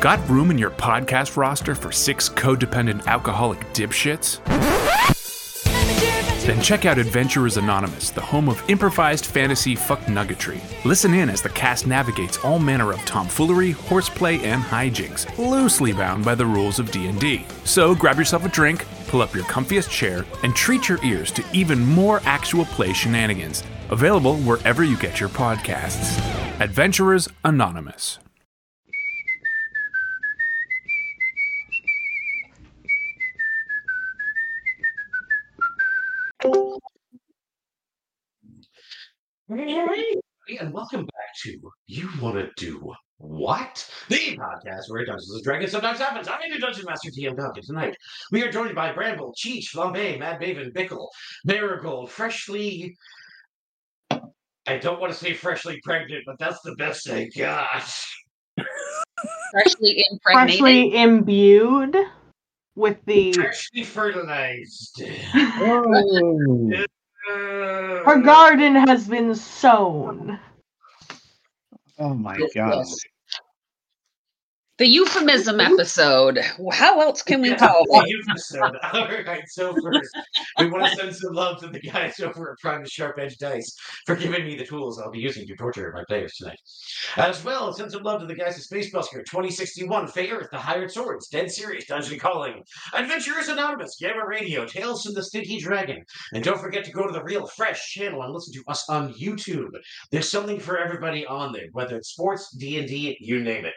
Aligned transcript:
Got 0.00 0.28
room 0.28 0.50
in 0.50 0.58
your 0.58 0.70
podcast 0.70 1.38
roster 1.38 1.74
for 1.74 1.90
six 1.90 2.28
codependent 2.28 3.06
alcoholic 3.06 3.60
dipshits? 3.72 4.44
Then 6.44 6.60
check 6.60 6.84
out 6.84 6.98
Adventurers 6.98 7.56
Anonymous, 7.56 8.10
the 8.10 8.20
home 8.20 8.50
of 8.50 8.62
improvised 8.68 9.24
fantasy 9.24 9.74
fuck 9.74 10.00
nuggetry. 10.02 10.60
Listen 10.84 11.14
in 11.14 11.30
as 11.30 11.40
the 11.40 11.48
cast 11.48 11.86
navigates 11.86 12.36
all 12.44 12.58
manner 12.58 12.92
of 12.92 13.04
tomfoolery, 13.06 13.70
horseplay, 13.72 14.38
and 14.40 14.62
hijinks, 14.62 15.26
loosely 15.38 15.94
bound 15.94 16.26
by 16.26 16.34
the 16.34 16.46
rules 16.46 16.78
of 16.78 16.90
D&D. 16.90 17.46
So 17.64 17.94
grab 17.94 18.18
yourself 18.18 18.44
a 18.44 18.50
drink, 18.50 18.84
pull 19.08 19.22
up 19.22 19.34
your 19.34 19.44
comfiest 19.44 19.90
chair, 19.90 20.26
and 20.44 20.54
treat 20.54 20.90
your 20.90 21.02
ears 21.02 21.32
to 21.32 21.44
even 21.54 21.80
more 21.80 22.20
actual 22.26 22.66
play 22.66 22.92
shenanigans. 22.92 23.64
Available 23.90 24.36
wherever 24.40 24.84
you 24.84 24.98
get 24.98 25.18
your 25.18 25.30
podcasts. 25.30 26.20
Adventurers 26.60 27.28
Anonymous. 27.44 28.18
And 39.48 40.72
welcome 40.72 41.04
back 41.04 41.34
to 41.42 41.56
You 41.86 42.08
Wanna 42.20 42.48
Do 42.56 42.92
What? 43.18 43.88
The 44.08 44.36
podcast 44.36 44.88
where 44.88 45.04
Dungeons 45.04 45.32
and 45.32 45.44
Dragons 45.44 45.70
sometimes 45.70 46.00
happens. 46.00 46.26
I'm 46.26 46.40
your 46.48 46.58
Dungeon 46.58 46.84
Master 46.84 47.10
TM 47.10 47.36
Duncan. 47.36 47.62
Tonight, 47.62 47.96
we 48.32 48.42
are 48.42 48.50
joined 48.50 48.74
by 48.74 48.92
Bramble, 48.92 49.32
Cheech, 49.38 49.72
Flambe, 49.72 50.18
Mad 50.18 50.40
Maven, 50.40 50.72
Bickle, 50.72 51.06
Marigold, 51.44 52.10
freshly. 52.10 52.96
I 54.10 54.78
don't 54.78 55.00
want 55.00 55.12
to 55.12 55.18
say 55.18 55.32
freshly 55.32 55.80
pregnant, 55.84 56.24
but 56.26 56.40
that's 56.40 56.60
the 56.62 56.74
best 56.74 57.08
I 57.08 57.28
got. 57.36 57.88
freshly 59.52 60.04
impregnated. 60.10 60.58
freshly 60.58 60.96
imbued 60.96 61.96
with 62.74 62.98
the 63.06 63.32
Freshly 63.32 63.84
fertilized. 63.84 65.02
Oh, 65.34 66.84
her 67.26 68.16
mm. 68.16 68.24
garden 68.24 68.74
has 68.74 69.08
been 69.08 69.34
sown. 69.34 70.38
oh 71.98 72.14
my 72.14 72.38
Yes, 72.38 72.52
god. 72.54 72.78
yes. 72.78 73.06
The 74.78 74.86
euphemism 74.86 75.58
episode. 75.58 76.38
How 76.70 77.00
else 77.00 77.22
can 77.22 77.40
we 77.40 77.48
Yeah, 77.48 77.56
call 77.56 77.86
the 77.88 78.02
it? 78.04 78.08
euphemism. 78.10 78.76
All 78.92 79.08
right, 79.08 79.42
so 79.48 79.74
first, 79.82 80.10
we 80.58 80.68
want 80.68 80.84
to 80.86 80.94
send 80.94 81.16
some 81.16 81.32
love 81.32 81.58
to 81.60 81.68
the 81.68 81.80
guys 81.80 82.20
over 82.20 82.50
at 82.52 82.58
Prime 82.58 82.84
Sharp 82.86 83.18
Edge 83.18 83.38
Dice 83.38 83.74
for 84.04 84.16
giving 84.16 84.44
me 84.44 84.54
the 84.54 84.66
tools 84.66 85.00
I'll 85.00 85.10
be 85.10 85.18
using 85.18 85.46
to 85.46 85.56
torture 85.56 85.90
my 85.94 86.04
players 86.08 86.34
tonight. 86.34 86.58
As 87.16 87.42
well, 87.42 87.72
send 87.72 87.90
some 87.90 88.02
love 88.02 88.20
to 88.20 88.26
the 88.26 88.34
guys 88.34 88.56
at 88.58 88.64
Space 88.64 88.92
Busker 88.92 89.24
2061, 89.24 90.08
Fey 90.08 90.30
Earth, 90.30 90.48
The 90.52 90.58
Hired 90.58 90.90
Swords, 90.90 91.28
Dead 91.28 91.50
Series, 91.50 91.86
Dungeon 91.86 92.18
Calling, 92.18 92.62
Adventurers 92.92 93.48
Anonymous, 93.48 93.96
Gamma 93.98 94.26
Radio, 94.26 94.66
Tales 94.66 95.02
from 95.04 95.14
the 95.14 95.22
Stinky 95.22 95.58
Dragon. 95.58 96.04
And 96.34 96.44
don't 96.44 96.60
forget 96.60 96.84
to 96.84 96.92
go 96.92 97.06
to 97.06 97.12
the 97.14 97.24
Real 97.24 97.46
Fresh 97.46 97.92
channel 97.94 98.22
and 98.22 98.32
listen 98.34 98.52
to 98.52 98.62
us 98.68 98.86
on 98.90 99.14
YouTube. 99.14 99.70
There's 100.10 100.30
something 100.30 100.60
for 100.60 100.76
everybody 100.76 101.24
on 101.24 101.54
there, 101.54 101.68
whether 101.72 101.96
it's 101.96 102.10
sports, 102.10 102.50
D&D, 102.50 103.16
you 103.20 103.42
name 103.42 103.64
it. 103.64 103.72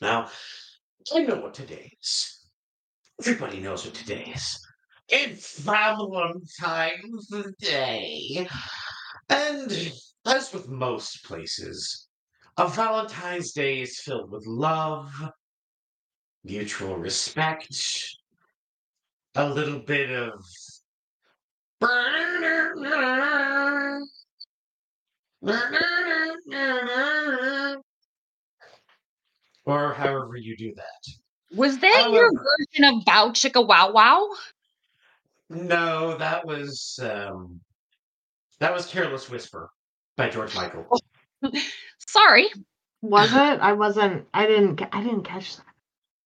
Now, 0.00 0.28
I 1.14 1.22
know 1.22 1.36
what 1.36 1.54
today 1.54 1.92
is. 2.00 2.46
Everybody 3.20 3.60
knows 3.60 3.84
what 3.84 3.94
today 3.94 4.32
is. 4.34 4.58
It's 5.08 5.60
Valentine's 5.60 7.28
Day. 7.58 8.48
And 9.28 9.92
as 10.26 10.52
with 10.54 10.68
most 10.68 11.24
places, 11.24 12.08
a 12.56 12.66
Valentine's 12.66 13.52
Day 13.52 13.82
is 13.82 14.00
filled 14.00 14.30
with 14.30 14.46
love, 14.46 15.12
mutual 16.44 16.96
respect, 16.96 17.68
a 19.34 19.48
little 19.48 19.80
bit 19.80 20.10
of. 20.10 20.42
Or 29.70 29.94
however 29.94 30.36
you 30.36 30.56
do 30.56 30.74
that. 30.74 31.56
Was 31.56 31.78
that 31.78 32.10
your 32.12 32.30
version 32.32 32.84
of 32.84 33.04
Bow 33.04 33.30
Chicka 33.30 33.66
Wow 33.66 33.92
Wow? 33.92 34.28
No, 35.48 36.16
that 36.16 36.46
was 36.46 36.98
um 37.02 37.60
that 38.60 38.72
was 38.72 38.86
Careless 38.86 39.30
Whisper 39.30 39.70
by 40.16 40.28
George 40.28 40.54
Michael. 40.54 40.86
Sorry. 42.06 42.48
Was 43.02 43.32
it? 43.32 43.36
I 43.36 43.72
wasn't. 43.72 44.26
I 44.34 44.46
didn't. 44.46 44.82
I 44.92 45.02
didn't 45.02 45.22
catch 45.22 45.56
that. 45.56 45.64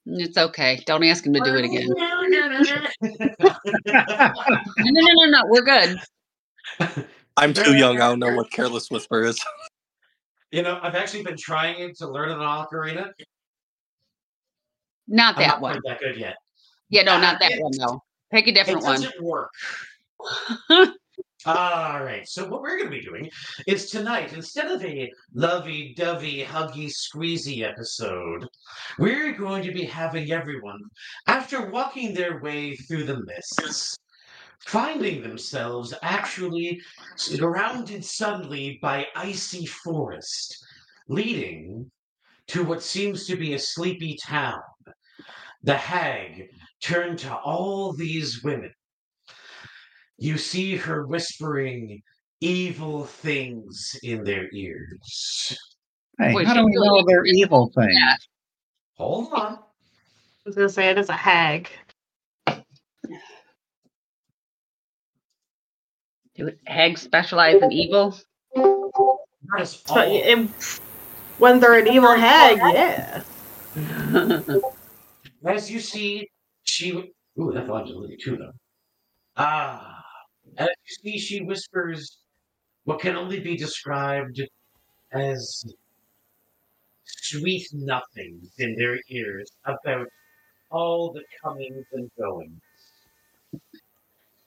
It's 0.06 0.36
okay. 0.36 0.82
Don't 0.86 1.04
ask 1.04 1.24
him 1.24 1.32
to 1.34 1.40
do 1.40 1.54
it 1.54 1.64
again. 1.64 1.88
No, 1.88 2.22
No, 2.22 2.46
no, 2.46 2.48
no, 4.84 5.00
no, 5.00 5.24
no. 5.30 5.42
We're 5.46 5.62
good. 5.62 5.98
I'm 7.36 7.54
too 7.54 7.76
young. 7.76 8.00
I 8.00 8.08
don't 8.08 8.18
know 8.18 8.34
what 8.34 8.50
Careless 8.50 8.90
Whisper 8.90 9.22
is. 9.22 9.40
you 10.50 10.62
know, 10.62 10.78
I've 10.82 10.94
actually 10.94 11.22
been 11.22 11.36
trying 11.36 11.94
to 11.94 12.08
learn 12.08 12.30
an 12.30 12.38
ocarina. 12.38 13.12
Not 15.06 15.36
that 15.36 15.46
not 15.48 15.60
one. 15.60 15.80
that 15.84 16.00
good 16.00 16.16
yet. 16.16 16.36
Yeah, 16.88 17.02
no, 17.02 17.18
not 17.20 17.38
that 17.40 17.52
It- 17.52 17.60
one 17.62 17.72
though. 17.78 18.02
Pick 18.32 18.46
a 18.46 18.50
It 18.50 18.54
different 18.54 18.82
one. 18.82 19.00
doesn't 19.00 19.22
work. 19.22 19.50
All 21.46 22.02
right. 22.02 22.26
So 22.26 22.48
what 22.48 22.62
we're 22.62 22.78
going 22.78 22.90
to 22.90 22.96
be 22.96 23.02
doing 23.04 23.30
is 23.66 23.90
tonight, 23.90 24.32
instead 24.32 24.70
of 24.70 24.82
a 24.82 25.12
lovey-dovey, 25.34 26.42
huggy, 26.42 26.90
squeezy 26.90 27.62
episode, 27.62 28.46
we're 28.98 29.32
going 29.32 29.62
to 29.64 29.72
be 29.72 29.84
having 29.84 30.32
everyone, 30.32 30.80
after 31.26 31.68
walking 31.70 32.14
their 32.14 32.40
way 32.40 32.74
through 32.74 33.04
the 33.04 33.22
mists, 33.26 33.94
finding 34.60 35.20
themselves 35.22 35.92
actually 36.02 36.80
surrounded 37.16 38.02
suddenly 38.02 38.78
by 38.80 39.06
icy 39.14 39.66
forest, 39.66 40.56
leading 41.08 41.90
to 42.46 42.64
what 42.64 42.82
seems 42.82 43.26
to 43.26 43.36
be 43.36 43.52
a 43.52 43.58
sleepy 43.58 44.16
town. 44.24 44.60
The 45.64 45.74
hag 45.74 46.50
turned 46.82 47.18
to 47.20 47.34
all 47.34 47.92
these 47.94 48.42
women. 48.44 48.70
You 50.18 50.36
see 50.36 50.76
her 50.76 51.06
whispering 51.06 52.02
evil 52.40 53.04
things 53.06 53.98
in 54.02 54.24
their 54.24 54.46
ears. 54.52 55.56
Hey, 56.18 56.34
Wait, 56.34 56.46
how 56.46 56.52
do 56.52 56.66
we 56.66 56.72
know 56.74 56.96
looks 56.96 57.10
they're 57.10 57.24
evil 57.24 57.72
things? 57.74 57.96
Yeah. 57.98 58.16
Hold 58.98 59.32
on. 59.32 59.54
I 59.54 59.58
was 60.44 60.54
gonna 60.54 60.68
say 60.68 60.90
it 60.90 60.98
is 60.98 61.08
a 61.08 61.14
hag. 61.14 61.70
Do 66.36 66.50
hags 66.66 67.00
specialize 67.00 67.62
in 67.62 67.72
evil? 67.72 68.14
That 68.54 69.60
is 69.60 69.82
all. 69.88 69.96
it- 69.98 70.50
when 71.38 71.58
they're 71.58 71.78
an 71.78 71.88
evil 71.88 72.14
hag, 72.14 72.58
yeah. 72.58 73.22
As 75.44 75.70
you 75.70 75.80
see, 75.80 76.28
she. 76.62 77.12
Ooh, 77.38 77.52
that 77.52 77.66
volume's 77.66 77.90
a 77.90 77.98
little 77.98 78.16
too 78.16 78.36
though. 78.36 78.52
Ah. 79.36 80.02
As 80.58 80.68
you 80.86 81.12
see, 81.12 81.18
she 81.18 81.42
whispers 81.42 82.18
what 82.84 83.00
can 83.00 83.16
only 83.16 83.40
be 83.40 83.56
described 83.56 84.42
as 85.12 85.64
sweet 87.04 87.66
nothings 87.72 88.52
in 88.58 88.76
their 88.76 88.98
ears 89.08 89.50
about 89.64 90.06
all 90.70 91.12
the 91.12 91.22
comings 91.42 91.86
and 91.92 92.10
goings. 92.18 92.60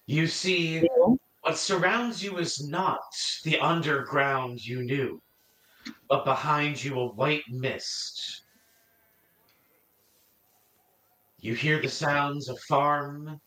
You 0.06 0.28
see, 0.28 0.88
what 1.41 1.57
surrounds 1.57 2.24
you 2.24 2.38
is 2.38 2.68
not 2.68 3.02
the 3.44 3.59
underground 3.59 4.66
you 4.66 4.84
knew, 4.84 5.22
but 6.09 6.25
behind 6.25 6.84
you 6.84 7.00
a 7.00 7.07
white 7.07 7.44
mist. 7.50 8.44
You 11.48 11.54
hear 11.54 11.82
the 11.82 11.88
sounds 11.88 12.50
of 12.50 12.60
farm 12.60 13.40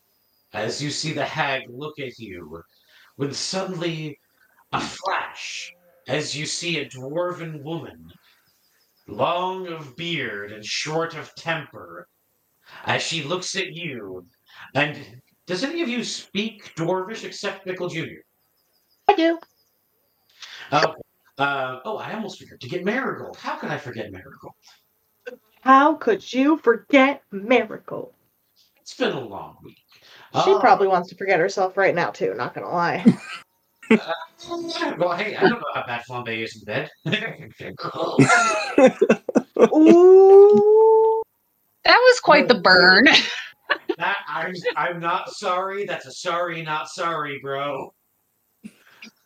as 0.53 0.81
you 0.81 0.89
see 0.89 1.13
the 1.13 1.23
hag 1.23 1.69
look 1.69 1.99
at 1.99 2.17
you, 2.17 2.63
when 3.17 3.31
suddenly 3.31 4.19
a 4.73 4.81
flash 4.81 5.71
as 6.07 6.35
you 6.35 6.47
see 6.47 6.79
a 6.79 6.89
dwarven 6.89 7.61
woman, 7.61 8.11
long 9.05 9.67
of 9.67 9.95
beard 9.95 10.51
and 10.51 10.65
short 10.65 11.13
of 11.13 11.35
temper, 11.35 12.07
as 12.85 13.03
she 13.03 13.21
looks 13.21 13.55
at 13.55 13.71
you. 13.75 14.25
And 14.73 15.21
does 15.45 15.63
any 15.63 15.83
of 15.83 15.87
you 15.87 16.03
speak 16.03 16.73
Dwarvish 16.73 17.23
except 17.23 17.67
Bickle 17.67 17.91
Jr.? 17.91 18.21
I 19.09 19.13
do. 19.13 19.39
Oh, 20.71 20.95
uh, 21.37 21.81
oh, 21.85 21.97
I 21.97 22.13
almost 22.15 22.39
forgot 22.39 22.61
to 22.61 22.67
get 22.67 22.83
Marigold. 22.83 23.37
How 23.37 23.57
could 23.57 23.69
I 23.69 23.77
forget 23.77 24.11
Marigold? 24.11 24.55
How 25.61 25.93
could 25.93 26.33
you 26.33 26.57
forget 26.57 27.23
Miracle? 27.31 28.13
It's 28.81 28.95
been 28.95 29.11
a 29.11 29.19
long 29.19 29.57
week. 29.63 29.77
She 30.43 30.53
Uh, 30.53 30.59
probably 30.59 30.87
wants 30.87 31.09
to 31.09 31.15
forget 31.15 31.39
herself 31.39 31.77
right 31.77 31.93
now 31.93 32.09
too. 32.09 32.33
Not 32.33 32.53
gonna 32.53 32.69
lie. 32.69 33.05
Well, 34.97 35.15
hey, 35.15 35.35
I 35.35 35.47
don't 35.47 35.59
know 35.59 35.65
how 35.73 35.85
bad 35.85 36.01
flambe 36.09 36.43
is 36.43 36.55
in 36.55 36.63
bed. 36.63 36.89
Ooh. 39.75 41.21
That 41.83 41.97
was 41.97 42.19
quite 42.21 42.47
the 42.47 42.55
burn. 42.55 43.07
That 43.97 44.17
I'm 44.27 44.53
I'm 44.75 44.99
not 44.99 45.29
sorry. 45.31 45.85
That's 45.85 46.07
a 46.07 46.11
sorry, 46.11 46.61
not 46.63 46.87
sorry, 46.87 47.39
bro. 47.43 47.93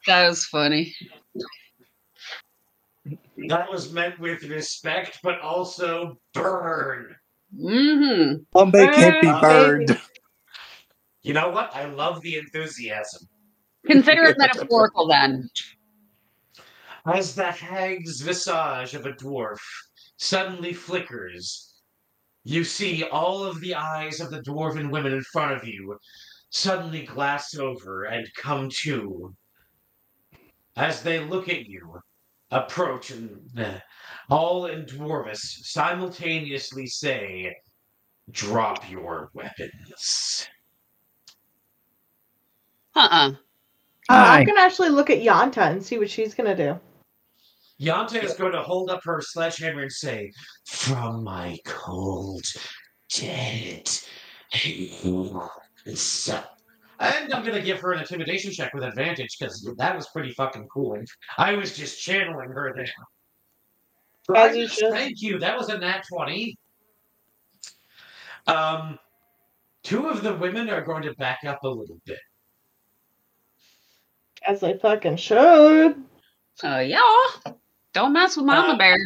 That 0.07 0.27
was 0.27 0.43
funny. 0.45 0.93
That 3.47 3.69
was 3.69 3.91
meant 3.91 4.19
with 4.19 4.43
respect, 4.43 5.19
but 5.23 5.41
also 5.41 6.17
burn. 6.33 7.15
Mm-hmm. 7.53 8.57
Flambe 8.57 8.93
can't 8.93 9.21
be 9.21 9.27
burned. 9.41 10.01
You 11.21 11.33
know 11.33 11.49
what? 11.49 11.75
I 11.75 11.85
love 11.85 12.21
the 12.21 12.37
enthusiasm. 12.37 13.27
Consider 13.85 14.23
it 14.25 14.37
metaphorical 14.37 15.07
then. 15.07 15.49
As 17.05 17.35
the 17.35 17.51
hag's 17.51 18.21
visage 18.21 18.95
of 18.95 19.05
a 19.05 19.13
dwarf 19.13 19.59
suddenly 20.17 20.73
flickers, 20.73 21.75
you 22.43 22.63
see 22.63 23.03
all 23.03 23.43
of 23.43 23.59
the 23.59 23.75
eyes 23.75 24.19
of 24.21 24.31
the 24.31 24.41
dwarven 24.41 24.89
women 24.91 25.13
in 25.13 25.23
front 25.23 25.51
of 25.51 25.67
you 25.67 25.97
suddenly 26.49 27.05
glass 27.05 27.55
over 27.55 28.05
and 28.05 28.27
come 28.35 28.69
to. 28.83 29.35
As 30.77 31.03
they 31.03 31.19
look 31.19 31.49
at 31.49 31.65
you, 31.65 31.99
approach, 32.51 33.11
and 33.11 33.39
uh, 33.57 33.79
all 34.29 34.67
in 34.67 34.85
Dwarvish 34.85 35.63
simultaneously 35.63 36.87
say, 36.87 37.55
Drop 38.31 38.89
your 38.89 39.29
weapons. 39.33 40.47
Uh-uh. 42.95 43.05
Uh, 43.27 43.35
Hi. 44.09 44.39
I'm 44.39 44.45
gonna 44.45 44.61
actually 44.61 44.89
look 44.89 45.09
at 45.09 45.19
Yanta 45.19 45.71
and 45.71 45.83
see 45.83 45.97
what 45.99 46.09
she's 46.09 46.33
gonna 46.33 46.55
do. 46.55 46.79
Yanta 47.79 48.23
is 48.23 48.33
going 48.33 48.53
to 48.53 48.61
hold 48.61 48.89
up 48.89 49.01
her 49.03 49.21
sledgehammer 49.21 49.81
and 49.81 49.91
say, 49.91 50.31
From 50.65 51.23
my 51.23 51.57
cold, 51.65 52.43
dead 53.13 53.89
hands." 54.51 56.31
And 56.99 57.33
I'm 57.33 57.43
going 57.43 57.55
to 57.55 57.61
give 57.61 57.79
her 57.81 57.93
an 57.93 57.99
intimidation 57.99 58.51
check 58.51 58.73
with 58.73 58.83
advantage 58.83 59.37
because 59.37 59.69
that 59.77 59.95
was 59.95 60.07
pretty 60.09 60.31
fucking 60.31 60.67
cool. 60.67 60.97
I 61.37 61.55
was 61.55 61.75
just 61.75 62.01
channeling 62.01 62.49
her 62.49 62.73
there. 62.75 62.87
Right. 64.27 64.69
Thank 64.69 65.21
you. 65.21 65.39
That 65.39 65.57
was 65.57 65.69
a 65.69 65.77
nat 65.77 66.03
20. 66.11 66.57
Um, 68.47 68.97
two 69.83 70.07
of 70.07 70.23
the 70.23 70.33
women 70.35 70.69
are 70.69 70.81
going 70.81 71.03
to 71.03 71.13
back 71.15 71.39
up 71.45 71.63
a 71.63 71.69
little 71.69 71.99
bit. 72.05 72.19
As 74.47 74.59
they 74.59 74.77
fucking 74.77 75.17
should. 75.17 75.95
Uh, 76.63 76.77
yeah. 76.79 76.99
Don't 77.93 78.13
mess 78.13 78.37
with 78.37 78.45
Mama 78.45 78.73
Uh, 78.73 78.77
Bear. 78.77 78.97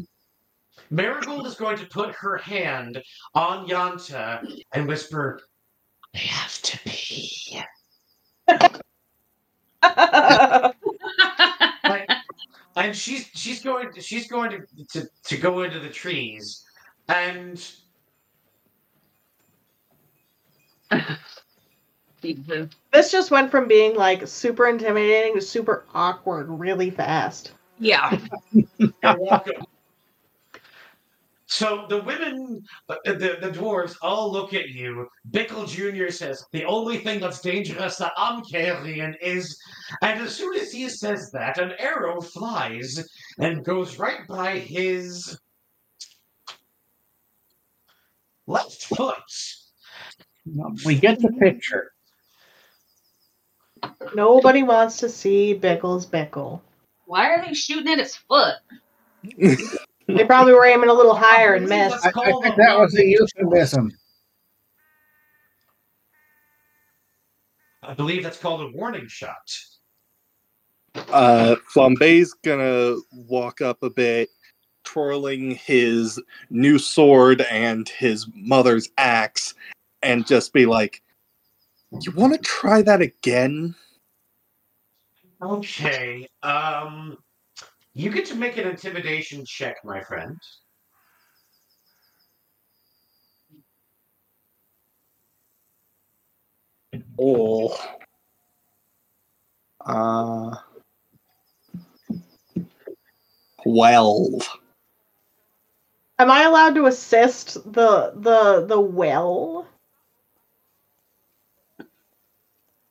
Marigold 0.90 1.46
is 1.46 1.56
going 1.56 1.78
to 1.78 1.86
put 1.88 2.14
her 2.16 2.38
hand 2.38 3.02
on 3.36 3.68
Yanta 3.68 4.42
and 4.74 4.88
whisper, 4.88 5.40
They 6.14 6.20
have 6.20 6.62
to 6.64 6.80
pee. 6.86 7.62
Like, 11.84 12.10
and 12.76 12.96
she's 12.96 13.30
she's 13.34 13.64
going 13.64 13.92
to, 13.94 14.02
she's 14.02 14.28
going 14.28 14.52
to, 14.52 14.66
to 15.02 15.10
to 15.24 15.38
go 15.38 15.62
into 15.64 15.80
the 15.80 15.90
trees 15.90 16.64
and 17.08 17.72
this 22.92 23.12
just 23.12 23.32
went 23.32 23.52
from 23.52 23.68
being 23.68 23.96
like 23.96 24.28
super 24.28 24.68
intimidating 24.68 25.36
to 25.36 25.42
super 25.42 25.86
awkward 25.94 26.50
really 26.50 26.90
fast. 26.90 27.54
yeah. 27.80 28.20
and 28.54 28.94
walk 29.04 29.48
up. 29.48 29.69
So 31.50 31.86
the 31.90 32.04
women, 32.04 32.64
uh, 32.90 32.96
the, 33.06 33.38
the 33.42 33.50
dwarves, 33.50 33.96
all 34.04 34.32
look 34.32 34.54
at 34.54 34.70
you. 34.70 35.08
Bickle 35.32 35.68
Jr. 35.68 36.12
says, 36.12 36.46
The 36.52 36.64
only 36.64 37.00
thing 37.00 37.20
that's 37.20 37.42
dangerous 37.42 37.96
that 37.98 38.14
I'm 38.16 38.44
carrying 38.44 39.16
is. 39.20 39.60
And 40.04 40.22
as 40.22 40.36
soon 40.36 40.56
as 40.56 40.72
he 40.72 40.88
says 40.90 41.32
that, 41.34 41.58
an 41.58 41.74
arrow 41.80 42.22
flies 42.22 43.04
and 43.40 43.66
goes 43.66 43.98
right 43.98 44.28
by 44.28 44.60
his 44.60 45.40
left 48.46 48.86
foot. 48.86 49.16
We 50.86 51.00
get 51.00 51.20
the 51.20 51.32
picture. 51.32 51.94
Nobody 54.14 54.62
wants 54.62 54.98
to 54.98 55.10
see 55.10 55.60
Bickle's 55.60 56.06
Bickle. 56.06 56.62
Why 57.08 57.32
are 57.32 57.44
they 57.44 57.56
shooting 57.56 57.92
at 57.92 57.98
his 57.98 58.16
foot? 58.16 58.58
They 60.16 60.26
probably 60.26 60.54
were 60.54 60.66
aiming 60.66 60.90
a 60.90 60.94
little 60.94 61.14
higher 61.14 61.54
and 61.54 61.70
missed. 61.70 62.04
I, 62.04 62.10
I 62.10 62.32
think 62.42 62.56
that 62.56 62.80
was 62.80 62.98
a 62.98 63.06
euphemism. 63.06 63.92
I 67.84 67.94
believe 67.94 68.24
that's 68.24 68.40
called 68.40 68.62
a 68.62 68.72
warning 68.76 69.08
shot. 69.08 69.56
Uh, 70.96 71.56
Flambe's 71.72 72.34
gonna 72.44 72.96
walk 73.12 73.62
up 73.62 73.84
a 73.84 73.90
bit, 73.90 74.30
twirling 74.84 75.52
his 75.52 76.20
new 76.50 76.80
sword 76.80 77.42
and 77.52 77.88
his 77.88 78.28
mother's 78.34 78.90
axe, 78.98 79.54
and 80.02 80.26
just 80.26 80.54
be 80.54 80.66
like, 80.66 81.04
"You 82.02 82.12
want 82.14 82.34
to 82.34 82.40
try 82.40 82.82
that 82.82 83.02
again?" 83.02 83.76
Okay. 85.42 86.28
Um, 86.42 87.18
you 88.00 88.10
get 88.10 88.26
to 88.28 88.36
make 88.36 88.58
an 88.58 88.68
intimidation 88.68 89.44
check, 89.46 89.76
my 89.84 90.02
friend. 90.02 90.38
Oh. 97.20 97.78
Uh. 99.86 100.56
Twelve. 103.64 104.48
Am 106.20 106.32
I 106.32 106.44
allowed 106.44 106.76
to 106.76 106.86
assist 106.86 107.56
the 107.74 108.14
the 108.16 108.66
the 108.66 108.80
well? 108.80 109.68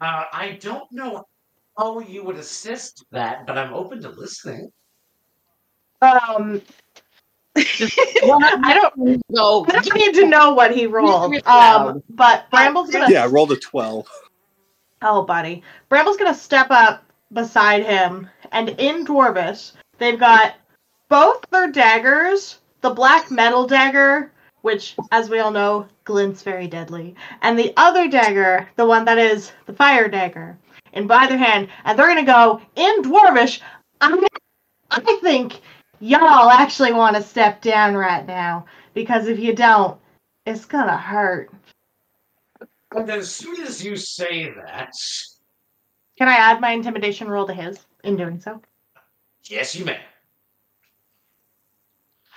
Uh, 0.00 0.24
I 0.32 0.58
don't 0.60 0.90
know 0.92 1.24
how 1.78 2.00
you 2.00 2.24
would 2.24 2.36
assist 2.36 3.04
that, 3.10 3.46
but 3.46 3.56
I'm 3.56 3.72
open 3.72 4.02
to 4.02 4.10
listening. 4.10 4.70
Um 6.02 6.62
I 7.56 8.74
don't 8.74 9.22
Go. 9.34 9.66
I 9.68 9.72
don't 9.72 9.94
need 9.94 10.14
to 10.14 10.26
know 10.26 10.52
what 10.52 10.74
he 10.74 10.86
rolled. 10.86 11.34
Um 11.46 12.02
but 12.10 12.50
Bramble's 12.50 12.90
gonna 12.90 13.10
Yeah, 13.10 13.28
roll 13.30 13.46
the 13.46 13.56
twelve. 13.56 14.08
Oh, 15.02 15.22
buddy. 15.22 15.62
Bramble's 15.88 16.16
gonna 16.16 16.34
step 16.34 16.68
up 16.70 17.04
beside 17.32 17.84
him, 17.84 18.28
and 18.52 18.70
in 18.70 19.04
Dwarvish, 19.04 19.72
they've 19.98 20.18
got 20.18 20.54
both 21.08 21.44
their 21.50 21.70
daggers, 21.70 22.58
the 22.80 22.90
black 22.90 23.30
metal 23.30 23.66
dagger, 23.66 24.32
which, 24.62 24.96
as 25.12 25.30
we 25.30 25.38
all 25.38 25.50
know, 25.50 25.86
glints 26.04 26.42
very 26.42 26.66
deadly, 26.66 27.14
and 27.42 27.58
the 27.58 27.72
other 27.76 28.08
dagger, 28.08 28.68
the 28.76 28.86
one 28.86 29.04
that 29.04 29.18
is 29.18 29.52
the 29.66 29.72
fire 29.72 30.08
dagger, 30.08 30.58
in 30.92 31.10
either 31.10 31.36
hand, 31.36 31.68
and 31.84 31.98
they're 31.98 32.08
gonna 32.08 32.24
go 32.24 32.60
in 32.76 33.02
Dwarvish. 33.02 33.60
I, 34.00 34.26
I 34.90 35.18
think 35.22 35.60
y'all 36.00 36.50
actually 36.50 36.92
want 36.92 37.16
to 37.16 37.22
step 37.22 37.60
down 37.62 37.94
right 37.94 38.26
now, 38.26 38.64
because 38.94 39.26
if 39.28 39.38
you 39.38 39.54
don't, 39.54 39.98
it's 40.46 40.64
gonna 40.64 40.96
hurt. 40.96 41.50
But 42.90 43.10
as 43.10 43.30
soon 43.30 43.60
as 43.62 43.84
you 43.84 43.96
say 43.96 44.50
that, 44.64 44.92
Can 46.16 46.28
I 46.28 46.34
add 46.36 46.60
my 46.60 46.70
intimidation 46.70 47.28
roll 47.28 47.46
to 47.46 47.54
his 47.54 47.86
in 48.04 48.16
doing 48.16 48.40
so? 48.40 48.60
yes, 49.44 49.74
you 49.74 49.84
may. 49.84 49.98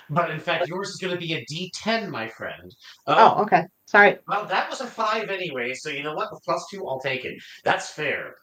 But 0.10 0.30
in 0.30 0.40
fact, 0.42 0.68
yours 0.68 0.90
is 0.90 0.98
going 0.98 1.14
to 1.14 1.20
be 1.20 1.34
a 1.36 1.46
D10, 1.46 2.10
my 2.10 2.28
friend. 2.28 2.76
Oh, 3.08 3.38
um, 3.38 3.42
okay. 3.44 3.64
Sorry. 3.92 4.18
Well, 4.26 4.46
that 4.46 4.70
was 4.70 4.80
a 4.80 4.88
five 4.88 5.30
anyway, 5.30 5.74
so 5.74 5.90
you 5.90 6.02
know 6.02 6.14
what? 6.16 6.32
With 6.32 6.42
plus 6.46 6.66
two, 6.72 6.88
I'll 6.88 7.02
take 7.02 7.26
it. 7.26 7.38
That's 7.66 7.90
fair. 7.90 8.36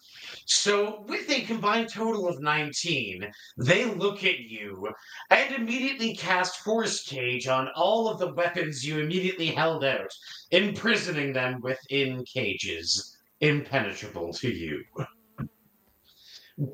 So, 0.45 1.07
with 1.09 1.31
a 1.31 1.41
combined 1.41 1.89
total 1.91 2.29
of 2.29 2.43
19, 2.43 3.27
they 3.57 3.87
look 3.87 4.25
at 4.25 4.41
you 4.41 4.91
and 5.31 5.55
immediately 5.55 6.15
cast 6.15 6.59
Force 6.59 7.03
Cage 7.03 7.49
on 7.49 7.69
all 7.75 8.11
of 8.11 8.19
the 8.19 8.35
weapons 8.35 8.87
you 8.87 8.99
immediately 8.99 9.47
held 9.47 9.87
out, 9.87 10.13
imprisoning 10.51 11.33
them 11.33 11.63
within 11.63 12.27
cages, 12.27 13.17
impenetrable 13.41 14.35
to 14.35 14.51
you. 14.51 14.85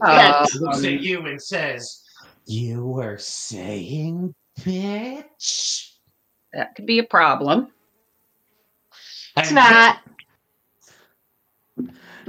Uh, 0.02 0.46
It 0.52 0.60
looks 0.60 0.82
at 0.84 1.00
you 1.00 1.24
and 1.26 1.40
says, 1.40 2.02
You 2.44 2.84
were 2.84 3.18
saying, 3.18 4.34
bitch? 4.58 5.92
that 6.52 6.74
could 6.74 6.86
be 6.86 6.98
a 6.98 7.04
problem. 7.04 7.68
It's 9.36 9.48
And 9.48 9.56
not. 9.56 10.00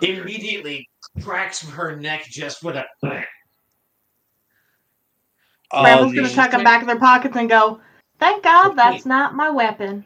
immediately 0.02 0.90
cracks 1.22 1.68
her 1.68 1.96
neck 1.96 2.26
just 2.26 2.64
with 2.64 2.76
a 2.76 2.86
Bramble's 5.72 6.12
Um, 6.12 6.16
gonna 6.16 6.30
tuck 6.30 6.52
them 6.52 6.64
back 6.64 6.82
in 6.82 6.88
their 6.88 7.00
pockets 7.00 7.36
and 7.36 7.50
go, 7.50 7.80
Thank 8.20 8.44
God 8.44 8.76
that's 8.76 9.06
not 9.06 9.36
my 9.36 9.50
weapon. 9.50 10.06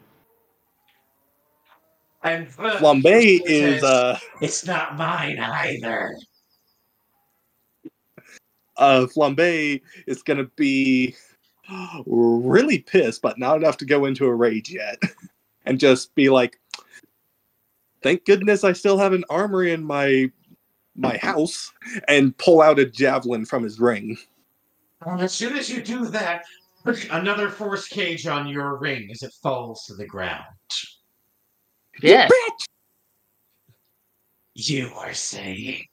And 2.22 2.48
uh, 2.58 2.76
Flambe 2.78 3.04
it 3.06 3.46
is 3.46 3.80
says, 3.80 3.84
uh 3.84 4.18
It's 4.40 4.66
not 4.66 4.96
mine 4.96 5.38
either. 5.38 6.14
uh 8.76 9.06
Flambe 9.06 9.80
is 10.06 10.22
gonna 10.22 10.44
be 10.56 11.14
really 12.06 12.80
pissed, 12.80 13.22
but 13.22 13.38
not 13.38 13.56
enough 13.56 13.76
to 13.78 13.86
go 13.86 14.04
into 14.04 14.26
a 14.26 14.34
rage 14.34 14.70
yet. 14.70 15.00
and 15.66 15.78
just 15.78 16.14
be 16.14 16.28
like, 16.28 16.58
Thank 18.02 18.24
goodness 18.24 18.64
I 18.64 18.72
still 18.72 18.98
have 18.98 19.12
an 19.12 19.24
armory 19.30 19.72
in 19.72 19.84
my 19.84 20.30
my 20.96 21.16
house 21.18 21.72
and 22.08 22.36
pull 22.36 22.60
out 22.60 22.78
a 22.78 22.84
javelin 22.84 23.44
from 23.44 23.62
his 23.62 23.80
ring. 23.80 24.18
And 25.06 25.20
as 25.22 25.32
soon 25.32 25.56
as 25.56 25.70
you 25.70 25.82
do 25.82 26.06
that, 26.06 26.44
put 26.84 27.08
another 27.10 27.48
force 27.48 27.88
cage 27.88 28.26
on 28.26 28.46
your 28.46 28.76
ring 28.76 29.08
as 29.10 29.22
it 29.22 29.32
falls 29.42 29.84
to 29.86 29.94
the 29.94 30.06
ground. 30.06 30.44
Yes. 32.02 32.30
You 34.54 34.90
are 34.96 35.14
saying. 35.14 35.86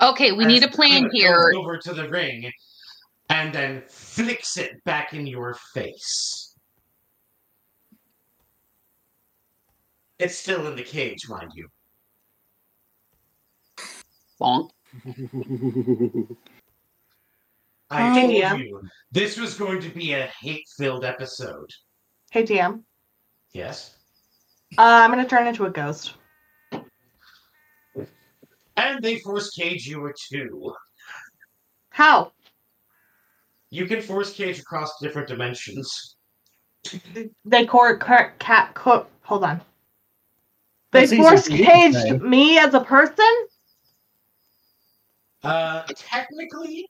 Okay, 0.00 0.32
we 0.32 0.44
need 0.44 0.62
a 0.62 0.68
As 0.68 0.76
plan 0.76 1.10
here. 1.12 1.52
Over 1.56 1.76
to 1.78 1.92
the 1.92 2.08
ring, 2.08 2.52
and 3.30 3.52
then 3.52 3.82
flicks 3.88 4.56
it 4.56 4.82
back 4.84 5.12
in 5.12 5.26
your 5.26 5.54
face. 5.74 6.47
It's 10.18 10.36
still 10.36 10.66
in 10.66 10.76
the 10.76 10.82
cage, 10.82 11.28
mind 11.28 11.52
you. 11.54 11.68
Bonk. 14.40 14.70
I 17.90 18.20
told 18.20 18.32
yeah. 18.32 18.54
you 18.56 18.82
this 19.12 19.38
was 19.38 19.54
going 19.54 19.80
to 19.80 19.88
be 19.88 20.12
a 20.12 20.28
hate-filled 20.40 21.04
episode. 21.04 21.70
Hey, 22.30 22.44
DM. 22.44 22.82
Yes. 23.52 23.96
Uh, 24.76 24.82
I'm 24.82 25.10
gonna 25.10 25.26
turn 25.26 25.46
into 25.46 25.64
a 25.64 25.70
ghost. 25.70 26.14
And 28.76 29.02
they 29.02 29.18
force 29.20 29.50
cage 29.50 29.86
you 29.86 30.12
too. 30.30 30.74
How? 31.90 32.32
You 33.70 33.86
can 33.86 34.00
force 34.00 34.32
cage 34.32 34.60
across 34.60 34.98
different 35.00 35.28
dimensions. 35.28 36.16
They 37.44 37.66
court 37.66 38.00
car- 38.00 38.34
cat 38.38 38.74
cook. 38.74 39.10
Hold 39.22 39.44
on. 39.44 39.60
They 40.90 41.06
force 41.06 41.48
for 41.48 41.56
caged 41.56 42.22
me 42.22 42.58
as 42.58 42.74
a 42.74 42.80
person. 42.80 43.46
Uh, 45.42 45.82
technically, 45.94 46.88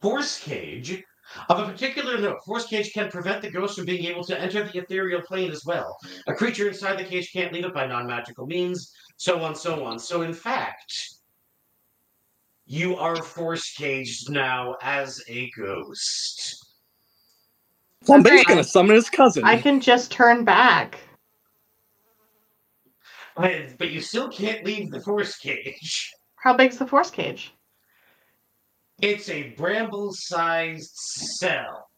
force 0.00 0.40
cage 0.40 1.02
of 1.48 1.58
a 1.58 1.64
particular 1.70 2.18
note. 2.18 2.38
Force 2.44 2.66
cage 2.66 2.92
can 2.92 3.10
prevent 3.10 3.42
the 3.42 3.50
ghost 3.50 3.76
from 3.76 3.86
being 3.86 4.04
able 4.04 4.24
to 4.24 4.40
enter 4.40 4.64
the 4.64 4.78
ethereal 4.78 5.20
plane 5.22 5.50
as 5.50 5.64
well. 5.64 5.96
A 6.28 6.34
creature 6.34 6.68
inside 6.68 6.98
the 6.98 7.04
cage 7.04 7.30
can't 7.32 7.52
leave 7.52 7.64
it 7.64 7.74
by 7.74 7.86
non-magical 7.86 8.46
means. 8.46 8.92
So 9.16 9.42
on, 9.42 9.54
so 9.54 9.84
on. 9.84 9.98
So 9.98 10.22
in 10.22 10.32
fact, 10.32 10.92
you 12.66 12.96
are 12.96 13.16
force 13.16 13.72
caged 13.74 14.30
now 14.30 14.76
as 14.80 15.22
a 15.28 15.50
ghost. 15.56 16.64
Flambe's 18.06 18.30
Okay. 18.32 18.44
gonna 18.44 18.64
summon 18.64 18.96
his 18.96 19.10
cousin. 19.10 19.44
I 19.44 19.60
can 19.60 19.80
just 19.80 20.10
turn 20.12 20.44
back. 20.44 20.98
But, 23.36 23.78
but 23.78 23.90
you 23.90 24.00
still 24.00 24.28
can't 24.28 24.64
leave 24.64 24.90
the 24.90 25.00
force 25.00 25.36
cage. 25.36 26.12
How 26.36 26.54
big's 26.56 26.78
the 26.78 26.86
force 26.86 27.10
cage? 27.10 27.52
It's 29.00 29.28
a 29.28 29.50
bramble-sized 29.50 30.94
cell. 30.94 31.88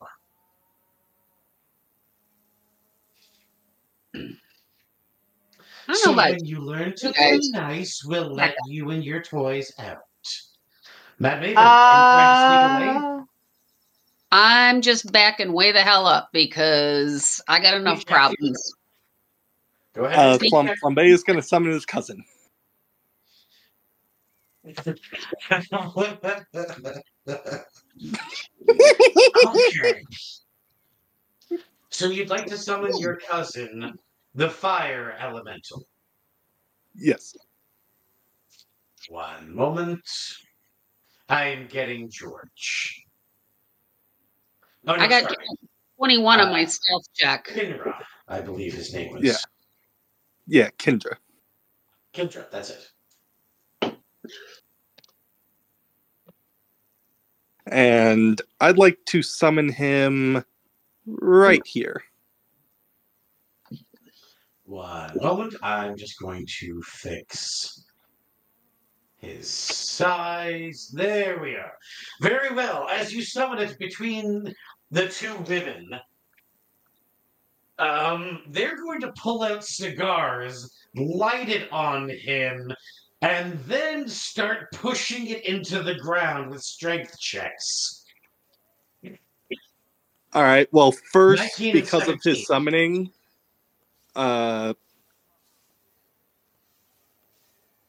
I 5.89 5.93
don't 5.93 5.99
so 5.99 6.13
know 6.13 6.17
when 6.17 6.45
you 6.45 6.61
learn 6.61 6.95
to 6.97 7.09
you 7.09 7.13
play 7.13 7.39
nice, 7.53 8.03
we'll 8.05 8.33
let 8.33 8.55
you 8.67 8.91
and 8.91 9.05
your 9.05 9.23
toys 9.23 9.73
out. 9.79 9.99
Mad 11.19 11.43
Maven, 11.43 11.57
are 11.57 11.97
you 11.97 12.07
trying 12.13 12.33
to 12.35 12.97
sneak 12.97 13.05
away? 13.07 13.21
Uh, 13.21 13.25
I'm 14.33 14.81
just 14.81 15.13
backing 15.13 15.53
way 15.53 15.71
the 15.71 15.83
hell 15.83 16.07
up 16.07 16.31
because 16.33 17.41
I 17.47 17.61
got 17.61 17.75
enough 17.75 18.05
problems. 18.05 18.75
Go 19.97 20.05
uh, 20.05 20.09
ahead. 20.09 20.41
Flam- 20.51 20.99
is 20.99 21.25
gonna 21.25 21.43
summon 21.43 21.73
his 21.73 21.87
cousin. 21.87 22.23
okay. 29.47 30.03
So 31.89 32.09
you'd 32.11 32.29
like 32.29 32.45
to 32.49 32.59
summon 32.59 32.99
your 32.99 33.17
cousin, 33.17 33.99
the 34.35 34.51
fire 34.51 35.17
elemental. 35.19 35.87
Yes. 36.95 37.35
One 39.09 39.55
moment. 39.55 40.03
I 41.31 41.47
am 41.47 41.69
getting 41.69 42.11
George. 42.11 43.07
Oh, 44.87 44.95
no, 44.95 45.03
I 45.03 45.09
got 45.09 45.23
sorry. 45.23 45.37
21 45.97 46.41
on 46.41 46.49
Uh, 46.49 46.53
my 46.53 46.65
stealth 46.67 47.07
check. 47.15 47.47
Kinra, 47.49 47.95
I 48.29 48.43
believe 48.43 48.75
his 48.75 48.93
name 48.93 49.15
was. 49.15 49.23
Yeah. 49.23 49.37
Yeah, 50.47 50.71
Kendra. 50.79 51.17
Kendra, 52.15 52.51
that's 52.51 52.71
it. 52.71 53.97
And 57.67 58.41
I'd 58.61 58.79
like 58.79 58.99
to 59.07 59.23
summon 59.23 59.69
him 59.69 60.45
right 61.05 61.67
here. 61.67 62.03
One 64.65 65.17
moment. 65.21 65.55
I'm 65.63 65.97
just 65.97 66.19
going 66.21 66.47
to 66.61 66.81
fix 66.83 67.85
his 69.17 69.49
size. 69.49 70.91
There 70.93 71.41
we 71.41 71.55
are. 71.55 71.73
Very 72.21 72.55
well. 72.55 72.89
As 72.89 73.13
you 73.13 73.23
summon 73.23 73.59
it 73.59 73.79
between 73.79 74.55
the 74.91 75.09
two 75.09 75.37
women, 75.49 75.89
um, 77.79 78.43
they're 78.49 78.77
going 78.77 79.01
to 79.01 79.13
pull 79.13 79.43
out 79.43 79.65
cigars, 79.65 80.79
light 80.95 81.49
it 81.49 81.71
on 81.73 82.09
him, 82.09 82.73
and 83.23 83.59
then 83.61 84.09
start 84.09 84.71
pushing 84.73 85.27
it 85.27 85.45
into 85.47 85.83
the 85.83 85.95
ground 85.95 86.51
with 86.51 86.63
strength 86.63 87.19
checks. 87.19 88.05
All 90.33 90.43
right. 90.43 90.69
Well, 90.73 90.93
first, 91.13 91.41
19 91.59 91.71
and 91.77 91.83
because 91.83 92.09
of 92.09 92.21
his 92.23 92.47
summoning, 92.47 93.11
uh, 94.15 94.75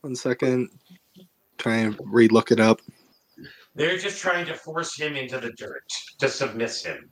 one 0.01 0.15
second. 0.15 0.69
Try 1.57 1.77
and 1.77 1.97
relook 1.97 2.51
it 2.51 2.59
up. 2.59 2.81
They're 3.75 3.97
just 3.97 4.21
trying 4.21 4.45
to 4.45 4.53
force 4.53 4.97
him 4.97 5.15
into 5.15 5.39
the 5.39 5.51
dirt 5.51 5.83
to 6.19 6.29
submiss 6.29 6.85
him. 6.85 7.11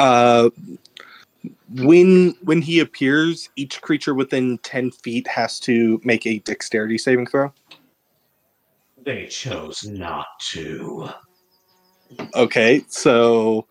Uh, 0.00 0.48
when 1.74 2.34
when 2.42 2.62
he 2.62 2.80
appears, 2.80 3.50
each 3.54 3.82
creature 3.82 4.14
within 4.14 4.56
ten 4.58 4.90
feet 4.90 5.28
has 5.28 5.60
to 5.60 6.00
make 6.04 6.26
a 6.26 6.38
dexterity 6.38 6.96
saving 6.96 7.26
throw. 7.26 7.52
They 9.04 9.26
chose 9.26 9.84
not 9.84 10.26
to. 10.52 11.10
Okay, 12.34 12.82
so 12.88 13.66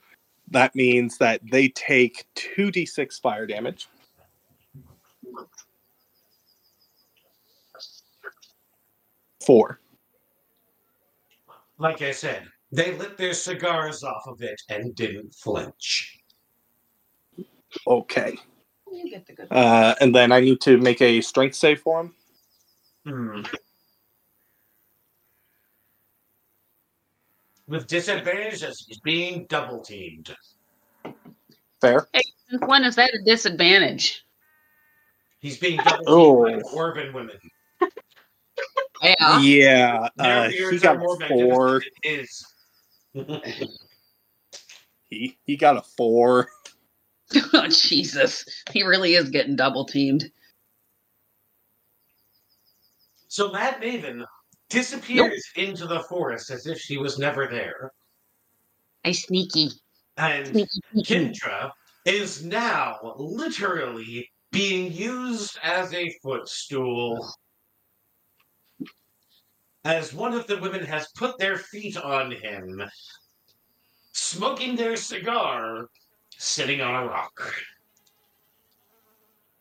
that 0.52 0.76
means 0.76 1.18
that 1.18 1.42
they 1.52 1.70
take 1.70 2.26
two 2.36 2.72
d6 2.72 3.20
fire 3.20 3.48
damage. 3.48 3.90
Four. 9.44 9.80
Like 11.80 12.04
I 12.04 12.12
said, 12.12 12.44
they 12.72 12.96
lit 12.98 13.18
their 13.18 13.34
cigars 13.34 14.04
off 14.04 14.28
of 14.28 14.44
it 14.44 14.62
and 14.70 14.94
didn't 14.94 15.34
flinch. 15.34 16.19
Okay. 17.88 18.38
Uh, 19.52 19.96
and 20.02 20.14
then 20.16 20.32
I 20.32 20.40
need 20.40 20.62
to 20.62 20.78
make 20.78 21.02
a 21.02 21.22
strength 21.22 21.56
save 21.56 21.80
for 21.82 22.02
him. 22.02 22.14
Hmm. 23.06 23.42
With 27.68 27.88
disadvantage 27.88 28.64
as 28.64 28.80
he's 28.88 29.00
being 29.00 29.46
double 29.48 29.80
teamed. 29.82 30.36
Fair. 31.82 32.08
Since 32.50 32.64
when 32.66 32.84
is 32.84 32.96
that 32.96 33.14
a 33.14 33.22
disadvantage? 33.24 34.26
He's 35.40 35.58
being 35.60 35.78
double 35.78 36.04
Oh. 36.08 36.46
teamed 36.48 36.64
by 36.64 36.70
dwarven 36.70 37.14
women. 37.14 37.38
Yeah. 39.02 39.40
Yeah, 39.40 40.10
uh, 40.20 40.50
he 40.50 40.78
got 40.78 40.98
a 40.98 41.28
four. 41.30 41.82
magnificent 42.04 42.44
than 43.14 43.42
his. 43.46 43.70
He 45.10 45.38
he 45.46 45.56
got 45.58 45.78
a 45.78 45.82
four. 45.82 46.50
oh, 47.54 47.68
Jesus. 47.68 48.46
He 48.72 48.84
really 48.84 49.16
is 49.16 49.30
getting 49.30 49.56
double 49.56 49.86
teamed. 49.86 50.32
so 53.30 53.52
Mad 53.52 53.80
Maven 53.82 54.26
disappears 54.70 55.44
into 55.56 55.86
the 55.86 56.02
forest 56.02 56.50
as 56.50 56.66
if 56.66 56.80
she 56.80 56.98
was 56.98 57.20
never 57.20 57.48
there. 57.48 57.92
I 59.06 59.12
sneaky. 59.12 59.70
And 60.18 60.48
Sneaky, 60.48 60.68
sneaky. 60.92 61.16
Kendra 61.16 61.72
is 62.06 62.44
now 62.44 62.98
literally 63.18 64.30
being 64.52 64.92
used 64.92 65.58
as 65.64 65.94
a 65.94 66.10
footstool. 66.22 67.32
As 69.86 70.14
one 70.14 70.34
of 70.34 70.48
the 70.48 70.58
women 70.60 70.84
has 70.86 71.08
put 71.16 71.38
their 71.38 71.58
feet 71.58 71.98
on 71.98 72.32
him, 72.32 72.84
smoking 74.12 74.76
their 74.76 74.96
cigar, 74.96 75.88
sitting 76.40 76.82
on 76.82 77.04
a 77.04 77.06
rock. 77.06 77.54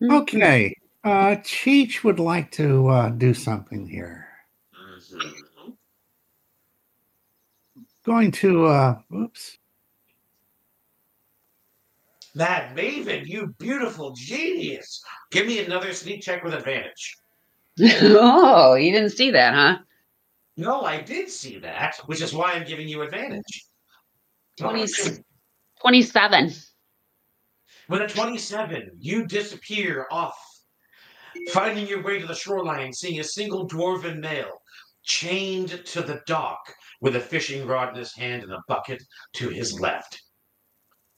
Okay. 0.02 0.76
Uh, 1.04 1.36
Cheech 1.42 2.04
would 2.04 2.20
like 2.20 2.50
to 2.52 2.88
uh, 2.88 3.08
do 3.10 3.34
something 3.34 3.86
here. 3.86 4.28
Mhm. 4.74 5.76
Going 8.04 8.30
to, 8.32 8.66
uh, 8.66 9.00
oops. 9.14 9.58
Mad 12.34 12.76
Maven, 12.76 13.26
you 13.26 13.48
beautiful 13.58 14.12
genius! 14.12 15.02
Give 15.30 15.46
me 15.46 15.64
another 15.64 15.92
sneak 15.92 16.22
check 16.22 16.44
with 16.44 16.54
advantage. 16.54 17.16
oh, 17.80 18.74
you 18.74 18.92
didn't 18.92 19.10
see 19.10 19.30
that, 19.32 19.54
huh? 19.54 19.78
No, 20.56 20.82
I 20.82 21.00
did 21.00 21.28
see 21.30 21.58
that, 21.58 21.96
which 22.06 22.20
is 22.20 22.32
why 22.32 22.52
I'm 22.52 22.66
giving 22.66 22.88
you 22.88 23.02
advantage. 23.02 23.66
20, 24.58 24.86
27. 25.80 26.52
With 27.88 28.02
a 28.02 28.06
27, 28.06 28.98
you 28.98 29.26
disappear 29.26 30.06
off, 30.10 30.36
finding 31.52 31.86
your 31.86 32.02
way 32.02 32.18
to 32.18 32.26
the 32.26 32.34
shoreline, 32.34 32.92
seeing 32.92 33.18
a 33.18 33.24
single 33.24 33.66
dwarven 33.66 34.20
male 34.20 34.60
chained 35.04 35.86
to 35.86 36.02
the 36.02 36.20
dock 36.26 36.60
with 37.00 37.16
a 37.16 37.20
fishing 37.20 37.66
rod 37.66 37.90
in 37.90 37.94
his 37.94 38.14
hand 38.14 38.42
and 38.42 38.52
a 38.52 38.62
bucket 38.68 39.02
to 39.36 39.48
his 39.48 39.80
left. 39.80 40.20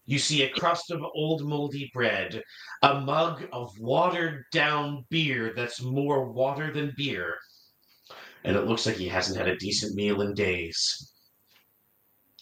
You 0.06 0.20
see 0.20 0.42
a 0.42 0.50
crust 0.50 0.92
of 0.92 1.02
old 1.14 1.42
moldy 1.42 1.90
bread, 1.92 2.40
a 2.82 3.00
mug 3.00 3.48
of 3.52 3.76
watered 3.78 4.44
down 4.52 5.04
beer 5.10 5.52
that's 5.56 5.82
more 5.82 6.30
water 6.30 6.72
than 6.72 6.94
beer, 6.96 7.36
and 8.44 8.56
it 8.56 8.66
looks 8.66 8.86
like 8.86 8.96
he 8.96 9.08
hasn't 9.08 9.38
had 9.38 9.48
a 9.48 9.56
decent 9.56 9.96
meal 9.96 10.20
in 10.20 10.34
days. 10.34 11.12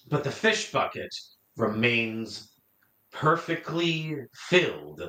But 0.08 0.22
the 0.22 0.30
fish 0.30 0.70
bucket 0.70 1.14
remains 1.56 2.47
perfectly 3.12 4.16
filled. 4.34 5.02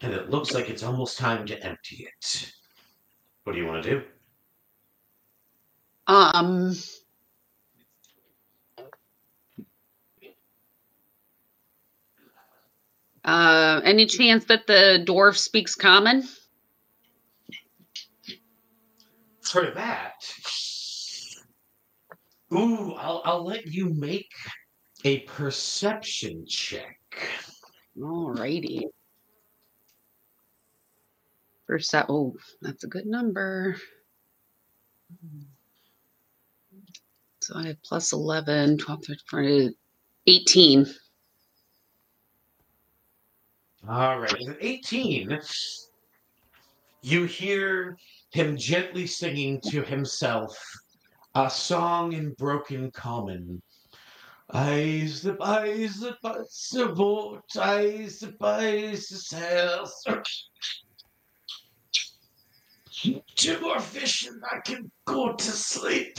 And 0.00 0.12
it 0.12 0.30
looks 0.30 0.54
like 0.54 0.70
it's 0.70 0.82
almost 0.82 1.18
time 1.18 1.46
to 1.46 1.62
empty 1.64 2.06
it. 2.06 2.52
What 3.44 3.54
do 3.54 3.58
you 3.58 3.66
want 3.66 3.82
to 3.82 3.90
do? 3.90 4.02
Um. 6.06 6.74
Uh, 13.24 13.80
any 13.84 14.06
chance 14.06 14.44
that 14.46 14.66
the 14.66 15.04
dwarf 15.06 15.36
speaks 15.36 15.74
common? 15.74 16.26
For 19.42 19.70
that, 19.74 20.14
ooh, 22.52 22.92
I'll, 22.94 23.22
I'll 23.24 23.44
let 23.44 23.66
you 23.66 23.92
make 23.92 24.30
a 25.04 25.20
perception 25.20 26.44
check. 26.46 26.98
Alrighty. 27.98 28.82
First, 31.66 31.92
that, 31.92 32.06
oh, 32.08 32.34
that's 32.62 32.84
a 32.84 32.88
good 32.88 33.06
number. 33.06 33.76
So 37.40 37.56
I 37.56 37.66
have 37.68 37.82
plus 37.82 38.12
11, 38.12 38.78
12, 38.78 39.04
13, 39.30 39.74
18. 40.26 40.86
All 43.88 44.20
right. 44.20 44.48
At 44.48 44.56
18, 44.60 45.40
you 47.02 47.24
hear 47.24 47.96
him 48.30 48.56
gently 48.56 49.06
singing 49.06 49.60
to 49.62 49.82
himself 49.82 50.58
a 51.34 51.48
song 51.48 52.12
in 52.12 52.32
broken 52.34 52.90
common. 52.90 53.62
Eyes 54.50 55.20
the 55.20 55.36
eyes 55.42 56.00
the 56.00 56.16
butts 56.22 56.70
the 56.70 56.86
boat, 56.86 57.44
eyes 57.60 58.20
the 58.20 58.34
the 58.40 58.96
sails. 58.96 60.04
Two 63.36 63.60
more 63.60 63.78
fish 63.78 64.26
and 64.26 64.42
I 64.50 64.60
can 64.60 64.90
go 65.04 65.34
to 65.34 65.44
sleep. 65.44 66.18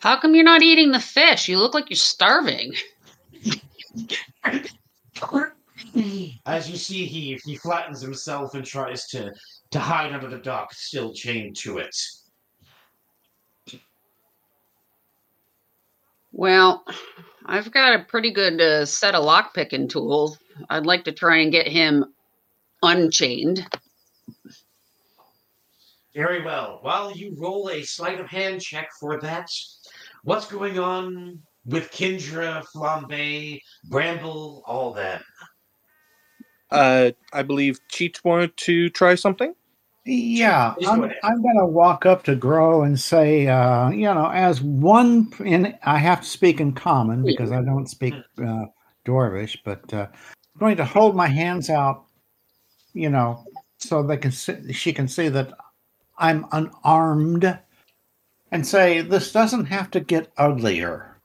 How 0.00 0.20
come 0.20 0.34
you're 0.34 0.44
not 0.44 0.62
eating 0.62 0.92
the 0.92 1.00
fish? 1.00 1.48
You 1.48 1.58
look 1.58 1.72
like 1.72 1.88
you're 1.88 1.96
starving. 1.96 2.74
As 6.44 6.68
you 6.68 6.76
see, 6.76 7.06
he 7.06 7.40
he 7.42 7.56
flattens 7.56 8.02
himself 8.02 8.54
and 8.54 8.66
tries 8.66 9.06
to 9.08 9.32
to 9.70 9.78
hide 9.78 10.12
under 10.12 10.28
the 10.28 10.38
dock, 10.38 10.74
still 10.74 11.14
chained 11.14 11.56
to 11.56 11.78
it. 11.78 11.96
Well, 16.36 16.84
I've 17.46 17.70
got 17.70 17.94
a 17.94 18.04
pretty 18.04 18.32
good 18.32 18.60
uh, 18.60 18.86
set 18.86 19.14
of 19.14 19.24
lockpicking 19.24 19.88
tools. 19.88 20.36
I'd 20.68 20.84
like 20.84 21.04
to 21.04 21.12
try 21.12 21.36
and 21.36 21.52
get 21.52 21.68
him 21.68 22.06
unchained. 22.82 23.64
Very 26.12 26.44
well. 26.44 26.80
While 26.82 27.12
you 27.12 27.36
roll 27.38 27.70
a 27.70 27.84
sleight 27.84 28.18
of 28.18 28.26
hand 28.26 28.60
check 28.60 28.88
for 28.98 29.20
that, 29.20 29.48
what's 30.24 30.46
going 30.46 30.80
on 30.80 31.40
with 31.66 31.92
Kendra, 31.92 32.64
Flambe, 32.74 33.60
Bramble, 33.84 34.64
all 34.66 34.92
them? 34.92 35.22
Uh, 36.72 37.12
I 37.32 37.42
believe 37.42 37.78
Cheech 37.88 38.24
wanted 38.24 38.56
to 38.56 38.90
try 38.90 39.14
something. 39.14 39.54
Yeah, 40.06 40.74
I'm. 40.86 41.10
I'm 41.22 41.42
going 41.42 41.58
to 41.58 41.66
walk 41.66 42.04
up 42.04 42.24
to 42.24 42.36
Grow 42.36 42.82
and 42.82 43.00
say, 43.00 43.46
uh, 43.46 43.88
you 43.88 44.02
know, 44.02 44.30
as 44.30 44.60
one, 44.60 45.32
and 45.42 45.78
I 45.82 45.96
have 45.96 46.20
to 46.20 46.28
speak 46.28 46.60
in 46.60 46.72
common 46.72 47.24
because 47.24 47.50
I 47.50 47.62
don't 47.62 47.86
speak 47.86 48.12
uh, 48.38 48.66
Dwarvish, 49.06 49.58
but 49.64 49.94
uh, 49.94 50.06
I'm 50.12 50.60
going 50.60 50.76
to 50.76 50.84
hold 50.84 51.16
my 51.16 51.26
hands 51.26 51.70
out, 51.70 52.04
you 52.92 53.08
know, 53.08 53.44
so 53.78 54.02
they 54.02 54.18
can 54.18 54.30
see, 54.30 54.74
she 54.74 54.92
can 54.92 55.08
see 55.08 55.28
that 55.30 55.54
I'm 56.18 56.46
unarmed, 56.52 57.58
and 58.50 58.66
say, 58.66 59.00
this 59.00 59.32
doesn't 59.32 59.66
have 59.66 59.90
to 59.92 60.00
get 60.00 60.30
uglier. 60.36 61.18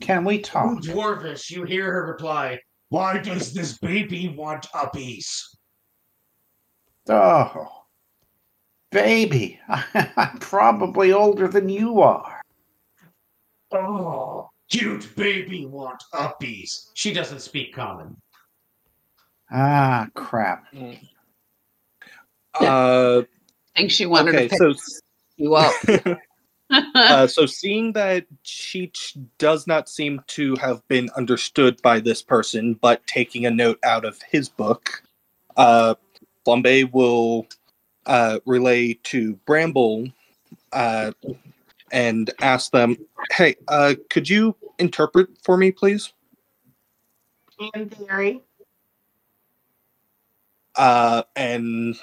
Can 0.00 0.22
we 0.22 0.38
talk? 0.38 0.82
Dwarvish, 0.82 1.50
you 1.50 1.64
hear 1.64 1.90
her 1.90 2.06
reply, 2.08 2.60
Why 2.90 3.18
does 3.18 3.54
this 3.54 3.78
baby 3.78 4.28
want 4.36 4.66
a 4.66 4.86
uppies? 4.86 5.56
Oh, 7.08 7.84
baby, 8.90 9.60
I'm 9.68 10.38
probably 10.38 11.12
older 11.12 11.48
than 11.48 11.68
you 11.68 12.00
are. 12.00 12.40
Oh, 13.72 14.48
cute 14.70 15.14
baby 15.16 15.66
want 15.66 16.02
uppies. 16.14 16.90
She 16.94 17.12
doesn't 17.12 17.40
speak 17.40 17.74
common. 17.74 18.16
Ah, 19.50 20.08
crap. 20.14 20.64
Uh, 22.60 23.22
I 23.22 23.24
think 23.76 23.90
she 23.90 24.06
wanted 24.06 24.34
okay, 24.34 24.48
to 24.48 24.50
pick 24.50 24.58
so 24.58 24.74
you 25.36 25.54
up. 25.54 25.74
uh, 26.94 27.26
so 27.26 27.46
seeing 27.46 27.92
that 27.92 28.26
Cheech 28.44 29.16
does 29.38 29.66
not 29.66 29.88
seem 29.88 30.22
to 30.28 30.56
have 30.56 30.86
been 30.88 31.08
understood 31.16 31.80
by 31.82 32.00
this 32.00 32.22
person, 32.22 32.74
but 32.74 33.06
taking 33.06 33.46
a 33.46 33.50
note 33.50 33.78
out 33.84 34.04
of 34.04 34.20
his 34.30 34.48
book, 34.48 35.02
uh, 35.56 35.94
Flambe 36.48 36.90
will 36.92 37.46
uh, 38.06 38.38
relay 38.46 38.94
to 39.04 39.34
Bramble 39.44 40.08
uh, 40.72 41.12
and 41.92 42.30
ask 42.40 42.72
them, 42.72 42.96
"Hey, 43.32 43.56
uh, 43.68 43.96
could 44.08 44.30
you 44.30 44.56
interpret 44.78 45.28
for 45.42 45.58
me, 45.58 45.70
please?" 45.70 46.14
In 47.74 47.90
theory. 47.90 48.40
Uh, 50.74 51.22
and 51.36 51.98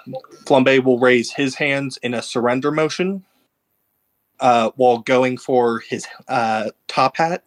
Flambe 0.46 0.84
will 0.84 1.00
raise 1.00 1.32
his 1.32 1.56
hands 1.56 1.98
in 2.04 2.14
a 2.14 2.22
surrender 2.22 2.72
motion 2.72 3.24
uh, 4.42 4.70
while 4.76 5.00
going 5.00 5.38
for 5.38 5.80
his 5.80 6.06
uh, 6.28 6.70
top 6.88 7.18
hat, 7.18 7.44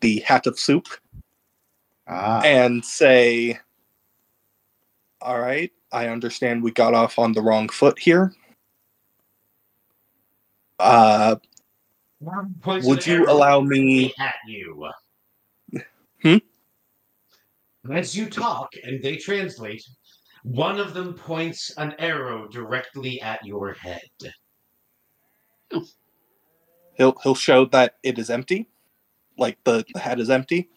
the 0.00 0.20
hat 0.20 0.46
of 0.48 0.58
soup, 0.58 0.88
Ah, 2.08 2.40
and 2.40 2.82
say, 2.84 3.60
All 5.20 5.40
right, 5.40 5.70
I 5.92 6.08
understand 6.08 6.62
we 6.62 6.70
got 6.70 6.94
off 6.94 7.18
on 7.18 7.32
the 7.32 7.42
wrong 7.42 7.68
foot 7.68 7.98
here. 7.98 8.32
Uh, 10.78 11.36
would 12.20 13.06
you 13.06 13.26
allow 13.28 13.60
me? 13.60 14.14
at 14.18 14.34
you? 14.46 14.88
Hmm? 16.20 16.38
As 17.92 18.16
you 18.16 18.28
talk 18.28 18.72
and 18.82 19.00
they 19.00 19.14
translate, 19.14 19.84
one 20.42 20.80
of 20.80 20.92
them 20.92 21.14
points 21.14 21.70
an 21.76 21.94
arrow 22.00 22.48
directly 22.48 23.22
at 23.22 23.44
your 23.46 23.72
head. 23.74 24.00
He'll 26.94 27.16
he'll 27.22 27.36
show 27.36 27.66
that 27.66 27.98
it 28.02 28.18
is 28.18 28.30
empty, 28.30 28.68
like 29.36 29.62
the, 29.62 29.84
the 29.94 30.00
hat 30.00 30.18
is 30.18 30.28
empty. 30.28 30.68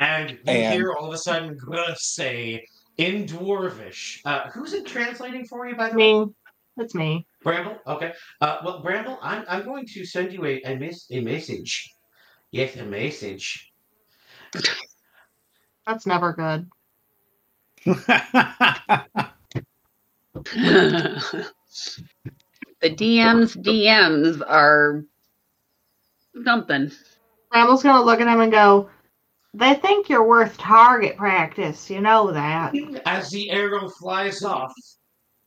And 0.00 0.30
you 0.30 0.38
And- 0.46 0.74
hear 0.74 0.92
all 0.94 1.08
of 1.08 1.14
a 1.14 1.18
sudden 1.18 1.56
Gruff 1.56 1.98
say 1.98 2.66
in 2.96 3.26
Dwarvish. 3.26 4.20
Uh, 4.24 4.50
who's 4.50 4.72
it 4.72 4.86
translating 4.86 5.46
for 5.46 5.68
you, 5.68 5.76
by 5.76 5.90
the 5.90 5.96
way? 5.96 6.24
Me. 6.24 6.26
It's 6.78 6.94
me. 6.94 7.26
Bramble? 7.42 7.78
Okay. 7.86 8.12
Uh, 8.40 8.58
well, 8.64 8.82
Bramble, 8.82 9.18
I'm, 9.22 9.44
I'm 9.48 9.64
going 9.64 9.86
to 9.86 10.04
send 10.04 10.32
you 10.32 10.44
a, 10.46 10.62
a, 10.62 10.76
mes- 10.76 11.06
a 11.10 11.20
message. 11.20 11.92
Yes, 12.50 12.76
a 12.76 12.84
message. 12.84 13.72
That's 15.86 16.06
never 16.06 16.32
good. 16.32 16.68
the 17.84 17.96
DM's 22.82 23.56
DMs 23.56 24.42
are 24.46 25.04
something. 26.44 26.90
Bramble's 27.50 27.82
gonna 27.82 28.04
look 28.04 28.20
at 28.20 28.28
him 28.28 28.40
and 28.40 28.52
go, 28.52 28.90
They 29.52 29.74
think 29.74 30.08
you're 30.08 30.26
worth 30.26 30.56
target 30.58 31.16
practice, 31.16 31.90
you 31.90 32.00
know 32.00 32.30
that. 32.32 32.74
As 33.04 33.30
the 33.30 33.50
arrow 33.50 33.88
flies 33.88 34.44
off 34.44 34.72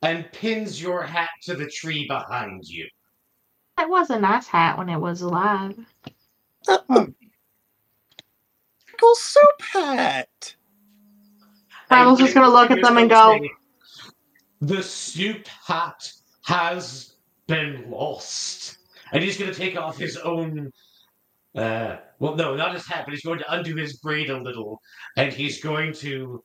and 0.02 0.30
pins 0.32 0.80
your 0.80 1.02
hat 1.02 1.30
to 1.44 1.54
the 1.54 1.66
tree 1.66 2.06
behind 2.06 2.64
you. 2.64 2.86
It 3.78 3.88
was 3.88 4.10
a 4.10 4.20
nice 4.20 4.46
hat 4.46 4.76
when 4.76 4.88
it 4.88 4.98
was 4.98 5.22
alive. 5.22 5.78
Uh-uh. 6.68 7.06
Pickle 8.86 9.14
soup 9.14 9.62
hat. 9.62 10.54
Bramble's 11.88 12.18
just 12.18 12.34
gonna 12.34 12.50
look 12.50 12.70
at 12.70 12.82
them 12.82 12.98
and 12.98 13.08
go, 13.08 13.40
The 14.60 14.82
soup 14.82 15.46
hat 15.46 16.12
has 16.44 17.14
been 17.46 17.90
lost. 17.90 18.78
And 19.12 19.22
he's 19.22 19.38
going 19.38 19.52
to 19.52 19.56
take 19.56 19.76
off 19.76 19.96
his 19.96 20.16
own. 20.16 20.72
Uh, 21.54 21.96
well, 22.18 22.34
no, 22.34 22.56
not 22.56 22.74
his 22.74 22.86
hat, 22.86 23.04
but 23.04 23.14
he's 23.14 23.22
going 23.22 23.38
to 23.38 23.52
undo 23.52 23.76
his 23.76 23.98
braid 23.98 24.30
a 24.30 24.42
little. 24.42 24.80
And 25.16 25.32
he's 25.32 25.62
going 25.62 25.92
to 25.94 26.42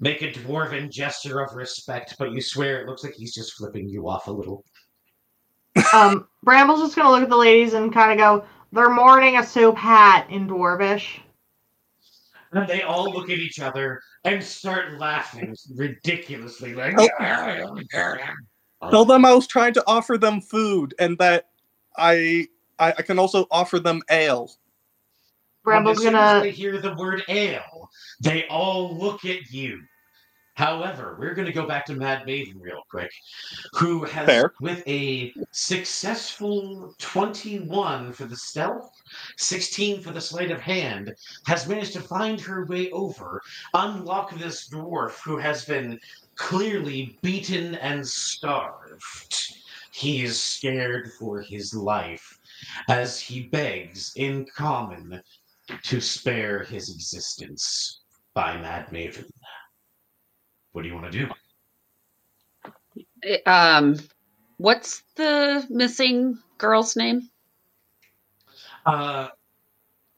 make 0.00 0.22
a 0.22 0.32
dwarven 0.32 0.90
gesture 0.90 1.40
of 1.40 1.54
respect, 1.54 2.14
but 2.18 2.32
you 2.32 2.40
swear 2.40 2.80
it 2.80 2.88
looks 2.88 3.04
like 3.04 3.14
he's 3.14 3.34
just 3.34 3.54
flipping 3.54 3.88
you 3.88 4.08
off 4.08 4.26
a 4.26 4.30
little. 4.30 4.64
um, 5.92 6.28
Bramble's 6.42 6.80
just 6.80 6.96
gonna 6.96 7.10
look 7.10 7.22
at 7.22 7.28
the 7.28 7.36
ladies 7.36 7.74
and 7.74 7.92
kind 7.92 8.12
of 8.12 8.18
go, 8.18 8.46
They're 8.72 8.90
mourning 8.90 9.38
a 9.38 9.46
soup 9.46 9.76
hat 9.76 10.28
in 10.30 10.46
Dwarvish. 10.46 11.20
And 12.52 12.68
they 12.68 12.82
all 12.82 13.10
look 13.10 13.30
at 13.30 13.38
each 13.38 13.58
other 13.58 14.00
and 14.24 14.42
start 14.42 14.98
laughing 15.00 15.56
ridiculously. 15.74 16.74
Like, 16.74 16.96
Tell 18.90 19.04
them 19.04 19.24
I 19.24 19.34
was 19.34 19.46
trying 19.46 19.74
to 19.74 19.84
offer 19.86 20.18
them 20.18 20.40
food 20.40 20.94
and 20.98 21.18
that 21.18 21.48
I 21.96 22.48
I, 22.78 22.90
I 22.98 23.02
can 23.02 23.18
also 23.18 23.46
offer 23.50 23.78
them 23.78 24.02
ale. 24.10 24.50
Bramble's 25.62 25.98
Well, 25.98 26.08
as 26.08 26.12
soon 26.12 26.14
as 26.14 26.32
gonna. 26.32 26.40
they 26.44 26.50
hear 26.50 26.80
the 26.80 26.94
word 26.94 27.22
ale, 27.28 27.90
they 28.20 28.46
all 28.48 28.96
look 28.96 29.24
at 29.24 29.50
you. 29.50 29.80
However, 30.56 31.16
we're 31.18 31.34
going 31.34 31.46
to 31.46 31.52
go 31.52 31.66
back 31.66 31.84
to 31.86 31.94
Mad 31.94 32.26
Maven 32.28 32.60
real 32.60 32.82
quick, 32.88 33.10
who 33.72 34.04
has, 34.04 34.26
Fair. 34.26 34.52
with 34.60 34.86
a 34.86 35.34
successful 35.50 36.94
21 36.98 38.12
for 38.12 38.24
the 38.26 38.36
stealth, 38.36 38.88
16 39.36 40.00
for 40.00 40.12
the 40.12 40.20
sleight 40.20 40.52
of 40.52 40.60
hand, 40.60 41.12
has 41.46 41.66
managed 41.66 41.92
to 41.94 42.00
find 42.00 42.40
her 42.40 42.66
way 42.66 42.88
over, 42.92 43.42
unlock 43.74 44.38
this 44.38 44.68
dwarf 44.68 45.20
who 45.24 45.36
has 45.36 45.64
been 45.64 45.98
clearly 46.36 47.18
beaten 47.20 47.74
and 47.76 48.06
starved. 48.06 49.56
He 49.90 50.22
is 50.22 50.40
scared 50.40 51.12
for 51.18 51.40
his 51.40 51.74
life 51.74 52.33
as 52.88 53.20
he 53.20 53.48
begs 53.48 54.12
in 54.16 54.46
common 54.54 55.20
to 55.82 56.00
spare 56.00 56.62
his 56.64 56.94
existence 56.94 58.00
by 58.34 58.56
Mad 58.56 58.88
Maven. 58.90 59.24
What 60.72 60.82
do 60.82 60.88
you 60.88 60.94
want 60.94 61.10
to 61.12 61.18
do? 61.26 61.28
Eh, 63.22 63.38
Um, 63.46 63.96
what's 64.58 65.02
the 65.16 65.66
missing 65.70 66.38
girl's 66.58 66.96
name? 66.96 67.30
Uh, 68.86 69.28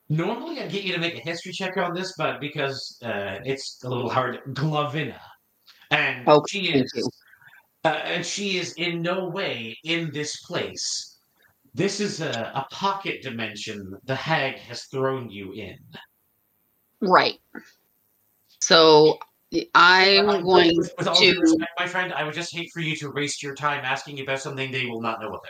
normally, 0.09 0.61
I'd 0.61 0.71
get 0.73 0.83
you 0.83 0.93
to 0.95 0.99
make 0.99 1.15
a 1.17 1.21
history 1.21 1.53
check 1.53 1.77
on 1.77 1.95
this, 1.95 2.15
but 2.19 2.41
because 2.41 2.99
uh, 3.05 3.39
it's 3.45 3.83
a 3.85 3.89
little 3.89 4.11
hard, 4.11 4.41
Glavina, 4.55 5.21
and 5.91 6.27
Okay, 6.27 6.63
she 6.63 6.73
is, 6.73 7.11
uh, 7.85 7.89
and 7.89 8.27
she 8.27 8.59
is 8.59 8.73
in 8.75 9.03
no 9.03 9.29
way 9.29 9.79
in 9.85 10.11
this 10.13 10.41
place. 10.43 11.16
This 11.77 12.01
is 12.01 12.23
a, 12.23 12.53
a 12.55 12.67
pocket 12.71 13.21
dimension 13.21 13.93
the 14.05 14.15
hag 14.15 14.55
has 14.61 14.85
thrown 14.85 15.29
you 15.29 15.53
in. 15.53 15.77
Right. 17.03 17.39
So 18.61 19.19
I'm 19.75 20.27
Uh, 20.27 20.41
going 20.41 20.79
with, 20.79 20.95
with 20.97 21.07
all 21.07 21.17
to. 21.17 21.39
respect, 21.39 21.71
my 21.79 21.87
friend, 21.87 22.15
I 22.15 22.25
would 22.25 22.33
just 22.33 22.55
hate 22.55 22.71
for 22.73 22.81
you 22.81 22.97
to 22.97 23.11
waste 23.11 23.43
your 23.43 23.55
time 23.55 23.85
asking 23.85 24.21
about 24.21 24.41
something 24.41 24.73
they 24.73 24.87
will 24.87 25.03
not 25.03 25.21
know 25.21 25.29
about. 25.29 25.43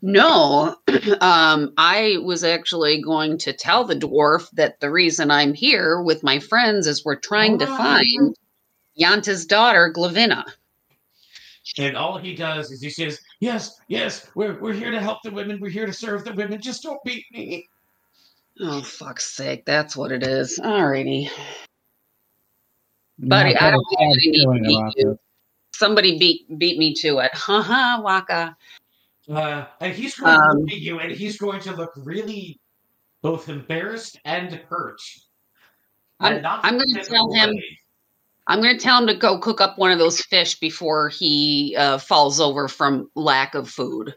No, 0.00 0.76
um, 1.20 1.74
I 1.76 2.16
was 2.24 2.42
actually 2.42 3.02
going 3.02 3.36
to 3.38 3.52
tell 3.52 3.84
the 3.84 3.94
dwarf 3.96 4.50
that 4.52 4.80
the 4.80 4.90
reason 4.90 5.30
I'm 5.30 5.52
here 5.52 6.00
with 6.00 6.22
my 6.22 6.38
friends 6.38 6.86
is 6.86 7.04
we're 7.04 7.16
trying 7.16 7.58
to 7.58 7.66
find 7.66 8.34
Yanta's 8.98 9.44
daughter, 9.44 9.92
Glavina. 9.94 10.44
And 11.78 11.96
all 11.96 12.18
he 12.18 12.34
does 12.34 12.70
is 12.70 12.82
he 12.82 12.90
says, 12.90 13.18
"Yes, 13.44 13.78
yes, 13.88 14.30
we're 14.34 14.58
we're 14.58 14.72
here 14.72 14.90
to 14.90 15.00
help 15.00 15.18
the 15.22 15.30
women. 15.30 15.60
We're 15.60 15.68
here 15.70 15.84
to 15.84 15.92
serve 15.92 16.24
the 16.24 16.32
women. 16.32 16.62
Just 16.62 16.82
don't 16.82 17.02
beat 17.04 17.26
me." 17.30 17.68
Oh, 18.60 18.80
fuck's 18.82 19.34
sake. 19.34 19.66
That's 19.66 19.94
what 19.96 20.12
it 20.12 20.22
is. 20.22 20.58
Alrighty. 20.62 21.28
Buddy, 23.18 23.50
I've 23.54 23.56
I 23.56 23.60
got 23.60 23.68
a 23.68 23.72
don't 23.72 23.86
bad 23.98 24.06
have 24.06 24.16
any 24.54 24.60
beat 24.66 24.94
you. 24.96 25.10
this. 25.10 25.18
Somebody 25.74 26.18
beat 26.18 26.58
beat 26.58 26.78
me 26.78 26.94
to 26.94 27.18
it. 27.18 27.32
Haha, 27.34 28.00
Waka. 28.00 28.56
Uh, 29.28 29.66
and 29.80 29.92
he's 29.94 30.14
going 30.16 30.34
to 30.34 30.40
Um, 30.42 30.58
look 30.60 30.72
at 30.72 30.78
you, 30.78 31.00
and 31.00 31.12
he's 31.12 31.36
going 31.36 31.60
to 31.60 31.74
look 31.74 31.92
really 31.96 32.58
both 33.22 33.48
embarrassed 33.48 34.18
and 34.24 34.52
hurt. 34.68 35.00
I'm, 36.20 36.34
And 36.34 36.42
not 36.42 36.64
I'm 36.64 36.74
going 36.78 36.94
to 36.94 37.04
tell 37.04 37.32
him. 37.32 37.50
way. 37.50 37.78
I'm 38.46 38.60
going 38.60 38.76
to 38.76 38.82
tell 38.82 39.00
him 39.00 39.06
to 39.06 39.14
go 39.14 39.38
cook 39.38 39.60
up 39.60 39.78
one 39.78 39.90
of 39.90 39.98
those 39.98 40.20
fish 40.20 40.58
before 40.58 41.08
he 41.08 41.74
uh, 41.78 41.98
falls 41.98 42.40
over 42.40 42.68
from 42.68 43.10
lack 43.14 43.54
of 43.54 43.70
food. 43.70 44.14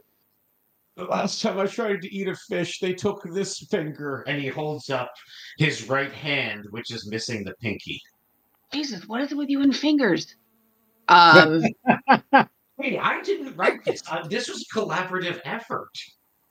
The 0.98 1.06
last 1.06 1.42
time 1.42 1.60
I 1.60 1.68
tried 1.68 2.02
to 2.02 2.14
eat 2.14 2.28
a 2.28 2.36
fish, 2.36 2.80
they 2.80 2.94
took 2.94 3.22
this 3.24 3.60
finger, 3.70 4.24
and 4.28 4.42
he 4.42 4.48
holds 4.48 4.90
up 4.90 5.14
his 5.58 5.88
right 5.88 6.12
hand, 6.12 6.66
which 6.72 6.92
is 6.92 7.08
missing 7.08 7.44
the 7.44 7.54
pinky. 7.62 8.02
Jesus, 8.74 9.08
what 9.08 9.22
is 9.22 9.32
it 9.32 9.38
with 9.38 9.50
you 9.50 9.62
and 9.62 9.76
fingers? 9.76 10.36
Um, 11.08 11.64
Hey, 12.80 12.98
I 13.00 13.22
didn't 13.22 13.56
write 13.56 13.84
this. 13.84 14.04
Uh, 14.10 14.28
this 14.28 14.48
was 14.48 14.64
a 14.64 14.80
collaborative 14.80 15.40
effort. 15.46 15.90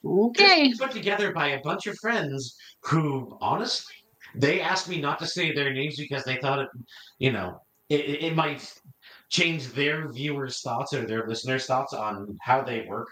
okay. 0.04 0.72
Put 0.76 0.90
together 0.90 1.32
by 1.32 1.48
a 1.48 1.60
bunch 1.60 1.86
of 1.86 1.96
friends 1.98 2.56
who, 2.82 3.38
honestly, 3.40 3.94
they 4.34 4.60
asked 4.60 4.88
me 4.88 5.00
not 5.00 5.20
to 5.20 5.26
say 5.26 5.52
their 5.52 5.72
names 5.72 5.96
because 5.96 6.24
they 6.24 6.36
thought 6.36 6.58
it, 6.58 6.68
you 7.18 7.30
know, 7.30 7.62
it, 7.88 8.00
it 8.00 8.22
it 8.24 8.36
might 8.36 8.72
change 9.28 9.72
their 9.72 10.10
viewers' 10.10 10.60
thoughts 10.60 10.92
or 10.92 11.06
their 11.06 11.26
listeners' 11.26 11.66
thoughts 11.66 11.92
on 11.92 12.36
how 12.42 12.62
they 12.62 12.86
work. 12.88 13.08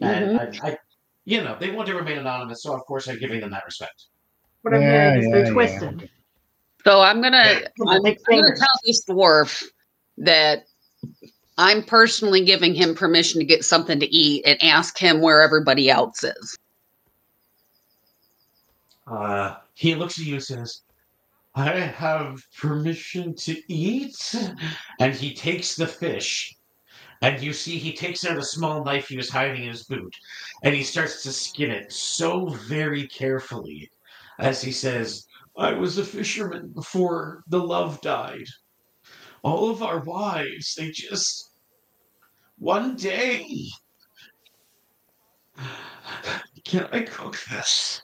And 0.00 0.38
I, 0.38 0.68
I, 0.68 0.78
you 1.24 1.42
know, 1.42 1.56
they 1.58 1.70
want 1.70 1.88
to 1.88 1.94
remain 1.94 2.18
anonymous, 2.18 2.62
so 2.62 2.74
of 2.74 2.82
course 2.82 3.08
I'm 3.08 3.18
giving 3.18 3.40
them 3.40 3.50
that 3.50 3.64
respect. 3.64 4.06
What 4.62 4.74
I'm 4.74 4.82
Yeah, 4.82 4.92
hearing 4.92 5.18
is 5.18 5.24
yeah, 5.24 5.30
they're 5.32 5.44
yeah. 5.46 5.52
twisted. 5.52 6.10
So 6.84 7.00
I'm 7.00 7.20
gonna 7.20 7.60
I'm, 7.86 8.06
I'm 8.06 8.14
gonna 8.30 8.56
tell 8.56 8.68
this 8.84 9.04
dwarf 9.04 9.64
that 10.18 10.64
I'm 11.58 11.82
personally 11.82 12.44
giving 12.44 12.74
him 12.74 12.94
permission 12.94 13.40
to 13.40 13.44
get 13.44 13.64
something 13.64 13.98
to 13.98 14.06
eat 14.06 14.44
and 14.46 14.62
ask 14.62 14.96
him 14.96 15.20
where 15.20 15.42
everybody 15.42 15.90
else 15.90 16.22
is. 16.22 16.56
Uh, 19.06 19.56
he 19.74 19.94
looks 19.94 20.18
at 20.18 20.26
you 20.26 20.34
and 20.34 20.44
says, 20.44 20.82
I 21.58 21.78
have 21.80 22.42
permission 22.56 23.34
to 23.36 23.60
eat. 23.72 24.34
And 25.00 25.14
he 25.14 25.34
takes 25.34 25.74
the 25.74 25.86
fish. 25.86 26.54
And 27.20 27.42
you 27.42 27.52
see, 27.52 27.78
he 27.78 27.92
takes 27.92 28.24
out 28.24 28.38
a 28.38 28.42
small 28.42 28.84
knife 28.84 29.08
he 29.08 29.16
was 29.16 29.28
hiding 29.28 29.64
in 29.64 29.70
his 29.70 29.84
boot. 29.84 30.14
And 30.62 30.74
he 30.74 30.84
starts 30.84 31.22
to 31.24 31.32
skin 31.32 31.70
it 31.70 31.92
so 31.92 32.46
very 32.68 33.08
carefully 33.08 33.90
as 34.38 34.62
he 34.62 34.70
says, 34.70 35.26
I 35.56 35.72
was 35.72 35.98
a 35.98 36.04
fisherman 36.04 36.68
before 36.68 37.42
the 37.48 37.58
love 37.58 38.00
died. 38.00 38.46
All 39.42 39.70
of 39.70 39.82
our 39.82 39.98
wives, 40.00 40.74
they 40.76 40.90
just. 40.90 41.50
One 42.58 42.96
day. 42.96 43.68
Can 46.64 46.88
I 46.92 47.02
cook 47.02 47.36
this? 47.50 48.02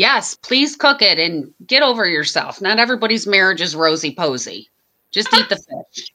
Yes, 0.00 0.34
please 0.34 0.76
cook 0.76 1.02
it 1.02 1.18
and 1.18 1.52
get 1.66 1.82
over 1.82 2.08
yourself. 2.08 2.62
Not 2.62 2.78
everybody's 2.78 3.26
marriage 3.26 3.60
is 3.60 3.76
rosy 3.76 4.14
posy. 4.14 4.70
Just 5.10 5.28
eat 5.34 5.50
the 5.50 5.56
fish. 5.92 6.06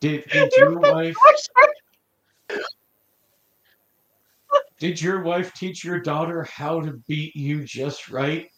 Did, 0.00 0.28
did 0.30 0.52
your 0.58 0.78
wife 0.78 1.16
did 4.78 5.00
your 5.00 5.22
wife 5.22 5.54
teach 5.54 5.82
your 5.82 6.00
daughter 6.00 6.42
how 6.42 6.82
to 6.82 6.92
beat 7.08 7.34
you 7.34 7.64
just 7.64 8.10
right? 8.10 8.50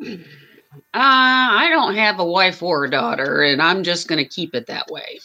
Uh, 0.00 0.14
I 0.94 1.66
don't 1.68 1.96
have 1.96 2.20
a 2.20 2.24
wife 2.24 2.62
or 2.62 2.84
a 2.84 2.90
daughter, 2.90 3.42
and 3.42 3.60
I'm 3.60 3.82
just 3.82 4.06
going 4.06 4.22
to 4.22 4.30
keep 4.30 4.54
it 4.54 4.68
that 4.68 4.86
way. 4.88 5.18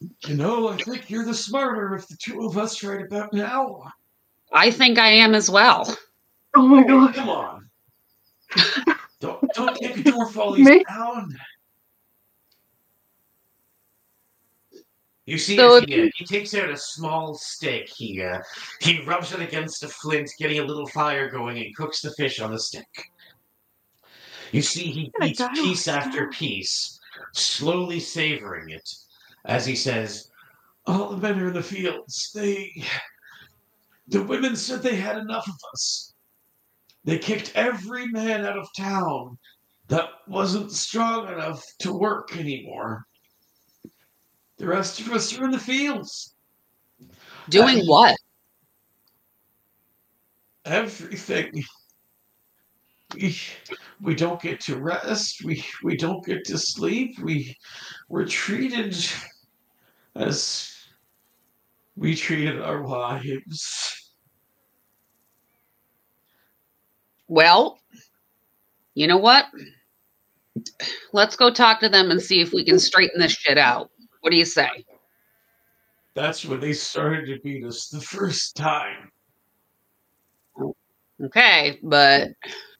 You 0.00 0.34
know, 0.34 0.68
I 0.68 0.76
think 0.76 1.08
you're 1.10 1.24
the 1.24 1.34
smarter 1.34 1.94
of 1.94 2.06
the 2.08 2.16
two 2.20 2.44
of 2.46 2.58
us 2.58 2.82
right 2.82 3.04
about 3.04 3.32
now. 3.32 3.82
I 4.52 4.70
think 4.70 4.98
I 4.98 5.08
am 5.08 5.34
as 5.34 5.50
well. 5.50 5.96
Oh 6.54 6.66
my 6.66 6.82
Oh, 6.82 6.86
god. 6.86 7.14
come 7.14 7.28
on. 7.28 7.70
don't 9.20 9.40
don't 9.54 9.74
take 9.76 9.96
a 9.98 10.02
door 10.02 10.30
follies 10.30 10.66
Me? 10.66 10.84
down. 10.88 11.34
You 15.24 15.38
see, 15.38 15.56
So 15.56 15.78
as 15.78 15.84
he, 15.88 16.12
he 16.14 16.24
takes 16.24 16.54
out 16.54 16.70
a 16.70 16.76
small 16.76 17.34
stick. 17.34 17.88
He 17.88 18.22
uh, 18.22 18.40
he 18.80 19.02
rubs 19.02 19.32
it 19.32 19.40
against 19.40 19.82
a 19.82 19.88
flint, 19.88 20.30
getting 20.38 20.60
a 20.60 20.64
little 20.64 20.86
fire 20.86 21.28
going, 21.28 21.58
and 21.58 21.74
cooks 21.74 22.00
the 22.00 22.12
fish 22.12 22.38
on 22.40 22.52
the 22.52 22.60
stick. 22.60 22.86
You 24.52 24.62
see, 24.62 24.84
he 24.92 25.12
eats 25.24 25.42
piece 25.54 25.88
after 25.88 26.28
piece, 26.28 27.00
slowly 27.32 27.98
savoring 27.98 28.70
it, 28.70 28.88
as 29.46 29.64
he 29.64 29.74
says, 29.74 30.30
"All 30.86 31.08
the 31.10 31.16
men 31.16 31.40
are 31.40 31.48
in 31.48 31.54
the 31.54 31.62
fields. 31.62 32.30
They, 32.34 32.84
the 34.08 34.22
women 34.22 34.56
said 34.56 34.82
they 34.82 34.96
had 34.96 35.18
enough 35.18 35.48
of 35.48 35.56
us. 35.72 36.14
They 37.04 37.18
kicked 37.18 37.52
every 37.54 38.06
man 38.08 38.44
out 38.44 38.58
of 38.58 38.68
town 38.76 39.38
that 39.88 40.08
wasn't 40.26 40.72
strong 40.72 41.28
enough 41.28 41.64
to 41.78 41.92
work 41.92 42.36
anymore. 42.36 43.06
The 44.58 44.66
rest 44.66 45.00
of 45.00 45.12
us 45.12 45.38
are 45.38 45.44
in 45.44 45.52
the 45.52 45.58
fields. 45.58 46.34
Doing 47.48 47.86
what? 47.86 48.16
Everything. 50.64 51.62
We, 53.14 53.38
we 54.00 54.14
don't 54.16 54.42
get 54.42 54.60
to 54.62 54.78
rest. 54.80 55.44
We 55.44 55.64
we 55.84 55.96
don't 55.96 56.24
get 56.24 56.44
to 56.46 56.58
sleep. 56.58 57.18
We 57.20 57.56
we're 58.08 58.26
treated 58.26 58.96
as 60.16 60.72
we 61.96 62.14
treated 62.14 62.60
our 62.60 62.82
wives. 62.82 64.12
Well, 67.28 67.78
you 68.94 69.06
know 69.06 69.18
what? 69.18 69.46
Let's 71.12 71.36
go 71.36 71.50
talk 71.50 71.80
to 71.80 71.88
them 71.88 72.10
and 72.10 72.20
see 72.20 72.40
if 72.40 72.52
we 72.52 72.64
can 72.64 72.78
straighten 72.78 73.20
this 73.20 73.32
shit 73.32 73.58
out. 73.58 73.90
What 74.20 74.30
do 74.30 74.36
you 74.36 74.44
say? 74.44 74.68
That's 76.14 76.44
when 76.44 76.60
they 76.60 76.72
started 76.72 77.26
to 77.26 77.40
beat 77.42 77.64
us 77.64 77.88
the 77.88 78.00
first 78.00 78.56
time. 78.56 79.10
Okay, 81.22 81.78
but 81.82 82.30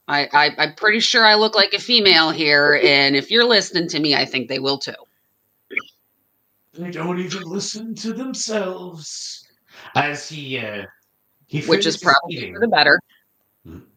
I, 0.07 0.27
I 0.31 0.51
I'm 0.57 0.75
pretty 0.75 0.99
sure 0.99 1.25
I 1.25 1.35
look 1.35 1.55
like 1.55 1.73
a 1.73 1.79
female 1.79 2.31
here, 2.31 2.79
and 2.83 3.15
if 3.15 3.29
you're 3.29 3.45
listening 3.45 3.87
to 3.89 3.99
me, 3.99 4.15
I 4.15 4.25
think 4.25 4.47
they 4.47 4.59
will 4.59 4.77
too. 4.77 4.93
They 6.77 6.91
don't 6.91 7.19
even 7.19 7.43
listen 7.43 7.95
to 7.95 8.13
themselves. 8.13 9.47
As 9.95 10.29
he 10.29 10.59
uh 10.59 10.83
he 11.47 11.61
Which 11.61 11.85
is 11.85 11.97
probably 11.97 12.35
eating. 12.35 12.53
for 12.53 12.59
the 12.59 12.67
better. 12.67 12.99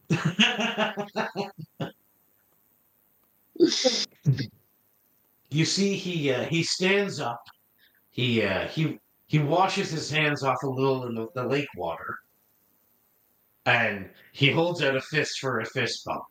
you 5.49 5.65
see, 5.65 5.95
he 5.95 6.31
uh, 6.31 6.43
he 6.45 6.63
stands 6.63 7.19
up. 7.19 7.41
He 8.11 8.43
uh, 8.43 8.67
he 8.67 8.97
he 9.27 9.39
washes 9.39 9.91
his 9.91 10.09
hands 10.09 10.43
off 10.43 10.63
a 10.63 10.67
little 10.67 11.05
in 11.07 11.15
the, 11.15 11.27
the 11.35 11.45
lake 11.45 11.67
water, 11.77 12.15
and 13.65 14.09
he 14.33 14.51
holds 14.51 14.81
out 14.81 14.95
a 14.95 15.01
fist 15.01 15.39
for 15.39 15.59
a 15.59 15.65
fist 15.65 16.03
bump. 16.05 16.23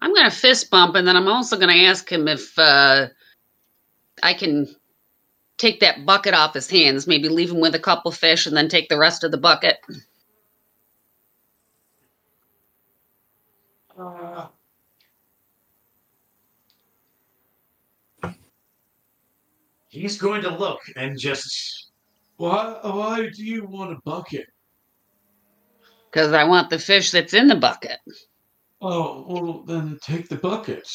I'm 0.00 0.14
gonna 0.14 0.30
fist 0.30 0.70
bump, 0.70 0.94
and 0.94 1.06
then 1.06 1.16
I'm 1.16 1.28
also 1.28 1.58
gonna 1.58 1.72
ask 1.74 2.10
him 2.10 2.28
if 2.28 2.56
uh, 2.58 3.08
I 4.22 4.34
can 4.34 4.74
take 5.58 5.80
that 5.80 6.06
bucket 6.06 6.34
off 6.34 6.54
his 6.54 6.70
hands. 6.70 7.06
Maybe 7.06 7.28
leave 7.28 7.50
him 7.50 7.60
with 7.60 7.74
a 7.74 7.80
couple 7.80 8.10
fish, 8.12 8.46
and 8.46 8.56
then 8.56 8.68
take 8.68 8.88
the 8.88 8.98
rest 8.98 9.24
of 9.24 9.30
the 9.30 9.38
bucket. 9.38 9.78
Uh, 13.98 14.48
he's 19.88 20.18
going 20.18 20.42
to 20.42 20.50
look 20.50 20.80
and 20.96 21.18
just. 21.18 21.90
Why? 22.36 22.78
Why 22.82 23.28
do 23.32 23.44
you 23.44 23.64
want 23.66 23.92
a 23.92 24.00
bucket? 24.04 24.46
Because 26.10 26.32
I 26.32 26.44
want 26.44 26.70
the 26.70 26.78
fish 26.78 27.10
that's 27.10 27.34
in 27.34 27.48
the 27.48 27.56
bucket. 27.56 27.98
Oh, 28.80 29.24
well, 29.28 29.62
then 29.64 29.98
take 30.02 30.28
the 30.28 30.36
bucket. 30.36 30.88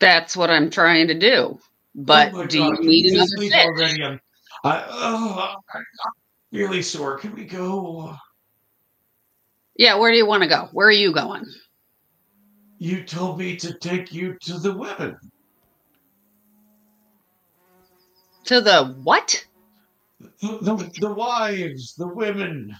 That's 0.00 0.36
what 0.36 0.50
I'm 0.50 0.70
trying 0.70 1.08
to 1.08 1.14
do. 1.14 1.58
But 1.94 2.32
oh 2.34 2.46
do 2.46 2.58
God, 2.58 2.78
you 2.82 2.88
need 2.88 3.06
another 3.06 3.36
leave 3.36 3.52
fish? 3.52 3.64
already? 3.64 4.04
I'm, 4.04 4.20
I, 4.64 4.84
oh, 4.88 5.56
I'm 5.74 5.84
really 6.52 6.82
sore. 6.82 7.18
Can 7.18 7.34
we 7.34 7.44
go? 7.44 8.14
Yeah, 9.76 9.96
where 9.96 10.10
do 10.10 10.16
you 10.16 10.26
want 10.26 10.42
to 10.42 10.48
go? 10.48 10.68
Where 10.72 10.88
are 10.88 10.92
you 10.92 11.12
going? 11.12 11.44
You 12.78 13.02
told 13.02 13.38
me 13.38 13.56
to 13.56 13.74
take 13.74 14.12
you 14.12 14.36
to 14.42 14.58
the 14.58 14.72
women. 14.72 15.16
To 18.44 18.60
the 18.60 18.96
what? 19.02 19.44
The, 20.40 20.58
the, 20.62 20.90
the 21.00 21.12
wives, 21.12 21.94
the 21.94 22.08
women. 22.08 22.74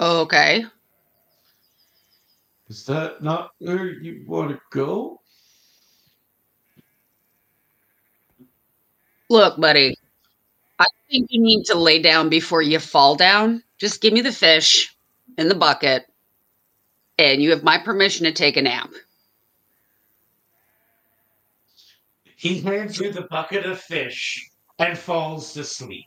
Okay. 0.00 0.64
Is 2.68 2.84
that 2.86 3.22
not 3.22 3.50
where 3.58 3.90
you 3.90 4.24
want 4.26 4.50
to 4.50 4.60
go? 4.70 5.20
Look, 9.28 9.60
buddy, 9.60 9.96
I 10.78 10.86
think 11.10 11.28
you 11.30 11.42
need 11.42 11.64
to 11.64 11.74
lay 11.74 12.00
down 12.00 12.28
before 12.28 12.62
you 12.62 12.78
fall 12.78 13.16
down. 13.16 13.62
Just 13.78 14.00
give 14.00 14.12
me 14.12 14.20
the 14.20 14.32
fish 14.32 14.94
in 15.36 15.48
the 15.48 15.54
bucket, 15.54 16.06
and 17.18 17.42
you 17.42 17.50
have 17.50 17.62
my 17.62 17.78
permission 17.78 18.24
to 18.24 18.32
take 18.32 18.56
a 18.56 18.62
nap. 18.62 18.90
He 22.36 22.60
hands 22.60 22.98
you 22.98 23.10
the 23.12 23.22
bucket 23.30 23.64
of 23.64 23.80
fish 23.80 24.50
and 24.78 24.98
falls 24.98 25.52
to 25.54 25.64
sleep. 25.64 26.06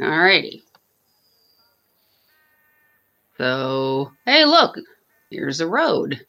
Alrighty. 0.00 0.62
So, 3.38 4.12
hey, 4.26 4.44
look, 4.44 4.76
here's 5.30 5.60
a 5.60 5.66
road. 5.66 6.24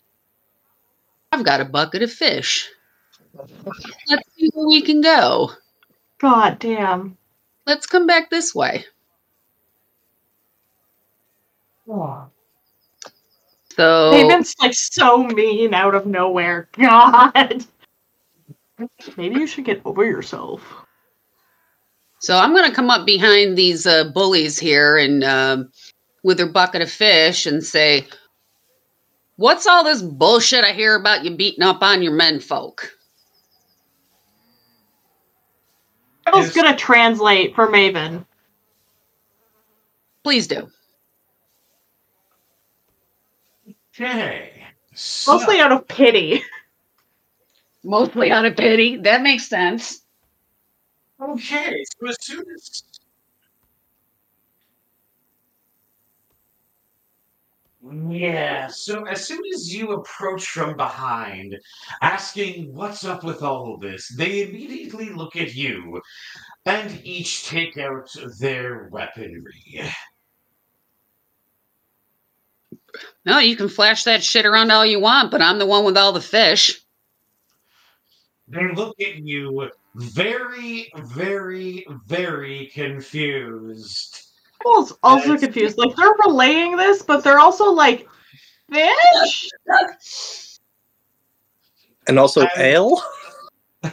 I've 1.32 1.46
got 1.46 1.62
a 1.62 1.66
bucket 1.66 2.04
of 2.04 2.12
fish. 2.12 2.70
Let's 4.08 4.30
see 4.36 4.50
where 4.54 4.68
we 4.68 4.82
can 4.82 5.02
go. 5.02 5.52
God 6.20 6.60
damn. 6.60 7.18
Let's 7.66 7.86
come 7.86 8.06
back 8.06 8.30
this 8.30 8.54
way. 8.54 8.86
Oh. 11.90 12.28
So, 13.76 14.12
They've 14.12 14.28
been 14.28 14.44
like 14.62 14.74
so 14.74 15.24
mean 15.24 15.74
out 15.74 15.96
of 15.96 16.06
nowhere. 16.06 16.70
God. 16.78 17.66
Maybe 19.18 19.40
you 19.40 19.48
should 19.48 19.66
get 19.66 19.82
over 19.86 20.04
yourself. 20.06 20.62
So 22.20 22.38
I'm 22.38 22.54
going 22.54 22.70
to 22.70 22.76
come 22.76 22.90
up 22.90 23.06
behind 23.06 23.58
these 23.58 23.88
uh, 23.88 24.12
bullies 24.12 24.60
here 24.60 24.98
and 24.98 25.24
um, 25.24 25.72
with 26.24 26.38
their 26.38 26.52
bucket 26.52 26.82
of 26.82 26.92
fish 26.92 27.46
and 27.46 27.64
say, 27.64 28.06
"What's 29.42 29.66
all 29.66 29.84
this 29.84 30.04
bullshit 30.04 30.64
I 30.64 30.72
hear 30.72 30.94
about 30.94 31.26
you 31.26 31.36
beating 31.36 31.64
up 31.64 31.82
on 31.82 32.04
your 32.04 32.14
men 32.14 32.40
folk?" 32.40 32.96
I 36.28 36.36
was 36.38 36.54
gonna 36.54 36.78
translate 36.78 37.56
for 37.56 37.68
Maven. 37.68 38.24
Please 40.24 40.46
do. 40.46 40.70
Okay. 43.96 44.64
So, 44.94 45.34
Mostly 45.34 45.60
out 45.60 45.72
of 45.72 45.88
pity. 45.88 46.44
Mostly 47.84 48.30
out 48.30 48.46
of 48.46 48.56
pity. 48.56 48.98
That 48.98 49.24
makes 49.24 49.48
sense. 49.48 50.04
okay. 51.20 51.84
So 52.00 52.10
as 52.10 52.18
soon 52.22 52.46
as 52.54 52.84
Yeah, 57.84 58.68
so 58.68 59.06
as 59.06 59.26
soon 59.26 59.42
as 59.54 59.74
you 59.74 59.94
approach 59.94 60.46
from 60.46 60.78
behind, 60.78 61.60
asking 62.02 62.74
what's 62.76 63.04
up 63.04 63.24
with 63.24 63.42
all 63.42 63.74
of 63.74 63.82
this, 63.82 64.08
they 64.10 64.44
immediately 64.44 65.10
look 65.10 65.36
at 65.36 65.56
you 65.56 66.00
and 66.66 67.02
each 67.04 67.48
take 67.48 67.80
out 67.80 68.08
their 68.40 68.88
weaponry. 68.92 69.82
No, 73.26 73.40
you 73.40 73.56
can 73.56 73.70
flash 73.70 74.04
that 74.04 74.24
shit 74.24 74.46
around 74.46 74.70
all 74.70 74.86
you 74.86 75.00
want, 75.00 75.32
but 75.32 75.42
I'm 75.42 75.58
the 75.58 75.66
one 75.66 75.84
with 75.84 75.98
all 75.98 76.12
the 76.12 76.22
fish. 76.22 76.80
They 78.48 78.72
look 78.74 79.00
at 79.00 79.26
you 79.26 79.72
very, 79.96 80.92
very, 80.96 81.86
very 82.06 82.70
confused. 82.74 84.31
I 84.66 84.70
was 84.80 84.94
also 85.04 85.30
That's- 85.30 85.44
confused. 85.44 85.78
Like 85.78 85.96
they're 85.96 86.14
relaying 86.26 86.78
this, 86.78 87.02
but 87.02 87.24
they're 87.24 87.40
also 87.40 87.72
like 87.72 88.08
fish. 88.72 89.50
And 92.08 92.18
also 92.20 92.42
Um, 92.42 92.50
ale? 92.58 93.02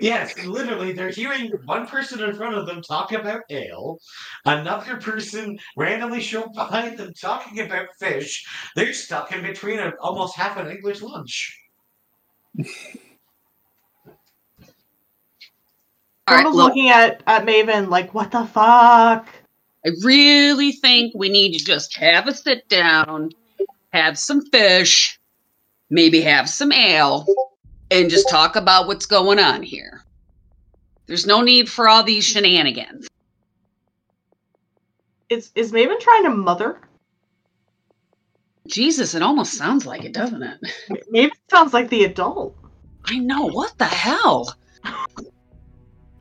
yes, 0.00 0.36
literally, 0.44 0.92
they're 0.92 1.10
hearing 1.10 1.50
one 1.64 1.86
person 1.86 2.22
in 2.22 2.34
front 2.34 2.54
of 2.56 2.66
them 2.66 2.82
talk 2.82 3.12
about 3.12 3.42
ale, 3.50 3.98
another 4.44 4.96
person 4.96 5.58
randomly 5.76 6.20
show 6.20 6.48
behind 6.48 6.98
them 6.98 7.12
talking 7.20 7.60
about 7.60 7.88
fish. 7.98 8.46
They're 8.76 8.92
stuck 8.92 9.32
in 9.32 9.42
between 9.42 9.78
a, 9.80 9.92
almost 10.00 10.36
half 10.36 10.56
an 10.58 10.70
English 10.70 11.02
lunch. 11.02 11.60
All 16.28 16.36
right, 16.36 16.44
look, 16.44 16.54
looking 16.54 16.88
at 16.88 17.22
at 17.26 17.46
Maven 17.46 17.88
like, 17.88 18.12
what 18.12 18.32
the 18.32 18.44
fuck? 18.46 19.28
I 19.84 19.90
really 20.02 20.72
think 20.72 21.12
we 21.14 21.28
need 21.28 21.56
to 21.56 21.64
just 21.64 21.96
have 21.96 22.26
a 22.26 22.34
sit 22.34 22.68
down, 22.68 23.30
have 23.92 24.18
some 24.18 24.44
fish, 24.46 25.20
maybe 25.90 26.20
have 26.22 26.48
some 26.48 26.72
ale, 26.72 27.24
and 27.92 28.10
just 28.10 28.28
talk 28.28 28.56
about 28.56 28.88
what's 28.88 29.06
going 29.06 29.38
on 29.38 29.62
here. 29.62 30.02
There's 31.06 31.26
no 31.26 31.42
need 31.42 31.68
for 31.68 31.88
all 31.88 32.02
these 32.02 32.24
shenanigans. 32.24 33.06
Is 35.28 35.52
is 35.54 35.70
Maven 35.70 36.00
trying 36.00 36.24
to 36.24 36.30
mother? 36.30 36.80
Jesus, 38.66 39.14
it 39.14 39.22
almost 39.22 39.54
sounds 39.54 39.86
like 39.86 40.04
it, 40.04 40.12
doesn't 40.12 40.42
it? 40.42 40.58
Maven 41.12 41.30
sounds 41.48 41.72
like 41.72 41.88
the 41.88 42.04
adult. 42.04 42.56
I 43.04 43.18
know. 43.18 43.46
What 43.46 43.78
the 43.78 43.84
hell? 43.84 44.52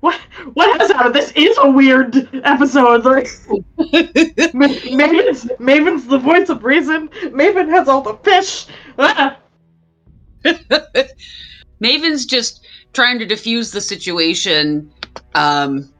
What 0.01 0.19
what 0.53 0.79
has 0.79 0.91
happened? 0.91 1.15
This 1.15 1.31
is 1.31 1.57
a 1.59 1.69
weird 1.69 2.29
episode. 2.43 3.05
Like 3.05 3.27
Ma- 4.53 4.67
Maven's 4.67 5.45
Maven's 5.59 6.05
the 6.05 6.19
voice 6.19 6.49
of 6.49 6.63
reason. 6.63 7.09
Maven 7.31 7.69
has 7.69 7.87
all 7.87 8.01
the 8.01 8.15
fish. 8.15 8.67
Ah! 8.99 9.37
Maven's 11.79 12.25
just 12.25 12.65
trying 12.93 13.19
to 13.19 13.25
diffuse 13.25 13.71
the 13.71 13.81
situation, 13.81 14.91
um, 15.33 15.91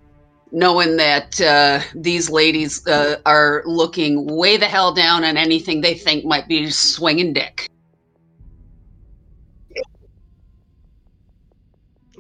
knowing 0.52 0.98
that 0.98 1.40
uh, 1.42 1.80
these 1.96 2.30
ladies 2.30 2.86
uh, 2.88 3.18
are 3.26 3.64
looking 3.66 4.26
way 4.28 4.58
the 4.58 4.66
hell 4.68 4.94
down 4.94 5.24
on 5.24 5.36
anything 5.38 5.82
they 5.82 5.96
think 5.96 6.26
might 6.26 6.48
be 6.48 6.70
swinging 6.70 7.34
dick. 7.34 7.68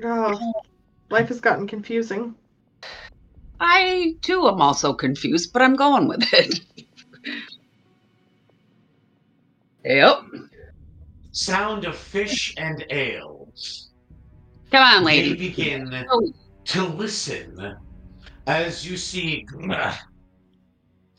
Oh, 0.03 0.53
life 1.09 1.27
has 1.29 1.39
gotten 1.39 1.67
confusing. 1.67 2.35
I 3.59 4.15
too 4.21 4.47
am 4.47 4.61
also 4.61 4.93
confused, 4.93 5.53
but 5.53 5.61
I'm 5.61 5.75
going 5.75 6.07
with 6.07 6.23
it. 6.33 6.59
yep. 9.85 10.19
Sound 11.31 11.85
of 11.85 11.95
fish 11.95 12.53
and 12.57 12.85
ale. 12.89 13.49
Come 14.71 14.83
on, 14.83 15.03
They 15.05 15.33
begin 15.33 16.05
Oh. 16.11 16.33
to 16.65 16.85
listen 16.85 17.77
as 18.47 18.89
you 18.89 18.97
see 18.97 19.45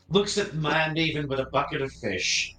looks 0.09 0.37
at 0.37 0.53
man 0.53 0.95
Maven 0.95 1.27
with 1.27 1.39
a 1.39 1.45
bucket 1.51 1.81
of 1.81 1.91
fish. 1.91 2.55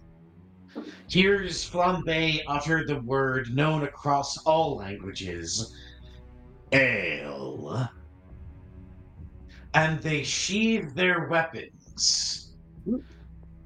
Hears 1.08 1.68
Flambe 1.68 2.40
utter 2.46 2.86
the 2.86 3.00
word 3.00 3.54
known 3.54 3.84
across 3.84 4.36
all 4.38 4.76
languages 4.76 5.74
ale. 6.72 7.88
And 9.74 10.00
they 10.00 10.22
sheathe 10.22 10.94
their 10.94 11.28
weapons. 11.28 12.54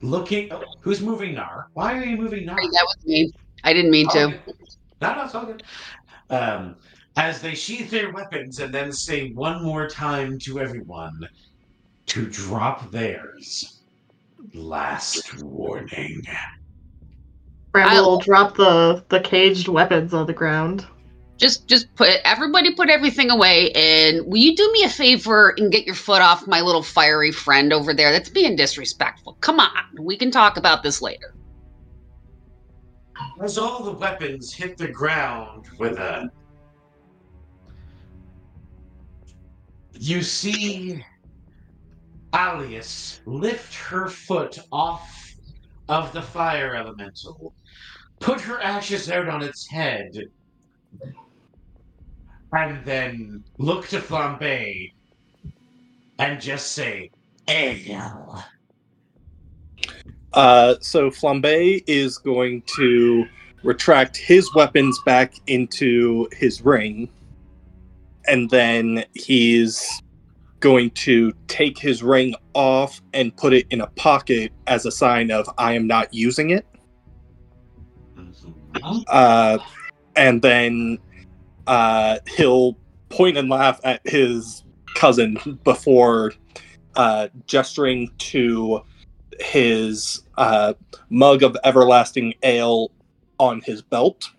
Looking. 0.01 0.53
oh, 0.53 0.63
who's 0.81 1.01
moving 1.01 1.35
Nar? 1.35 1.69
Why 1.75 1.97
are 1.97 2.05
you 2.05 2.17
moving 2.17 2.45
Nar? 2.45 2.57
That 2.57 2.85
was 2.85 2.97
me. 3.05 3.33
I 3.65 3.73
didn't 3.73 3.91
mean 3.91 4.09
to. 4.09 4.25
Okay. 4.25 4.41
No, 5.01 5.15
no, 5.15 5.25
it's 5.25 5.35
all 5.35 5.47
good. 5.47 5.63
Um, 6.31 6.77
as 7.17 7.41
they 7.41 7.55
sheathe 7.55 7.91
their 7.91 8.13
weapons 8.13 8.59
and 8.59 8.75
then 8.75 8.93
say 8.93 9.31
one 9.33 9.63
more 9.63 9.87
time 9.87 10.39
to 10.41 10.61
everyone 10.61 11.29
to 12.07 12.27
drop 12.27 12.91
theirs. 12.91 13.83
Last 14.55 15.43
warning. 15.43 16.23
Bramble 17.71 17.97
I'll- 17.97 18.11
will 18.11 18.19
drop 18.19 18.57
the 18.57 19.05
the 19.09 19.21
caged 19.21 19.69
weapons 19.69 20.13
on 20.13 20.27
the 20.27 20.33
ground. 20.33 20.87
Just, 21.43 21.67
just 21.67 21.93
put 21.97 22.09
everybody 22.25 22.73
put 22.73 22.89
everything 22.89 23.29
away, 23.29 23.73
and 23.73 24.25
will 24.27 24.39
you 24.39 24.55
do 24.55 24.71
me 24.71 24.85
a 24.85 24.89
favor 24.89 25.53
and 25.59 25.73
get 25.73 25.85
your 25.85 25.97
foot 25.97 26.23
off 26.23 26.47
my 26.47 26.61
little 26.61 26.85
fiery 26.85 27.33
friend 27.33 27.73
over 27.73 27.93
there? 27.93 28.13
That's 28.13 28.29
being 28.29 28.55
disrespectful. 28.55 29.37
Come 29.41 29.59
on, 29.59 29.97
we 29.99 30.17
can 30.17 30.31
talk 30.31 30.57
about 30.57 30.85
this 30.85 31.03
later. 31.03 31.35
As 33.43 33.59
all 33.59 33.83
the 33.83 33.91
weapons 33.91 34.55
hit 34.55 34.79
the 34.79 34.87
ground 34.87 35.67
with 35.81 35.99
a. 35.99 36.31
You 39.99 40.23
see 40.23 41.05
Alias 42.33 43.21
lift 43.27 43.75
her 43.75 44.09
foot 44.09 44.61
off 44.71 45.35
of 45.89 46.13
the 46.13 46.23
fire 46.23 46.77
elemental, 46.77 47.53
put 48.21 48.41
her 48.41 48.61
ashes 48.61 49.11
out 49.11 49.29
on 49.29 49.43
its 49.43 49.69
head, 49.69 50.13
and 52.53 52.85
then 52.85 53.45
look 53.59 53.89
to 53.89 53.99
Flambe 53.99 54.93
and 56.19 56.41
just 56.41 56.73
say, 56.73 57.11
Ale. 57.49 58.45
Uh, 60.33 60.75
so 60.81 61.11
Flambe 61.11 61.83
is 61.87 62.19
going 62.19 62.63
to 62.77 63.27
retract 63.63 64.17
his 64.17 64.55
weapons 64.55 64.99
back 65.05 65.35
into 65.47 66.29
his 66.33 66.63
ring, 66.63 67.09
and 68.27 68.49
then 68.51 69.05
he's 69.15 70.03
going 70.61 70.91
to 70.93 71.33
take 71.49 71.77
his 71.77 72.03
ring 72.03 72.35
off 72.55 73.01
and 73.15 73.37
put 73.37 73.53
it 73.53 73.67
in 73.71 73.81
a 73.81 73.87
pocket 73.89 74.53
as 74.69 74.87
a 74.87 74.93
sign 74.93 75.31
of 75.31 75.49
I 75.59 75.73
am 75.73 75.87
not 75.87 76.15
using 76.15 76.51
it. 76.51 76.65
Uh, 79.09 79.59
and 80.17 80.41
then 80.41 80.99
uh, 81.67 82.19
he'll 82.37 82.77
point 83.09 83.37
and 83.37 83.49
laugh 83.49 83.81
at 83.85 84.01
his 84.05 84.65
cousin 84.95 85.37
before 85.65 86.33
uh, 86.97 87.29
gesturing 87.47 88.11
to 88.19 88.83
his 89.41 90.23
uh, 90.37 90.75
mug 91.11 91.43
of 91.43 91.57
everlasting 91.65 92.35
ale 92.43 92.91
on 93.39 93.61
his 93.63 93.83
belt. 93.83 94.31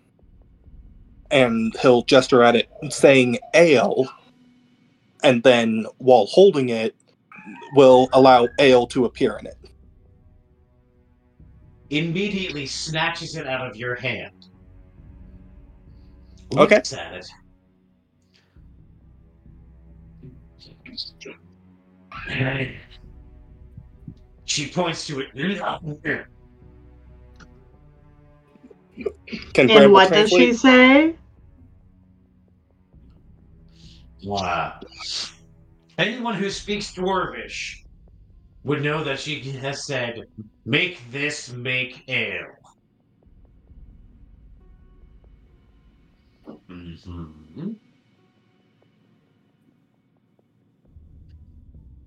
And 1.30 1.74
he'll 1.80 2.02
gesture 2.02 2.42
at 2.42 2.54
it 2.54 2.68
saying 2.90 3.38
ale. 3.54 4.06
And 5.22 5.42
then 5.42 5.86
while 5.98 6.26
holding 6.26 6.68
it, 6.68 6.94
will 7.74 8.08
allow 8.12 8.48
ale 8.58 8.86
to 8.86 9.04
appear 9.04 9.36
in 9.36 9.46
it. 9.46 9.56
immediately 11.90 12.66
snatches 12.66 13.36
it 13.36 13.46
out 13.46 13.68
of 13.68 13.76
your 13.76 13.94
hand. 13.94 14.33
Okay. 16.56 16.76
Looks 16.76 16.92
at 16.92 17.14
it. 17.14 17.26
She 24.44 24.68
points 24.68 25.06
to 25.06 25.20
it. 25.20 25.28
And 25.34 26.26
Bramble 29.54 29.92
what 29.92 30.10
does 30.10 30.30
she 30.30 30.52
say? 30.52 31.16
Wow. 34.22 34.80
Anyone 35.98 36.34
who 36.34 36.50
speaks 36.50 36.94
Dwarvish 36.94 37.84
would 38.64 38.82
know 38.82 39.04
that 39.04 39.20
she 39.20 39.40
has 39.40 39.86
said, 39.86 40.22
"Make 40.64 40.98
this 41.10 41.52
make 41.52 42.04
ale." 42.08 42.63
Mm-hmm. 46.94 47.70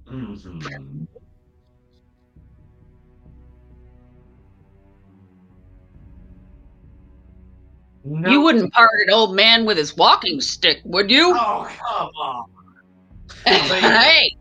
Mm-hmm. 0.10 1.04
No. 8.06 8.30
You 8.30 8.42
wouldn't 8.42 8.72
part 8.72 8.90
an 9.06 9.14
old 9.14 9.36
man 9.36 9.66
with 9.66 9.78
his 9.78 9.98
walking 9.98 10.40
stick, 10.40 10.80
would 10.86 11.12
you? 11.12 11.34
Oh, 11.38 11.70
come 11.78 12.10
on. 12.16 12.46
hey, 13.46 14.32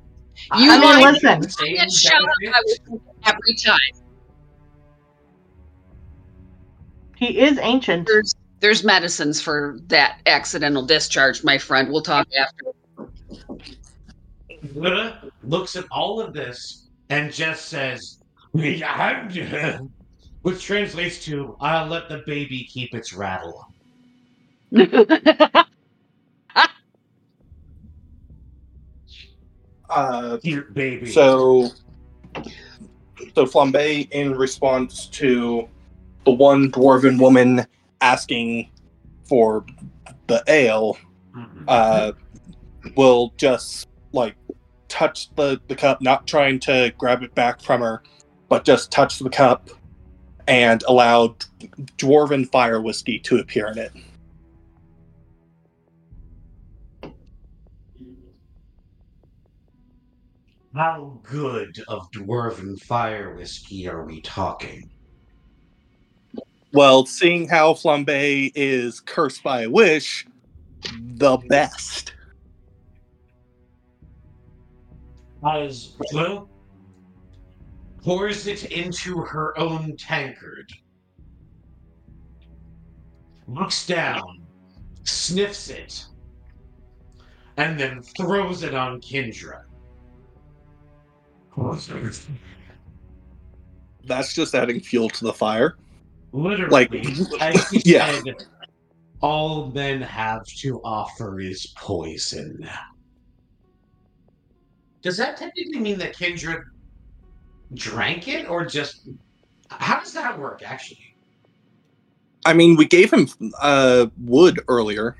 You 0.57 0.70
I 0.70 0.78
mean, 0.78 1.01
listen. 1.01 1.40
that 1.40 1.90
shout 1.90 2.22
out 2.22 2.55
I 2.55 2.62
was 2.64 2.78
every 3.24 3.55
time. 3.64 4.07
He 7.16 7.40
is 7.40 7.59
ancient. 7.59 8.07
There's 8.07 8.36
there's 8.67 8.83
medicines 8.83 9.41
for 9.41 9.79
that 9.87 10.19
accidental 10.27 10.85
discharge, 10.85 11.45
my 11.45 11.57
friend. 11.57 11.89
We'll 11.89 12.03
talk 12.03 12.27
after. 12.37 12.64
Buddha 14.75 15.31
looks 15.45 15.77
at 15.77 15.85
all 15.93 16.21
of 16.21 16.33
this 16.33 16.89
and 17.09 17.33
just 17.33 17.67
says, 17.67 18.19
which 18.51 18.81
translates 20.64 21.25
to, 21.27 21.57
I'll 21.61 21.87
let 21.87 22.09
the 22.09 22.25
baby 22.27 22.64
keep 22.64 22.93
its 22.93 23.12
rattle. 23.12 23.69
Uh, 29.89 30.37
Cute 30.39 30.75
baby. 30.75 31.07
so, 31.09 31.69
so 33.37 33.47
Flambe, 33.47 34.11
in 34.11 34.35
response 34.35 35.07
to 35.07 35.69
the 36.25 36.33
one 36.33 36.73
dwarven 36.73 37.21
woman 37.21 37.64
asking 38.01 38.70
for 39.28 39.64
the 40.26 40.42
ale, 40.49 40.97
Mhm. 41.34 41.64
uh, 41.68 42.12
will 42.97 43.32
just 43.36 43.88
like 44.12 44.36
touch 44.88 45.34
the 45.34 45.61
the 45.68 45.74
cup, 45.74 46.01
not 46.01 46.26
trying 46.26 46.59
to 46.61 46.92
grab 46.99 47.22
it 47.22 47.34
back 47.34 47.61
from 47.61 47.80
her, 47.80 48.03
but 48.49 48.64
just 48.64 48.90
touch 48.90 49.18
the 49.18 49.30
cup 49.30 49.70
and 50.49 50.84
allow 50.86 51.36
dwarven 51.99 52.51
fire 52.51 52.80
whiskey 52.80 53.18
to 53.18 53.38
appear 53.38 53.66
in 53.68 53.78
it. 53.78 53.92
How 60.74 61.20
good 61.22 61.82
of 61.88 62.11
dwarven 62.12 62.78
fire 62.78 63.34
whiskey 63.34 63.88
are 63.88 64.05
we 64.05 64.20
talking? 64.20 64.90
Well, 66.77 67.07
seeing 67.07 67.49
how 67.49 67.72
Flambe 67.72 68.53
is 68.55 69.01
cursed 69.01 69.43
by 69.43 69.62
a 69.62 69.70
wish, 69.70 70.27
the 71.14 71.39
best. 71.49 72.12
As 75.43 75.97
well, 76.12 76.51
pours 78.05 78.47
it 78.47 78.64
into 78.64 79.22
her 79.22 79.59
own 79.59 79.97
tankard, 79.97 80.70
looks 83.49 83.87
down, 83.87 84.45
sniffs 85.03 85.70
it, 85.70 86.05
and 87.57 87.81
then 87.81 88.03
throws 88.03 88.64
it 88.64 88.74
on 88.74 89.01
Kindra. 89.01 89.62
That's 94.05 94.35
just 94.35 94.55
adding 94.55 94.81
fuel 94.81 95.09
to 95.09 95.24
the 95.24 95.33
fire. 95.33 95.79
Literally, 96.37 96.70
Like, 97.41 97.59
yeah. 97.72 98.20
said, 98.20 98.34
all 99.22 99.70
men 99.70 100.03
have 100.03 100.45
to 100.59 100.80
offer 100.84 101.41
is 101.41 101.72
poison. 101.78 102.68
Does 105.01 105.16
that 105.16 105.39
technically 105.39 105.80
mean 105.80 105.99
that 105.99 106.14
Kindred 106.14 106.62
drank 107.72 108.28
it, 108.28 108.51
or 108.51 108.66
just 108.66 109.09
how 109.70 109.99
does 109.99 110.12
that 110.12 110.39
work? 110.39 110.61
Actually, 110.62 110.99
I 112.45 112.53
mean, 112.53 112.76
we 112.76 112.84
gave 112.84 113.11
him 113.11 113.28
uh, 113.62 114.07
wood 114.18 114.61
earlier. 114.68 115.16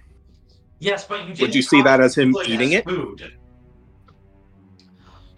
yes, 0.81 1.07
but 1.07 1.21
you 1.21 1.29
didn't 1.29 1.41
Would 1.41 1.55
you 1.55 1.63
see 1.63 1.81
that 1.81 2.01
as 2.01 2.15
him 2.19 2.37
eating 2.47 2.75
as 2.75 2.81
it? 2.81 2.85
Food. 2.85 3.33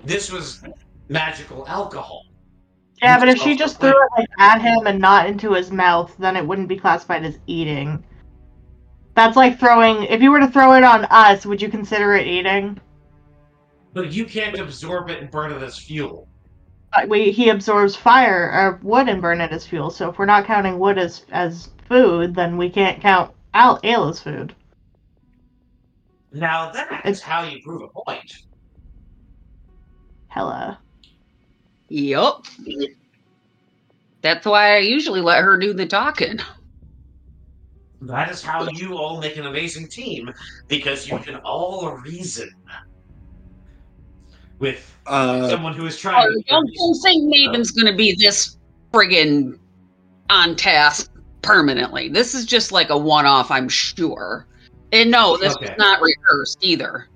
This 0.05 0.33
was 0.33 0.61
magical 1.09 1.69
alcohol. 1.69 2.25
Yeah, 3.03 3.19
but 3.19 3.29
if 3.29 3.39
she 3.39 3.57
just 3.57 3.81
threw 3.81 3.91
it 3.91 4.09
like 4.19 4.29
at 4.39 4.61
him 4.61 4.87
and 4.87 4.99
not 5.01 5.27
into 5.27 5.53
his 5.53 5.71
mouth, 5.71 6.15
then 6.19 6.37
it 6.37 6.47
wouldn't 6.47 6.69
be 6.69 6.77
classified 6.77 7.25
as 7.25 7.39
eating. 7.47 8.03
That's 9.15 9.37
like 9.37 9.59
throwing. 9.59 10.05
If 10.05 10.21
you 10.23 10.31
were 10.31 10.41
to 10.41 10.49
throw 10.49 10.75
it 10.75 10.85
on 10.85 11.05
us, 11.07 11.47
would 11.47 11.61
you 11.63 11.69
consider 11.69 12.15
it 12.15 12.27
eating? 12.27 12.81
But 13.93 14.13
you 14.13 14.25
can't 14.25 14.59
absorb 14.59 15.11
it 15.11 15.21
and 15.23 15.31
burn 15.31 15.53
it 15.53 15.63
as 15.63 15.79
fuel. 15.79 16.29
Uh, 16.93 17.05
We 17.09 17.31
he 17.31 17.51
absorbs 17.51 17.95
fire 17.97 18.51
or 18.53 18.81
wood 18.83 19.09
and 19.09 19.21
burn 19.21 19.41
it 19.41 19.53
as 19.53 19.67
fuel. 19.67 19.91
So 19.91 20.09
if 20.09 20.19
we're 20.19 20.27
not 20.27 20.45
counting 20.45 20.79
wood 20.79 20.99
as 20.99 21.25
as 21.31 21.71
food, 21.89 22.35
then 22.35 22.57
we 22.57 22.69
can't 22.71 23.01
count 23.01 23.33
al- 23.55 23.81
ale 23.85 24.09
as 24.09 24.21
food. 24.21 24.55
Now 26.33 26.71
that 26.73 26.93
is 27.05 27.19
It's- 27.19 27.21
how 27.21 27.43
you 27.45 27.61
prove 27.65 27.83
a 27.83 27.89
point. 27.89 28.33
Hella. 30.29 30.79
Yup. 31.89 32.47
That's 34.23 34.45
why 34.45 34.77
I 34.77 34.79
usually 34.79 35.21
let 35.21 35.43
her 35.43 35.57
do 35.57 35.73
the 35.73 35.87
talking. 35.87 36.39
That 38.01 38.31
is 38.31 38.43
how 38.43 38.69
you 38.69 38.97
all 38.97 39.21
make 39.21 39.37
an 39.37 39.47
amazing 39.47 39.89
team, 39.89 40.33
because 40.69 41.09
you 41.09 41.19
can 41.19 41.37
all 41.37 41.93
reason 41.97 42.49
with 44.59 44.95
Uh, 45.07 45.49
someone 45.49 45.73
who 45.73 45.87
is 45.87 45.97
Oh, 45.97 46.01
trying 46.01 46.33
to 46.33 46.43
don't, 46.49 46.71
don't 46.77 47.01
think 47.03 47.25
Maven's 47.25 47.71
going 47.71 47.91
to 47.91 47.97
be 47.97 48.15
this 48.19 48.57
friggin' 48.93 49.59
on 50.31 50.55
task 50.55 51.11
permanently. 51.43 52.09
This 52.09 52.35
is 52.35 52.45
just 52.45 52.73
like 52.73 52.91
a 52.91 52.99
one 52.99 53.25
off, 53.25 53.51
I'm 53.51 53.69
sure. 53.69 54.47
And 54.93 55.11
no, 55.11 55.37
this 55.39 55.55
Okay. 55.55 55.65
was 55.67 55.79
not 55.79 56.01
rehearsed 56.03 56.59
either. 56.61 57.09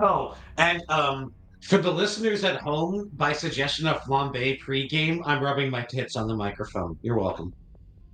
Oh, 0.00 0.36
and 0.56 0.82
um, 0.88 1.34
for 1.64 1.78
the 1.78 1.90
listeners 1.90 2.44
at 2.44 2.56
home, 2.60 3.10
by 3.16 3.32
suggestion 3.32 3.86
of 3.86 4.00
Flambe 4.02 4.60
pregame, 4.60 5.20
I'm 5.24 5.42
rubbing 5.42 5.70
my 5.70 5.82
tits 5.82 6.16
on 6.16 6.28
the 6.28 6.36
microphone. 6.36 6.98
You're 7.02 7.18
welcome. 7.18 7.52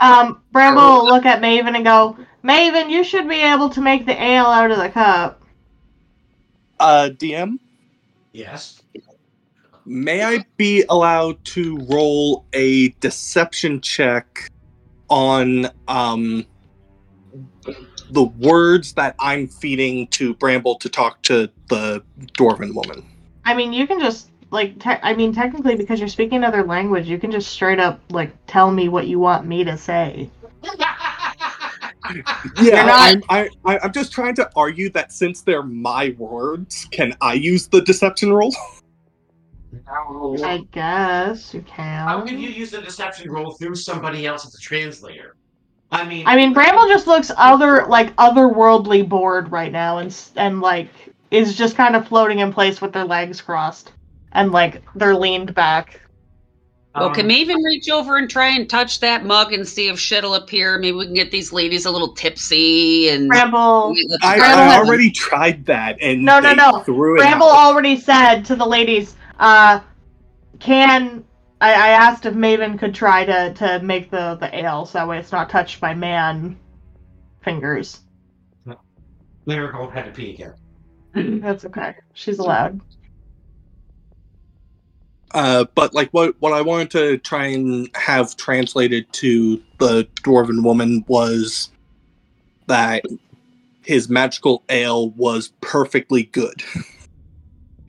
Um, 0.00 0.42
Bramble 0.52 0.82
will 0.82 1.06
look 1.06 1.24
at 1.24 1.40
Maven 1.40 1.74
and 1.76 1.84
go, 1.84 2.18
Maven, 2.44 2.90
you 2.90 3.04
should 3.04 3.26
be 3.26 3.36
able 3.36 3.70
to 3.70 3.80
make 3.80 4.04
the 4.04 4.22
ale 4.22 4.44
out 4.46 4.70
of 4.70 4.76
the 4.76 4.90
cup. 4.90 5.40
uh, 6.78 7.08
DM, 7.14 7.58
Yes. 8.32 8.82
may 9.86 10.22
I 10.22 10.44
be 10.58 10.84
allowed 10.90 11.42
to 11.46 11.78
roll 11.88 12.44
a 12.52 12.88
deception 13.00 13.80
check 13.80 14.50
on 15.08 15.70
um, 15.88 16.44
the 18.14 18.24
words 18.24 18.92
that 18.94 19.16
I'm 19.18 19.48
feeding 19.48 20.06
to 20.08 20.34
Bramble 20.34 20.76
to 20.76 20.88
talk 20.88 21.22
to 21.24 21.50
the 21.68 22.02
dwarven 22.38 22.72
woman? 22.74 23.04
I 23.44 23.54
mean, 23.54 23.72
you 23.72 23.86
can 23.86 24.00
just 24.00 24.30
like, 24.50 24.78
te- 24.78 25.00
I 25.02 25.14
mean, 25.14 25.34
technically, 25.34 25.74
because 25.74 25.98
you're 25.98 26.08
speaking 26.08 26.38
another 26.38 26.62
language, 26.62 27.08
you 27.08 27.18
can 27.18 27.30
just 27.30 27.50
straight 27.50 27.80
up 27.80 28.00
like 28.10 28.32
tell 28.46 28.70
me 28.70 28.88
what 28.88 29.08
you 29.08 29.18
want 29.18 29.46
me 29.46 29.64
to 29.64 29.76
say. 29.76 30.30
Yeah, 32.60 32.84
not- 32.84 33.00
I'm, 33.00 33.22
I, 33.28 33.48
I, 33.64 33.78
I'm 33.82 33.92
just 33.92 34.12
trying 34.12 34.34
to 34.36 34.48
argue 34.54 34.90
that 34.90 35.12
since 35.12 35.42
they're 35.42 35.62
my 35.62 36.14
words, 36.18 36.86
can 36.90 37.16
I 37.20 37.32
use 37.34 37.66
the 37.66 37.80
deception 37.80 38.32
roll? 38.32 38.54
I 39.88 40.64
guess 40.70 41.52
you 41.52 41.62
can. 41.62 42.06
How 42.06 42.20
can 42.22 42.38
you 42.38 42.48
use 42.48 42.70
the 42.70 42.80
deception 42.80 43.30
roll 43.30 43.52
through 43.52 43.74
somebody 43.74 44.26
else 44.26 44.46
as 44.46 44.54
a 44.54 44.58
translator? 44.58 45.36
I 45.94 46.04
mean, 46.04 46.26
I 46.26 46.36
mean, 46.36 46.52
Bramble 46.52 46.88
just 46.88 47.06
looks 47.06 47.30
other 47.36 47.86
like 47.86 48.14
otherworldly 48.16 49.08
bored 49.08 49.50
right 49.52 49.70
now, 49.72 49.98
and 49.98 50.08
s- 50.08 50.32
and 50.36 50.60
like 50.60 50.88
is 51.30 51.56
just 51.56 51.76
kind 51.76 51.96
of 51.96 52.06
floating 52.08 52.40
in 52.40 52.52
place 52.52 52.80
with 52.80 52.92
their 52.92 53.04
legs 53.04 53.40
crossed 53.40 53.92
and 54.32 54.52
like 54.52 54.82
they're 54.94 55.14
leaned 55.16 55.54
back. 55.54 56.00
Well, 56.94 57.08
um, 57.08 57.14
can 57.14 57.30
even 57.30 57.56
reach 57.62 57.90
over 57.90 58.18
and 58.18 58.30
try 58.30 58.50
and 58.50 58.70
touch 58.70 59.00
that 59.00 59.24
mug 59.24 59.52
and 59.52 59.66
see 59.66 59.88
if 59.88 59.98
shit'll 59.98 60.34
appear? 60.36 60.78
Maybe 60.78 60.96
we 60.96 61.06
can 61.06 61.14
get 61.14 61.30
these 61.32 61.52
ladies 61.52 61.86
a 61.86 61.90
little 61.90 62.12
tipsy 62.12 63.08
and. 63.08 63.26
Bramble, 63.28 63.96
I, 64.22 64.38
I 64.38 64.76
already 64.78 65.10
tried 65.10 65.64
that, 65.66 65.98
and 66.00 66.22
No, 66.22 66.38
no, 66.38 66.50
they 66.50 66.54
no. 66.54 66.82
threw 66.84 67.16
it 67.16 67.18
Bramble 67.18 67.48
out. 67.48 67.56
already 67.56 67.98
said 67.98 68.44
to 68.44 68.54
the 68.54 68.64
ladies, 68.66 69.16
uh, 69.40 69.80
"Can 70.60 71.24
I, 71.64 71.72
I 71.72 71.88
asked 71.92 72.26
if 72.26 72.34
Maven 72.34 72.78
could 72.78 72.94
try 72.94 73.24
to 73.24 73.54
to 73.54 73.80
make 73.82 74.10
the 74.10 74.36
the 74.38 74.54
ale 74.54 74.84
so 74.84 74.98
that 74.98 75.08
way 75.08 75.18
it's 75.18 75.32
not 75.32 75.48
touched 75.48 75.80
by 75.80 75.94
man 75.94 76.58
fingers." 77.42 78.00
Miracle 79.46 79.88
had 79.88 80.04
to 80.06 80.10
pee 80.10 80.34
again. 80.34 80.54
That's 81.40 81.64
okay. 81.64 81.94
She's 82.12 82.38
allowed. 82.38 82.80
Uh, 85.32 85.64
but 85.74 85.94
like 85.94 86.10
what 86.10 86.34
what 86.40 86.52
I 86.52 86.60
wanted 86.60 86.90
to 86.92 87.18
try 87.18 87.46
and 87.46 87.88
have 87.94 88.36
translated 88.36 89.10
to 89.14 89.62
the 89.78 90.06
dwarven 90.22 90.62
woman 90.62 91.02
was 91.08 91.70
that 92.66 93.04
his 93.82 94.10
magical 94.10 94.64
ale 94.68 95.10
was 95.10 95.52
perfectly 95.62 96.24
good. 96.24 96.62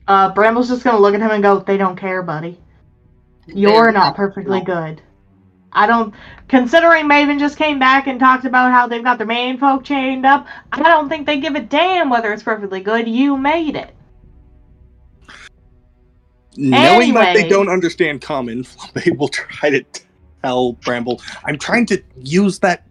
Uh, 0.08 0.32
Bramble's 0.32 0.68
just 0.68 0.84
gonna 0.84 1.00
look 1.00 1.16
at 1.16 1.20
him 1.20 1.32
and 1.32 1.42
go, 1.42 1.58
"They 1.58 1.76
don't 1.76 1.96
care, 1.96 2.22
buddy. 2.22 2.56
You're 3.46 3.92
not 3.92 4.16
perfectly 4.16 4.60
good. 4.60 5.00
I 5.72 5.86
don't. 5.86 6.14
Considering 6.48 7.06
Maven 7.08 7.38
just 7.38 7.58
came 7.58 7.78
back 7.78 8.06
and 8.06 8.18
talked 8.18 8.44
about 8.44 8.72
how 8.72 8.86
they've 8.86 9.04
got 9.04 9.18
their 9.18 9.26
main 9.26 9.58
folk 9.58 9.84
chained 9.84 10.24
up, 10.24 10.46
I 10.72 10.82
don't 10.82 11.08
think 11.08 11.26
they 11.26 11.38
give 11.38 11.54
a 11.54 11.60
damn 11.60 12.08
whether 12.08 12.32
it's 12.32 12.42
perfectly 12.42 12.80
good. 12.80 13.06
You 13.06 13.36
made 13.36 13.76
it. 13.76 13.94
Knowing 16.56 17.12
that 17.14 17.34
they 17.34 17.46
don't 17.48 17.68
understand 17.68 18.22
common, 18.22 18.66
they 18.94 19.10
will 19.10 19.28
try 19.28 19.68
to 19.68 19.84
tell 20.42 20.72
Bramble, 20.72 21.20
I'm 21.44 21.58
trying 21.58 21.84
to 21.86 22.02
use 22.16 22.58
that 22.60 22.86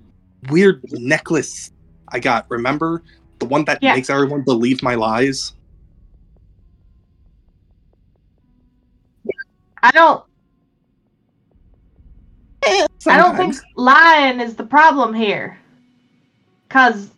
weird 0.50 0.84
necklace 0.92 1.72
I 2.10 2.20
got. 2.20 2.46
Remember? 2.50 3.02
The 3.40 3.46
one 3.46 3.66
that 3.66 3.80
Yeah. 3.82 3.96
makes 3.96 4.10
everyone 4.10 4.44
believe 4.44 4.84
my 4.84 4.96
lies? 4.96 5.54
I 9.82 9.92
don't. 9.92 10.24
I 12.66 13.18
don't 13.18 13.36
think 13.36 13.56
lying 13.76 14.40
is 14.40 14.56
the 14.56 14.66
problem 14.66 15.14
here. 15.14 15.60
Cause 16.70 17.12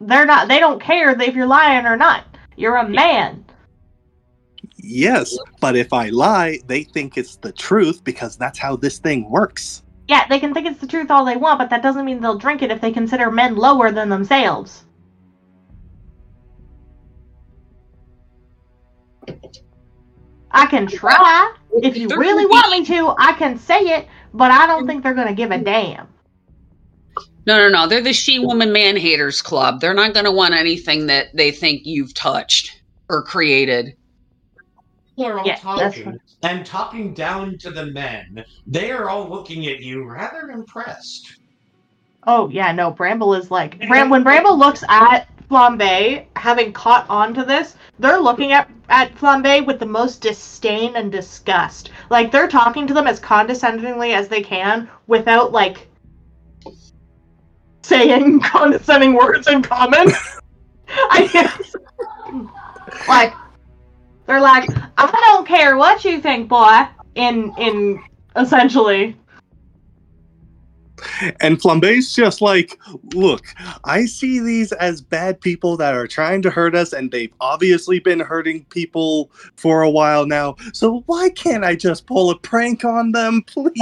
they're 0.00 0.26
not. 0.26 0.48
They 0.48 0.60
don't 0.60 0.80
care 0.80 1.10
if 1.20 1.34
you're 1.34 1.46
lying 1.46 1.86
or 1.86 1.96
not. 1.96 2.24
You're 2.56 2.76
a 2.76 2.88
man. 2.88 3.44
Yes, 4.76 5.36
but 5.60 5.76
if 5.76 5.92
I 5.92 6.08
lie, 6.10 6.60
they 6.66 6.84
think 6.84 7.18
it's 7.18 7.36
the 7.36 7.52
truth 7.52 8.02
because 8.04 8.36
that's 8.36 8.58
how 8.58 8.76
this 8.76 8.98
thing 8.98 9.28
works. 9.28 9.82
Yeah, 10.08 10.26
they 10.28 10.40
can 10.40 10.54
think 10.54 10.66
it's 10.66 10.80
the 10.80 10.86
truth 10.86 11.10
all 11.10 11.24
they 11.24 11.36
want, 11.36 11.58
but 11.58 11.68
that 11.70 11.82
doesn't 11.82 12.04
mean 12.04 12.20
they'll 12.20 12.38
drink 12.38 12.62
it 12.62 12.70
if 12.70 12.80
they 12.80 12.92
consider 12.92 13.30
men 13.30 13.56
lower 13.56 13.90
than 13.90 14.08
themselves. 14.08 14.84
I 20.50 20.66
can 20.66 20.86
try. 20.86 21.54
If 21.82 21.96
you 21.96 22.08
really 22.08 22.46
want 22.46 22.70
me 22.70 22.84
to, 22.86 23.14
I 23.18 23.34
can 23.34 23.58
say 23.58 23.80
it, 23.80 24.08
but 24.34 24.50
I 24.50 24.66
don't 24.66 24.86
think 24.86 25.02
they're 25.02 25.14
gonna 25.14 25.34
give 25.34 25.50
a 25.50 25.58
damn. 25.58 26.08
No, 27.46 27.56
no, 27.56 27.68
no. 27.70 27.86
They're 27.88 28.02
the 28.02 28.12
she 28.12 28.38
woman 28.38 28.72
man 28.72 28.96
haters 28.96 29.40
club. 29.40 29.80
They're 29.80 29.94
not 29.94 30.12
going 30.12 30.26
to 30.26 30.32
want 30.32 30.54
anything 30.54 31.06
that 31.06 31.28
they 31.34 31.50
think 31.50 31.82
you've 31.84 32.12
touched 32.14 32.70
or 33.08 33.22
created. 33.24 33.94
They're 35.16 35.38
all 35.38 35.46
Yeah, 35.46 35.56
talking 35.56 36.18
and 36.42 36.64
talking 36.66 37.14
down 37.14 37.56
to 37.60 37.70
the 37.70 37.86
men. 37.86 38.44
They 38.66 38.90
are 38.90 39.08
all 39.08 39.28
looking 39.28 39.66
at 39.66 39.80
you 39.80 40.04
rather 40.04 40.50
impressed. 40.50 41.26
Oh 42.26 42.48
yeah, 42.50 42.72
no. 42.72 42.90
Bramble 42.90 43.34
is 43.34 43.50
like 43.50 43.78
Bram- 43.88 44.10
when 44.10 44.22
Bramble 44.22 44.58
looks 44.58 44.84
at 44.88 45.26
Flambe, 45.48 46.26
having 46.36 46.72
caught 46.72 47.08
on 47.08 47.32
to 47.34 47.44
this, 47.44 47.74
they're 47.98 48.20
looking 48.20 48.52
at 48.52 48.70
at 48.90 49.14
Flambe 49.14 49.66
with 49.66 49.78
the 49.78 49.86
most 49.86 50.20
disdain 50.20 50.96
and 50.96 51.10
disgust. 51.12 51.90
Like 52.10 52.30
they're 52.30 52.48
talking 52.48 52.86
to 52.86 52.94
them 52.94 53.06
as 53.06 53.18
condescendingly 53.18 54.12
as 54.12 54.28
they 54.28 54.42
can, 54.42 54.88
without 55.06 55.52
like 55.52 55.88
saying 57.82 58.40
condescending 58.44 59.14
words 59.14 59.48
in 59.48 59.62
common. 59.62 60.08
I 61.10 61.26
guess. 61.26 61.76
like 63.08 63.34
they're 64.26 64.40
like, 64.40 64.68
I 64.98 65.10
don't 65.32 65.46
care 65.46 65.76
what 65.76 66.04
you 66.04 66.20
think, 66.20 66.48
boy. 66.48 66.86
In 67.14 67.52
in 67.58 68.02
essentially. 68.36 69.16
And 71.40 71.60
Flambe's 71.60 72.14
just 72.14 72.40
like, 72.40 72.78
look, 73.14 73.44
I 73.84 74.06
see 74.06 74.40
these 74.40 74.72
as 74.72 75.00
bad 75.00 75.40
people 75.40 75.76
that 75.78 75.94
are 75.94 76.06
trying 76.06 76.42
to 76.42 76.50
hurt 76.50 76.74
us, 76.74 76.92
and 76.92 77.10
they've 77.10 77.32
obviously 77.40 77.98
been 77.98 78.20
hurting 78.20 78.64
people 78.66 79.30
for 79.56 79.82
a 79.82 79.90
while 79.90 80.26
now. 80.26 80.56
So 80.72 81.02
why 81.06 81.30
can't 81.30 81.64
I 81.64 81.74
just 81.74 82.06
pull 82.06 82.30
a 82.30 82.38
prank 82.38 82.84
on 82.84 83.12
them, 83.12 83.42
please? 83.42 83.72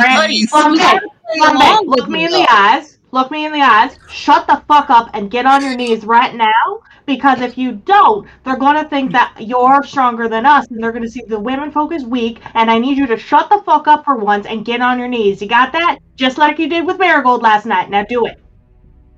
Flambe, 0.51 1.01
Flambe, 1.39 1.87
look 1.87 2.09
me 2.09 2.25
in 2.25 2.31
the 2.31 2.47
eyes. 2.51 2.99
Look 3.13 3.31
me 3.31 3.47
in 3.47 3.53
the 3.53 3.61
eyes. 3.61 3.99
Shut 4.11 4.47
the 4.47 4.63
fuck 4.69 4.91
up 4.91 5.11
and 5.15 5.31
get 5.31 5.47
on 5.47 5.63
your 5.63 5.77
knees 5.77 6.05
right 6.05 6.35
now. 6.35 6.83
Because 7.07 7.41
if 7.41 7.57
you 7.57 7.73
don't, 7.73 8.27
they're 8.45 8.57
gonna 8.57 8.89
think 8.89 9.13
that 9.13 9.35
you're 9.41 9.83
stronger 9.85 10.29
than 10.29 10.45
us, 10.45 10.67
and 10.69 10.83
they're 10.83 10.93
gonna 10.93 11.09
see 11.09 11.23
the 11.27 11.39
women 11.39 11.71
folk 11.71 11.93
is 11.93 12.05
weak. 12.05 12.41
And 12.55 12.71
I 12.71 12.79
need 12.79 12.99
you 12.99 13.07
to 13.07 13.17
shut 13.17 13.49
the 13.49 13.63
fuck 13.65 13.87
up 13.87 14.05
for 14.05 14.17
once 14.17 14.45
and 14.47 14.65
get 14.65 14.81
on 14.81 14.99
your 14.99 15.09
knees. 15.09 15.41
You 15.41 15.49
got 15.49 15.73
that? 15.73 15.99
Just 16.17 16.37
like 16.37 16.59
you 16.59 16.69
did 16.69 16.85
with 16.87 16.99
Marigold 16.99 17.43
last 17.43 17.65
night. 17.65 17.89
Now 17.91 18.05
do 18.05 18.27
it. 18.27 18.41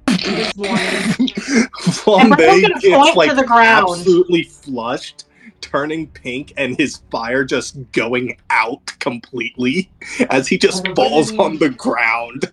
This 0.19 0.57
morning, 0.57 0.77
And 1.19 2.37
Bram's 2.37 2.37
Flambe 2.37 2.63
gonna 2.63 2.81
gets 2.81 2.87
point 2.97 3.17
like 3.17 3.31
to 3.31 3.37
the 3.37 3.45
ground. 3.45 3.89
absolutely 3.91 4.43
flushed, 4.43 5.25
turning 5.61 6.09
pink, 6.09 6.53
and 6.57 6.77
his 6.77 7.03
fire 7.11 7.45
just 7.45 7.77
going 7.93 8.37
out 8.51 8.85
completely 8.99 9.91
as 10.31 10.49
he 10.49 10.59
just 10.59 10.87
Oh, 10.89 10.95
falls 10.95 11.33
on 11.39 11.57
the 11.59 11.71
ground. 11.71 12.51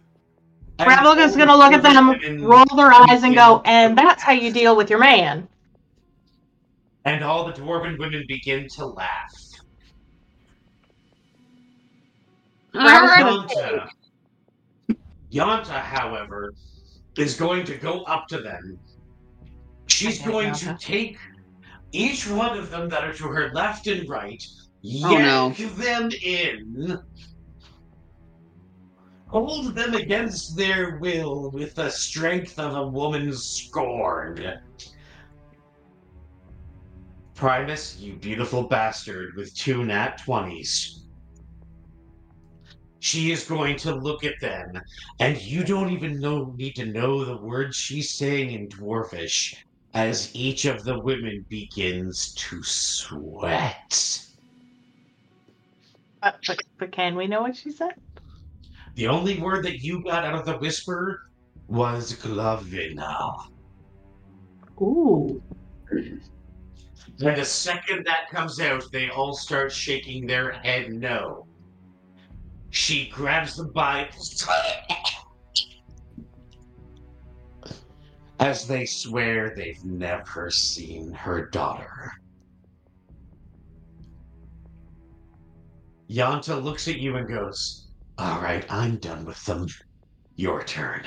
And 0.80 1.20
is 1.20 1.36
gonna 1.36 1.56
look 1.56 1.74
at 1.74 1.84
them, 1.84 2.44
roll 2.44 2.66
their 2.76 2.92
eyes, 2.92 3.24
and 3.24 3.36
go, 3.36 3.62
and 3.66 3.98
that's 3.98 4.22
how 4.22 4.32
you 4.34 4.52
deal 4.52 4.76
with 4.76 4.90
your 4.90 5.00
man. 5.00 5.48
And 7.06 7.24
all 7.24 7.46
the 7.46 7.54
dwarven 7.54 7.98
women 8.00 8.24
begin 8.28 8.68
to 8.76 8.86
laugh. 8.86 9.32
Bramble- 12.74 13.48
Yanta, 13.48 13.88
Yanta, 15.32 15.82
however, 15.82 16.52
is 17.18 17.36
going 17.36 17.64
to 17.66 17.78
go 17.78 18.04
up 18.04 18.28
to 18.28 18.42
them. 18.42 18.78
She's 19.88 20.20
Okay, 20.20 20.30
going 20.32 20.54
to 20.56 20.78
take 20.80 21.18
each 21.94 22.28
one 22.28 22.58
of 22.58 22.70
them 22.70 22.90
that 22.90 23.04
are 23.04 23.14
to 23.14 23.24
her 23.24 23.52
left 23.54 23.88
and 23.88 24.10
right, 24.10 24.44
Oh, 25.04 25.18
no. 25.18 25.54
yank 25.58 25.76
them 25.78 26.10
in, 26.22 27.00
hold 29.28 29.76
them 29.76 29.94
against 29.94 30.56
their 30.56 30.98
will 30.98 31.50
with 31.52 31.76
the 31.76 31.90
strength 31.90 32.60
of 32.60 32.76
a 32.76 32.88
woman 32.88 33.34
scorned. 33.34 34.60
Primus, 37.34 37.98
you 37.98 38.14
beautiful 38.14 38.64
bastard 38.64 39.36
with 39.36 39.54
two 39.56 39.84
nat 39.84 40.22
20s. 40.26 41.02
She 43.00 43.32
is 43.32 43.44
going 43.44 43.76
to 43.78 43.94
look 43.94 44.24
at 44.24 44.40
them, 44.40 44.82
and 45.20 45.40
you 45.40 45.64
don't 45.64 45.92
even 45.92 46.20
know 46.20 46.54
need 46.58 46.76
to 46.78 46.86
know 46.86 47.24
the 47.24 47.38
words 47.38 47.76
she's 47.76 48.12
saying 48.12 48.52
in 48.52 48.68
Dwarvish 48.68 49.56
as 49.94 50.34
each 50.36 50.66
of 50.66 50.84
the 50.84 51.00
women 51.00 51.46
begins 51.50 52.34
to 52.34 52.64
sweat. 52.64 54.22
Uh, 56.24 56.32
but, 56.48 56.60
but 56.80 56.92
can 56.92 57.16
we 57.16 57.28
know 57.28 57.42
what 57.42 57.56
she 57.56 57.72
said? 57.72 57.94
The 58.96 59.08
only 59.08 59.40
word 59.40 59.66
that 59.66 59.84
you 59.84 60.02
got 60.02 60.24
out 60.24 60.36
of 60.36 60.46
the 60.46 60.58
whisper 60.58 61.30
was 61.68 62.14
Glovina. 62.14 63.48
Ooh. 64.82 65.42
And 65.92 66.22
the 67.38 67.46
second 67.46 68.06
that 68.06 68.30
comes 68.30 68.60
out, 68.60 68.84
they 68.92 69.10
all 69.10 69.34
start 69.34 69.72
shaking 69.72 70.26
their 70.26 70.54
head 70.54 70.92
no. 70.92 71.46
She 72.70 73.10
grabs 73.10 73.58
the 73.58 73.66
Bible 73.66 74.16
as 78.40 78.68
they 78.68 78.86
swear 78.86 79.54
they've 79.56 79.84
never 79.86 80.52
seen 80.52 81.12
her 81.14 81.48
daughter. 81.48 82.12
Yanta 86.10 86.62
looks 86.62 86.88
at 86.88 87.00
you 87.00 87.16
and 87.16 87.28
goes, 87.28 87.85
All 88.18 88.42
right, 88.42 88.66
I'm 88.72 88.98
done 88.98 89.26
with 89.26 89.44
them. 89.46 89.68
Your 90.36 90.64
turn. 90.64 91.04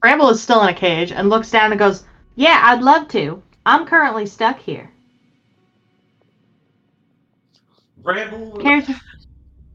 Bramble 0.00 0.30
is 0.30 0.42
still 0.42 0.62
in 0.62 0.68
a 0.68 0.74
cage 0.74 1.12
and 1.12 1.28
looks 1.28 1.50
down 1.50 1.72
and 1.72 1.78
goes, 1.78 2.04
Yeah, 2.36 2.60
I'd 2.64 2.82
love 2.82 3.08
to. 3.08 3.42
I'm 3.66 3.86
currently 3.86 4.26
stuck 4.26 4.58
here. 4.58 4.90
Bramble. 7.98 8.58
Cares 8.58 8.88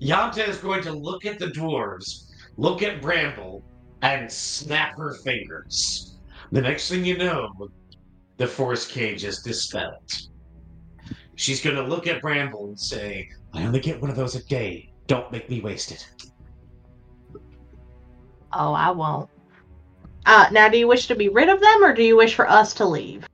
Yanta 0.01 0.47
is 0.47 0.57
going 0.57 0.82
to 0.84 0.91
look 0.91 1.26
at 1.26 1.39
the 1.39 1.47
dwarves, 1.47 2.30
look 2.57 2.84
at 2.84 3.01
Bramble, 3.01 3.64
and 4.01 4.30
snap 4.30 4.97
her 4.97 5.14
fingers. 5.24 6.18
The 6.51 6.61
next 6.61 6.89
thing 6.89 7.05
you 7.05 7.18
know, 7.18 7.49
the 8.38 8.47
force 8.47 8.86
cage 8.86 9.24
is 9.24 9.41
dispelled. 9.41 10.11
She's 11.36 11.61
going 11.61 11.78
to 11.78 11.84
look 11.84 12.07
at 12.07 12.22
Bramble 12.22 12.66
and 12.68 12.80
say, 12.80 13.30
I 13.53 13.66
only 13.66 13.80
get 13.80 14.01
one 14.01 14.09
of 14.09 14.16
those 14.16 14.36
a 14.36 14.43
day. 14.45 14.93
Don't 15.08 15.32
make 15.32 15.49
me 15.49 15.62
waste 15.62 15.91
it. 15.91 16.08
Oh, 18.54 18.74
I 18.74 18.91
won't. 18.91 19.30
Uh, 20.26 20.47
now, 20.51 20.70
do 20.70 20.78
you 20.78 20.88
wish 20.88 21.08
to 21.08 21.16
be 21.16 21.30
rid 21.30 21.49
of 21.49 21.60
them, 21.60 21.84
or 21.84 21.93
do 21.93 22.04
you 22.04 22.16
wish 22.16 22.36
for 22.36 22.49
us 22.49 22.74
to 22.76 22.86
leave? 22.86 23.28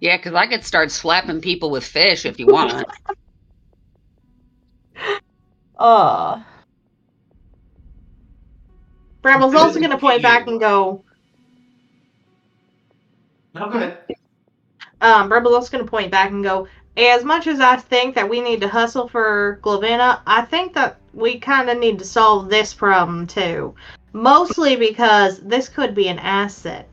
Yeah, 0.00 0.18
because 0.18 0.34
I 0.34 0.46
could 0.46 0.64
start 0.64 0.90
slapping 0.90 1.40
people 1.40 1.70
with 1.70 1.84
fish 1.84 2.26
if 2.26 2.38
you 2.38 2.46
want. 2.46 2.86
Uh. 5.76 6.40
Bramble's 9.22 9.54
also 9.56 9.80
going 9.80 9.90
to 9.90 9.98
point 9.98 10.22
back 10.22 10.46
and 10.46 10.60
go. 10.60 11.04
No, 13.54 13.68
go 13.68 13.78
ahead. 13.78 13.98
Um, 15.00 15.28
Bramble's 15.28 15.54
also 15.54 15.72
going 15.72 15.84
to 15.84 15.90
point 15.90 16.12
back 16.12 16.30
and 16.30 16.44
go. 16.44 16.68
As 16.96 17.24
much 17.24 17.46
as 17.46 17.60
I 17.60 17.76
think 17.76 18.14
that 18.14 18.28
we 18.28 18.40
need 18.40 18.60
to 18.60 18.68
hustle 18.68 19.08
for 19.08 19.58
Glavina, 19.62 20.20
I 20.26 20.42
think 20.42 20.74
that 20.74 21.00
we 21.12 21.38
kind 21.38 21.68
of 21.68 21.78
need 21.78 21.98
to 21.98 22.04
solve 22.04 22.48
this 22.48 22.72
problem 22.72 23.26
too. 23.26 23.74
Mostly 24.12 24.76
because 24.76 25.40
this 25.40 25.68
could 25.68 25.94
be 25.94 26.08
an 26.08 26.20
asset 26.20 26.88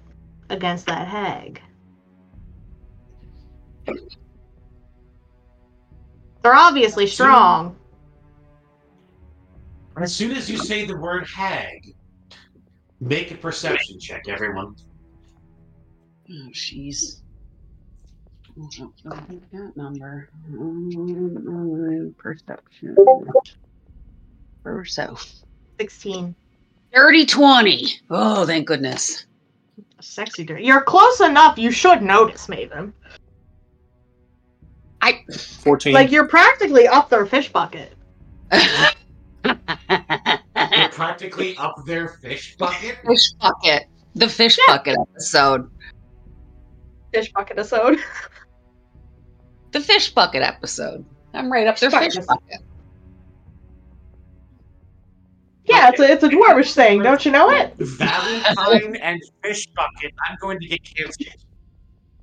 against 0.50 0.88
that 0.88 1.08
hag. 1.08 1.62
They're 6.42 6.56
obviously 6.56 7.06
strong. 7.06 7.76
As 9.98 10.16
soon 10.16 10.32
as 10.32 10.50
you 10.50 10.58
say 10.58 10.86
the 10.86 10.98
word 10.98 11.28
hag, 11.28 11.94
make 13.00 13.32
a 13.32 13.36
perception 13.36 14.00
check, 14.00 14.24
everyone. 14.28 14.76
Oh, 16.32 16.50
jeez. 16.54 17.21
That 19.52 19.72
number. 19.76 20.30
Mm, 20.52 22.16
Perception. 22.18 22.96
Perso. 24.64 25.18
16. 25.80 26.36
Dirty 26.94 27.26
20. 27.26 28.02
Oh, 28.10 28.46
thank 28.46 28.68
goodness. 28.68 29.26
Sexy 30.00 30.44
dirty. 30.44 30.64
You're 30.66 30.82
close 30.84 31.22
enough. 31.22 31.58
You 31.58 31.72
should 31.72 32.02
notice, 32.02 32.48
Maven. 32.48 32.92
I. 35.02 35.24
14. 35.62 35.94
Like, 35.94 36.12
you're 36.12 36.28
practically 36.28 36.88
up 36.88 37.10
their 37.10 37.26
fish 37.26 37.52
bucket. 37.52 37.94
You're 39.44 40.90
practically 40.92 41.58
up 41.58 41.76
their 41.86 42.10
fish 42.10 42.56
bucket. 42.58 42.98
fish 43.08 43.32
bucket. 43.40 43.86
The 44.16 44.30
fish 44.30 44.58
Yeah. 44.68 44.76
bucket 44.76 44.98
episode. 45.00 45.70
Fish 47.14 47.32
bucket 47.34 47.58
episode. 47.58 47.98
The 49.72 49.80
fish 49.82 50.14
bucket 50.14 50.42
episode. 50.42 51.06
I'm 51.34 51.52
right 51.52 51.68
up 51.68 51.78
their 51.80 51.90
Fish 51.92 52.00
fish 52.16 52.26
bucket. 52.26 52.28
bucket. 52.28 52.62
Yeah, 55.66 55.90
it's 55.90 56.00
a, 56.00 56.12
it's 56.12 56.24
a 56.24 56.30
dwarvish 56.30 56.74
thing. 56.74 57.02
Don't 57.02 57.24
you 57.26 57.32
know 57.32 57.50
it? 57.50 57.74
Valentine 57.78 58.96
and 58.98 59.22
fish 59.44 59.66
bucket. 59.76 60.12
I'm 60.28 60.38
going 60.42 60.60
to 60.60 60.68
get 60.68 60.80
canceled. 60.84 61.28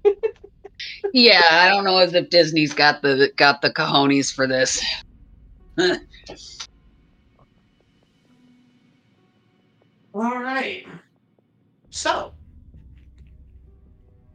Yeah, 1.12 1.42
I 1.50 1.68
don't 1.68 1.82
know 1.82 1.98
as 1.98 2.14
if 2.14 2.30
Disney's 2.30 2.72
got 2.72 3.02
the 3.02 3.32
got 3.36 3.62
the 3.62 3.72
cojones 3.72 4.32
for 4.32 4.46
this. 4.46 4.80
All 10.14 10.38
right. 10.40 10.86
So, 11.90 12.32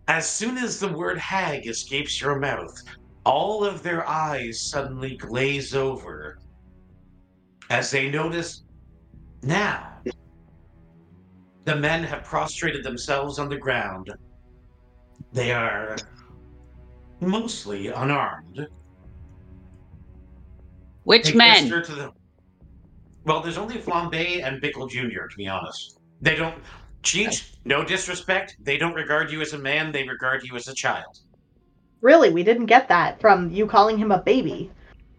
as 0.09 0.29
soon 0.29 0.57
as 0.57 0.79
the 0.81 0.89
word 0.89 1.17
hag 1.17 1.65
escapes 1.67 2.19
your 2.19 2.37
mouth, 2.37 2.77
all 3.25 3.63
of 3.63 3.83
their 3.83 4.07
eyes 4.07 4.61
suddenly 4.61 5.15
glaze 5.17 5.73
over 5.73 6.39
as 7.69 7.89
they 7.91 8.09
notice 8.09 8.63
now 9.41 9.93
the 11.65 11.75
men 11.75 12.03
have 12.03 12.23
prostrated 12.23 12.83
themselves 12.83 13.39
on 13.39 13.47
the 13.49 13.57
ground. 13.57 14.13
They 15.31 15.51
are 15.51 15.95
mostly 17.21 17.87
unarmed. 17.87 18.67
Which 21.03 21.29
They 21.29 21.35
men? 21.35 21.69
to 21.69 21.95
the- 21.95 22.11
Well, 23.25 23.41
there's 23.41 23.57
only 23.57 23.77
Flambe 23.77 24.43
and 24.43 24.61
Bickle 24.61 24.89
Jr., 24.89 25.27
to 25.27 25.37
be 25.37 25.47
honest. 25.47 25.99
They 26.21 26.35
don't. 26.35 26.61
Cheech, 27.03 27.55
no 27.65 27.83
disrespect. 27.83 28.55
They 28.59 28.77
don't 28.77 28.93
regard 28.93 29.31
you 29.31 29.41
as 29.41 29.53
a 29.53 29.57
man, 29.57 29.91
they 29.91 30.07
regard 30.07 30.43
you 30.43 30.55
as 30.55 30.67
a 30.67 30.73
child. 30.73 31.19
Really, 32.03 32.31
we 32.31 32.43
didn't 32.43 32.65
get 32.65 32.89
that 32.89 33.21
from 33.21 33.49
you 33.49 33.65
calling 33.65 33.97
him 33.97 34.11
a 34.11 34.21
baby. 34.21 34.69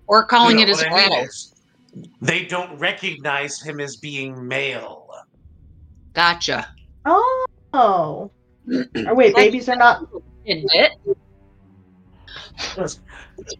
Or 0.06 0.26
calling 0.26 0.58
You 0.58 0.64
it 0.64 0.66
know 0.66 0.72
as 0.72 0.78
what 0.82 0.92
I 0.92 1.08
mean? 1.08 1.10
well. 1.22 2.06
They 2.20 2.44
don't 2.44 2.78
recognize 2.78 3.60
him 3.62 3.80
as 3.80 3.96
being 3.96 4.46
male. 4.46 5.08
Gotcha. 6.12 6.68
Oh. 7.04 7.46
Oh, 9.06 9.14
wait, 9.14 9.34
babies 9.34 9.68
are 9.68 9.76
not. 9.76 10.08
Admit. 10.46 10.92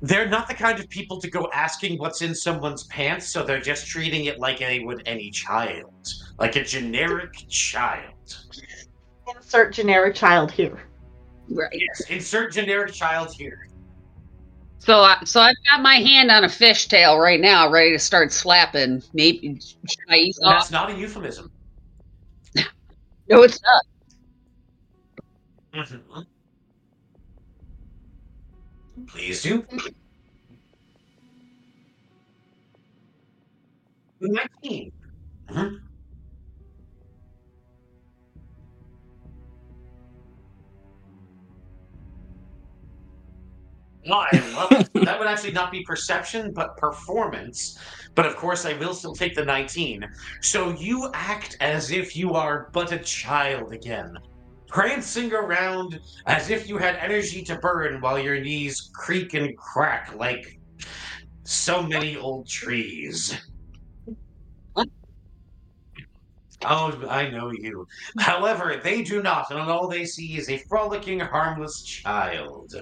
They're 0.00 0.28
not 0.28 0.48
the 0.48 0.54
kind 0.54 0.78
of 0.80 0.88
people 0.88 1.20
to 1.20 1.30
go 1.30 1.50
asking 1.52 1.98
what's 1.98 2.22
in 2.22 2.34
someone's 2.34 2.84
pants, 2.84 3.28
so 3.28 3.42
they're 3.44 3.60
just 3.60 3.86
treating 3.86 4.26
it 4.26 4.38
like 4.38 4.60
they 4.60 4.80
would 4.80 5.02
any 5.04 5.30
child. 5.30 6.08
Like 6.38 6.56
a 6.56 6.64
generic 6.64 7.34
child. 7.48 8.46
Insert 9.34 9.74
generic 9.74 10.14
child 10.14 10.50
here. 10.50 10.84
Right. 11.50 11.68
Yes, 11.72 12.10
insert 12.10 12.52
generic 12.52 12.92
child 12.92 13.30
here. 13.36 13.58
So, 14.78 15.00
I, 15.00 15.16
so 15.24 15.40
I've 15.40 15.54
got 15.70 15.82
my 15.82 15.94
hand 15.94 16.30
on 16.30 16.44
a 16.44 16.48
fishtail 16.48 17.18
right 17.20 17.40
now, 17.40 17.70
ready 17.70 17.92
to 17.92 17.98
start 17.98 18.32
slapping. 18.32 19.02
Maybe 19.14 19.58
should 19.60 19.98
I 20.10 20.16
ease 20.16 20.38
that's 20.42 20.70
not 20.70 20.90
a 20.90 20.94
euphemism. 20.94 21.50
No, 23.30 23.42
it's 23.42 23.58
not. 25.74 25.88
Mhm. 25.88 26.26
Please 29.08 29.42
do. 29.42 29.66
Nineteen. 34.20 34.90
Mhm. 35.50 35.83
No, 44.06 44.24
I 44.30 44.52
love 44.54 44.72
it. 44.72 45.04
That 45.04 45.18
would 45.18 45.28
actually 45.28 45.52
not 45.52 45.72
be 45.72 45.82
perception, 45.82 46.52
but 46.52 46.76
performance. 46.76 47.78
But 48.14 48.26
of 48.26 48.36
course, 48.36 48.66
I 48.66 48.74
will 48.74 48.94
still 48.94 49.14
take 49.14 49.34
the 49.34 49.44
19. 49.44 50.06
So 50.42 50.70
you 50.72 51.10
act 51.14 51.56
as 51.60 51.90
if 51.90 52.14
you 52.14 52.34
are 52.34 52.68
but 52.72 52.92
a 52.92 52.98
child 52.98 53.72
again, 53.72 54.16
prancing 54.68 55.32
around 55.32 55.98
as 56.26 56.50
if 56.50 56.68
you 56.68 56.76
had 56.76 56.96
energy 56.96 57.42
to 57.44 57.56
burn 57.56 58.00
while 58.00 58.18
your 58.18 58.40
knees 58.40 58.90
creak 58.94 59.34
and 59.34 59.56
crack 59.56 60.14
like 60.16 60.58
so 61.44 61.82
many 61.82 62.16
old 62.16 62.46
trees. 62.46 63.38
Oh, 66.66 66.92
I 67.08 67.28
know 67.28 67.52
you. 67.52 67.86
However, 68.18 68.80
they 68.82 69.02
do 69.02 69.22
not, 69.22 69.50
and 69.50 69.60
all 69.60 69.86
they 69.88 70.06
see 70.06 70.36
is 70.38 70.48
a 70.48 70.62
frolicking, 70.68 71.20
harmless 71.20 71.82
child. 71.82 72.74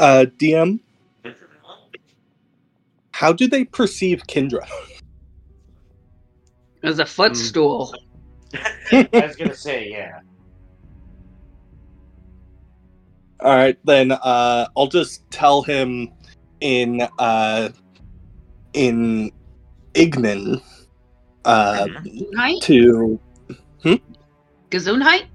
Uh, 0.00 0.24
DM, 0.38 0.80
how 3.12 3.34
do 3.34 3.46
they 3.46 3.66
perceive 3.66 4.22
Kendra? 4.26 4.66
As 6.82 6.98
a 7.00 7.04
footstool. 7.04 7.94
I 8.90 9.08
was 9.12 9.36
gonna 9.36 9.54
say, 9.54 9.90
yeah. 9.90 10.20
All 13.40 13.54
right, 13.54 13.78
then 13.84 14.12
uh, 14.12 14.68
I'll 14.74 14.86
just 14.86 15.30
tell 15.30 15.60
him 15.60 16.10
in 16.62 17.06
uh, 17.18 17.68
in 18.72 19.30
Ignan 19.92 20.62
uh, 21.44 21.86
Height? 22.38 22.62
to 22.62 23.20
Gesundheit? 24.70 25.26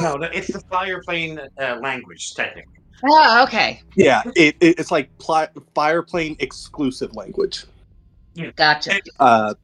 No, 0.00 0.16
no, 0.16 0.28
it's 0.32 0.50
the 0.50 0.60
fire 0.60 1.02
plane 1.02 1.38
uh, 1.60 1.76
language, 1.82 2.34
technically. 2.34 2.75
Oh, 3.04 3.44
okay. 3.44 3.82
yeah, 3.94 4.22
it, 4.34 4.56
it 4.60 4.78
it's 4.78 4.90
like 4.90 5.16
pli- 5.18 5.48
fire 5.74 6.02
plane 6.02 6.36
exclusive 6.38 7.14
language. 7.14 7.64
Gotcha. 8.56 9.00
Uh, 9.18 9.54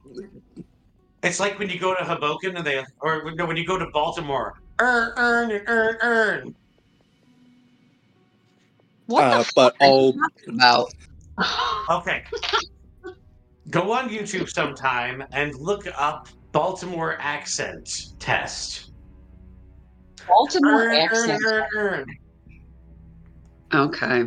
It's 1.23 1.41
like 1.41 1.59
when 1.59 1.69
you 1.69 1.79
go 1.79 1.95
to 1.95 2.05
Hoboken 2.05 2.57
and 2.57 2.67
they, 2.67 2.85
or 3.01 3.31
no, 3.35 3.47
when 3.47 3.57
you 3.57 3.67
go 3.67 3.79
to 3.79 3.87
Baltimore, 3.93 4.55
earn, 4.81 5.13
earn, 5.17 5.51
and 5.51 5.63
earn, 5.67 5.97
earn. 6.03 6.55
What 9.07 9.25
uh, 9.25 9.43
the 9.43 9.53
but 9.55 9.77
are 9.81 9.89
you 9.89 10.29
about? 10.49 10.95
Okay. 11.91 12.23
Go 13.71 13.93
on 13.93 14.09
YouTube 14.09 14.49
sometime 14.49 15.25
and 15.33 15.55
look 15.55 15.87
up 15.97 16.29
Baltimore 16.53 17.17
accent 17.21 17.89
test. 18.19 18.91
Baltimore 20.27 20.89
Earn, 20.89 20.97
accent. 20.97 21.43
earn, 21.45 21.67
earn, 21.75 21.99
earn. 22.01 22.07
Okay. 23.75 24.27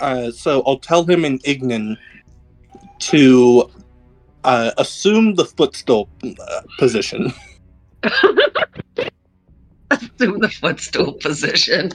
uh, 0.00 0.30
so 0.30 0.62
I'll 0.66 0.78
tell 0.78 1.04
him 1.04 1.24
in 1.24 1.38
Ignan 1.40 1.96
to 2.98 3.70
uh, 4.44 4.70
assume 4.78 5.34
the 5.34 5.44
footstool 5.44 6.08
uh, 6.24 6.62
position. 6.78 7.32
Assume 9.90 10.40
the 10.40 10.48
footstool 10.48 11.12
position. 11.14 11.92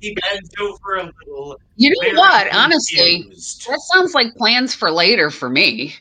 He 0.00 0.14
bends 0.14 0.50
over 0.60 0.96
a 0.96 1.12
little. 1.26 1.58
You 1.76 1.90
know 1.90 1.96
very 2.00 2.16
what? 2.16 2.54
Honestly, 2.54 3.24
that 3.68 3.80
sounds 3.92 4.14
like 4.14 4.34
plans 4.36 4.74
for 4.74 4.90
later 4.90 5.30
for 5.30 5.48
me. 5.48 5.94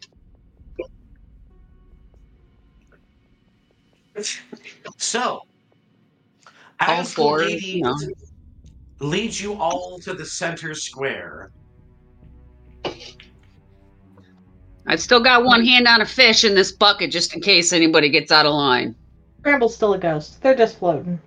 So, 4.98 5.42
All 6.82 7.02
as 7.02 7.10
the 7.10 7.16
four, 7.16 7.40
lady, 7.40 7.66
you 7.66 7.84
know. 7.84 7.96
leads 9.00 9.40
you 9.40 9.54
all 9.54 10.00
to 10.00 10.14
the 10.14 10.26
center 10.26 10.74
square. 10.74 11.52
I've 14.88 15.02
still 15.02 15.22
got 15.22 15.44
one 15.44 15.64
hand 15.64 15.88
on 15.88 16.02
a 16.02 16.06
fish 16.06 16.44
in 16.44 16.56
this 16.56 16.72
bucket 16.72 17.12
just 17.12 17.36
in 17.36 17.42
case 17.42 17.72
anybody 17.72 18.10
gets 18.10 18.32
out 18.32 18.46
of 18.46 18.54
line. 18.54 18.96
Bramble's 19.42 19.76
still 19.76 19.94
a 19.94 20.00
ghost. 20.00 20.42
They're 20.42 20.56
just 20.56 20.80
floating. 20.80 21.20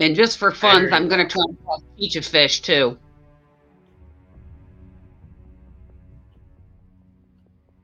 And 0.00 0.14
just 0.14 0.38
for 0.38 0.50
fun, 0.50 0.92
I'm 0.92 1.08
going 1.08 1.26
to 1.26 1.32
try 1.32 1.42
and 1.48 1.56
toss 1.64 1.82
each 1.96 2.16
a 2.16 2.22
fish 2.22 2.60
too. 2.60 2.98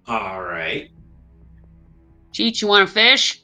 All 0.06 0.42
right. 0.42 0.90
Cheech, 2.34 2.60
you 2.60 2.68
want 2.68 2.88
a 2.88 2.92
fish? 2.92 3.41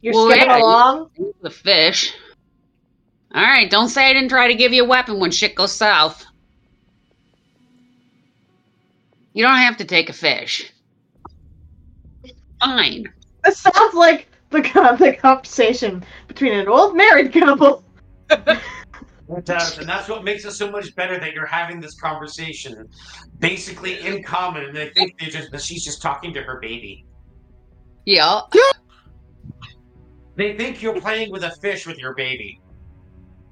You're 0.00 0.14
Well, 0.14 0.30
skipping 0.30 0.48
yeah, 0.48 0.58
along. 0.62 1.10
The 1.42 1.50
fish. 1.50 2.14
All 3.34 3.42
right, 3.42 3.70
don't 3.70 3.88
say 3.88 4.08
I 4.08 4.12
didn't 4.12 4.30
try 4.30 4.48
to 4.48 4.54
give 4.54 4.72
you 4.72 4.84
a 4.84 4.88
weapon 4.88 5.18
when 5.20 5.30
shit 5.30 5.54
goes 5.54 5.72
south. 5.72 6.24
You 9.34 9.44
don't 9.44 9.56
have 9.56 9.76
to 9.78 9.84
take 9.84 10.08
a 10.08 10.12
fish. 10.12 10.72
Fine. 12.60 13.12
This 13.44 13.58
sounds 13.58 13.94
like 13.94 14.28
the 14.50 14.60
the 14.98 15.16
conversation 15.20 16.04
between 16.26 16.54
an 16.54 16.68
old 16.68 16.96
married 16.96 17.32
couple. 17.32 17.84
It 18.30 19.44
does, 19.44 19.78
and 19.78 19.86
that's 19.86 20.08
what 20.08 20.24
makes 20.24 20.44
it 20.46 20.52
so 20.52 20.70
much 20.70 20.94
better 20.94 21.20
that 21.20 21.34
you're 21.34 21.46
having 21.46 21.80
this 21.80 21.94
conversation, 22.00 22.88
basically 23.38 24.00
in 24.00 24.22
common. 24.22 24.64
And 24.64 24.76
they 24.76 24.88
think 24.90 25.18
they 25.20 25.26
just 25.26 25.50
that 25.52 25.60
she's 25.60 25.84
just 25.84 26.00
talking 26.00 26.32
to 26.32 26.42
her 26.42 26.58
baby. 26.60 27.04
Yeah. 28.06 28.40
They 30.38 30.56
think 30.56 30.80
you're 30.80 31.00
playing 31.00 31.32
with 31.32 31.42
a 31.42 31.50
fish 31.60 31.84
with 31.84 31.98
your 31.98 32.14
baby. 32.14 32.60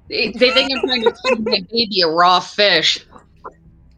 They, 0.08 0.30
they 0.30 0.52
think 0.52 0.70
I'm 0.72 0.86
trying 0.86 1.02
to 1.02 1.12
feed 1.24 1.44
my 1.44 1.60
baby 1.68 2.02
a 2.02 2.08
raw 2.08 2.38
fish. 2.38 3.04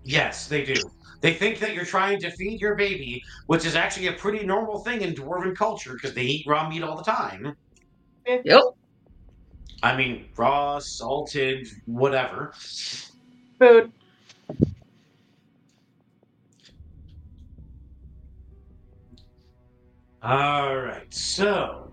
Yes, 0.04 0.48
they 0.48 0.64
do. 0.64 0.80
They 1.20 1.34
think 1.34 1.58
that 1.58 1.74
you're 1.74 1.84
trying 1.84 2.18
to 2.20 2.30
feed 2.30 2.62
your 2.62 2.76
baby, 2.76 3.22
which 3.46 3.66
is 3.66 3.76
actually 3.76 4.06
a 4.06 4.14
pretty 4.14 4.46
normal 4.46 4.78
thing 4.78 5.02
in 5.02 5.12
dwarven 5.12 5.54
culture 5.54 5.92
because 5.92 6.14
they 6.14 6.22
eat 6.22 6.46
raw 6.46 6.66
meat 6.66 6.82
all 6.82 6.96
the 6.96 7.04
time. 7.04 7.54
Yep. 8.26 8.62
I 9.82 9.94
mean, 9.94 10.30
raw, 10.34 10.78
salted, 10.78 11.68
whatever. 11.84 12.54
Food. 13.58 13.92
All 20.22 20.76
right, 20.76 21.12
so 21.12 21.87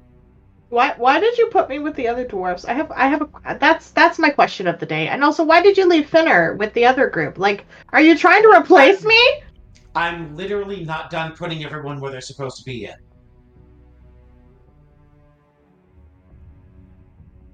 Why 0.70 0.94
why 0.98 1.20
did 1.20 1.38
you 1.38 1.48
put 1.48 1.70
me 1.70 1.80
with 1.80 1.96
the 1.96 2.08
other 2.08 2.26
dwarfs? 2.28 2.66
I 2.66 2.74
have 2.74 2.92
I 2.92 3.08
have 3.08 3.22
a 3.22 3.58
that's 3.60 3.92
that's 3.92 4.18
my 4.20 4.30
question 4.30 4.68
of 4.68 4.80
the 4.80 4.86
day. 4.86 5.08
And 5.08 5.24
also 5.24 5.44
why 5.44 5.62
did 5.62 5.78
you 5.78 5.88
leave 5.88 6.10
Finner 6.10 6.56
with 6.56 6.74
the 6.74 6.86
other 6.86 7.08
group? 7.10 7.38
Like, 7.38 7.66
are 7.90 8.02
you 8.02 8.18
trying 8.18 8.42
to 8.44 8.50
replace 8.50 9.04
me? 9.06 9.20
I'm 9.96 10.36
literally 10.36 10.84
not 10.84 11.10
done 11.12 11.34
putting 11.36 11.64
everyone 11.64 12.02
where 12.02 12.12
they're 12.12 12.20
supposed 12.22 12.58
to 12.58 12.64
be 12.66 12.76
yet. 12.80 12.98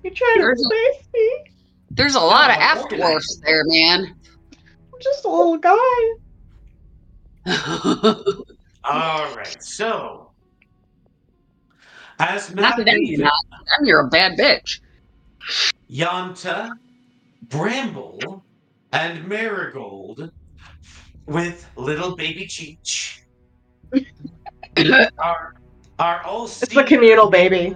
You're 0.03 0.13
trying 0.13 0.35
to 0.37 0.41
There's 0.41 0.61
a- 0.61 0.65
replace 0.65 1.07
me? 1.13 1.43
There's 1.91 2.15
a 2.15 2.19
lot 2.19 2.49
of 2.49 2.55
I'm 2.57 2.77
F 2.77 2.83
organized. 2.83 3.01
dwarfs 3.09 3.41
there, 3.45 3.63
man. 3.65 4.15
I'm 4.55 4.99
just 5.01 5.25
a 5.25 5.29
little 5.29 5.57
guy. 5.57 5.75
All 8.83 9.35
right, 9.35 9.57
so 9.61 10.20
as 12.21 12.53
Not 12.53 12.77
Matt 12.77 12.85
that 12.85 13.01
you're 13.01 13.23
not. 13.23 13.33
I'm 13.77 13.85
you're 13.85 14.01
a 14.01 14.07
bad 14.07 14.37
bitch. 14.37 14.79
Yanta, 15.89 16.71
Bramble, 17.49 18.45
and 18.93 19.27
Marigold 19.27 20.31
with 21.25 21.69
little 21.75 22.15
baby 22.15 22.45
Cheech 22.45 23.17
are 25.19 25.53
are 25.99 26.21
all 26.23 26.45
It's 26.45 26.73
the 26.73 26.83
communal 26.83 27.29
baby. 27.29 27.75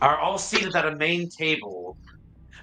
are 0.00 0.18
all 0.18 0.38
seated 0.38 0.74
at 0.74 0.86
a 0.86 0.96
main 0.96 1.28
table, 1.28 1.96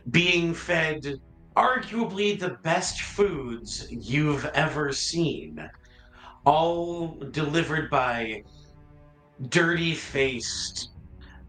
being 0.10 0.54
fed 0.54 1.16
arguably 1.56 2.40
the 2.40 2.58
best 2.64 3.02
foods 3.02 3.88
you've 3.90 4.46
ever 4.48 4.92
seen, 4.94 5.70
all 6.46 7.18
delivered 7.32 7.90
by 7.90 8.44
dirty-faced, 9.48 10.90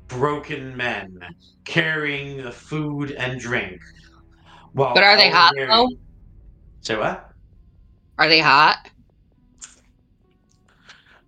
broken 0.09 0.77
men 0.77 1.19
carrying 1.65 2.43
the 2.43 2.53
food 2.53 3.13
and 3.13 3.41
drink. 3.41 3.81
While 4.73 4.95
But 4.95 5.03
are 5.03 5.17
they 5.17 5.31
hot, 5.31 5.53
wearing- 5.57 5.71
though? 5.71 5.89
Say 6.83 6.97
what? 6.97 7.33
Are 8.19 8.29
they 8.29 8.41
hot? 8.41 8.91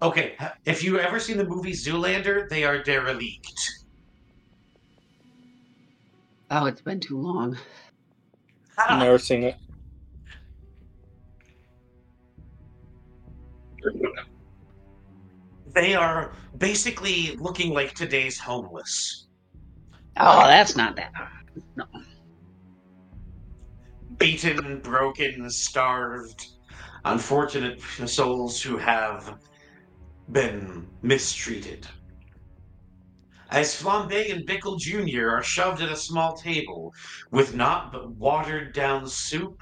Okay, 0.00 0.36
if 0.64 0.82
you 0.82 0.98
ever 0.98 1.20
seen 1.20 1.36
the 1.38 1.44
movie 1.44 1.72
Zoolander, 1.72 2.48
they 2.48 2.64
are 2.64 2.82
derelict. 2.82 3.70
Oh, 6.50 6.66
it's 6.66 6.80
been 6.80 7.00
too 7.00 7.18
long. 7.18 7.56
I've 8.76 8.98
Never 8.98 9.18
seen 9.18 9.44
it. 9.44 9.56
They 15.74 15.94
are 15.94 16.32
basically 16.58 17.36
looking 17.36 17.72
like 17.72 17.94
today's 17.94 18.38
homeless. 18.38 19.26
Oh, 20.18 20.46
that's 20.46 20.76
not 20.76 20.96
that. 20.96 21.12
No. 21.76 21.84
Beaten, 24.18 24.80
broken, 24.80 25.48
starved, 25.48 26.46
unfortunate 27.04 27.80
souls 27.80 28.60
who 28.60 28.76
have 28.76 29.38
been 30.30 30.86
mistreated. 31.02 31.86
As 33.50 33.74
Flambe 33.74 34.32
and 34.32 34.46
Bickle 34.46 34.78
Jr. 34.78 35.28
are 35.30 35.42
shoved 35.42 35.82
at 35.82 35.90
a 35.90 35.96
small 35.96 36.36
table 36.36 36.92
with 37.30 37.54
not 37.54 37.92
but 37.92 38.10
watered 38.12 38.72
down 38.72 39.06
soup 39.06 39.60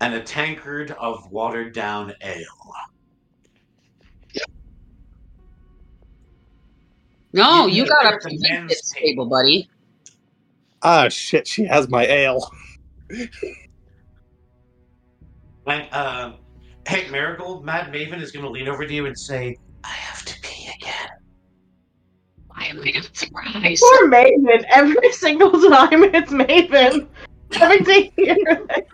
and 0.00 0.14
a 0.14 0.22
tankard 0.22 0.90
of 0.92 1.30
watered 1.30 1.72
down 1.72 2.12
ale. 2.22 2.74
No, 7.32 7.66
You 7.66 7.84
you 7.84 7.88
got 7.88 8.02
they're 8.02 8.14
up 8.14 8.14
at 8.16 8.22
the 8.22 8.30
to 8.30 8.48
men's 8.50 8.68
this 8.70 8.90
table, 8.90 9.26
buddy. 9.26 9.68
Ah, 10.82 11.08
shit, 11.08 11.46
she 11.46 11.64
has 11.64 11.88
my 11.88 12.04
ale. 12.06 12.50
And, 15.66 15.88
uh, 15.92 16.32
hey, 16.88 17.08
Marigold, 17.10 17.64
Mad 17.64 17.92
Maven 17.92 18.20
is 18.20 18.32
going 18.32 18.44
to 18.44 18.50
lean 18.50 18.68
over 18.68 18.86
to 18.86 18.92
you 18.92 19.06
and 19.06 19.18
say, 19.18 19.56
I 19.84 19.88
have 19.88 20.24
to 20.24 20.40
pee 20.42 20.70
again. 20.80 21.08
Why 22.48 22.64
am 22.66 22.80
I 22.80 22.90
not 22.90 23.16
surprised? 23.16 23.82
Poor 23.82 24.10
Maven. 24.10 24.64
Every 24.70 25.12
single 25.12 25.52
time 25.52 26.04
it's 26.04 26.32
Maven. 26.32 27.08
Having 27.52 27.84
to 27.84 28.10
hear 28.16 28.36
that. 28.68 28.86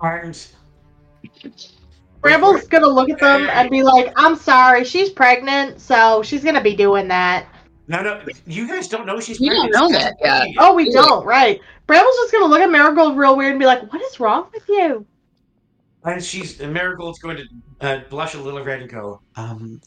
Arms. 0.00 0.52
Bramble's 2.22 2.66
gonna 2.68 2.86
look 2.88 3.08
at 3.10 3.18
them 3.18 3.48
and 3.50 3.70
be 3.70 3.82
like, 3.82 4.12
I'm 4.16 4.36
sorry, 4.36 4.84
she's 4.84 5.10
pregnant, 5.10 5.80
so 5.80 6.22
she's 6.22 6.44
gonna 6.44 6.60
be 6.62 6.74
doing 6.76 7.08
that. 7.08 7.46
No, 7.88 8.02
no, 8.02 8.22
you 8.46 8.68
guys 8.68 8.86
don't 8.88 9.06
know 9.06 9.18
she's 9.20 9.40
You 9.40 9.50
don't 9.50 9.70
pregnant. 9.70 9.92
know 9.92 9.98
that 9.98 10.14
yet. 10.20 10.48
Oh, 10.58 10.74
we 10.74 10.90
don't, 10.92 11.24
right. 11.24 11.60
Bramble's 11.86 12.14
just 12.16 12.32
gonna 12.32 12.46
look 12.46 12.60
at 12.60 12.70
Marigold 12.70 13.16
real 13.16 13.36
weird 13.36 13.50
and 13.52 13.58
be 13.58 13.66
like, 13.66 13.90
What 13.92 14.02
is 14.02 14.20
wrong 14.20 14.48
with 14.52 14.68
you? 14.68 15.06
And 16.04 16.22
she's 16.22 16.60
and 16.60 16.72
Marigold's 16.72 17.18
going 17.18 17.36
to 17.38 17.44
uh, 17.80 18.00
blush 18.08 18.34
a 18.34 18.38
little 18.40 18.62
red 18.64 18.80
and 18.80 18.90
go, 18.90 19.20
um, 19.36 19.80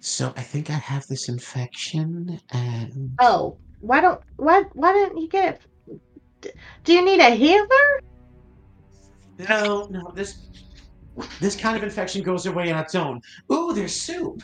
so 0.00 0.32
I 0.36 0.42
think 0.42 0.68
I 0.68 0.74
have 0.74 1.06
this 1.06 1.28
infection 1.28 2.40
and 2.50 3.12
Oh, 3.20 3.56
why 3.80 4.00
don't 4.00 4.20
why 4.36 4.64
why 4.72 4.92
didn't 4.92 5.18
you 5.18 5.28
get 5.28 5.60
it? 6.42 6.56
Do 6.84 6.92
you 6.92 7.04
need 7.04 7.20
a 7.20 7.30
healer? 7.30 8.00
no, 9.48 9.86
no, 9.90 10.12
this 10.14 10.38
this 11.40 11.56
kind 11.56 11.76
of 11.76 11.82
infection 11.82 12.22
goes 12.22 12.46
away 12.46 12.72
on 12.72 12.82
its 12.82 12.94
own. 12.94 13.20
Ooh, 13.52 13.72
there's 13.74 13.94
soup. 14.00 14.42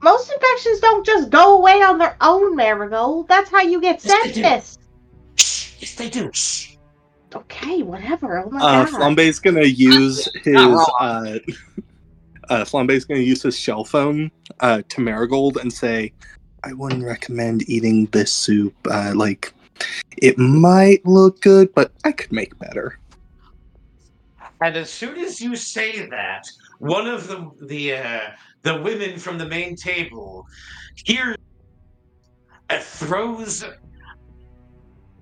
Most 0.00 0.32
infections 0.32 0.80
don't 0.80 1.04
just 1.04 1.30
go 1.30 1.58
away 1.58 1.82
on 1.82 1.98
their 1.98 2.16
own, 2.20 2.54
Marigold. 2.54 3.28
That's 3.28 3.50
how 3.50 3.62
you 3.62 3.80
get 3.80 4.02
Yes, 4.04 4.22
they 4.24 4.32
do. 4.32 4.42
sepsis. 4.42 4.78
Shh, 5.36 5.72
yes, 5.80 5.94
they 5.96 6.08
do. 6.08 6.30
Shh. 6.32 6.76
Okay, 7.34 7.82
whatever. 7.82 8.38
Oh 8.46 8.50
my 8.50 8.58
Uh, 8.60 8.84
god. 8.84 8.94
Flambe's 8.94 9.38
gonna 9.38 9.64
use 9.64 10.28
his 10.44 10.54
Not 10.54 10.88
uh, 11.00 11.38
uh, 12.48 12.64
Flambe's 12.64 13.04
gonna 13.04 13.20
use 13.20 13.42
his 13.42 13.58
shell 13.58 13.84
phone 13.84 14.30
uh, 14.60 14.82
to 14.88 15.00
Marigold 15.00 15.58
and 15.58 15.70
say, 15.72 16.12
"I 16.64 16.72
wouldn't 16.72 17.04
recommend 17.04 17.68
eating 17.68 18.06
this 18.06 18.32
soup. 18.32 18.74
Uh, 18.90 19.12
like, 19.14 19.52
it 20.16 20.38
might 20.38 21.04
look 21.04 21.40
good, 21.42 21.74
but 21.74 21.92
I 22.04 22.12
could 22.12 22.32
make 22.32 22.56
better." 22.58 22.98
And 24.62 24.76
as 24.76 24.90
soon 24.90 25.18
as 25.18 25.40
you 25.40 25.54
say 25.56 26.06
that, 26.08 26.44
one 26.78 27.06
of 27.06 27.28
the 27.28 27.50
the 27.66 27.94
uh, 27.94 28.20
the 28.62 28.72
the 28.74 28.82
women 28.82 29.18
from 29.18 29.38
the 29.38 29.46
main 29.46 29.76
table 29.76 30.44
here 31.04 31.34
uh, 32.70 32.78
throws 32.80 33.64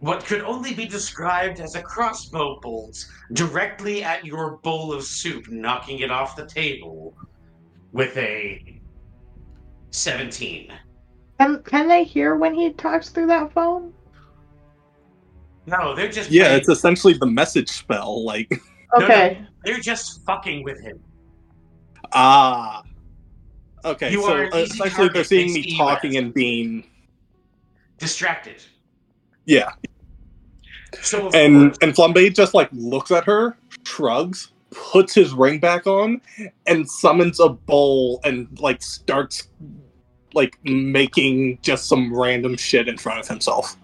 what 0.01 0.25
could 0.25 0.43
only 0.43 0.75
be 0.75 0.87
described 0.87 1.61
as 1.61 1.75
a 1.75 1.83
crossbow 1.83 2.59
bolt 2.61 3.05
directly 3.33 4.03
at 4.05 4.25
your 4.25 4.59
bowl 4.59 4.93
of 4.93 5.03
soup, 5.03 5.49
knocking 5.49 6.01
it 6.01 6.11
off 6.11 6.37
the 6.37 6.47
table 6.47 7.15
with 7.93 8.17
a 8.17 8.81
17. 9.91 10.73
Can 11.39 11.63
can 11.63 11.89
they 11.89 12.05
hear 12.05 12.37
when 12.37 12.55
he 12.55 12.73
talks 12.73 13.09
through 13.11 13.27
that 13.29 13.53
phone? 13.53 13.93
No, 15.67 15.95
they're 15.95 16.09
just 16.09 16.31
Yeah, 16.31 16.45
playing- 16.45 16.59
it's 16.61 16.69
essentially 16.69 17.15
the 17.15 17.27
message 17.27 17.69
spell. 17.69 18.25
Like, 18.25 18.49
no. 18.99 19.05
Okay. 19.05 19.41
they're 19.65 19.79
just 19.81 20.25
fucking 20.25 20.63
with 20.65 20.81
him. 20.81 21.01
ah. 22.13 22.83
Okay, 23.85 24.11
You 24.11 24.23
so 24.23 24.33
are 24.35 24.43
an 24.45 24.53
essentially 24.55 25.09
they're 25.13 25.23
seeing 25.23 25.53
me 25.53 25.77
talking 25.77 26.15
US. 26.15 26.19
and 26.23 26.35
being. 26.35 26.85
Distracted. 27.99 28.63
Yeah. 29.45 29.71
So 31.03 31.31
And 31.31 31.71
course, 31.73 31.79
and 31.83 31.95
Flambe 31.95 32.35
just 32.35 32.53
like 32.55 32.69
looks 32.73 33.11
at 33.13 33.25
her, 33.25 33.57
shrugs, 33.85 34.51
puts 34.71 35.15
his 35.15 35.33
ring 35.33 35.61
back 35.61 35.87
on, 35.87 36.21
and 36.67 36.89
summons 36.91 37.39
a 37.39 37.49
bowl 37.51 38.21
and 38.25 38.49
like 38.61 38.83
starts 38.83 39.49
like 40.35 40.59
making 40.65 41.59
just 41.63 41.87
some 41.89 42.13
random 42.15 42.57
shit 42.57 42.89
in 42.89 42.99
front 42.99 43.21
of 43.21 43.29
himself. 43.29 43.77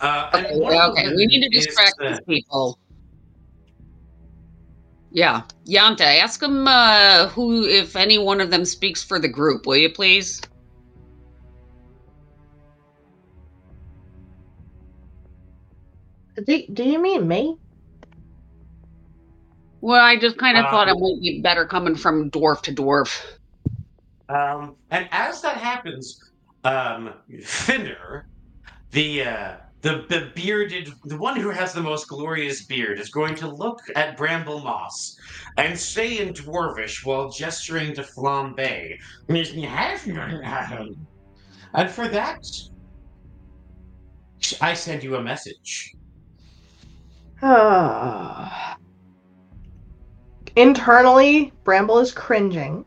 uh, 0.00 0.30
Okay, 0.34 0.54
okay, 0.54 1.08
we 1.16 1.26
need 1.26 1.48
to 1.48 1.56
is 1.56 1.66
distract 1.66 1.94
the- 1.98 2.08
these 2.10 2.20
people. 2.42 2.78
Yeah, 5.14 5.42
Yanta, 5.64 6.00
ask 6.00 6.40
them 6.40 6.66
uh, 6.66 7.28
who, 7.28 7.64
if 7.64 7.94
any 7.94 8.18
one 8.18 8.40
of 8.40 8.50
them 8.50 8.64
speaks 8.64 9.00
for 9.00 9.20
the 9.20 9.28
group, 9.28 9.64
will 9.64 9.76
you 9.76 9.88
please? 9.88 10.40
Do, 16.44 16.62
do 16.72 16.82
you 16.82 17.00
mean 17.00 17.28
me? 17.28 17.56
Well, 19.82 20.00
I 20.00 20.16
just 20.18 20.36
kind 20.36 20.58
of 20.58 20.64
Uh, 20.64 20.70
thought 20.72 20.88
it 20.88 20.94
might 20.98 21.20
be 21.22 21.40
better 21.40 21.64
coming 21.64 21.94
from 21.94 22.28
dwarf 22.32 22.62
to 22.62 22.74
dwarf. 22.74 23.22
Um, 24.28 24.74
and 24.90 25.08
as 25.12 25.40
that 25.42 25.58
happens, 25.58 26.18
um, 26.64 27.12
Finner, 27.40 28.26
the 28.90 29.22
uh, 29.22 29.56
the 29.84 30.04
the 30.08 30.32
bearded, 30.34 30.92
the 31.04 31.18
one 31.18 31.38
who 31.38 31.50
has 31.50 31.74
the 31.74 31.82
most 31.82 32.08
glorious 32.08 32.64
beard, 32.64 32.98
is 32.98 33.10
going 33.10 33.34
to 33.36 33.46
look 33.46 33.80
at 33.94 34.16
Bramble 34.16 34.60
Moss 34.60 35.16
and 35.58 35.78
say 35.78 36.18
in 36.18 36.32
Dwarvish 36.32 37.04
while 37.04 37.30
gesturing 37.30 37.94
to 37.94 38.02
Flambe, 38.02 38.98
and 41.74 41.90
for 41.90 42.08
that, 42.08 42.46
I 44.62 44.72
send 44.72 45.04
you 45.04 45.16
a 45.16 45.22
message. 45.22 45.94
Internally, 50.56 51.52
Bramble 51.62 51.98
is 51.98 52.10
cringing. 52.10 52.86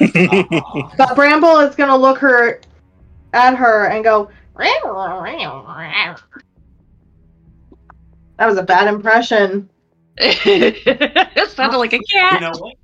But 0.96 1.14
Bramble 1.14 1.58
is 1.58 1.76
gonna 1.76 1.96
look 1.96 2.18
her 2.18 2.60
at 3.32 3.54
her 3.54 3.86
and 3.86 4.02
go. 4.02 4.28
That 8.38 8.46
was 8.46 8.58
a 8.58 8.62
bad 8.62 8.88
impression. 8.92 9.68
it 10.16 11.50
sounded 11.50 11.78
like 11.78 11.92
a 11.92 11.98
cat. 11.98 12.04
you 12.34 12.38
cat. 12.38 12.40
know 12.40 12.58
what? 12.58 12.74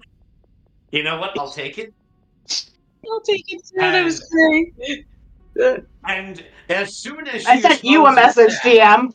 You 0.91 1.03
know 1.03 1.19
what? 1.19 1.39
I'll 1.39 1.51
take 1.51 1.79
it. 1.79 1.93
I'll 3.11 3.21
take 3.21 3.45
it 3.53 3.63
too. 3.67 3.77
That 3.79 4.05
was 4.05 4.21
great. 4.31 5.07
And 6.07 6.45
as 6.69 6.97
soon 6.97 7.27
as 7.29 7.47
I 7.47 7.57
she 7.57 7.63
sent 7.63 7.85
you 7.85 8.07
a 8.07 8.15
message, 8.15 8.53
that- 8.63 8.63
DM. 8.63 9.13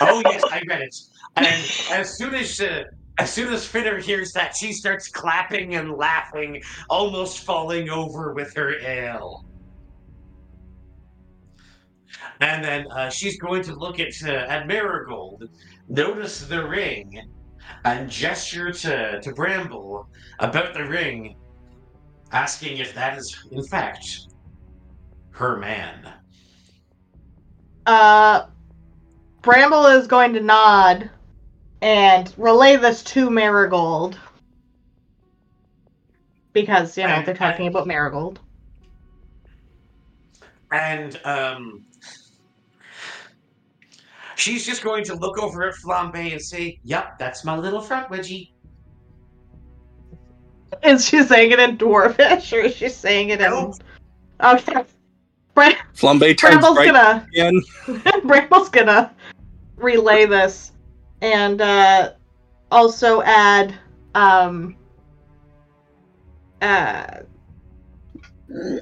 Oh 0.00 0.22
yes, 0.24 0.42
I 0.50 0.62
read 0.66 0.82
it. 0.82 0.96
And 1.36 1.46
as 1.46 2.16
soon 2.16 2.34
as 2.34 2.60
uh, 2.60 2.84
as 3.18 3.32
soon 3.32 3.52
as 3.52 3.66
Finner 3.66 3.98
hears 3.98 4.32
that, 4.32 4.56
she 4.56 4.72
starts 4.72 5.08
clapping 5.08 5.74
and 5.76 5.92
laughing, 5.92 6.62
almost 6.88 7.40
falling 7.40 7.90
over 7.90 8.32
with 8.32 8.54
her 8.54 8.78
ale. 8.80 9.44
And 12.40 12.64
then 12.64 12.86
uh, 12.90 13.10
she's 13.10 13.38
going 13.38 13.62
to 13.64 13.74
look 13.74 14.00
at 14.00 14.12
uh, 14.24 14.30
at 14.32 14.66
Marigold, 14.66 15.48
notice 15.88 16.40
the 16.46 16.66
ring, 16.66 17.20
and 17.84 18.08
gesture 18.10 18.72
to 18.72 19.20
to 19.20 19.32
Bramble 19.32 20.08
about 20.38 20.74
the 20.74 20.84
ring, 20.84 21.36
asking 22.32 22.78
if 22.78 22.94
that 22.94 23.16
is 23.18 23.46
in 23.50 23.64
fact 23.66 24.04
her 25.30 25.56
man. 25.58 26.12
Uh, 27.86 28.46
Bramble 29.42 29.86
is 29.86 30.06
going 30.06 30.32
to 30.32 30.40
nod 30.40 31.10
and 31.82 32.32
relay 32.38 32.76
this 32.76 33.02
to 33.04 33.28
Marigold. 33.28 34.18
Because, 36.54 36.96
you 36.96 37.02
know, 37.04 37.10
And- 37.10 37.26
they're 37.26 37.34
talking 37.34 37.66
about 37.66 37.86
Marigold. 37.86 38.40
and 40.72 41.20
um, 41.24 41.84
she's 44.36 44.66
just 44.66 44.82
going 44.82 45.04
to 45.04 45.14
look 45.14 45.38
over 45.38 45.64
at 45.68 45.74
Flambe 45.74 46.32
and 46.32 46.40
say, 46.40 46.78
"Yep, 46.84 47.18
that's 47.18 47.44
my 47.44 47.56
little 47.56 47.80
front 47.80 48.08
wedgie." 48.08 48.50
Is 50.82 51.06
she 51.06 51.22
saying 51.22 51.52
it 51.52 51.60
in 51.60 51.78
Dwarvish 51.78 52.52
or 52.52 52.60
is 52.60 52.74
she 52.74 52.88
saying 52.88 53.30
it 53.30 53.40
in. 53.40 53.50
No. 53.50 53.74
Okay. 54.42 54.84
Bra- 55.54 55.70
Flambe 55.94 56.36
turns 56.36 56.60
Bramble's 56.60 56.76
right 56.76 56.92
gonna. 56.92 57.26
again. 57.32 57.62
Bramble's 58.24 58.68
gonna 58.68 59.14
relay 59.76 60.26
this 60.26 60.72
and 61.22 61.60
uh, 61.60 62.12
also 62.70 63.22
add 63.22 63.74
um 64.14 64.76
uh 66.62 67.06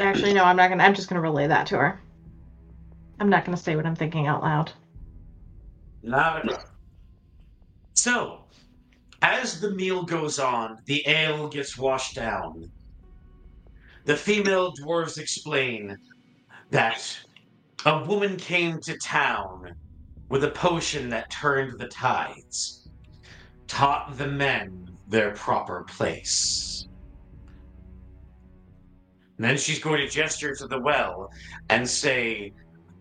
actually 0.01 0.35
no 0.35 0.45
i'm 0.45 0.57
not 0.57 0.69
gonna 0.69 0.83
i'm 0.83 0.95
just 0.95 1.09
gonna 1.09 1.21
relay 1.21 1.47
that 1.47 1.67
to 1.67 1.77
her 1.79 2.01
i'm 3.19 3.31
not 3.31 3.45
gonna 3.45 3.57
say 3.57 3.77
what 3.77 3.87
i'm 3.87 3.97
thinking 3.97 4.27
out 4.27 4.43
loud 4.43 4.71
Not. 6.03 6.67
So, 7.95 8.45
as 9.23 9.61
the 9.61 9.71
meal 9.71 10.03
goes 10.03 10.39
on, 10.39 10.79
the 10.87 11.07
ale 11.07 11.49
gets 11.49 11.79
washed 11.79 12.17
down. 12.17 12.71
The 14.05 14.17
female 14.17 14.73
dwarves 14.73 15.19
explain 15.19 15.97
that 16.71 17.17
a 17.87 18.05
woman 18.05 18.37
came 18.37 18.81
to 18.81 18.99
town 18.99 19.75
with 20.29 20.43
a 20.45 20.51
potion 20.51 21.09
that 21.11 21.31
turned 21.31 21.79
the 21.79 21.89
tides, 21.89 22.89
taught 23.69 24.17
the 24.19 24.27
men 24.27 24.89
their 25.07 25.33
proper 25.33 25.85
place. 25.85 26.89
And 29.37 29.45
then 29.45 29.57
she's 29.57 29.79
going 29.79 30.01
to 30.01 30.09
gesture 30.09 30.55
to 30.55 30.67
the 30.67 30.81
well 30.81 31.31
and 31.69 31.89
say, 31.89 32.53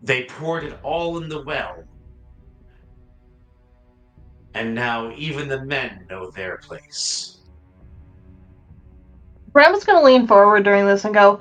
They 0.04 0.26
poured 0.26 0.66
it 0.66 0.80
all 0.84 1.22
in 1.22 1.30
the 1.30 1.44
well, 1.44 1.84
and 4.54 4.76
now 4.76 5.12
even 5.16 5.48
the 5.48 5.64
men 5.66 6.06
know 6.10 6.30
their 6.32 6.58
place. 6.58 7.38
bramble's 9.52 9.84
gonna 9.84 10.04
lean 10.04 10.28
forward 10.28 10.64
during 10.64 10.86
this 10.86 11.06
and 11.06 11.14
go 11.14 11.40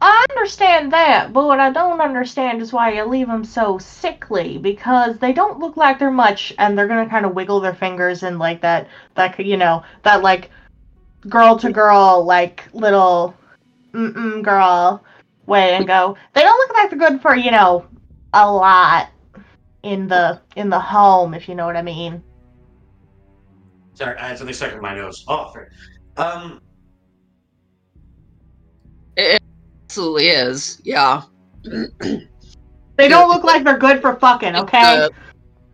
i 0.00 0.24
understand 0.30 0.92
that 0.92 1.32
but 1.32 1.44
what 1.46 1.60
i 1.60 1.70
don't 1.70 2.00
understand 2.00 2.60
is 2.60 2.72
why 2.72 2.92
you 2.92 3.04
leave 3.04 3.26
them 3.26 3.44
so 3.44 3.78
sickly 3.78 4.58
because 4.58 5.18
they 5.18 5.32
don't 5.32 5.58
look 5.58 5.76
like 5.76 5.98
they're 5.98 6.10
much 6.10 6.52
and 6.58 6.76
they're 6.76 6.88
gonna 6.88 7.08
kind 7.08 7.26
of 7.26 7.34
wiggle 7.34 7.60
their 7.60 7.74
fingers 7.74 8.22
and 8.22 8.38
like 8.38 8.60
that 8.60 8.88
that 9.14 9.38
you 9.40 9.56
know 9.56 9.82
that 10.02 10.22
like 10.22 10.50
girl 11.28 11.56
to 11.56 11.72
girl 11.72 12.24
like 12.24 12.68
little 12.72 13.34
mm-mm 13.92 14.42
girl 14.42 15.04
way 15.46 15.74
and 15.74 15.86
go 15.86 16.16
they 16.34 16.42
don't 16.42 16.58
look 16.58 16.76
like 16.76 16.90
they're 16.90 17.10
good 17.10 17.20
for 17.20 17.34
you 17.36 17.50
know 17.50 17.84
a 18.34 18.50
lot 18.50 19.08
in 19.82 20.08
the 20.08 20.40
in 20.56 20.68
the 20.68 20.78
home 20.78 21.34
if 21.34 21.48
you 21.48 21.54
know 21.54 21.66
what 21.66 21.76
i 21.76 21.82
mean 21.82 22.22
Sorry, 24.02 24.18
I 24.18 24.28
had 24.28 24.38
something 24.38 24.52
stuck 24.52 24.72
in 24.72 24.80
my 24.80 24.96
nose. 24.96 25.24
Oh, 25.28 25.52
fair. 25.52 25.70
Um, 26.16 26.60
Absolutely 29.16 30.26
is. 30.26 30.82
Yeah. 30.82 31.22
they 31.62 32.26
don't 32.96 33.28
look 33.28 33.44
like 33.44 33.62
they're 33.62 33.78
good 33.78 34.00
for 34.00 34.16
fucking 34.16 34.56
okay 34.56 34.80
Uh, 34.82 35.08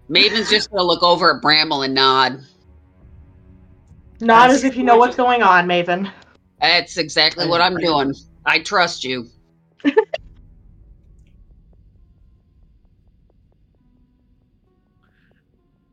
Maven's 0.08 0.50
just 0.50 0.70
gonna 0.70 0.82
look 0.82 1.02
over 1.02 1.36
at 1.36 1.42
Bramble 1.42 1.84
and 1.84 1.94
nod. 1.94 2.40
not 4.20 4.50
as 4.50 4.62
if 4.62 4.76
you 4.76 4.82
know 4.82 4.98
what's 4.98 5.16
going 5.16 5.42
on 5.42 5.66
maven 5.66 6.12
That's 6.60 6.98
exactly 6.98 7.48
what 7.48 7.62
I'm 7.62 7.78
doing. 7.78 8.14
I 8.44 8.58
trust 8.58 9.04
you. 9.04 9.26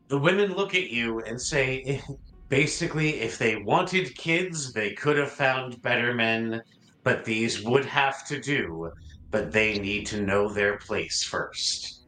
the 0.07 0.17
women 0.17 0.53
look 0.53 0.75
at 0.75 0.89
you 0.89 1.19
and 1.21 1.41
say, 1.41 2.01
basically, 2.49 3.21
if 3.21 3.37
they 3.37 3.57
wanted 3.57 4.15
kids, 4.15 4.73
they 4.73 4.91
could 4.93 5.17
have 5.17 5.31
found 5.31 5.81
better 5.81 6.13
men, 6.13 6.61
but 7.03 7.25
these 7.25 7.63
would 7.63 7.85
have 7.85 8.25
to 8.27 8.39
do. 8.39 8.91
But 9.31 9.51
they 9.51 9.79
need 9.79 10.05
to 10.07 10.21
know 10.21 10.47
their 10.47 10.77
place 10.77 11.23
first. 11.23 12.03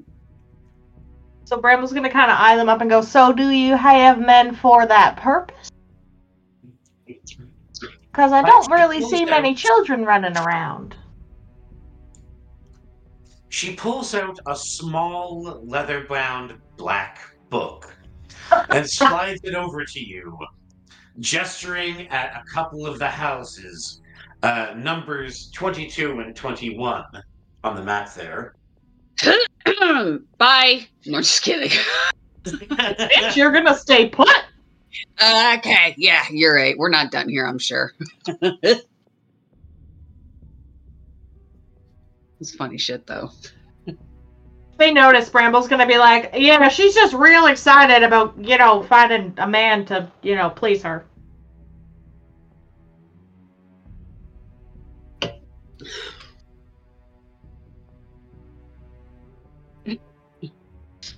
So 1.46 1.60
Bramble's 1.60 1.94
gonna 1.94 2.10
kind 2.10 2.30
of 2.30 2.38
eye 2.40 2.56
them 2.56 2.70
up 2.70 2.82
and 2.82 2.90
go, 2.90 3.02
So 3.02 3.32
do 3.34 3.50
you 3.50 3.76
have 3.76 4.20
men 4.20 4.54
for 4.54 4.86
that 4.86 5.18
purpose? 5.18 5.70
Because 7.06 8.32
I 8.32 8.42
don't 8.42 8.70
really 8.72 9.02
see 9.02 9.26
many 9.26 9.54
children 9.56 10.04
running 10.04 10.36
around. 10.38 10.96
She 13.50 13.76
pulls 13.76 14.14
out 14.14 14.38
a 14.46 14.56
small 14.56 15.62
leather 15.64 16.06
bound 16.08 16.60
black 16.78 17.20
book 17.50 17.87
and 18.70 18.90
slides 18.90 19.42
it 19.44 19.56
over 19.56 19.84
to 19.84 20.00
you, 20.00 20.38
gesturing 21.20 22.08
at 22.10 22.36
a 22.36 22.44
couple 22.54 22.86
of 22.86 23.00
the 23.00 23.08
houses, 23.08 24.02
uh, 24.44 24.74
numbers 24.78 25.50
22 25.52 26.20
and 26.20 26.36
21 26.36 27.04
on 27.64 27.76
the 27.76 27.84
map 27.84 28.14
there. 28.14 28.56
Bye. 30.38 30.88
No, 31.06 31.20
just 31.20 31.42
kidding. 31.44 31.72
Bitch, 32.44 33.36
you're 33.36 33.52
gonna 33.52 33.76
stay 33.76 34.10
put. 34.10 34.30
Uh, 35.20 35.56
okay, 35.58 35.96
yeah, 35.98 36.24
you're 36.32 36.56
right. 36.56 36.78
We're 36.78 36.90
not 36.90 37.12
done 37.12 37.30
here, 37.30 37.46
I'm 37.46 37.60
sure. 37.60 37.94
it's 38.42 38.86
funny 42.56 42.78
shit, 42.78 43.06
though. 43.08 43.32
They 44.78 44.92
notice 44.92 45.30
Bramble's 45.30 45.68
gonna 45.68 45.88
be 45.88 45.98
like, 45.98 46.32
yeah, 46.36 46.70
she's 46.70 46.94
just 46.94 47.14
real 47.14 47.48
excited 47.48 48.04
about, 48.04 48.36
you 48.38 48.58
know, 48.58 48.84
finding 48.84 49.34
a 49.38 49.48
man 49.48 49.86
to, 49.86 50.12
you 50.22 50.36
know, 50.36 50.50
please 50.52 50.84
her. 50.84 51.06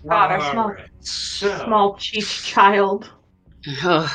God, 0.08 0.32
our 0.32 0.52
small- 0.52 0.66
Alright, 0.66 0.90
so, 1.02 1.66
Small 1.66 1.96
cheech 1.98 2.46
child. 2.46 3.12
Ugh. 3.84 4.10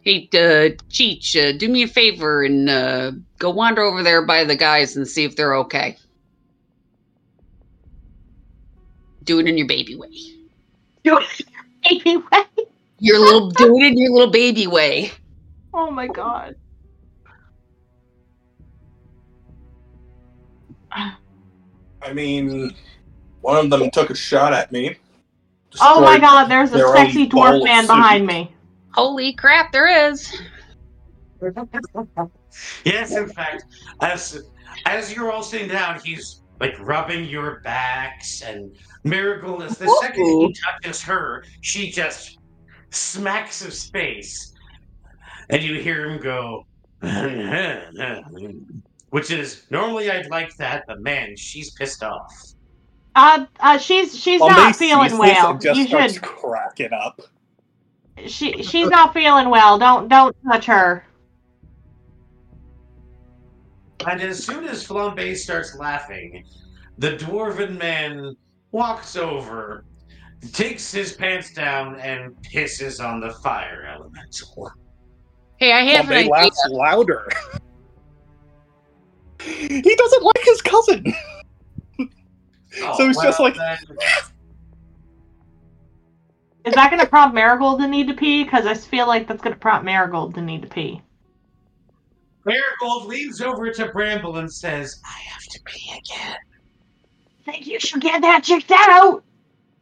Hey, 0.00 0.28
uh, 0.34 0.74
Cheech, 0.90 1.36
uh, 1.36 1.56
do 1.56 1.68
me 1.68 1.84
a 1.84 1.86
favor 1.86 2.42
and 2.42 2.68
uh, 2.68 3.12
go 3.38 3.50
wander 3.50 3.82
over 3.82 4.02
there 4.02 4.26
by 4.26 4.42
the 4.42 4.56
guys 4.56 4.96
and 4.96 5.06
see 5.06 5.22
if 5.22 5.36
they're 5.36 5.54
okay. 5.58 5.96
Do 9.24 9.38
it 9.38 9.46
in 9.46 9.56
your 9.56 9.66
baby 9.66 9.94
way. 9.96 10.08
Anyway. 10.08 10.44
Your 11.04 11.20
baby 11.88 12.16
way. 12.16 12.66
Your 12.98 13.18
little, 13.18 13.50
do 13.50 13.76
it 13.78 13.86
in 13.86 13.98
your 13.98 14.12
little 14.12 14.30
baby 14.30 14.66
way. 14.66 15.12
Oh 15.74 15.90
my 15.90 16.06
god. 16.06 16.54
I 20.92 22.12
mean, 22.12 22.74
one 23.40 23.56
of 23.56 23.70
them 23.70 23.90
took 23.90 24.10
a 24.10 24.14
shot 24.14 24.52
at 24.52 24.70
me. 24.72 24.96
Oh 25.80 26.00
my 26.02 26.18
god, 26.18 26.46
there's 26.46 26.72
a 26.72 26.78
sexy 26.92 27.28
dwarf 27.28 27.64
man 27.64 27.84
soup. 27.84 27.96
behind 27.96 28.26
me. 28.26 28.54
Holy 28.92 29.32
crap, 29.32 29.72
there 29.72 30.10
is. 30.10 30.30
yes, 32.84 33.16
in 33.16 33.28
fact, 33.30 33.64
as 34.00 34.44
as 34.86 35.14
you're 35.14 35.32
all 35.32 35.42
sitting 35.42 35.68
down, 35.68 35.98
he's 36.04 36.42
like 36.60 36.74
rubbing 36.80 37.24
your 37.24 37.60
backs, 37.60 38.42
and 38.42 38.76
Marigold 39.04 39.62
is 39.64 39.76
the 39.78 39.88
second 40.00 40.24
he 40.24 40.54
touches 40.54 41.02
her, 41.02 41.44
she 41.60 41.90
just 41.90 42.38
smacks 42.90 43.62
his 43.62 43.88
face, 43.90 44.52
and 45.50 45.62
you 45.62 45.80
hear 45.80 46.08
him 46.08 46.20
go, 46.20 46.66
which 49.10 49.30
is 49.30 49.64
normally 49.70 50.10
I'd 50.10 50.30
like 50.30 50.56
that, 50.56 50.84
but 50.86 51.00
man, 51.00 51.36
she's 51.36 51.70
pissed 51.70 52.02
off. 52.02 52.32
Uh, 53.14 53.44
uh 53.60 53.76
she's 53.76 54.18
she's 54.18 54.40
Well, 54.40 54.50
not 54.50 54.68
Mace 54.68 54.78
feeling 54.78 55.18
well. 55.18 55.50
and 55.50 55.60
just 55.60 55.78
You 55.78 55.86
starts 55.86 56.14
should. 56.14 56.22
cracking 56.22 56.92
up. 56.92 57.20
She 58.26 58.62
she's 58.62 58.88
not 58.88 59.12
feeling 59.12 59.50
well. 59.50 59.78
Don't 59.78 60.08
don't 60.08 60.34
touch 60.48 60.66
her. 60.66 61.04
And 64.06 64.20
as 64.20 64.44
soon 64.44 64.64
as 64.64 64.86
Flambe 64.86 65.36
starts 65.36 65.76
laughing, 65.76 66.44
the 66.98 67.12
dwarven 67.16 67.78
man 67.78 68.34
walks 68.72 69.16
over, 69.16 69.84
takes 70.52 70.90
his 70.90 71.12
pants 71.12 71.52
down, 71.54 71.96
and 72.00 72.34
pisses 72.42 73.02
on 73.04 73.20
the 73.20 73.30
fire 73.34 73.86
elemental. 73.94 74.70
Hey, 75.56 75.72
I 75.72 75.82
have 75.84 76.08
Well, 76.08 76.18
an 76.18 76.24
they 76.28 76.32
idea. 76.32 76.32
laugh 76.32 76.52
louder. 76.70 77.28
he 79.40 79.94
doesn't 79.96 80.22
like 80.22 80.42
his 80.44 80.60
cousin. 80.62 81.04
Oh, 82.80 82.96
so 82.96 83.06
it's 83.10 83.20
just 83.22 83.38
like- 83.38 83.54
Is 86.64 86.72
that 86.72 86.90
gonna 86.90 87.04
prompt 87.04 87.34
Marigold 87.34 87.80
to 87.80 87.86
need 87.86 88.08
to 88.08 88.14
pee? 88.14 88.44
Because 88.44 88.64
I 88.64 88.72
feel 88.72 89.06
like 89.06 89.28
that's 89.28 89.42
gonna 89.42 89.56
prompt 89.56 89.84
Marigold 89.84 90.34
to 90.36 90.40
need 90.40 90.62
to 90.62 90.68
pee. 90.68 91.02
Marigold 92.46 93.04
leans 93.08 93.42
over 93.42 93.70
to 93.70 93.88
Bramble 93.88 94.38
and 94.38 94.50
says, 94.50 95.02
I 95.04 95.20
have 95.28 95.42
to 95.42 95.60
pee 95.66 95.90
again. 95.90 96.36
Think 97.44 97.66
you 97.66 97.78
should 97.80 98.00
get 98.00 98.20
that 98.22 98.44
checked 98.44 98.70
out. 98.72 99.22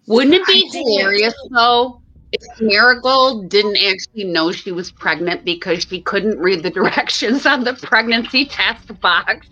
Wouldn't 0.06 0.34
it 0.34 0.46
be 0.46 0.66
I 0.68 0.72
did. 0.72 0.84
hilarious 0.86 1.34
though 1.50 2.00
if 2.32 2.60
Marigold 2.60 3.48
didn't 3.48 3.76
actually 3.76 4.24
know 4.24 4.52
she 4.52 4.72
was 4.72 4.90
pregnant 4.92 5.44
because 5.44 5.84
she 5.84 6.00
couldn't 6.00 6.38
read 6.38 6.62
the 6.62 6.70
directions 6.78 7.46
on 7.46 7.64
the 7.64 7.74
pregnancy 7.74 8.46
test 8.46 8.98
box? 9.00 9.48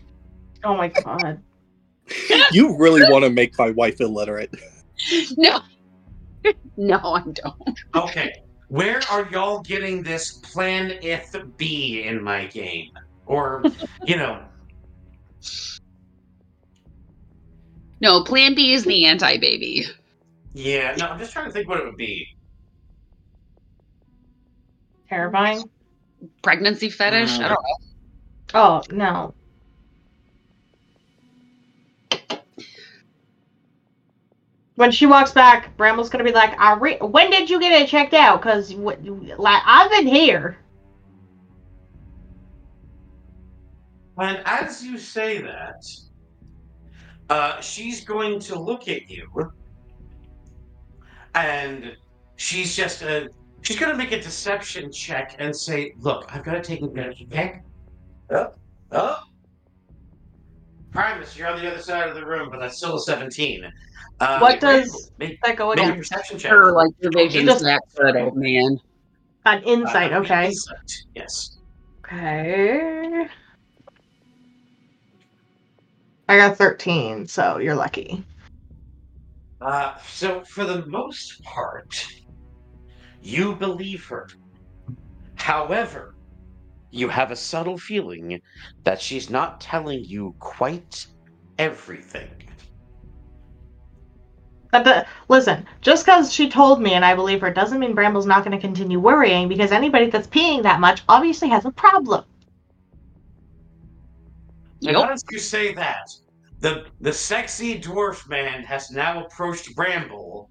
Oh 0.65 0.77
my 0.77 0.89
god. 0.89 1.41
You 2.53 2.75
really 2.79 3.03
want 3.11 3.25
to 3.25 3.31
make 3.31 3.59
my 3.59 3.71
wife 3.71 4.01
illiterate. 4.01 4.55
No. 5.37 5.61
No, 6.77 6.99
I 6.99 7.21
don't. 7.21 7.81
Okay, 7.95 8.43
where 8.69 9.01
are 9.11 9.29
y'all 9.31 9.61
getting 9.61 10.03
this 10.03 10.33
plan 10.33 10.99
if 11.03 11.35
B 11.57 12.03
in 12.05 12.23
my 12.23 12.47
game? 12.47 12.91
Or, 13.27 13.63
you 14.05 14.17
know, 14.17 14.43
No, 18.01 18.23
Plan 18.23 18.55
B 18.55 18.73
is 18.73 18.85
the 18.85 19.07
anti 19.07 19.39
baby. 19.39 19.87
yeah, 20.55 20.95
no, 20.97 21.07
I'm 21.09 21.19
just 21.19 21.33
trying 21.33 21.47
to 21.47 21.53
think 21.53 21.69
what 21.69 21.81
it 21.81 21.85
would 21.87 21.97
be. 21.97 22.27
Terrifying. 25.09 25.69
Pregnancy 26.43 26.91
fetish? 26.91 27.39
Mm. 27.39 27.45
I 27.45 27.49
don't 27.49 27.51
know. 27.51 27.77
Oh 28.55 28.83
no. 28.91 29.35
When 34.77 34.93
she 34.93 35.07
walks 35.07 35.33
back, 35.33 35.77
Bramble's 35.77 36.09
gonna 36.09 36.25
be 36.25 36.33
like, 36.33 36.59
I 36.59 36.75
re- 36.75 36.99
"When 36.99 37.31
did 37.31 37.51
you 37.51 37.59
get 37.59 37.73
it 37.83 37.89
checked 37.89 38.15
out? 38.15 38.41
Cause 38.43 38.73
what, 38.75 39.05
like 39.05 39.63
I've 39.67 39.91
been 39.91 40.07
here." 40.07 40.59
And 44.19 44.41
as 44.45 44.85
you 44.85 44.99
say 44.99 45.41
that, 45.43 45.85
uh, 47.31 47.61
she's 47.61 48.05
going 48.05 48.39
to 48.41 48.59
look 48.59 48.89
at 48.89 49.11
you, 49.11 49.29
and 51.35 51.97
she's 52.37 52.75
just 52.77 53.03
uh, 53.03 53.27
she's 53.63 53.79
going 53.79 53.93
to 53.93 53.99
make 53.99 54.13
a 54.13 54.21
deception 54.21 54.91
check 54.93 55.37
and 55.39 55.55
say, 55.55 55.93
"Look, 55.99 56.35
I've 56.35 56.45
got 56.45 56.53
to 56.55 56.63
take 56.63 56.83
advantage 56.83 57.23
of 57.23 57.29
okay? 57.33 57.61
Oh, 58.31 58.53
oh." 58.93 59.21
Primus, 60.91 61.37
you're 61.37 61.49
on 61.49 61.61
the 61.61 61.71
other 61.71 61.83
side 61.83 62.09
of 62.09 62.15
the 62.15 62.25
room, 62.25 62.49
but 62.51 62.61
that's 62.61 62.79
still 62.79 62.97
a 62.97 63.01
17. 63.01 63.63
Uh, 64.21 64.39
What 64.39 64.59
does 64.59 65.13
make, 65.19 65.39
that 65.43 65.55
go 65.57 65.69
make 65.69 65.79
a 65.79 65.83
again? 65.83 65.99
perception 65.99 66.39
check? 66.39 66.51
Her 66.51 66.73
like 66.73 66.91
your 67.01 67.13
vision's 67.13 67.45
just- 67.47 67.63
that 67.65 67.83
good, 67.95 68.17
old 68.17 68.37
man. 68.37 68.79
An 69.45 69.63
insight. 69.65 70.13
Uh, 70.15 70.21
Okay. 70.21 70.47
Insight, 70.47 70.93
yes. 71.15 71.59
Okay. 72.05 73.29
I 76.29 76.37
got 76.37 76.59
thirteen, 76.59 77.27
so 77.27 77.59
you're 77.59 77.75
lucky. 77.75 78.25
Uh, 79.61 79.95
so, 80.07 80.43
for 80.45 80.65
the 80.65 80.87
most 80.87 81.43
part, 81.43 82.07
you 83.23 83.55
believe 83.57 84.05
her. 84.07 84.29
However, 85.37 86.15
you 86.91 87.09
have 87.09 87.31
a 87.31 87.37
subtle 87.37 87.79
feeling 87.79 88.41
that 88.85 89.01
she's 89.01 89.31
not 89.31 89.61
telling 89.61 90.05
you 90.05 90.35
quite 90.39 91.07
everything. 91.59 92.31
But 94.71 94.85
the, 94.85 95.07
listen, 95.29 95.67
just 95.81 96.05
because 96.05 96.33
she 96.33 96.51
told 96.51 96.83
me 96.83 96.93
and 96.93 97.05
I 97.05 97.15
believe 97.15 97.41
her 97.41 97.51
doesn't 97.51 97.79
mean 97.79 97.95
Bramble's 97.95 98.27
not 98.27 98.45
going 98.45 98.57
to 98.57 98.61
continue 98.61 99.01
worrying 99.01 99.49
because 99.49 99.73
anybody 99.73 100.11
that's 100.11 100.29
peeing 100.29 100.63
that 100.63 100.81
much 100.81 101.03
obviously 101.09 101.49
has 101.49 101.65
a 101.65 101.71
problem. 101.71 102.25
And 104.87 104.97
Yep. 104.97 105.11
as 105.11 105.25
you 105.31 105.39
say 105.39 105.75
that, 105.75 106.07
the 106.61 106.87
the 107.01 107.13
sexy 107.13 107.81
dwarf 107.81 108.29
man 108.29 108.63
has 108.65 108.91
now 108.91 109.25
approached 109.25 109.75
Bramble 109.75 110.51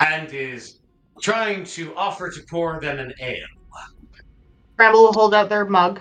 and 0.00 0.32
is 0.32 0.80
trying 1.22 1.64
to 1.64 1.94
offer 1.96 2.30
to 2.30 2.40
pour 2.50 2.80
them 2.80 2.98
an 2.98 3.12
ale. 3.20 3.36
Bramble 4.76 5.04
will 5.04 5.12
hold 5.12 5.34
out 5.34 5.48
their 5.48 5.64
mug. 5.64 6.00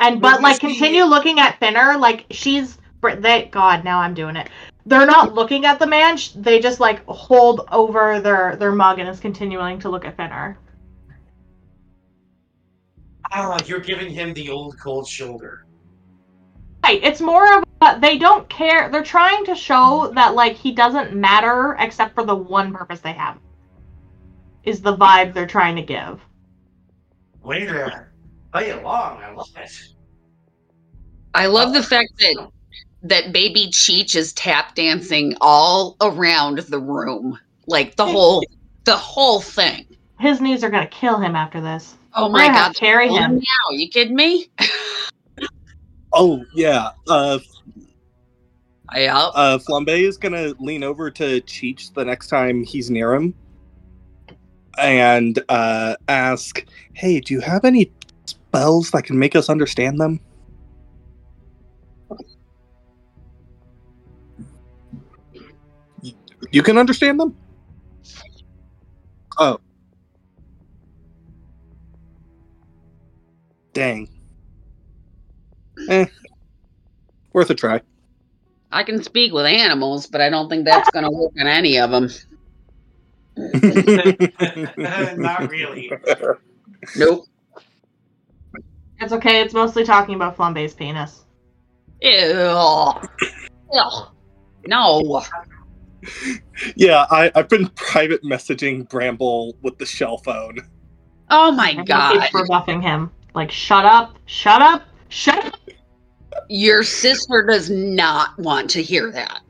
And 0.00 0.20
but 0.20 0.42
like 0.42 0.62
whiskey- 0.62 0.66
continue 0.74 1.04
looking 1.04 1.38
at 1.38 1.58
Thinner, 1.58 1.96
like 1.96 2.26
she's 2.30 2.78
they 3.18 3.48
God 3.52 3.84
now 3.84 4.00
I'm 4.00 4.14
doing 4.14 4.36
it. 4.36 4.50
They're 4.84 5.06
not 5.06 5.32
looking 5.34 5.64
at 5.64 5.78
the 5.78 5.86
man. 5.86 6.18
They 6.34 6.60
just 6.60 6.80
like 6.80 7.04
hold 7.06 7.66
over 7.72 8.20
their 8.20 8.56
their 8.56 8.72
mug 8.72 8.98
and 8.98 9.08
is 9.08 9.20
continuing 9.20 9.78
to 9.80 9.88
look 9.88 10.04
at 10.04 10.16
Finner. 10.16 10.58
Ah, 13.32 13.58
you're 13.66 13.80
giving 13.80 14.10
him 14.10 14.32
the 14.34 14.50
old 14.50 14.78
cold 14.78 15.08
shoulder. 15.08 15.64
Right. 16.86 17.02
It's 17.02 17.20
more 17.20 17.58
of 17.58 17.64
a, 17.80 17.98
they 17.98 18.16
don't 18.16 18.48
care. 18.48 18.88
They're 18.88 19.02
trying 19.02 19.44
to 19.46 19.56
show 19.56 20.12
that 20.14 20.36
like 20.36 20.54
he 20.54 20.70
doesn't 20.70 21.14
matter 21.14 21.76
except 21.80 22.14
for 22.14 22.24
the 22.24 22.36
one 22.36 22.72
purpose 22.72 23.00
they 23.00 23.12
have. 23.12 23.38
Is 24.62 24.82
the 24.82 24.96
vibe 24.96 25.34
they're 25.34 25.48
trying 25.48 25.74
to 25.76 25.82
give. 25.82 26.20
Way 27.42 27.66
to 27.66 28.06
play 28.52 28.70
along. 28.70 29.20
I 29.20 29.32
love 29.32 29.50
it. 29.56 29.70
I 31.34 31.46
love 31.46 31.72
the 31.72 31.82
fact 31.82 32.12
that 32.20 32.50
that 33.02 33.32
baby 33.32 33.66
Cheech 33.72 34.14
is 34.14 34.32
tap 34.34 34.76
dancing 34.76 35.36
all 35.40 35.96
around 36.00 36.58
the 36.58 36.78
room, 36.78 37.36
like 37.66 37.96
the 37.96 38.06
whole 38.06 38.44
the 38.84 38.96
whole 38.96 39.40
thing. 39.40 39.86
His 40.20 40.40
knees 40.40 40.62
are 40.62 40.70
gonna 40.70 40.86
kill 40.86 41.18
him 41.18 41.34
after 41.34 41.60
this. 41.60 41.96
Oh 42.14 42.28
my 42.28 42.46
god! 42.46 42.74
to 42.74 42.78
carry 42.78 43.08
him. 43.08 43.34
Now, 43.34 43.72
you 43.72 43.88
kidding 43.88 44.14
me? 44.14 44.48
Oh 46.16 46.42
yeah, 46.54 46.90
uh, 47.08 47.38
Yeah. 48.94 49.18
uh, 49.18 49.58
Flambe 49.58 49.88
is 49.88 50.16
gonna 50.16 50.54
lean 50.58 50.82
over 50.82 51.10
to 51.10 51.40
Cheech 51.42 51.92
the 51.92 52.04
next 52.04 52.28
time 52.28 52.64
he's 52.64 52.90
near 52.90 53.14
him, 53.14 53.34
and 54.78 55.38
uh, 55.50 55.96
ask, 56.08 56.64
"Hey, 56.94 57.20
do 57.20 57.34
you 57.34 57.40
have 57.40 57.66
any 57.66 57.92
spells 58.24 58.90
that 58.92 59.04
can 59.04 59.18
make 59.18 59.36
us 59.36 59.50
understand 59.50 60.00
them?" 60.00 60.20
You 66.50 66.62
can 66.62 66.78
understand 66.78 67.20
them? 67.20 67.36
Oh. 69.38 69.60
Dang. 73.74 74.08
Eh. 75.88 76.06
Worth 77.32 77.50
a 77.50 77.54
try. 77.54 77.80
I 78.72 78.82
can 78.82 79.02
speak 79.02 79.32
with 79.32 79.46
animals, 79.46 80.06
but 80.06 80.20
I 80.20 80.28
don't 80.28 80.48
think 80.48 80.64
that's 80.64 80.90
going 80.90 81.04
to 81.04 81.10
work 81.10 81.32
on 81.40 81.46
any 81.46 81.78
of 81.78 81.90
them. 81.90 82.08
Not 85.16 85.50
really. 85.50 85.92
Nope. 86.96 87.26
It's 89.00 89.12
okay. 89.12 89.40
It's 89.42 89.54
mostly 89.54 89.84
talking 89.84 90.14
about 90.14 90.36
Flambe's 90.36 90.74
penis. 90.74 91.24
Ew. 92.00 92.10
Ew. 93.72 93.90
No. 94.66 95.22
Yeah, 96.76 97.06
I, 97.10 97.30
I've 97.34 97.48
been 97.48 97.68
private 97.70 98.22
messaging 98.22 98.88
Bramble 98.88 99.56
with 99.62 99.78
the 99.78 99.86
shell 99.86 100.18
phone. 100.18 100.58
Oh 101.30 101.50
my 101.52 101.70
And 101.70 101.80
he 101.80 101.84
god. 101.84 102.20
keeps 102.20 102.34
rebuffing 102.34 102.80
him. 102.80 103.10
Like, 103.34 103.50
shut 103.50 103.84
up, 103.84 104.16
shut 104.26 104.62
up, 104.62 104.84
shut 105.08 105.44
up. 105.44 105.54
Your 106.48 106.82
sister 106.82 107.44
does 107.48 107.70
not 107.70 108.38
want 108.38 108.70
to 108.70 108.82
hear 108.82 109.10
that. 109.12 109.42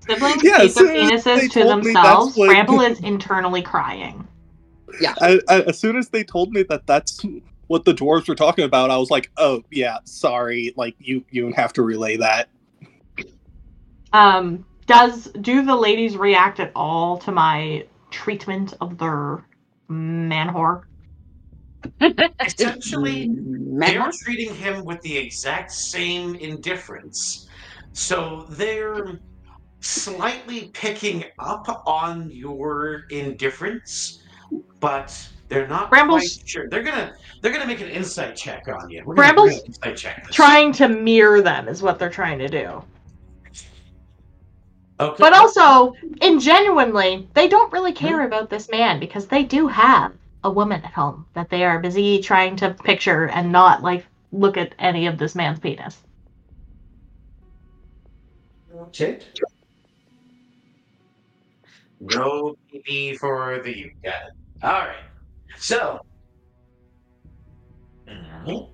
Siblings 0.00 0.42
Yeah, 0.44 0.58
keep 0.58 0.74
their 0.74 0.86
as 0.86 0.94
soon 0.94 1.12
as 1.12 1.24
they 1.24 1.30
penises 1.48 1.52
to 1.52 1.64
themselves. 1.64 2.26
that's 2.28 2.36
what- 2.36 2.46
Bramble 2.48 2.80
is 2.80 3.00
internally 3.00 3.62
crying. 3.62 4.26
I, 5.20 5.40
I, 5.48 5.60
as 5.62 5.78
soon 5.78 5.96
as 5.96 6.08
they 6.08 6.24
told 6.24 6.52
me 6.52 6.62
that 6.64 6.86
that's 6.86 7.20
what 7.66 7.84
the 7.84 7.92
dwarves 7.92 8.28
were 8.28 8.34
talking 8.34 8.64
about, 8.64 8.90
I 8.90 8.96
was 8.96 9.10
like, 9.10 9.30
"Oh 9.36 9.62
yeah, 9.70 9.98
sorry. 10.04 10.72
Like 10.76 10.94
you, 10.98 11.24
you 11.30 11.52
have 11.52 11.72
to 11.74 11.82
relay 11.82 12.16
that." 12.16 12.48
Um, 14.12 14.64
does 14.86 15.24
do 15.40 15.62
the 15.62 15.74
ladies 15.74 16.16
react 16.16 16.60
at 16.60 16.70
all 16.74 17.18
to 17.18 17.32
my 17.32 17.84
treatment 18.10 18.74
of 18.80 18.96
their 18.96 19.44
man 19.88 20.48
whore? 20.48 20.84
Essentially, 22.40 23.28
mm-hmm. 23.28 23.78
they're 23.78 24.10
treating 24.12 24.54
him 24.54 24.84
with 24.84 25.00
the 25.02 25.16
exact 25.16 25.72
same 25.72 26.34
indifference. 26.36 27.48
So 27.92 28.46
they're 28.50 29.20
slightly 29.80 30.70
picking 30.74 31.24
up 31.38 31.82
on 31.86 32.30
your 32.30 33.04
indifference, 33.10 34.22
but 34.80 35.28
they're 35.48 35.68
not 35.68 35.90
Bramble's- 35.90 36.38
quite 36.38 36.48
sure. 36.48 36.68
They're 36.68 36.82
gonna 36.82 37.14
they're 37.40 37.52
gonna 37.52 37.66
make 37.66 37.80
an 37.80 37.88
insight 37.88 38.36
check 38.36 38.66
on 38.68 38.90
you. 38.90 39.02
We're 39.04 39.14
Bramble's 39.14 39.62
insight 39.64 39.96
check. 39.96 40.28
Trying 40.30 40.72
to 40.74 40.88
mirror 40.88 41.40
them 41.40 41.68
is 41.68 41.82
what 41.82 41.98
they're 41.98 42.10
trying 42.10 42.38
to 42.40 42.48
do. 42.48 42.82
Okay. 44.98 45.16
But 45.18 45.34
also, 45.34 45.92
in 46.22 46.40
genuinely, 46.40 47.28
they 47.34 47.48
don't 47.48 47.70
really 47.72 47.92
care 47.92 48.20
hmm? 48.20 48.26
about 48.26 48.48
this 48.48 48.70
man 48.70 48.98
because 48.98 49.26
they 49.26 49.42
do 49.44 49.68
have 49.68 50.12
a 50.46 50.50
woman 50.50 50.82
at 50.84 50.94
home 50.94 51.26
that 51.34 51.50
they 51.50 51.64
are 51.66 51.80
busy 51.80 52.22
trying 52.22 52.56
to 52.56 52.74
picture 52.74 53.26
and 53.28 53.52
not 53.52 53.82
like 53.82 54.06
look 54.32 54.56
at 54.56 54.74
any 54.78 55.06
of 55.06 55.18
this 55.18 55.34
man's 55.34 55.60
penis. 55.60 56.02
Okay. 58.72 59.20
No 62.00 62.54
PP 62.70 63.16
for 63.16 63.60
the 63.62 63.76
you. 63.76 63.90
Got 64.04 64.14
it. 64.14 64.32
All 64.62 64.72
right. 64.86 64.96
So. 65.58 66.00
Mhm. 68.06 68.70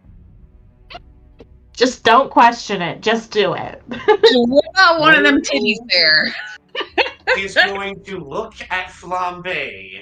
Just 1.73 2.03
don't 2.03 2.29
question 2.29 2.81
it. 2.81 3.01
Just 3.01 3.31
do 3.31 3.53
it. 3.53 3.81
what 3.87 4.65
about 4.73 4.99
one 4.99 5.15
of 5.15 5.23
them 5.23 5.41
titties 5.41 5.77
there? 5.89 6.33
is 7.37 7.55
going 7.55 8.03
to 8.03 8.19
look 8.19 8.53
at 8.69 8.87
Flambe. 8.89 10.01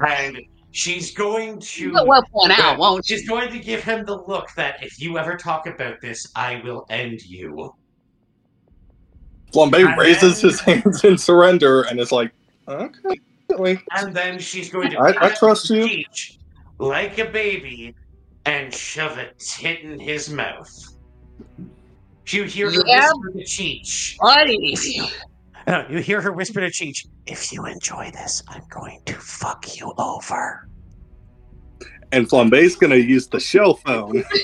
And 0.00 0.38
she's 0.70 1.12
going 1.14 1.58
to. 1.60 1.90
You'll 1.90 2.06
whip 2.06 2.24
one 2.32 2.50
out, 2.52 2.78
won't 2.78 3.08
you? 3.08 3.16
She's 3.18 3.28
going 3.28 3.50
to 3.50 3.58
give 3.58 3.82
him 3.82 4.04
the 4.04 4.16
look 4.22 4.48
that 4.56 4.82
if 4.82 5.00
you 5.00 5.18
ever 5.18 5.36
talk 5.36 5.66
about 5.66 6.00
this, 6.00 6.26
I 6.36 6.60
will 6.64 6.86
end 6.90 7.22
you. 7.24 7.74
Flambe 9.52 9.86
And 9.88 9.98
raises 9.98 10.40
then- 10.40 10.50
his 10.50 10.60
hands 10.84 11.04
in 11.04 11.18
surrender 11.18 11.82
and 11.82 11.98
is 11.98 12.12
like, 12.12 12.30
"Okay. 12.68 13.78
And 13.96 14.14
then 14.14 14.38
she's 14.38 14.70
going 14.70 14.90
to 14.90 14.98
I- 14.98 15.26
I 15.26 15.28
trust 15.34 15.70
you. 15.70 15.86
Peach 15.86 16.38
like 16.78 17.18
a 17.18 17.24
baby 17.24 17.94
and 18.46 18.72
shove 18.72 19.18
a 19.18 19.28
tit 19.38 19.80
in 19.80 19.98
his 19.98 20.30
mouth. 20.30 20.70
You 22.28 22.44
hear 22.44 22.70
her 22.70 22.82
Yeah. 22.86 23.10
whisper 23.12 23.38
to 23.38 23.44
Cheech. 23.44 24.16
Buddy. 24.18 24.76
You 25.90 25.98
hear 25.98 26.20
her 26.20 26.32
whisper 26.32 26.60
to 26.60 26.68
Cheech, 26.68 27.06
if 27.26 27.52
you 27.52 27.66
enjoy 27.66 28.10
this, 28.12 28.42
I'm 28.48 28.62
going 28.70 29.00
to 29.06 29.14
fuck 29.14 29.78
you 29.78 29.92
over. 29.98 30.68
And 32.12 32.28
Flambe's 32.28 32.76
gonna 32.76 32.96
use 32.96 33.26
the 33.28 33.40
shell 33.40 33.74
phone. 33.74 34.24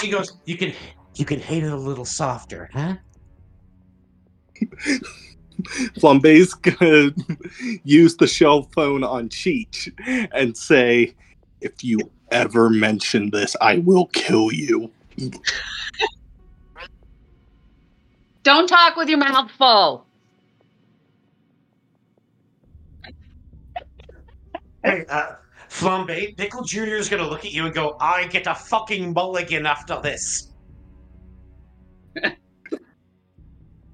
She 0.00 0.08
goes, 0.10 0.38
You 0.46 0.56
can 0.56 0.72
you 1.16 1.26
can 1.26 1.38
hate 1.38 1.62
it 1.62 1.70
a 1.72 1.76
little 1.76 2.04
softer, 2.06 2.70
huh? 2.72 2.96
Flambe's 5.98 6.54
gonna 6.54 7.10
use 7.84 8.16
the 8.16 8.26
shell 8.26 8.62
phone 8.74 9.04
on 9.04 9.28
Cheech 9.28 9.90
and 10.32 10.56
say, 10.56 11.14
"If 11.66 11.84
you 11.84 11.98
ever 12.30 12.70
mention 12.70 13.30
this, 13.30 13.56
I 13.60 13.78
will 13.78 14.06
kill 14.06 14.52
you." 14.52 14.90
Don't 18.42 18.68
talk 18.68 18.96
with 18.96 19.08
your 19.08 19.18
mouth 19.18 19.50
full. 19.50 20.06
Hey, 24.84 25.04
uh, 25.08 25.32
Flambe, 25.68 26.36
Pickle 26.36 26.62
Jr. 26.62 26.94
is 26.94 27.08
gonna 27.08 27.28
look 27.28 27.44
at 27.44 27.52
you 27.52 27.66
and 27.66 27.74
go, 27.74 27.96
I 28.00 28.28
get 28.28 28.46
a 28.46 28.54
fucking 28.54 29.12
mulligan 29.12 29.66
after 29.66 30.00
this. 30.00 30.52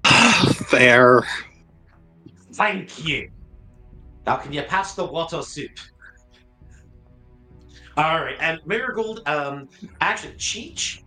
Fair. 0.67 1.23
Thank 2.53 3.03
you. 3.03 3.31
Now 4.27 4.37
can 4.37 4.53
you 4.53 4.61
pass 4.61 4.93
the 4.93 5.03
water 5.03 5.41
soup? 5.41 5.71
All 7.95 8.21
right, 8.21 8.37
and 8.39 8.59
Marigold, 8.65 9.21
um, 9.27 9.69
actually, 10.01 10.33
Cheech, 10.33 11.03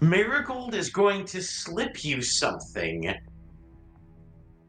Marigold 0.00 0.74
is 0.74 0.90
going 0.90 1.24
to 1.26 1.42
slip 1.42 2.04
you 2.04 2.22
something 2.22 3.12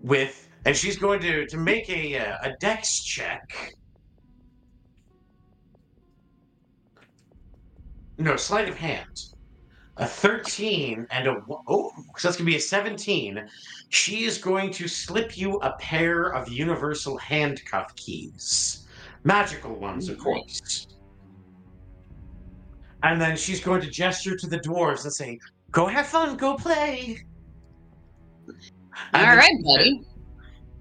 with, 0.01 0.49
and 0.65 0.75
she's 0.75 0.97
going 0.97 1.19
to 1.21 1.45
to 1.45 1.57
make 1.57 1.87
a 1.89 2.17
uh, 2.17 2.37
a 2.43 2.53
dex 2.59 3.03
check. 3.03 3.73
No, 8.17 8.35
sleight 8.35 8.69
of 8.69 8.77
hand. 8.77 9.25
A 9.97 10.07
13 10.07 11.05
and 11.11 11.27
a 11.27 11.43
oh, 11.67 11.91
so 12.17 12.27
that's 12.27 12.37
gonna 12.37 12.49
be 12.49 12.55
a 12.55 12.59
17. 12.59 13.47
She 13.89 14.23
is 14.23 14.39
going 14.39 14.71
to 14.71 14.87
slip 14.87 15.37
you 15.37 15.57
a 15.57 15.73
pair 15.73 16.33
of 16.33 16.49
universal 16.49 17.17
handcuff 17.19 17.95
keys 17.95 18.83
magical 19.23 19.75
ones, 19.75 20.09
of 20.09 20.17
course. 20.17 20.87
And 23.03 23.21
then 23.21 23.35
she's 23.35 23.59
going 23.59 23.81
to 23.81 23.89
gesture 23.89 24.35
to 24.35 24.47
the 24.47 24.59
dwarves 24.59 25.03
and 25.03 25.13
say, 25.13 25.37
"Go 25.71 25.85
have 25.87 26.07
fun, 26.07 26.37
go 26.37 26.55
play." 26.55 27.19
And 29.13 29.25
All 29.27 29.35
right, 29.35 29.51
she- 29.51 29.63
buddy. 29.63 30.01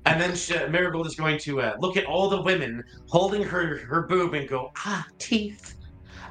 And 0.04 0.20
then 0.20 0.34
she, 0.34 0.54
Marigold 0.66 1.06
is 1.06 1.14
going 1.14 1.38
to 1.40 1.60
uh, 1.60 1.76
look 1.78 1.96
at 1.96 2.04
all 2.06 2.28
the 2.28 2.42
women 2.42 2.82
holding 3.08 3.42
her 3.42 3.78
her 3.86 4.02
boob 4.06 4.34
and 4.34 4.48
go, 4.48 4.70
"Ah, 4.78 5.06
teeth," 5.18 5.76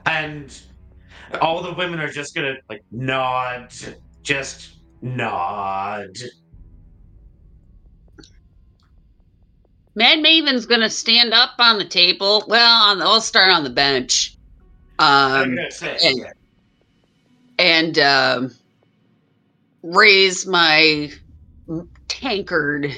and 0.06 0.60
all 1.42 1.62
the 1.62 1.74
women 1.74 2.00
are 2.00 2.10
just 2.10 2.36
gonna 2.36 2.56
like 2.70 2.84
nod, 2.92 3.74
just 4.24 4.78
nod. 5.02 6.18
Mad 9.96 10.20
Maven's 10.20 10.66
gonna 10.66 10.90
stand 10.90 11.34
up 11.34 11.52
on 11.60 11.78
the 11.78 11.86
table. 11.86 12.44
Well, 12.48 12.84
on 12.84 13.00
the, 13.00 13.06
I'll 13.06 13.22
start 13.22 13.52
on 13.52 13.64
the 13.64 13.70
bench. 13.70 14.38
Um, 15.02 15.58
and- 16.04 16.26
and 17.60 18.00
um, 18.00 18.56
raise 19.84 20.48
my 20.48 21.12
tankard 22.08 22.92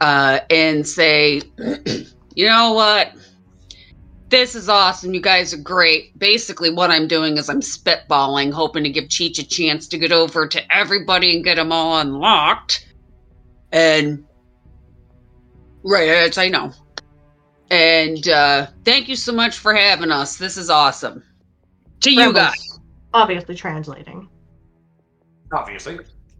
uh, 0.00 0.40
and 0.50 0.86
say, 0.86 1.42
you 2.34 2.46
know 2.46 2.72
what? 2.72 3.12
This 4.28 4.54
is 4.54 4.68
awesome. 4.68 5.12
You 5.12 5.20
guys 5.20 5.52
are 5.52 5.56
great. 5.58 6.16
Basically, 6.16 6.70
what 6.70 6.90
I'm 6.90 7.08
doing 7.08 7.36
is 7.38 7.48
I'm 7.48 7.60
spitballing, 7.60 8.52
hoping 8.52 8.84
to 8.84 8.90
give 8.90 9.04
Cheech 9.06 9.40
a 9.40 9.42
chance 9.42 9.88
to 9.88 9.98
get 9.98 10.12
over 10.12 10.46
to 10.46 10.76
everybody 10.76 11.34
and 11.34 11.42
get 11.44 11.56
them 11.56 11.72
all 11.72 11.98
unlocked. 11.98 12.86
And, 13.72 14.24
right, 15.82 16.08
as 16.08 16.38
I 16.38 16.48
know. 16.48 16.72
And 17.70 18.28
uh, 18.28 18.66
thank 18.84 19.08
you 19.08 19.14
so 19.14 19.32
much 19.32 19.58
for 19.58 19.72
having 19.72 20.10
us. 20.10 20.36
This 20.36 20.56
is 20.56 20.70
awesome. 20.70 21.22
To 22.00 22.12
you 22.12 22.32
guys. 22.32 22.80
Obviously 23.14 23.54
translating. 23.54 24.28
obviously. 25.52 25.98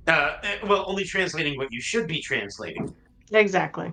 Uh, 0.09 0.11
uh, 0.11 0.39
well, 0.67 0.85
only 0.89 1.05
translating 1.05 1.57
what 1.57 1.73
you 1.73 1.81
should 1.81 2.09
be 2.09 2.21
translating. 2.21 2.95
Exactly. 3.33 3.93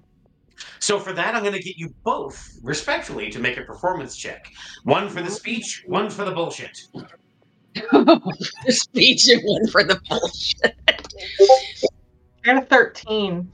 So 0.80 1.00
for 1.00 1.14
that, 1.14 1.36
I'm 1.36 1.44
going 1.44 1.54
to 1.54 1.62
get 1.62 1.78
you 1.78 1.94
both, 2.04 2.58
respectfully, 2.64 3.30
to 3.30 3.40
make 3.40 3.58
a 3.58 3.64
performance 3.64 4.18
check. 4.18 4.52
One 4.84 5.10
for 5.10 5.22
the 5.22 5.30
speech, 5.30 5.84
one 5.86 6.10
for 6.10 6.26
the 6.26 6.32
bullshit. 6.32 6.80
the 7.92 8.46
speech 8.70 9.28
and 9.30 9.42
one 9.44 9.68
for 9.68 9.84
the 9.84 10.02
bullshit. 10.10 10.76
I 11.40 12.54
got 12.54 12.64
a 12.64 12.66
13. 12.66 13.52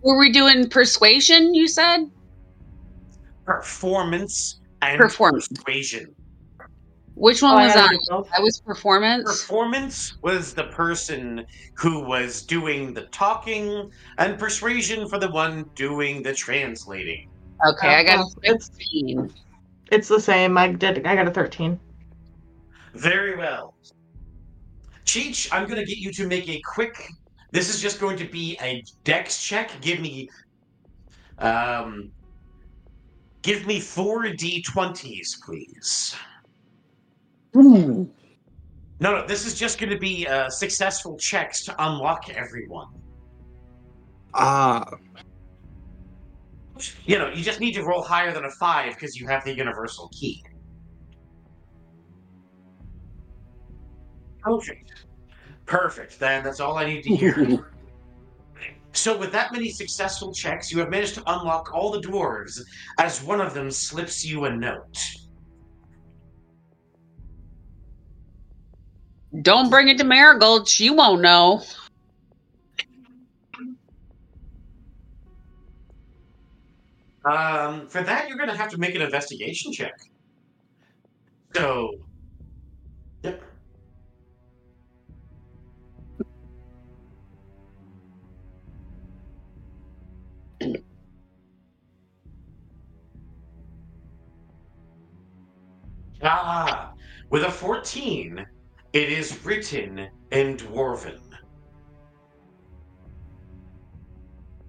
Were 0.00 0.18
we 0.18 0.30
doing 0.30 0.70
persuasion? 0.70 1.54
You 1.54 1.68
said 1.68 2.10
Performance 3.46 4.60
and 4.82 4.98
Performance. 4.98 5.48
persuasion. 5.48 6.14
which 7.14 7.40
one 7.40 7.54
Oh, 7.54 7.56
I 7.58 7.64
was 7.66 7.74
gotta 7.74 7.96
on? 8.10 8.24
I 8.36 8.40
was 8.40 8.60
performance. 8.60 9.24
Performance 9.24 10.18
was 10.22 10.52
the 10.52 10.64
person 10.64 11.46
who 11.74 12.00
was 12.00 12.42
doing 12.42 12.92
the 12.92 13.02
talking, 13.06 13.90
and 14.18 14.38
persuasion 14.38 15.08
for 15.08 15.18
the 15.18 15.30
one 15.30 15.64
doing 15.74 16.22
the 16.22 16.34
translating. 16.34 17.30
Okay, 17.66 17.88
I 17.88 18.04
got 18.04 18.18
Oh, 18.18 18.30
it's 18.42 18.68
fifteen. 18.68 19.32
it's 19.90 20.08
the 20.08 20.20
same. 20.20 20.58
I 20.58 20.72
did. 20.72 21.06
I 21.06 21.14
got 21.14 21.26
a 21.26 21.30
13. 21.30 21.80
Very 22.94 23.36
well. 23.36 23.74
Cheech, 25.06 25.48
I'm 25.52 25.66
going 25.66 25.78
to 25.78 25.86
get 25.86 25.98
you 25.98 26.12
to 26.12 26.26
make 26.26 26.48
a 26.48 26.60
quick. 26.74 27.08
This 27.52 27.72
is 27.72 27.80
just 27.80 28.00
going 28.00 28.16
to 28.18 28.24
be 28.26 28.58
a 28.60 28.82
dex 29.04 29.42
check. 29.42 29.70
Give 29.80 30.00
me. 30.00 30.28
Um. 31.38 32.10
Give 33.46 33.64
me 33.64 33.78
four 33.78 34.24
d20s, 34.24 35.40
please. 35.44 36.16
No, 37.54 38.08
no, 38.98 39.24
this 39.24 39.46
is 39.46 39.56
just 39.56 39.78
going 39.78 39.90
to 39.90 39.98
be 39.98 40.26
uh, 40.26 40.50
successful 40.50 41.16
checks 41.16 41.64
to 41.66 41.74
unlock 41.78 42.28
everyone. 42.28 42.88
Ah, 44.34 44.84
You 47.04 47.18
know, 47.18 47.28
you 47.28 47.44
just 47.44 47.60
need 47.60 47.74
to 47.74 47.84
roll 47.84 48.02
higher 48.02 48.32
than 48.32 48.44
a 48.46 48.50
five 48.50 48.94
because 48.94 49.14
you 49.14 49.28
have 49.28 49.44
the 49.44 49.54
universal 49.54 50.10
key. 50.18 50.42
Perfect. 54.42 55.04
Perfect. 55.66 56.18
Then 56.18 56.42
that's 56.42 56.58
all 56.58 56.78
I 56.78 56.84
need 56.86 57.04
to 57.04 57.14
hear. 57.14 57.64
so, 58.96 59.16
with 59.16 59.32
that 59.32 59.52
many 59.52 59.70
successful 59.70 60.32
checks, 60.32 60.72
you 60.72 60.78
have 60.78 60.90
managed 60.90 61.14
to 61.14 61.22
unlock 61.26 61.72
all 61.74 61.90
the 61.90 62.00
dwarves 62.00 62.60
as 62.98 63.22
one 63.22 63.40
of 63.40 63.54
them 63.54 63.70
slips 63.70 64.24
you 64.24 64.44
a 64.46 64.56
note. 64.56 64.98
Don't 69.42 69.68
bring 69.68 69.88
it 69.88 69.98
to 69.98 70.04
Marigold. 70.04 70.68
She 70.68 70.88
won't 70.88 71.20
know. 71.20 71.62
Um, 77.24 77.88
for 77.88 78.02
that, 78.02 78.28
you're 78.28 78.36
going 78.36 78.48
to 78.48 78.56
have 78.56 78.70
to 78.70 78.78
make 78.78 78.94
an 78.94 79.02
investigation 79.02 79.72
check. 79.72 79.98
So, 81.54 82.05
Ah, 96.22 96.92
with 97.30 97.44
a 97.44 97.50
14, 97.50 98.46
it 98.92 99.08
is 99.10 99.44
written 99.44 100.08
in 100.32 100.56
Dwarven. 100.56 101.20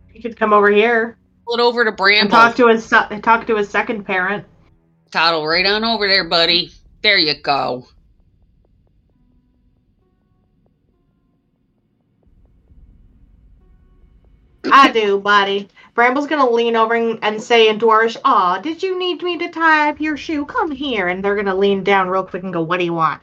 He 0.08 0.22
could 0.22 0.36
come 0.36 0.52
over 0.54 0.70
here 0.70 1.18
Pull 1.48 1.60
it 1.60 1.62
over 1.62 1.86
to 1.86 2.04
and 2.16 2.30
talk 2.30 2.58
to 2.58 2.68
his 2.68 2.84
son- 2.84 3.22
talk 3.22 3.48
to 3.48 3.56
his 3.56 3.70
second 3.70 4.04
parent. 4.04 4.46
Toddle 5.12 5.48
right 5.48 5.66
on 5.66 5.86
over 5.86 6.06
there, 6.06 6.28
buddy. 6.28 6.72
There 7.02 7.18
you 7.18 7.42
go. 7.42 7.88
I 14.72 14.92
do, 14.92 15.20
buddy. 15.20 15.70
Bramble's 15.96 16.28
gonna 16.28 16.50
lean 16.50 16.76
over 16.76 16.94
and, 16.94 17.20
and 17.22 17.42
say 17.42 17.70
in 17.70 17.80
Dwarvish, 17.80 18.18
"Aw, 18.24 18.60
did 18.60 18.84
you 18.84 18.98
need 18.98 19.24
me 19.24 19.38
to 19.38 19.50
tie 19.50 19.90
up 19.90 20.00
your 20.00 20.18
shoe? 20.18 20.46
Come 20.46 20.72
here." 20.72 21.08
And 21.08 21.24
they're 21.24 21.36
gonna 21.36 21.56
lean 21.56 21.84
down 21.84 22.10
real 22.10 22.24
quick 22.24 22.44
and 22.44 22.54
go, 22.54 22.62
"What 22.62 22.80
do 22.80 22.86
you 22.86 22.94
want?" 22.94 23.22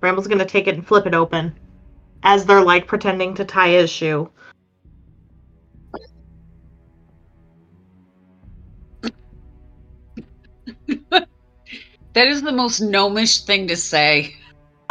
Bramble's 0.00 0.26
gonna 0.26 0.44
take 0.44 0.66
it 0.66 0.74
and 0.74 0.86
flip 0.86 1.06
it 1.06 1.14
open, 1.14 1.58
as 2.22 2.44
they're 2.44 2.62
like 2.62 2.86
pretending 2.86 3.34
to 3.34 3.44
tie 3.44 3.70
his 3.70 3.90
shoe. 3.90 4.30
That 12.14 12.28
is 12.28 12.42
the 12.42 12.52
most 12.52 12.80
gnomish 12.80 13.40
thing 13.40 13.68
to 13.68 13.76
say. 13.76 14.36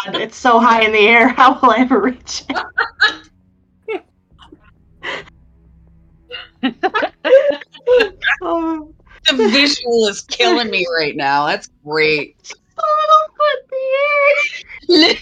It's 0.08 0.38
so 0.38 0.60
high 0.60 0.84
in 0.84 0.92
the 0.92 1.08
air. 1.08 1.28
How 1.38 1.60
will 1.60 1.72
I 1.72 1.78
ever 1.80 2.00
reach 2.00 2.44
it? 2.50 2.58
oh, 8.42 8.94
The 9.28 9.36
visual 9.36 10.08
is 10.08 10.22
killing 10.22 10.70
me 10.70 10.86
right 10.98 11.16
now. 11.16 11.46
That's 11.48 11.70
great. 11.86 12.36
so 12.44 12.54
little 12.78 13.28
foot 13.38 13.60
in 14.90 15.02
the. 15.02 15.18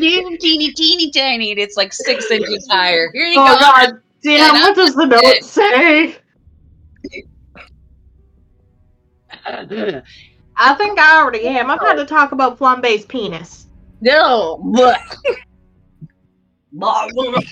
Little 0.00 0.36
teeny, 0.38 0.72
teeny, 0.72 1.10
tiny. 1.10 1.50
and 1.50 1.60
It's 1.60 1.76
like 1.76 1.92
six 1.92 2.30
inches 2.30 2.66
higher. 2.70 3.10
Here 3.12 3.26
you 3.26 3.40
Oh 3.40 3.54
go. 3.54 3.58
God, 3.60 4.00
damn! 4.22 4.54
Yeah, 4.54 4.60
What 4.62 4.76
does 4.76 4.94
the 4.94 5.06
note 5.06 5.42
say? 5.42 6.16
I 10.56 10.74
think 10.76 10.98
I 10.98 11.20
already 11.20 11.46
am. 11.48 11.70
I've 11.70 11.80
had 11.80 11.94
to 11.94 12.06
talk 12.06 12.32
about 12.32 12.58
Flambe's 12.58 13.04
penis. 13.04 13.66
No, 14.00 14.60
but 14.74 15.00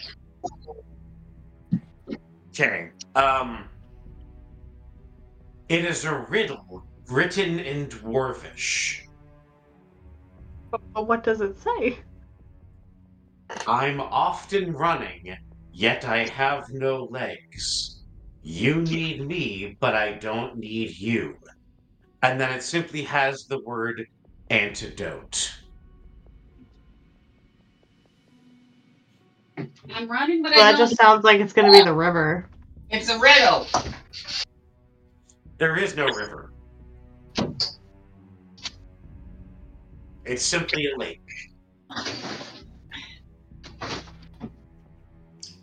Okay. 2.50 2.90
Um. 3.14 3.64
It 5.72 5.86
is 5.86 6.04
a 6.04 6.14
riddle 6.28 6.84
written 7.08 7.58
in 7.58 7.86
Dwarvish. 7.86 8.98
But 10.70 11.06
what 11.06 11.24
does 11.24 11.40
it 11.40 11.56
say? 11.58 11.98
I'm 13.66 13.98
often 13.98 14.74
running, 14.74 15.34
yet 15.72 16.04
I 16.04 16.28
have 16.28 16.64
no 16.68 17.04
legs. 17.10 18.02
You 18.42 18.82
need 18.82 19.26
me, 19.26 19.78
but 19.80 19.94
I 19.94 20.12
don't 20.12 20.58
need 20.58 20.98
you. 20.98 21.36
and 22.24 22.38
then 22.38 22.52
it 22.52 22.62
simply 22.62 23.02
has 23.04 23.46
the 23.46 23.58
word 23.64 24.04
antidote. 24.50 25.50
I'm 29.56 30.06
running, 30.10 30.42
but 30.42 30.52
Well, 30.54 30.64
I 30.64 30.72
that 30.72 30.78
don't. 30.78 30.88
just 30.88 31.00
sounds 31.00 31.24
like 31.24 31.40
it's 31.40 31.54
gonna 31.54 31.72
be 31.72 31.82
the 31.82 31.94
river. 31.94 32.46
It's 32.90 33.08
a 33.08 33.18
riddle. 33.18 33.66
There 35.62 35.78
is 35.78 35.94
no 35.94 36.06
river. 36.06 36.52
It's 40.24 40.44
simply 40.44 40.90
a 40.90 40.98
lake. 40.98 41.22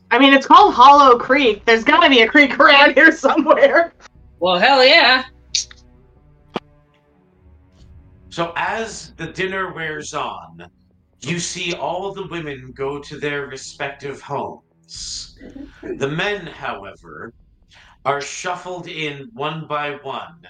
I 0.09 0.17
mean, 0.17 0.33
it's 0.33 0.47
called 0.47 0.73
Hollow 0.73 1.19
Creek. 1.19 1.65
There's 1.65 1.83
gotta 1.83 2.07
be 2.07 2.21
a 2.21 2.29
creek 2.29 2.57
around 2.57 2.93
here 2.93 3.11
somewhere. 3.11 3.91
Well, 4.39 4.57
hell 4.57 4.85
yeah. 4.85 5.25
So 8.29 8.53
as 8.55 9.13
the 9.17 9.33
dinner 9.33 9.73
wears 9.73 10.13
on, 10.13 10.65
you 11.19 11.39
see 11.39 11.73
all 11.73 12.13
the 12.13 12.25
women 12.27 12.71
go 12.73 12.99
to 12.99 13.19
their 13.19 13.47
respective 13.47 14.21
homes. 14.21 15.37
The 15.83 16.07
men, 16.07 16.47
however, 16.47 17.33
are 18.09 18.21
shuffled 18.21 18.87
in 18.87 19.29
one 19.33 19.67
by 19.67 19.91
one 20.01 20.41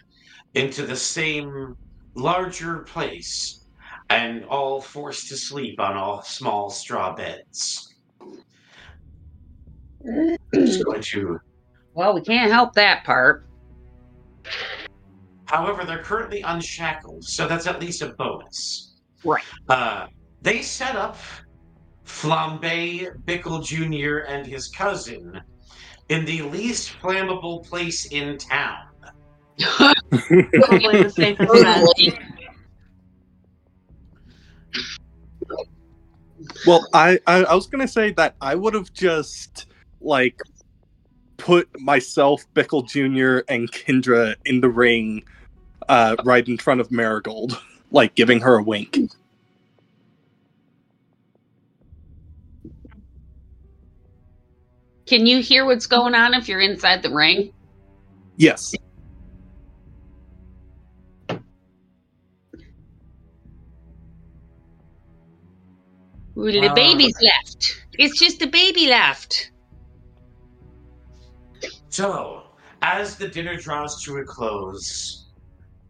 into 0.53 0.85
the 0.85 0.95
same 0.95 1.75
larger 2.15 2.79
place 2.79 3.65
and 4.09 4.45
all 4.45 4.79
forced 4.79 5.27
to 5.27 5.35
sleep 5.35 5.77
on 5.77 5.97
all 5.97 6.21
small 6.21 6.69
straw 6.69 7.13
beds. 7.13 7.95
Just 10.53 10.85
going 10.85 11.01
to 11.01 11.37
Well, 11.95 12.13
we 12.15 12.21
can't 12.21 12.49
help 12.49 12.73
that 12.75 13.03
part. 13.03 13.45
However, 15.43 15.83
they're 15.83 16.01
currently 16.01 16.41
unshackled, 16.41 17.25
so 17.25 17.45
that's 17.45 17.67
at 17.67 17.81
least 17.81 18.01
a 18.01 18.13
bonus. 18.13 18.95
Right. 19.25 19.43
Uh, 19.67 20.07
they 20.41 20.61
set 20.61 20.95
up 20.95 21.17
Flambe 22.05 23.21
Bickle 23.25 23.61
Jr. 23.61 24.19
and 24.33 24.47
his 24.47 24.69
cousin 24.69 25.41
in 26.09 26.25
the 26.25 26.41
least 26.43 26.93
flammable 27.01 27.67
place 27.67 28.05
in 28.05 28.37
town. 28.37 28.85
Probably 29.59 31.03
the 31.03 31.11
safest 31.15 31.53
bet. 31.53 32.19
Well, 36.65 36.87
I, 36.93 37.19
I 37.27 37.43
I 37.43 37.55
was 37.55 37.67
gonna 37.67 37.87
say 37.87 38.11
that 38.13 38.35
I 38.41 38.55
would 38.55 38.73
have 38.73 38.91
just 38.93 39.67
like 40.01 40.41
put 41.37 41.67
myself, 41.79 42.45
Bickle 42.53 42.87
Jr. 42.87 43.43
and 43.51 43.71
Kendra 43.71 44.35
in 44.45 44.61
the 44.61 44.69
ring, 44.69 45.23
uh, 45.87 46.15
right 46.23 46.47
in 46.47 46.57
front 46.57 46.81
of 46.81 46.91
Marigold, 46.91 47.59
like 47.91 48.15
giving 48.15 48.39
her 48.41 48.57
a 48.57 48.63
wink. 48.63 48.97
Can 55.09 55.25
you 55.25 55.41
hear 55.41 55.65
what's 55.65 55.87
going 55.87 56.13
on 56.13 56.35
if 56.35 56.47
you're 56.47 56.61
inside 56.61 57.01
the 57.01 57.11
ring? 57.11 57.51
Yes. 58.37 58.75
Ooh, 66.37 66.51
the 66.51 66.59
Wow. 66.59 66.75
baby's 66.75 67.15
left. 67.23 67.87
It's 67.93 68.19
just 68.19 68.37
the 68.37 68.45
baby 68.45 68.85
left. 68.85 69.51
So, 71.89 72.43
as 72.83 73.15
the 73.17 73.27
dinner 73.27 73.55
draws 73.55 74.03
to 74.03 74.17
a 74.17 74.23
close, 74.23 75.25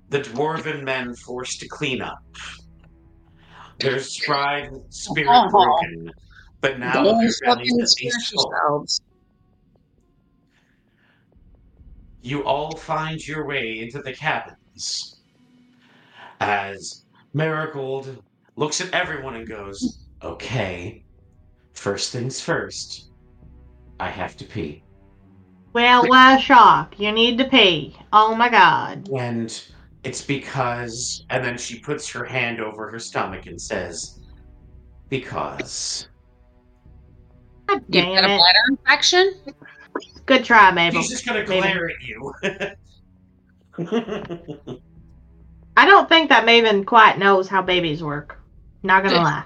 the 0.07 0.21
dwarven 0.21 0.83
men 0.83 1.13
forced 1.25 1.59
to 1.59 1.67
clean 1.67 2.01
up. 2.01 2.23
Their 3.79 3.99
stride 3.99 4.71
spirit 4.91 5.29
Oh. 5.29 5.49
broken, 5.49 6.09
but 6.61 6.79
now 6.79 7.03
Don't 7.03 7.19
their 7.19 7.31
fucking 7.45 7.77
bellies 7.77 7.95
at 7.99 8.05
least 8.05 8.33
full. 8.33 8.85
You 12.21 12.43
all 12.43 12.75
find 12.75 13.25
your 13.25 13.45
way 13.45 13.79
into 13.79 14.01
the 14.01 14.13
cabins 14.13 15.21
as 16.41 17.05
Marigold 17.33 18.21
looks 18.55 18.81
at 18.81 18.93
everyone 18.93 19.35
and 19.35 19.47
goes, 19.47 20.05
Okay, 20.23 21.03
first 21.73 22.11
things 22.11 22.41
first, 22.41 23.11
I 23.99 24.09
have 24.09 24.35
to 24.37 24.45
pee. 24.45 24.83
Well, 25.71 26.07
why 26.07 26.37
shock? 26.39 26.99
You 26.99 27.11
need 27.11 27.37
to 27.37 27.45
pee. 27.45 27.95
Oh 28.11 28.33
my 28.35 28.49
god. 28.49 29.07
And 29.17 29.61
it's 30.03 30.21
because, 30.21 31.25
and 31.29 31.43
then 31.43 31.57
she 31.57 31.79
puts 31.79 32.09
her 32.09 32.25
hand 32.25 32.59
over 32.59 32.89
her 32.89 32.99
stomach 32.99 33.45
and 33.45 33.61
says, 33.61 34.19
Because. 35.09 36.07
God 37.67 37.83
You 37.89 38.01
damn 38.01 38.15
got 38.15 38.29
a 38.29 38.33
it. 38.33 38.37
bladder 38.37 38.59
infection? 38.71 39.33
Good 40.30 40.45
try, 40.45 40.69
Mabel. 40.69 41.01
She's 41.01 41.10
just 41.10 41.26
gonna 41.26 41.39
Maybe. 41.39 41.60
glare 41.60 41.89
at 41.89 42.03
you. 42.03 42.31
I 45.76 45.88
don't 45.88 46.07
think 46.07 46.30
that 46.30 46.45
Maven 46.45 46.85
quite 46.85 47.18
knows 47.18 47.47
how 47.47 47.64
babies 47.64 48.03
work. 48.03 48.38
Not 48.84 49.03
gonna 49.03 49.15
lie. 49.15 49.43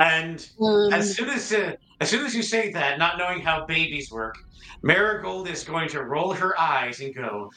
and 0.00 0.44
Um, 0.60 0.92
As 0.92 1.14
soon 1.14 1.28
as 1.28 1.52
uh, 1.52 1.74
as 2.00 2.10
soon 2.10 2.26
as 2.26 2.34
you 2.34 2.42
say 2.42 2.72
that, 2.72 2.98
not 2.98 3.16
knowing 3.16 3.40
how 3.40 3.64
babies 3.64 4.10
work, 4.10 4.34
Marigold 4.82 5.48
is 5.48 5.62
going 5.62 5.88
to 5.90 6.02
roll 6.02 6.32
her 6.32 6.60
eyes 6.60 6.98
and 6.98 7.14
go, 7.14 7.52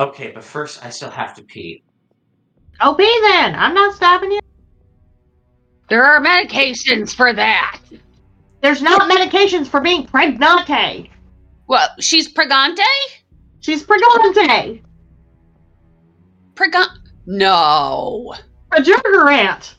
"Okay, 0.00 0.30
but 0.30 0.42
first 0.42 0.82
I 0.82 0.88
still 0.88 1.10
have 1.10 1.34
to 1.34 1.42
pee." 1.42 1.82
Oh, 2.80 2.94
pee 2.94 3.20
then. 3.24 3.54
I'm 3.54 3.74
not 3.74 3.94
stopping 3.94 4.32
you. 4.32 4.40
there 5.90 6.06
are 6.06 6.22
medications 6.24 7.14
for 7.14 7.34
that. 7.34 7.78
There's 8.60 8.82
not 8.82 9.10
medications 9.10 9.66
for 9.68 9.80
being 9.80 10.06
pregnante. 10.06 11.10
Well, 11.66 11.88
she's 12.00 12.32
pregante? 12.32 12.80
She's 13.60 13.84
pregnante. 13.84 14.82
Pregon. 16.54 16.86
No. 17.26 18.34
A 18.72 18.76
Prejurgerant. 18.76 19.74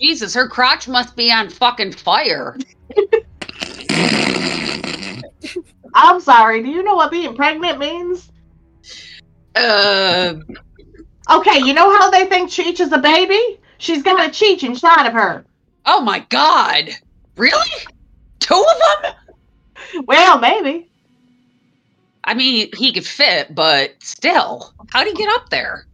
Jesus, 0.00 0.34
her 0.34 0.48
crotch 0.48 0.88
must 0.88 1.14
be 1.14 1.30
on 1.30 1.48
fucking 1.48 1.92
fire. 1.92 2.56
I'm 5.94 6.20
sorry. 6.20 6.62
Do 6.62 6.70
you 6.70 6.82
know 6.82 6.96
what 6.96 7.10
being 7.10 7.36
pregnant 7.36 7.78
means? 7.78 8.30
Uh, 9.54 10.34
Okay, 11.30 11.58
you 11.60 11.72
know 11.72 11.96
how 11.96 12.10
they 12.10 12.26
think 12.26 12.50
Cheech 12.50 12.80
is 12.80 12.92
a 12.92 12.98
baby? 12.98 13.60
She's 13.78 14.02
got 14.02 14.26
a 14.26 14.30
Cheech 14.30 14.64
inside 14.64 15.06
of 15.06 15.12
her. 15.12 15.44
oh 15.86 16.00
my 16.00 16.20
god. 16.30 16.90
Really? 17.36 17.70
Two 18.40 18.54
of 18.54 19.02
them? 19.02 20.04
Well, 20.06 20.38
maybe. 20.38 20.90
I 22.24 22.34
mean, 22.34 22.70
he 22.76 22.92
could 22.92 23.06
fit, 23.06 23.54
but 23.54 23.94
still. 24.00 24.74
How'd 24.90 25.06
he 25.06 25.12
get 25.14 25.28
up 25.34 25.50
there? 25.50 25.86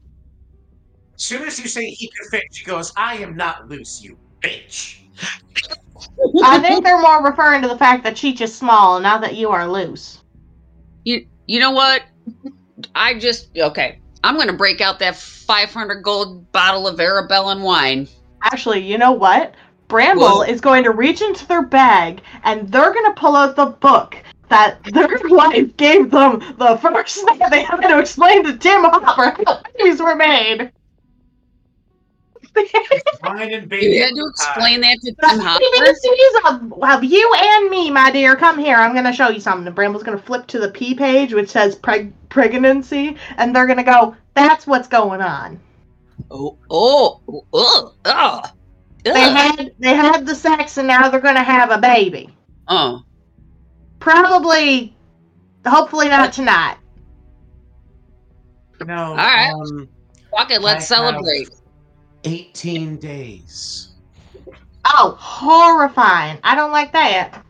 As 1.14 1.24
soon 1.24 1.42
as 1.44 1.58
you 1.58 1.68
say 1.68 1.90
he 1.90 2.08
can 2.08 2.30
fit, 2.30 2.44
she 2.52 2.64
goes, 2.64 2.92
"I 2.96 3.16
am 3.16 3.36
not 3.36 3.68
loose, 3.68 4.02
you 4.02 4.16
bitch." 4.40 5.00
I 6.44 6.60
think 6.60 6.84
they're 6.84 7.00
more 7.00 7.24
referring 7.24 7.62
to 7.62 7.68
the 7.68 7.76
fact 7.76 8.04
that 8.04 8.14
Cheech 8.14 8.40
is 8.40 8.54
small, 8.54 8.96
and 8.96 9.02
not 9.02 9.20
that 9.22 9.34
you 9.34 9.50
are 9.50 9.66
loose. 9.66 10.22
You 11.04 11.26
you 11.46 11.58
know 11.58 11.72
what? 11.72 12.02
I 12.94 13.18
just 13.18 13.56
okay. 13.56 14.00
I'm 14.22 14.36
gonna 14.36 14.52
break 14.52 14.80
out 14.80 14.98
that 15.00 15.16
500 15.16 16.02
gold 16.02 16.50
bottle 16.52 16.86
of 16.86 16.98
Arabellan 16.98 17.62
wine. 17.62 18.08
Actually, 18.42 18.80
you 18.80 18.98
know 18.98 19.12
what? 19.12 19.54
Bramble 19.88 20.38
What? 20.38 20.50
is 20.50 20.60
going 20.60 20.84
to 20.84 20.90
reach 20.90 21.22
into 21.22 21.46
their 21.46 21.62
bag 21.62 22.22
and 22.44 22.70
they're 22.70 22.92
going 22.92 23.12
to 23.12 23.20
pull 23.20 23.34
out 23.34 23.56
the 23.56 23.66
book 23.66 24.16
that 24.48 24.82
their 24.92 25.08
wife 25.24 25.76
gave 25.76 26.10
them 26.10 26.40
the 26.58 26.78
first 26.80 27.26
day 27.38 27.40
they 27.50 27.62
had 27.62 27.80
to 27.80 27.98
explain 27.98 28.44
to 28.44 28.56
Tim 28.56 28.82
Hopper 28.84 29.42
how 29.44 29.62
babies 29.76 30.00
were 30.00 30.14
made. 30.16 30.72
Wine 33.22 33.52
and 33.52 33.68
baby. 33.68 33.86
You 33.86 34.02
had 34.02 34.14
to 34.14 34.26
explain 34.26 34.80
that 34.80 34.98
to 35.02 35.14
Tim 35.14 35.38
Hopper. 35.42 35.64
ABCs 35.64 36.72
of, 36.72 36.82
of 36.82 37.04
you 37.04 37.34
and 37.36 37.70
me, 37.70 37.90
my 37.90 38.10
dear. 38.10 38.36
Come 38.36 38.58
here. 38.58 38.76
I'm 38.76 38.92
going 38.92 39.04
to 39.04 39.12
show 39.12 39.28
you 39.28 39.40
something. 39.40 39.66
And 39.66 39.76
Bramble's 39.76 40.02
going 40.02 40.18
to 40.18 40.24
flip 40.24 40.46
to 40.48 40.58
the 40.58 40.70
P 40.70 40.94
page, 40.94 41.32
which 41.34 41.50
says 41.50 41.76
preg- 41.76 42.12
pregnancy, 42.30 43.16
and 43.36 43.54
they're 43.54 43.66
going 43.66 43.78
to 43.78 43.84
go, 43.84 44.16
that's 44.34 44.66
what's 44.66 44.88
going 44.88 45.20
on. 45.20 45.60
Oh, 46.30 46.56
oh, 46.70 47.20
oh, 47.52 47.94
oh, 48.04 48.42
They 49.14 49.30
had 49.30 49.72
they 49.78 49.94
had 49.94 50.26
the 50.26 50.34
sex, 50.34 50.76
and 50.78 50.88
now 50.88 51.08
they're 51.08 51.20
going 51.20 51.34
to 51.36 51.42
have 51.42 51.70
a 51.70 51.78
baby. 51.78 52.30
oh. 52.68 53.02
Probably, 54.00 54.96
hopefully 55.66 56.08
not 56.08 56.32
tonight. 56.32 56.76
No. 58.86 59.16
right. 59.16 59.50
Um, 59.52 59.88
Fuck 60.30 60.50
it, 60.52 60.62
let's 60.62 60.90
I 60.90 60.96
celebrate. 60.96 61.48
eighteen 62.24 62.96
days. 62.96 63.90
Oh, 64.84 65.16
horrifying. 65.18 66.38
I 66.44 66.54
don't 66.54 66.70
like 66.70 66.92
that. 66.92 67.44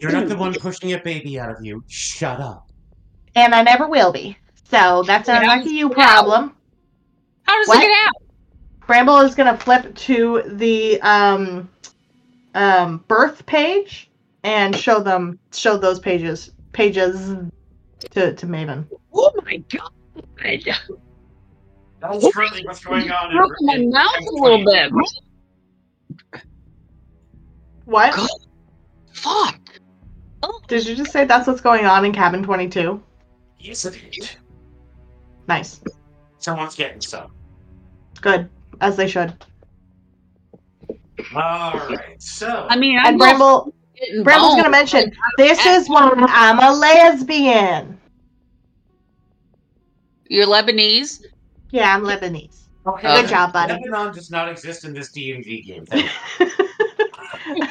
You're 0.00 0.12
not 0.12 0.28
the 0.28 0.36
one 0.36 0.54
pushing 0.54 0.92
a 0.92 0.98
baby 0.98 1.38
out 1.38 1.50
of 1.50 1.64
you. 1.64 1.84
Shut 1.86 2.40
up. 2.40 2.68
And 3.36 3.54
I 3.54 3.62
never 3.62 3.88
will 3.88 4.12
be. 4.12 4.36
So 4.70 5.02
that's 5.06 5.28
a 5.28 5.34
Yeah. 5.34 5.46
lucky 5.56 5.70
you 5.70 5.88
problem. 5.88 6.56
How 7.44 7.56
does 7.58 7.68
What? 7.68 7.78
it 7.78 7.82
get 7.82 7.92
out? 8.06 8.14
Bramble 8.90 9.18
is 9.18 9.36
gonna 9.36 9.56
flip 9.56 9.94
to 9.94 10.42
the 10.44 11.00
um, 11.02 11.70
um, 12.56 13.04
birth 13.06 13.46
page 13.46 14.10
and 14.42 14.74
show 14.74 14.98
them 14.98 15.38
show 15.52 15.76
those 15.76 16.00
pages 16.00 16.50
pages 16.72 17.36
to 18.10 18.34
to 18.34 18.46
Maven. 18.46 18.84
Oh 19.14 19.32
my 19.44 19.58
god! 19.58 19.92
That's 22.00 22.34
really 22.36 22.66
what's 22.66 22.84
going 22.84 23.08
on. 23.12 23.36
Broke 23.36 23.52
my 23.60 23.74
in- 23.76 23.82
in- 23.82 23.90
mouth 23.90 24.10
a 24.28 24.34
little 24.34 24.64
bit. 24.64 24.92
What 27.84 28.16
God. 28.16 28.28
Fuck. 29.12 29.60
Oh, 30.42 30.60
did 30.66 30.84
you 30.84 30.96
just 30.96 31.12
say? 31.12 31.26
That's 31.26 31.46
what's 31.46 31.60
going 31.60 31.86
on 31.86 32.04
in 32.04 32.10
cabin 32.12 32.42
twenty 32.42 32.68
two. 32.68 33.00
Yes, 33.60 33.84
it 33.84 34.02
is. 34.18 34.34
Nice, 35.46 35.80
Someone's 36.38 36.74
getting 36.74 37.00
some. 37.00 37.30
good 38.20 38.50
as 38.80 38.96
they 38.96 39.08
should. 39.08 39.34
All 41.34 41.72
right. 41.88 42.20
So 42.20 42.66
I 42.68 42.76
mean, 42.76 42.96
And 42.98 43.06
I'm 43.08 43.18
Bramble 43.18 43.74
Bramble's 44.22 44.56
gonna 44.56 44.70
mention 44.70 45.12
this 45.36 45.64
is 45.66 45.88
why 45.88 46.10
I'm 46.28 46.58
a 46.58 46.72
lesbian. 46.76 47.98
You're 50.28 50.46
Lebanese. 50.46 51.24
Yeah, 51.70 51.94
I'm 51.94 52.02
Lebanese. 52.02 52.62
okay, 52.86 53.20
Good 53.20 53.28
job, 53.28 53.52
buddy. 53.52 53.74
Lebanon 53.74 54.14
does 54.14 54.30
not 54.30 54.48
exist 54.48 54.84
in 54.84 54.92
this 54.94 55.10
D 55.12 55.32
and 55.32 55.44
D 55.44 55.60
game. 55.62 55.84
Thank 55.86 56.08
you. 57.56 57.66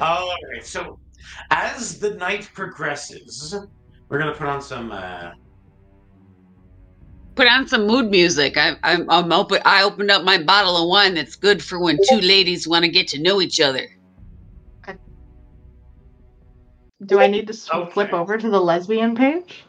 All 0.00 0.34
right. 0.50 0.64
So 0.64 0.98
as 1.50 1.98
the 1.98 2.14
night 2.14 2.50
progresses, 2.54 3.54
we're 4.08 4.18
gonna 4.18 4.34
put 4.34 4.48
on 4.48 4.62
some. 4.62 4.92
Uh, 4.92 5.32
Put 7.34 7.48
on 7.48 7.66
some 7.66 7.86
mood 7.86 8.10
music. 8.10 8.56
I, 8.56 8.76
I'm, 8.82 9.08
I'm 9.10 9.32
open. 9.32 9.60
I 9.64 9.82
opened 9.84 10.10
up 10.10 10.24
my 10.24 10.42
bottle 10.42 10.76
of 10.76 10.88
wine 10.88 11.14
that's 11.14 11.36
good 11.36 11.62
for 11.64 11.78
when 11.78 11.98
two 12.08 12.20
ladies 12.20 12.68
want 12.68 12.84
to 12.84 12.90
get 12.90 13.08
to 13.08 13.20
know 13.20 13.40
each 13.40 13.60
other. 13.60 13.88
Do 17.04 17.18
I 17.20 17.26
need 17.26 17.46
to 17.48 17.52
s- 17.52 17.68
Okay. 17.72 17.90
flip 17.90 18.12
over 18.12 18.38
to 18.38 18.50
the 18.50 18.60
lesbian 18.60 19.16
page? 19.16 19.64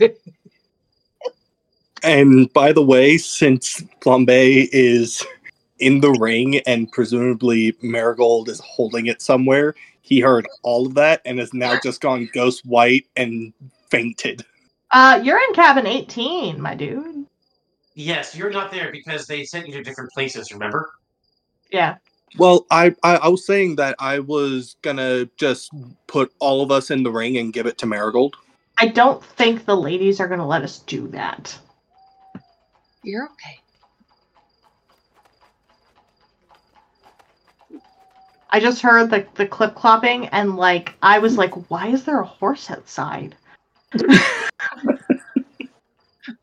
And 2.02 2.52
by 2.52 2.72
the 2.72 2.82
way, 2.82 3.18
since 3.18 3.82
Flambe 4.00 4.68
is 4.72 5.26
in 5.80 6.00
the 6.00 6.12
ring 6.12 6.58
and 6.60 6.90
presumably 6.92 7.76
Marigold 7.82 8.48
is 8.48 8.60
holding 8.60 9.06
it 9.06 9.20
somewhere, 9.20 9.74
he 10.02 10.20
heard 10.20 10.46
all 10.62 10.86
of 10.86 10.94
that 10.94 11.20
and 11.24 11.38
has 11.38 11.52
now 11.52 11.78
just 11.82 12.00
gone 12.00 12.28
ghost 12.32 12.64
white 12.64 13.06
and 13.16 13.52
fainted. 13.90 14.44
Uh, 14.90 15.20
you're 15.22 15.38
in 15.38 15.52
cabin 15.54 15.86
18, 15.86 16.60
my 16.60 16.74
dude. 16.74 17.26
yes, 17.94 18.34
you're 18.36 18.50
not 18.50 18.70
there 18.70 18.92
because 18.92 19.26
they 19.26 19.44
sent 19.44 19.66
you 19.66 19.72
to 19.74 19.82
different 19.82 20.10
places. 20.12 20.52
Remember? 20.52 20.90
Yeah. 21.70 21.96
Well, 22.38 22.66
I, 22.70 22.94
I 23.02 23.16
I 23.16 23.28
was 23.28 23.46
saying 23.46 23.76
that 23.76 23.96
I 23.98 24.18
was 24.18 24.76
gonna 24.82 25.26
just 25.36 25.70
put 26.06 26.32
all 26.38 26.62
of 26.62 26.70
us 26.70 26.90
in 26.90 27.02
the 27.02 27.10
ring 27.10 27.38
and 27.38 27.52
give 27.52 27.66
it 27.66 27.78
to 27.78 27.86
Marigold. 27.86 28.36
I 28.78 28.88
don't 28.88 29.24
think 29.24 29.64
the 29.64 29.76
ladies 29.76 30.20
are 30.20 30.28
gonna 30.28 30.46
let 30.46 30.62
us 30.62 30.80
do 30.80 31.08
that. 31.08 31.58
You're 33.02 33.24
okay. 33.24 33.60
I 38.50 38.60
just 38.60 38.82
heard 38.82 39.10
the, 39.10 39.26
the 39.34 39.46
clip 39.46 39.74
clopping 39.74 40.28
and 40.32 40.56
like 40.56 40.94
I 41.02 41.18
was 41.18 41.36
like, 41.38 41.70
why 41.70 41.88
is 41.88 42.04
there 42.04 42.20
a 42.20 42.26
horse 42.26 42.70
outside? 42.70 43.34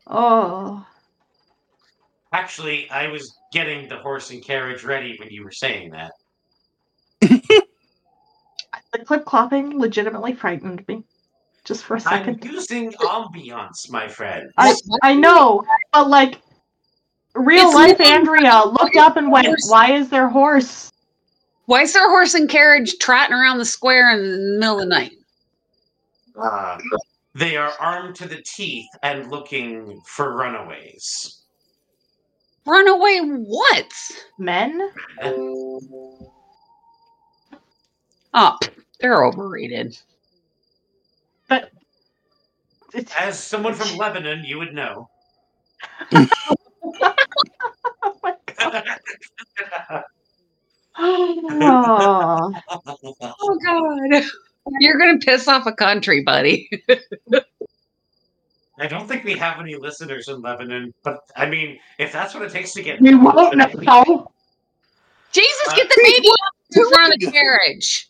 Oh. 0.06 0.86
Actually, 2.32 2.90
I 2.90 3.08
was 3.08 3.36
getting 3.52 3.88
the 3.88 3.98
horse 3.98 4.30
and 4.30 4.44
carriage 4.44 4.84
ready 4.84 5.16
when 5.18 5.30
you 5.30 5.44
were 5.44 5.52
saying 5.52 5.90
that. 5.90 6.12
The 8.94 9.04
clip 9.04 9.24
clopping 9.24 9.74
legitimately 9.74 10.34
frightened 10.34 10.86
me. 10.86 11.02
Just 11.64 11.84
for 11.84 11.94
a 11.94 11.96
I'm 11.96 12.02
second. 12.02 12.44
using 12.44 12.92
ambiance, 12.92 13.90
my 13.90 14.06
friend. 14.06 14.48
I 14.56 14.74
I 15.02 15.14
know, 15.14 15.64
but 15.92 16.08
like 16.08 16.40
real 17.34 17.66
It's 17.66 17.74
life 17.74 18.00
Andrea 18.00 18.62
looked 18.66 18.96
up 18.96 19.16
and 19.16 19.32
went, 19.32 19.48
Why 19.68 19.92
is 19.92 20.10
there 20.10 20.28
horse? 20.28 20.92
Why 21.66 21.82
is 21.82 21.92
there 21.92 22.08
horse 22.08 22.34
and 22.34 22.48
carriage 22.48 22.98
trotting 23.00 23.34
around 23.34 23.58
the 23.58 23.64
square 23.64 24.12
in 24.12 24.22
the 24.22 24.58
middle 24.60 24.74
of 24.74 24.80
the 24.80 24.86
night? 24.86 25.12
Uh, 26.40 26.78
they 27.34 27.56
are 27.56 27.72
armed 27.80 28.16
to 28.16 28.28
the 28.28 28.42
teeth 28.44 28.90
and 29.02 29.30
looking 29.30 30.00
for 30.06 30.36
runaways. 30.36 31.42
Runaway 32.66 33.18
what? 33.20 33.92
Men? 34.38 34.90
Oh, 38.34 38.58
they're 39.00 39.24
overrated. 39.24 39.98
It's, 42.94 43.12
As 43.18 43.38
someone 43.42 43.74
from 43.74 43.96
Lebanon, 43.98 44.44
you 44.44 44.58
would 44.58 44.74
know. 44.74 45.08
oh 48.02 48.16
my 48.22 48.34
god. 48.58 48.84
Oh. 50.98 52.52
Oh 53.40 53.58
God, 53.66 54.24
you're 54.80 54.98
gonna 54.98 55.18
piss 55.18 55.48
off 55.48 55.66
a 55.66 55.72
country, 55.72 56.22
buddy. 56.22 56.70
I 58.78 58.88
don't 58.88 59.06
think 59.06 59.24
we 59.24 59.34
have 59.34 59.60
any 59.60 59.76
listeners 59.76 60.28
in 60.28 60.40
Lebanon, 60.42 60.92
but 61.04 61.20
I 61.36 61.46
mean, 61.46 61.78
if 61.98 62.12
that's 62.12 62.34
what 62.34 62.42
it 62.42 62.50
takes 62.50 62.72
to 62.72 62.82
get. 62.82 63.00
We 63.00 63.14
won't 63.14 63.56
know. 63.56 64.30
Jesus, 65.32 65.74
get 65.74 65.88
the 65.88 66.00
baby 66.02 66.28
out 66.28 66.76
in 66.76 66.90
front 66.90 67.14
of 67.14 67.20
the 67.20 67.30
carriage. 67.30 68.08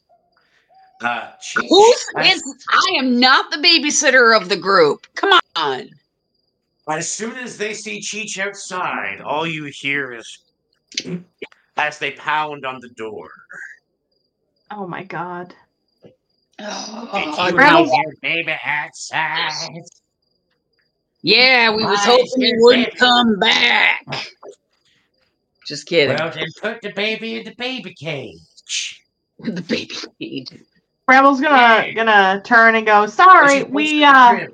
Uh, 1.01 1.33
Cheech, 1.43 1.67
Who's 1.69 2.07
is? 2.33 2.43
I 2.71 2.95
am 2.97 3.19
not 3.21 3.51
the 3.51 3.59
babysitter 3.59 4.39
of 4.39 4.49
the 4.49 4.57
group. 4.57 5.07
Come 5.15 5.39
on. 5.57 5.91
as 6.89 7.11
soon 7.11 7.37
as 7.37 7.59
they 7.59 7.75
see 7.75 8.01
Cheech 8.01 8.39
outside, 8.39 9.21
all 9.21 9.47
you 9.47 9.71
hear 9.75 10.13
is 10.15 10.39
as 11.77 11.99
they 11.99 12.13
pound 12.13 12.65
on 12.65 12.81
the 12.81 12.89
door. 12.91 13.31
Oh 14.71 14.87
my 14.87 15.03
god. 15.05 15.55
Did 16.59 16.67
Oh, 16.69 17.49
you 17.49 17.93
your 17.93 18.15
baby 18.23 18.55
outside? 18.65 19.83
yeah, 21.23 21.75
we 21.75 21.85
was 21.85 21.99
hoping 22.05 22.25
is 22.27 22.37
you 22.37 22.57
wouldn't 22.61 22.87
baby- 22.87 22.97
come 22.99 23.39
back. 23.39 24.05
Just 25.67 25.87
kidding. 25.87 26.17
Well, 26.17 26.31
then 26.31 26.47
put 26.61 26.81
the 26.83 26.93
baby 26.93 27.39
in 27.39 27.45
the 27.45 27.55
baby 27.57 27.95
cage. 27.95 29.01
the 29.41 29.63
baby 29.63 29.95
cage. 30.21 30.49
Bramble's 31.07 31.41
gonna 31.41 31.83
Hey. 31.83 31.93
gonna 31.95 32.41
turn 32.45 32.77
and 32.77 32.87
go, 32.87 33.07
sorry, 33.07 33.59
She 33.59 33.65
we 33.65 33.99
the 34.01 34.05
uh 34.05 34.47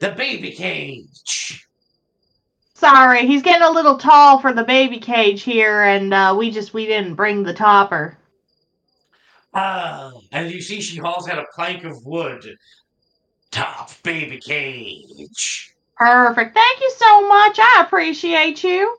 The 0.00 0.10
baby 0.10 0.52
cage. 0.52 1.64
sorry, 2.74 3.26
he's 3.26 3.42
getting 3.42 3.62
a 3.66 3.70
little 3.70 3.96
tall 3.96 4.38
for 4.40 4.52
the 4.52 4.62
baby 4.62 4.98
cage 4.98 5.42
here 5.42 5.82
and 5.82 6.12
uh 6.12 6.34
we 6.38 6.50
just 6.50 6.74
we 6.74 6.84
didn't 6.86 7.14
bring 7.14 7.42
the 7.44 7.54
topper. 7.54 8.18
Ah, 9.58 10.12
and 10.32 10.50
you 10.50 10.60
see 10.60 10.82
she 10.82 10.98
hauls 10.98 11.28
out 11.28 11.38
a 11.38 11.46
plank 11.54 11.84
of 11.84 12.04
wood. 12.04 12.46
Top 13.50 13.90
baby 14.02 14.38
cage. 14.38 15.74
Perfect. 15.96 16.54
Thank 16.54 16.80
you 16.80 16.92
so 16.94 17.26
much. 17.26 17.58
I 17.58 17.82
appreciate 17.86 18.62
you. 18.62 18.98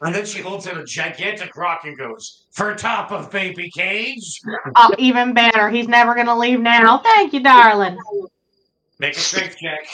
And 0.00 0.14
then 0.14 0.24
she 0.24 0.40
holds 0.40 0.66
out 0.66 0.78
a 0.78 0.84
gigantic 0.84 1.54
rock 1.54 1.82
and 1.84 1.98
goes, 1.98 2.46
For 2.52 2.74
top 2.74 3.12
of 3.12 3.30
baby 3.30 3.70
cage. 3.70 4.40
Oh, 4.76 4.94
even 4.96 5.34
better. 5.34 5.68
He's 5.68 5.86
never 5.86 6.14
gonna 6.14 6.38
leave 6.38 6.60
now. 6.60 6.98
Thank 6.98 7.34
you, 7.34 7.40
darling. 7.40 7.98
Make 8.98 9.16
a 9.16 9.20
strength 9.20 9.58
check. 9.58 9.86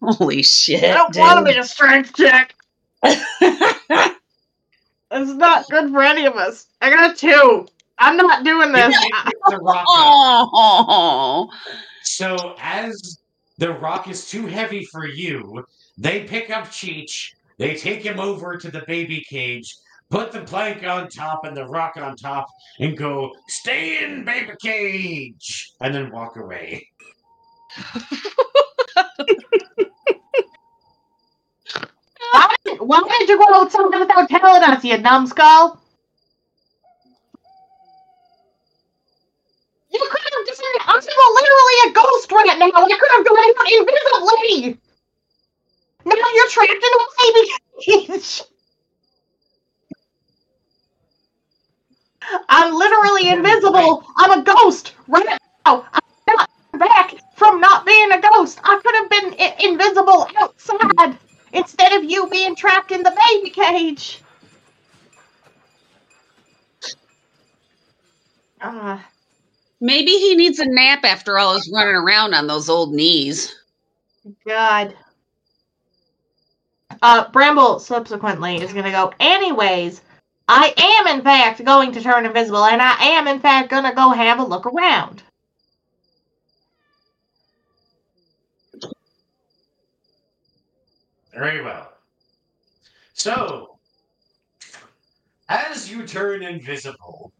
Holy 0.00 0.42
shit. 0.42 0.84
I 0.84 0.94
don't 0.94 1.12
dude. 1.12 1.20
want 1.20 1.38
to 1.38 1.44
make 1.44 1.58
a 1.58 1.64
strength 1.64 2.14
check. 2.16 2.54
It's 5.10 5.30
not 5.32 5.68
good 5.70 5.90
for 5.90 6.02
any 6.02 6.26
of 6.26 6.34
us. 6.36 6.66
I 6.82 6.90
got 6.90 7.12
a 7.12 7.14
two. 7.16 7.66
I'm 7.98 8.16
not 8.16 8.44
doing 8.44 8.72
this. 8.72 8.94
The 9.48 9.58
rock. 9.58 9.86
Oh, 9.88 11.50
So 12.02 12.54
as 12.60 13.18
the 13.56 13.72
rock 13.72 14.08
is 14.08 14.28
too 14.28 14.46
heavy 14.46 14.84
for 14.92 15.06
you, 15.06 15.64
they 15.96 16.24
pick 16.24 16.50
up 16.50 16.66
Cheech, 16.66 17.32
they 17.56 17.74
take 17.74 18.02
him 18.02 18.20
over 18.20 18.58
to 18.58 18.70
the 18.70 18.82
baby 18.86 19.24
cage, 19.28 19.74
put 20.10 20.32
the 20.32 20.42
plank 20.42 20.84
on 20.84 21.08
top 21.08 21.44
and 21.44 21.56
the 21.56 21.64
rock 21.66 21.96
on 21.96 22.14
top, 22.16 22.46
and 22.78 22.96
go, 22.96 23.32
Stay 23.48 24.04
in, 24.04 24.24
baby 24.24 24.52
cage! 24.62 25.72
And 25.80 25.94
then 25.94 26.10
walk 26.10 26.36
away. 26.36 26.86
Why, 32.32 33.00
why 33.00 33.16
did 33.20 33.28
you 33.28 33.38
go 33.38 33.54
outside 33.54 33.98
without 33.98 34.28
telling 34.28 34.62
us, 34.62 34.84
you 34.84 34.98
numbskull? 34.98 35.80
You 39.92 40.00
could 40.10 40.22
have 40.34 40.46
just 40.46 40.62
I'm 40.86 41.34
literally 41.34 41.78
a 41.88 41.92
ghost 41.92 42.32
right 42.32 42.58
now. 42.58 42.66
You 42.86 42.98
could 42.98 43.12
have 43.16 43.26
gone 43.26 43.38
out 43.38 43.72
invisibly. 43.72 44.80
Now 46.04 46.14
you're 46.34 46.48
trapped 46.48 46.72
in 46.72 46.78
a 46.82 47.04
baby 47.18 47.52
cage. 48.08 48.42
I'm 52.48 52.74
literally 52.74 53.30
invisible. 53.30 54.04
I'm 54.16 54.40
a 54.40 54.44
ghost 54.44 54.94
right 55.08 55.38
now. 55.66 55.86
I'm 55.92 56.02
not 56.36 56.50
back 56.78 57.14
from 57.36 57.60
not 57.60 57.86
being 57.86 58.12
a 58.12 58.20
ghost. 58.20 58.60
I 58.64 58.80
could 58.84 58.94
have 58.96 59.10
been 59.10 59.36
I- 59.40 59.56
invisible 59.68 60.28
outside 60.38 61.18
instead 61.52 61.92
of 61.94 62.04
you 62.04 62.28
being 62.28 62.56
trapped 62.56 62.92
in 62.92 63.02
the 63.02 63.16
baby 63.30 63.50
cage. 63.50 64.22
Uh, 68.60 68.98
Maybe 69.80 70.10
he 70.10 70.34
needs 70.34 70.58
a 70.58 70.66
nap 70.66 71.04
after 71.04 71.38
all 71.38 71.54
his 71.54 71.70
running 71.72 71.94
around 71.94 72.34
on 72.34 72.46
those 72.46 72.68
old 72.68 72.92
knees. 72.92 73.54
God. 74.46 74.96
Uh, 77.00 77.30
Bramble 77.30 77.78
subsequently 77.78 78.56
is 78.56 78.72
gonna 78.72 78.90
go. 78.90 79.12
Anyways, 79.20 80.00
I 80.48 80.74
am 80.76 81.18
in 81.18 81.22
fact 81.22 81.64
going 81.64 81.92
to 81.92 82.02
turn 82.02 82.26
invisible, 82.26 82.64
and 82.64 82.82
I 82.82 82.94
am 83.00 83.28
in 83.28 83.38
fact 83.38 83.70
gonna 83.70 83.94
go 83.94 84.10
have 84.10 84.40
a 84.40 84.44
look 84.44 84.66
around. 84.66 85.22
Very 91.32 91.62
well. 91.62 91.92
So, 93.12 93.78
as 95.48 95.88
you 95.88 96.04
turn 96.04 96.42
invisible, 96.42 97.32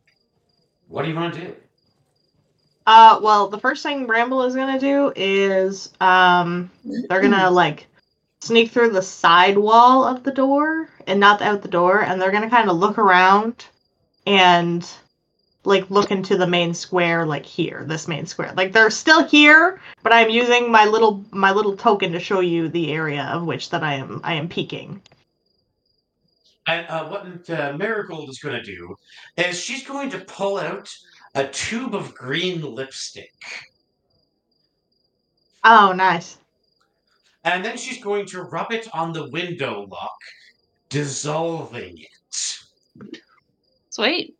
what 0.87 1.03
do 1.03 1.09
you 1.09 1.17
want 1.17 1.35
to 1.35 1.41
do? 1.41 1.57
Uh, 2.89 3.21
well, 3.23 3.49
the 3.49 3.61
first 3.61 3.83
thing 3.83 4.07
Bramble 4.07 4.45
is 4.45 4.55
gonna 4.55 4.81
do 4.81 5.13
is 5.15 5.93
um, 6.01 6.71
they're 7.11 7.21
gonna 7.21 7.51
like 7.65 7.87
sneak 8.41 8.71
through 8.71 8.89
the 8.89 9.03
side 9.03 9.59
wall 9.59 10.05
of 10.05 10.23
the 10.23 10.33
door 10.33 10.89
and 11.07 11.21
not 11.21 11.43
out 11.43 11.61
the 11.61 11.69
door, 11.69 12.01
and 12.01 12.19
they're 12.19 12.31
gonna 12.31 12.49
kind 12.49 12.71
of 12.71 12.79
look 12.79 12.97
around 12.97 13.67
and 14.27 14.89
like 15.65 15.91
look 15.91 16.11
into 16.11 16.39
the 16.39 16.47
main 16.47 16.73
square, 16.73 17.27
like 17.27 17.45
here, 17.45 17.85
this 17.87 18.09
main 18.09 18.25
square. 18.25 18.55
Like 18.57 18.73
they're 18.73 18.89
still 18.89 19.23
here, 19.23 19.83
but 20.03 20.15
I'm 20.15 20.31
using 20.31 20.73
my 20.73 20.87
little 20.87 21.23
my 21.31 21.53
little 21.53 21.77
token 21.77 22.13
to 22.13 22.19
show 22.19 22.41
you 22.41 22.71
the 22.71 22.91
area 22.91 23.25
of 23.25 23.45
which 23.45 23.69
that 23.69 23.85
I 23.85 23.97
am 23.97 24.23
I 24.25 24.33
am 24.33 24.49
peeking. 24.49 25.03
And 26.67 26.87
uh, 26.89 27.07
what 27.09 27.51
uh, 27.51 27.75
Marigold 27.77 28.31
is 28.31 28.39
going 28.39 28.55
to 28.55 28.63
do 28.63 28.97
is 29.37 29.61
she's 29.61 29.87
going 29.87 30.09
to 30.11 30.21
pull 30.21 30.57
out 30.57 30.91
a 31.35 31.47
tube 31.49 31.95
of 31.95 32.15
green 32.15 32.63
lipstick. 32.63 33.33
Oh, 35.65 35.93
nice. 35.93 36.39
And 37.45 37.65
then 37.65 37.77
she's 37.77 38.03
going 38.03 38.27
to 38.27 38.43
rub 38.43 38.73
it 38.73 38.89
on 38.95 39.13
the 39.13 39.29
window 39.31 39.87
lock, 39.91 40.17
dissolving 40.89 41.99
it. 41.99 42.59
Sweet. 43.91 44.37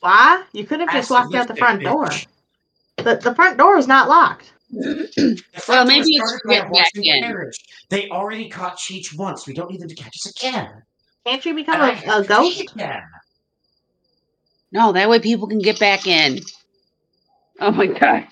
Why? 0.00 0.44
You 0.52 0.64
could 0.64 0.80
have 0.80 0.90
just 0.92 1.10
walked 1.10 1.34
out 1.34 1.48
the 1.48 1.56
front 1.56 1.82
door. 1.82 2.08
The 2.96 3.16
the 3.16 3.34
front 3.34 3.58
door 3.58 3.76
is 3.76 3.86
not 3.86 4.08
locked. 4.08 4.52
Well, 5.68 5.84
maybe 5.86 6.04
it's 6.10 6.32
to 6.32 6.48
get 6.48 6.72
back 6.72 6.90
in. 6.94 7.50
They 7.88 8.08
already 8.10 8.48
caught 8.48 8.76
Cheech 8.76 9.16
once. 9.16 9.46
We 9.46 9.54
don't 9.54 9.70
need 9.70 9.80
them 9.80 9.88
to 9.88 9.94
catch 9.94 10.14
us 10.26 10.36
again. 10.36 10.82
Can't 11.24 11.44
you 11.44 11.54
become 11.54 11.76
And 11.76 11.82
I 11.82 11.90
a, 11.90 11.94
have 11.94 12.24
a 12.24 12.28
ghost? 12.28 12.58
cheat 12.58 12.72
again. 12.72 13.02
No, 14.72 14.92
that 14.92 15.08
way 15.08 15.18
people 15.18 15.48
can 15.48 15.60
get 15.60 15.78
back 15.78 16.06
in. 16.06 16.40
Oh 17.60 17.70
my 17.70 17.86
god. 17.86 18.26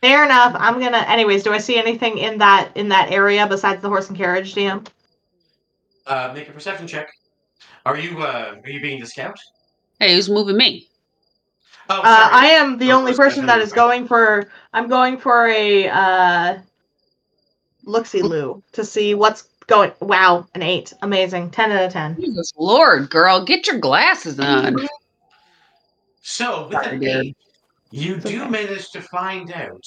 Fair 0.00 0.24
enough. 0.24 0.56
I'm 0.58 0.80
gonna. 0.80 1.04
Anyways, 1.08 1.42
do 1.44 1.52
I 1.52 1.58
see 1.58 1.76
anything 1.76 2.18
in 2.18 2.38
that 2.38 2.72
in 2.76 2.88
that 2.88 3.12
area 3.12 3.46
besides 3.46 3.82
the 3.82 3.88
horse 3.88 4.08
and 4.08 4.16
carriage, 4.16 4.54
DM? 4.54 4.86
Uh, 6.06 6.32
make 6.34 6.48
a 6.48 6.52
perception 6.52 6.86
check. 6.86 7.08
Are 7.86 7.96
you 7.96 8.20
uh, 8.22 8.56
are 8.64 8.70
you 8.70 8.80
being 8.80 9.00
the 9.00 9.06
scout? 9.06 9.38
Hey, 9.98 10.14
who's 10.14 10.28
moving 10.28 10.56
me? 10.56 10.88
Oh, 11.88 12.00
Uh. 12.00 12.28
I 12.32 12.46
am 12.46 12.78
the 12.78 12.92
Oh, 12.92 12.98
only 12.98 13.14
person 13.14 13.46
that 13.46 13.60
is 13.60 13.70
definitely 13.70 13.98
going 13.98 14.08
for. 14.08 14.50
I'm 14.72 14.88
going 14.88 15.18
for 15.18 15.46
a 15.48 15.88
uh, 15.88 16.58
looksy 17.86 18.22
loo 18.22 18.62
to 18.72 18.84
see 18.84 19.14
what's 19.14 19.48
going. 19.66 19.92
Wow, 20.00 20.46
an 20.54 20.62
eight, 20.62 20.92
amazing, 21.02 21.50
ten 21.50 21.72
out 21.72 21.84
of 21.84 21.92
ten. 21.92 22.16
Jesus 22.20 22.52
Lord, 22.56 23.10
girl, 23.10 23.44
get 23.44 23.66
your 23.66 23.78
glasses 23.78 24.38
on. 24.40 24.76
So 26.22 26.68
with 26.68 26.82
Sorry, 26.82 27.04
eight, 27.06 27.36
you 27.90 28.16
It's 28.16 28.24
do 28.24 28.42
okay. 28.42 28.50
manage 28.50 28.90
to 28.90 29.00
find 29.00 29.52
out 29.52 29.84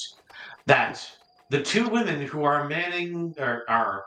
that 0.66 1.06
the 1.50 1.62
two 1.62 1.88
women 1.90 2.22
who 2.22 2.44
are 2.44 2.68
manning 2.68 3.34
or 3.38 3.64
are 3.70 4.04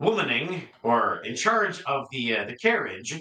womaning 0.00 0.62
or 0.82 1.20
in 1.24 1.36
charge 1.36 1.82
of 1.82 2.06
the 2.10 2.36
uh, 2.36 2.44
the 2.44 2.56
carriage. 2.56 3.20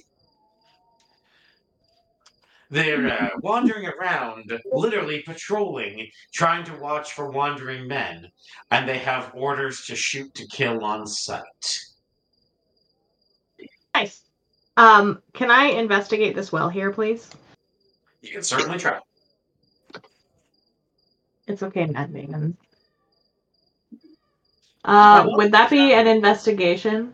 They're 2.72 3.08
uh, 3.08 3.30
wandering 3.42 3.88
around, 3.88 4.52
literally 4.72 5.24
patrolling, 5.24 6.08
trying 6.32 6.64
to 6.66 6.78
watch 6.78 7.14
for 7.14 7.32
wandering 7.32 7.88
men, 7.88 8.28
and 8.70 8.88
they 8.88 9.00
have 9.00 9.32
orders 9.34 9.86
to 9.88 9.96
shoot 9.96 10.34
to 10.36 10.46
kill 10.48 10.84
on 10.84 11.08
sight. 11.08 11.80
Nice. 13.96 14.22
Um, 14.78 15.22
can 15.34 15.50
I 15.50 15.66
investigate 15.66 16.36
this 16.36 16.52
well 16.52 16.70
here, 16.70 16.92
please? 16.92 17.30
You 18.22 18.32
can 18.32 18.44
certainly 18.44 18.78
try. 18.78 19.00
It's 21.48 21.64
okay, 21.64 21.88
Matt 21.88 22.14
Damon. 22.14 22.56
Uh, 24.86 25.26
would 25.30 25.52
that 25.52 25.72
be 25.72 25.94
an 25.94 26.06
investigation? 26.06 27.14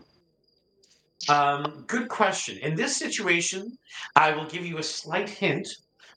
Um, 1.29 1.83
good 1.87 2.07
question. 2.07 2.57
In 2.59 2.75
this 2.75 2.97
situation, 2.97 3.77
I 4.15 4.31
will 4.31 4.45
give 4.45 4.65
you 4.65 4.77
a 4.77 4.83
slight 4.83 5.29
hint 5.29 5.67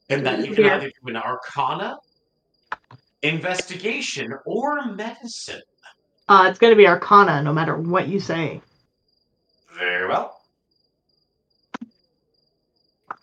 in 0.09 0.23
that 0.25 0.45
you 0.47 0.55
can 0.55 0.65
Yeah. 0.65 0.77
either 0.77 0.89
do 0.91 1.09
an 1.09 1.17
arcana, 1.17 1.97
investigation, 3.23 4.33
or 4.45 4.87
medicine. 4.95 5.63
Uh, 6.29 6.47
it's 6.51 6.59
going 6.59 6.73
to 6.73 6.77
be 6.77 6.87
Arcana, 6.87 7.43
no 7.43 7.53
matter 7.55 7.77
what 7.77 8.09
you 8.09 8.21
say. 8.21 8.61
Very 9.79 10.07
well. 10.09 10.43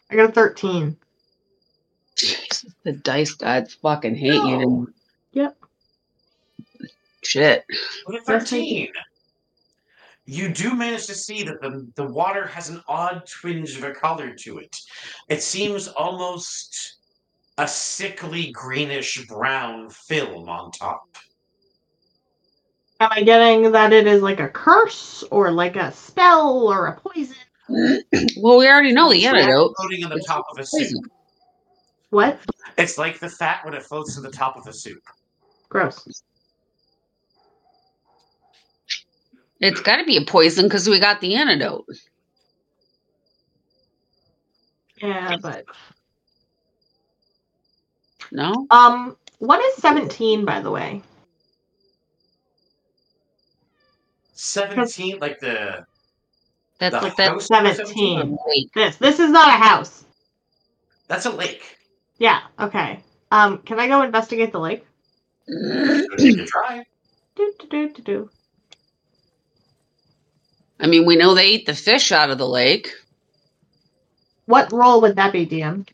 I 0.09 0.15
got 0.15 0.29
a 0.29 0.33
thirteen. 0.33 0.97
Jesus, 2.15 2.65
the 2.83 2.93
dice 2.93 3.33
gods 3.33 3.73
fucking 3.75 4.15
hate 4.15 4.33
you. 4.43 4.91
Yep. 5.33 5.57
Shit. 7.23 7.65
With 8.07 8.21
a 8.21 8.25
13, 8.25 8.87
you 10.25 10.49
do 10.49 10.73
manage 10.75 11.05
to 11.07 11.13
see 11.15 11.43
that 11.43 11.61
the, 11.61 11.87
the 11.95 12.03
water 12.05 12.45
has 12.47 12.69
an 12.69 12.81
odd 12.87 13.23
twinge 13.27 13.77
of 13.77 13.83
a 13.83 13.91
color 13.93 14.33
to 14.33 14.57
it. 14.57 14.75
It 15.29 15.43
seems 15.43 15.87
almost 15.87 16.97
a 17.57 17.67
sickly 17.67 18.51
greenish 18.51 19.25
brown 19.27 19.89
film 19.89 20.49
on 20.49 20.71
top. 20.71 21.03
Am 22.99 23.09
I 23.11 23.23
getting 23.23 23.71
that 23.73 23.93
it 23.93 24.07
is 24.07 24.21
like 24.21 24.39
a 24.39 24.47
curse 24.47 25.23
or 25.29 25.51
like 25.51 25.75
a 25.75 25.91
spell 25.91 26.67
or 26.67 26.87
a 26.87 26.99
poison? 26.99 27.35
Well, 28.37 28.57
we 28.59 28.67
already 28.67 28.93
know 28.93 29.09
the 29.11 29.17
It's 29.17 29.25
antidote. 29.25 29.73
floating 29.77 30.03
on 30.03 30.09
the 30.11 30.17
It's 30.17 30.27
top 30.27 30.45
of 30.51 30.57
a 30.59 30.65
soup. 30.65 31.03
What? 32.11 32.39
It's 32.77 32.97
like 32.97 33.19
the 33.19 33.29
fat 33.29 33.65
when 33.65 33.73
it 33.73 33.83
floats 33.83 34.15
to 34.15 34.21
the 34.21 34.29
top 34.31 34.55
of 34.55 34.67
a 34.67 34.73
soup. 34.73 35.01
Gross. 35.69 36.23
It's 39.59 39.81
got 39.81 39.97
to 39.97 40.03
be 40.05 40.17
a 40.17 40.25
poison 40.25 40.65
because 40.65 40.87
we 40.87 40.99
got 40.99 41.21
the 41.21 41.35
antidote. 41.35 41.85
Yeah, 45.01 45.37
but 45.41 45.65
No? 48.31 48.67
um, 48.69 49.17
what 49.39 49.63
is 49.63 49.75
seventeen, 49.75 50.45
by 50.45 50.61
the 50.61 50.71
way? 50.71 51.01
17, 54.33 55.19
like 55.19 55.39
the. 55.39 55.85
That's 56.79 56.93
the 56.95 57.01
what 57.01 57.17
that's 57.17 57.29
house 57.29 57.49
number 57.49 57.73
17. 57.73 58.37
This. 58.73 58.97
This 58.97 59.19
is 59.19 59.31
not 59.31 59.47
a 59.47 59.63
house. 59.63 60.05
That's 61.07 61.25
a 61.25 61.29
lake. 61.29 61.77
Yeah. 62.17 62.41
Okay. 62.59 62.99
Um, 63.31 63.59
can 63.59 63.79
I 63.79 63.87
go 63.87 64.01
investigate 64.01 64.51
the 64.51 64.59
lake? 64.59 64.85
Try. 65.47 66.85
Do 67.35 67.53
do 67.59 67.67
do 67.69 67.89
do 67.93 68.01
do. 68.01 68.29
I 70.79 70.87
mean, 70.87 71.05
we 71.05 71.15
know 71.15 71.33
they 71.33 71.49
eat 71.49 71.65
the 71.65 71.73
fish 71.73 72.11
out 72.11 72.29
of 72.29 72.37
the 72.37 72.47
lake. 72.47 72.91
What 74.45 74.71
role 74.71 75.01
would 75.01 75.15
that 75.15 75.31
be, 75.31 75.45
DM? 75.45 75.87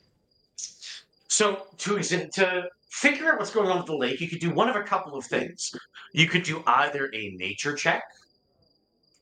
So 1.28 1.68
to 1.78 2.00
to 2.02 2.70
figure 2.90 3.32
out 3.32 3.40
what's 3.40 3.52
going 3.52 3.70
on 3.70 3.78
with 3.78 3.86
the 3.86 3.96
lake, 3.96 4.20
you 4.20 4.28
could 4.28 4.40
do 4.40 4.54
one 4.54 4.70
of 4.70 4.76
a 4.76 4.84
couple 4.84 5.18
of 5.18 5.26
things. 5.26 5.74
You 6.14 6.28
could 6.28 6.44
do 6.44 6.62
either 6.68 7.10
a 7.14 7.32
nature 7.32 7.74
check, 7.76 8.04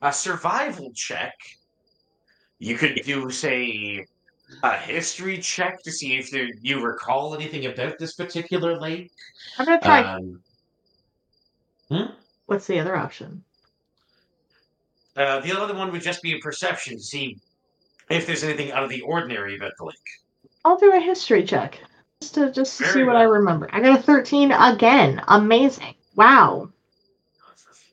a 0.02 0.12
survival 0.12 0.92
check. 0.94 1.34
You 2.58 2.76
could 2.76 3.00
do, 3.04 3.30
say, 3.30 4.04
a 4.62 4.76
history 4.76 5.38
check 5.38 5.82
to 5.82 5.92
see 5.92 6.18
if 6.18 6.30
there, 6.30 6.48
you 6.60 6.84
recall 6.84 7.34
anything 7.34 7.66
about 7.66 7.98
this 7.98 8.14
particular 8.14 8.78
lake. 8.78 9.10
I'm 9.58 9.66
gonna 9.66 9.80
try. 9.80 10.02
Um, 10.02 10.42
What's 12.46 12.66
the 12.66 12.80
other 12.80 12.96
option? 12.96 13.44
Uh, 15.16 15.40
the 15.40 15.58
other 15.58 15.74
one 15.74 15.90
would 15.92 16.02
just 16.02 16.22
be 16.22 16.34
a 16.34 16.38
perception 16.38 16.96
to 16.96 17.02
see 17.02 17.36
if 18.10 18.26
there's 18.26 18.44
anything 18.44 18.72
out 18.72 18.84
of 18.84 18.90
the 18.90 19.00
ordinary 19.02 19.56
about 19.56 19.72
the 19.78 19.84
lake. 19.84 19.96
I'll 20.64 20.76
do 20.78 20.94
a 20.94 21.00
history 21.00 21.44
check 21.44 21.80
just 22.20 22.34
to 22.34 22.52
just 22.52 22.76
to 22.78 22.84
see 22.84 23.02
what 23.02 23.16
I 23.16 23.22
remember. 23.22 23.68
I 23.72 23.80
got 23.80 23.98
a 23.98 24.02
13 24.02 24.52
again. 24.52 25.22
Amazing. 25.28 25.94
Wow. 26.16 26.70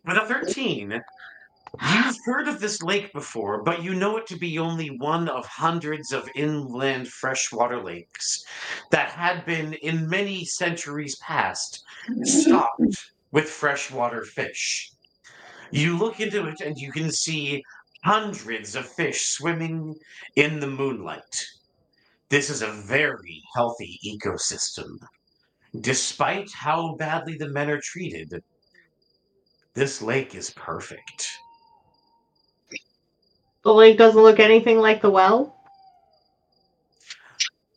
With 0.05 0.17
a 0.17 0.25
13, 0.25 1.01
you've 1.81 2.17
heard 2.25 2.47
of 2.47 2.59
this 2.59 2.81
lake 2.81 3.11
before, 3.13 3.61
but 3.63 3.83
you 3.83 3.93
know 3.93 4.17
it 4.17 4.27
to 4.27 4.37
be 4.37 4.57
only 4.57 4.89
one 4.89 5.27
of 5.29 5.45
hundreds 5.45 6.11
of 6.11 6.29
inland 6.35 7.07
freshwater 7.07 7.81
lakes 7.81 8.43
that 8.91 9.09
had 9.09 9.45
been, 9.45 9.73
in 9.73 10.07
many 10.09 10.45
centuries 10.45 11.17
past, 11.17 11.83
stocked 12.23 13.11
with 13.31 13.49
freshwater 13.49 14.23
fish. 14.23 14.91
You 15.71 15.97
look 15.97 16.19
into 16.19 16.47
it 16.47 16.61
and 16.61 16.77
you 16.77 16.91
can 16.91 17.11
see 17.11 17.63
hundreds 18.03 18.75
of 18.75 18.87
fish 18.87 19.29
swimming 19.29 19.95
in 20.35 20.59
the 20.59 20.67
moonlight. 20.67 21.45
This 22.29 22.49
is 22.49 22.61
a 22.61 22.71
very 22.71 23.41
healthy 23.55 23.99
ecosystem. 24.05 24.97
Despite 25.81 26.49
how 26.53 26.95
badly 26.95 27.37
the 27.37 27.49
men 27.49 27.69
are 27.69 27.81
treated, 27.81 28.43
this 29.73 30.01
lake 30.01 30.35
is 30.35 30.49
perfect. 30.51 31.29
The 33.63 33.73
lake 33.73 33.97
doesn't 33.97 34.21
look 34.21 34.39
anything 34.39 34.79
like 34.79 35.01
the 35.01 35.09
well. 35.09 35.55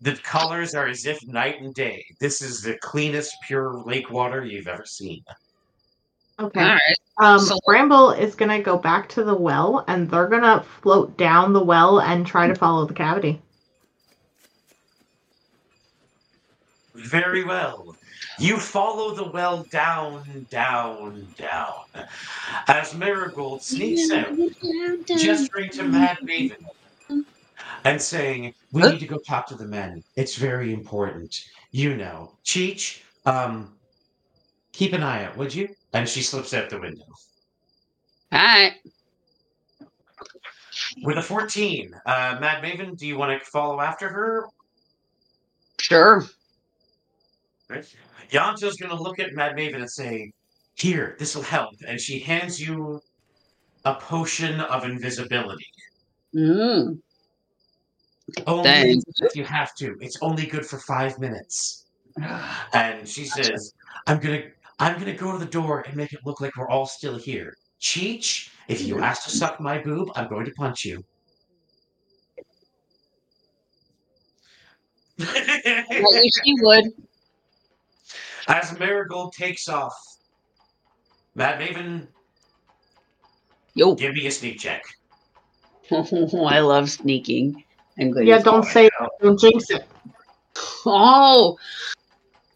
The 0.01 0.17
colors 0.17 0.75
are 0.75 0.87
as 0.87 1.05
if 1.05 1.19
night 1.27 1.61
and 1.61 1.75
day. 1.75 2.05
This 2.21 2.41
is 2.41 2.63
the 2.63 2.79
cleanest, 2.79 3.35
pure 3.47 3.83
lake 3.85 4.11
water 4.11 4.45
you've 4.45 4.69
ever 4.69 4.87
seen. 4.87 5.23
Okay. 6.39 6.61
All 6.61 6.67
right. 6.67 7.00
Um, 7.21 7.39
So- 7.39 7.59
Bramble 7.67 8.11
is 8.13 8.35
gonna 8.35 8.61
go 8.61 8.79
back 8.79 9.09
to 9.11 9.23
the 9.25 9.35
well, 9.35 9.85
and 9.87 10.11
they're 10.11 10.27
gonna 10.27 10.65
float 10.83 11.17
down 11.17 11.53
the 11.53 11.63
well 11.63 12.01
and 12.01 12.27
try 12.27 12.47
to 12.47 12.55
follow 12.55 12.87
the 12.87 12.95
cavity. 12.95 13.41
Very 16.95 17.45
well. 17.45 17.95
You 18.39 18.57
follow 18.57 19.15
the 19.15 19.31
well 19.31 19.65
down, 19.65 20.47
down, 20.51 21.27
down. 21.37 21.75
As 22.69 22.95
Marigold 22.95 23.63
sneaks 23.63 24.11
out, 24.11 24.35
gesturing 25.07 25.71
to 25.71 25.83
Mad 25.83 26.19
Maven 26.23 26.65
and 27.85 28.01
saying, 28.01 28.55
We 28.73 28.83
need 28.83 29.01
to 29.01 29.07
go 29.07 29.19
talk 29.19 29.47
to 29.49 29.55
the 29.55 29.67
men. 29.67 30.03
It's 30.17 30.37
very 30.37 30.73
important. 30.73 31.45
You 31.71 31.97
know. 31.97 32.33
Cheech, 32.45 33.01
um, 33.27 33.75
keep 34.73 34.95
an 34.95 35.03
eye 35.03 35.25
out, 35.25 35.37
would 35.37 35.55
you? 35.55 35.69
And 35.93 36.09
she 36.09 36.23
slips 36.23 36.55
out 36.55 36.71
the 36.71 36.81
window. 36.81 37.05
All 38.33 38.39
right. 38.39 38.75
With 41.03 41.19
a 41.19 41.23
14, 41.23 41.95
uh, 42.07 42.39
Mad 42.41 42.63
Maven, 42.63 42.97
do 42.97 43.07
you 43.07 43.19
want 43.19 43.39
to 43.39 43.51
follow 43.51 43.81
after 43.81 44.09
her? 44.09 44.47
Sure. 45.81 46.25
Yanta's 48.31 48.77
going 48.77 48.91
to 48.91 49.01
look 49.01 49.19
at 49.19 49.33
Mad 49.35 49.57
Maven 49.57 49.77
and 49.77 49.91
say, 49.91 50.33
Here, 50.75 51.17
this 51.19 51.35
will 51.35 51.43
help. 51.43 51.75
And 51.87 52.01
she 52.01 52.19
hands 52.21 52.61
you 52.61 53.01
a 53.85 53.95
potion 53.95 54.61
of 54.61 54.85
invisibility. 54.85 55.67
Mm. 56.35 56.99
Only 58.47 58.63
Thanks. 58.65 59.05
if 59.23 59.35
you 59.35 59.45
have 59.45 59.75
to. 59.77 59.97
It's 60.01 60.19
only 60.23 60.47
good 60.47 60.65
for 60.67 60.79
five 60.79 61.19
minutes. 61.19 61.87
And 62.73 63.09
she 63.09 63.25
says, 63.25 63.75
I'm 64.07 64.19
gonna 64.19 64.43
I'm 64.81 64.99
gonna 64.99 65.15
go 65.15 65.31
to 65.31 65.39
the 65.39 65.45
door 65.45 65.85
and 65.87 65.95
make 65.95 66.15
it 66.15 66.21
look 66.25 66.41
like 66.41 66.57
we're 66.57 66.69
all 66.69 66.87
still 66.87 67.19
here. 67.19 67.55
Cheech, 67.81 68.51
if 68.67 68.83
you 68.83 68.95
mm-hmm. 68.95 69.05
ask 69.05 69.25
to 69.25 69.31
suck 69.31 69.61
my 69.61 69.79
boob, 69.79 70.11
I'm 70.17 70.29
going 70.29 70.47
to 70.47 70.53
punch 70.53 70.85
you. 70.85 71.05
I 75.21 75.85
wish 75.91 76.33
you 76.45 76.57
would. 76.63 76.85
As 78.49 78.79
Marigold 78.79 79.35
takes 79.35 79.69
off, 79.69 79.95
Mad 81.35 81.61
Maven, 81.61 82.09
Yo. 83.75 83.95
give 83.95 84.15
me 84.15 84.27
a 84.27 84.31
sneak 84.31 84.59
check. 84.59 84.83
I 85.93 86.61
love 86.61 86.91
sneaking. 86.91 87.65
I'm 87.99 88.11
good. 88.13 88.27
Yeah, 88.27 88.39
don't 88.39 88.65
say 88.65 88.87
it. 88.87 88.93
don't 89.21 89.39
jinx 89.39 89.71
it. 89.71 89.85
Oh. 90.87 91.59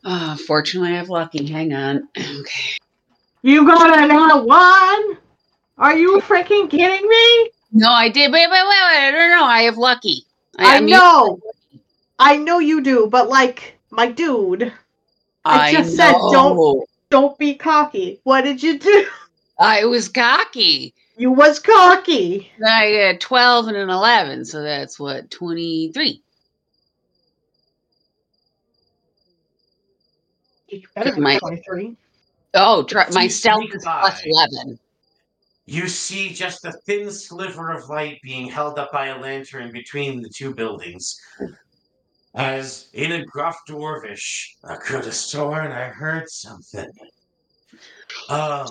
Uh, 0.05 0.37
fortunately, 0.37 0.91
I 0.93 0.97
have 0.97 1.09
lucky. 1.09 1.47
Hang 1.47 1.73
on. 1.73 2.09
Okay. 2.19 2.77
You 3.43 3.67
got 3.67 3.99
a 3.99 4.07
nat 4.07 4.37
one? 4.39 5.19
Are 5.77 5.95
you 5.97 6.19
freaking 6.23 6.71
kidding 6.71 7.07
me? 7.07 7.51
No, 7.73 7.91
I 7.91 8.09
did. 8.09 8.33
Wait, 8.33 8.47
wait, 8.51 8.63
wait, 8.67 8.83
wait. 8.91 9.11
No, 9.13 9.29
no, 9.37 9.45
I 9.45 9.63
have 9.65 9.77
lucky. 9.77 10.25
I, 10.59 10.79
I'm 10.79 10.87
know. 10.87 11.41
I 12.19 12.37
know 12.39 12.59
you 12.61 12.81
do, 12.81 13.07
but 13.11 13.29
like, 13.29 13.79
my 13.91 14.11
dude, 14.11 14.73
I 15.45 15.73
just 15.73 15.95
said 15.95 16.13
don't- 16.33 16.89
don't 17.11 17.37
be 17.39 17.55
cocky. 17.55 18.19
What 18.25 18.43
did 18.45 18.63
you 18.63 18.79
do? 18.79 19.07
I 19.59 19.85
was 19.85 20.09
cocky. 20.09 20.95
You 21.19 21.31
was 21.31 21.59
cocky. 21.59 22.51
I 22.67 22.85
had 22.87 23.21
12 23.21 23.69
and 23.69 23.77
an 23.77 23.91
11, 23.91 24.47
so 24.47 24.63
that's 24.63 24.99
what, 24.99 25.31
23. 25.31 26.23
You 30.75 30.89
better 30.95 31.21
My- 31.21 31.39
23. 31.39 31.97
Oh, 32.55 32.85
try, 32.85 33.09
my 33.11 33.27
stealth 33.27 33.65
is 33.73 33.85
11. 33.85 34.79
You 35.67 35.89
see 35.89 36.33
just 36.33 36.65
a 36.65 36.73
thin 36.73 37.11
sliver 37.11 37.73
of 37.73 37.89
light 37.89 38.21
being 38.23 38.49
held 38.49 38.79
up 38.79 38.93
by 38.93 39.07
a 39.07 39.19
lantern 39.19 39.73
between 39.73 40.23
the 40.23 40.29
two 40.29 40.55
buildings. 40.55 41.21
As 42.35 42.89
in 42.93 43.13
a 43.13 43.25
gruff 43.25 43.59
dwarvish, 43.69 44.51
I 44.65 44.77
could 44.77 45.05
have 45.05 45.15
sworn 45.15 45.73
I 45.73 45.85
heard 45.85 46.29
something. 46.29 46.91
Um, 48.29 48.69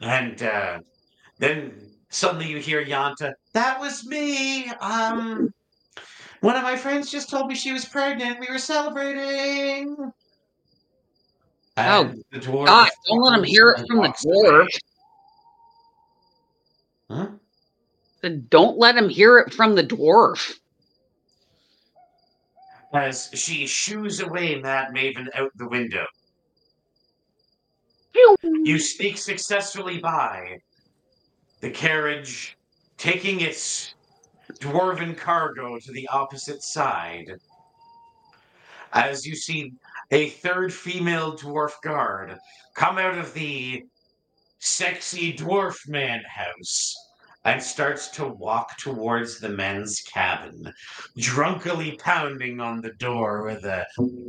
and 0.00 0.42
uh, 0.42 0.78
then 1.38 1.90
suddenly 2.08 2.48
you 2.48 2.58
hear 2.58 2.84
Yanta, 2.84 3.32
that 3.52 3.78
was 3.80 4.04
me. 4.06 4.68
Um, 4.80 5.52
one 6.40 6.56
of 6.56 6.62
my 6.62 6.76
friends 6.76 7.10
just 7.10 7.30
told 7.30 7.48
me 7.48 7.54
she 7.54 7.72
was 7.72 7.84
pregnant. 7.84 8.40
We 8.40 8.46
were 8.48 8.58
celebrating. 8.58 9.96
Oh, 11.76 12.12
the 12.32 12.38
dwarf 12.38 12.66
God, 12.66 12.90
don't 13.06 13.22
let 13.22 13.38
him 13.38 13.44
hear 13.44 13.70
it 13.70 13.86
from 13.86 13.98
the 13.98 14.08
dwarf. 14.08 14.68
Huh? 17.10 17.28
Don't 18.48 18.78
let 18.78 18.96
him 18.96 19.08
hear 19.08 19.38
it 19.38 19.52
from 19.54 19.74
the 19.74 19.84
dwarf. 19.84 20.58
as 22.92 23.30
she 23.34 23.66
shoos 23.66 24.20
away 24.20 24.60
Mad 24.60 24.92
Maven 24.92 25.28
out 25.34 25.50
the 25.56 25.68
window. 25.68 26.06
You 28.42 28.78
sneak 28.78 29.16
successfully 29.16 29.98
by 29.98 30.58
the 31.60 31.70
carriage, 31.70 32.56
taking 32.98 33.40
its 33.40 33.94
dwarven 34.58 35.16
cargo 35.16 35.78
to 35.78 35.92
the 35.92 36.08
opposite 36.08 36.62
side. 36.62 37.38
As 38.92 39.24
you 39.24 39.36
see 39.36 39.72
a 40.10 40.30
third 40.30 40.72
female 40.72 41.36
dwarf 41.36 41.72
guard 41.82 42.36
come 42.74 42.98
out 42.98 43.16
of 43.18 43.32
the 43.34 43.84
sexy 44.58 45.32
dwarf 45.32 45.88
man 45.88 46.22
house 46.28 46.96
and 47.44 47.62
starts 47.62 48.08
to 48.08 48.26
walk 48.26 48.76
towards 48.76 49.40
the 49.40 49.48
men's 49.48 50.00
cabin, 50.00 50.72
drunkenly 51.16 51.96
pounding 52.02 52.60
on 52.60 52.82
the 52.82 52.92
door 52.94 53.44
with 53.44 53.64
a 53.64 53.86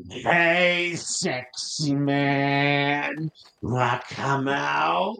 Hey, 0.09 0.93
sexy 0.95 1.93
man, 1.93 3.29
wanna 3.61 4.01
come 4.09 4.47
out? 4.47 5.17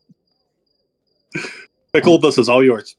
Pickle, 1.93 2.19
this 2.19 2.37
is 2.37 2.47
all 2.47 2.63
yours. 2.63 2.95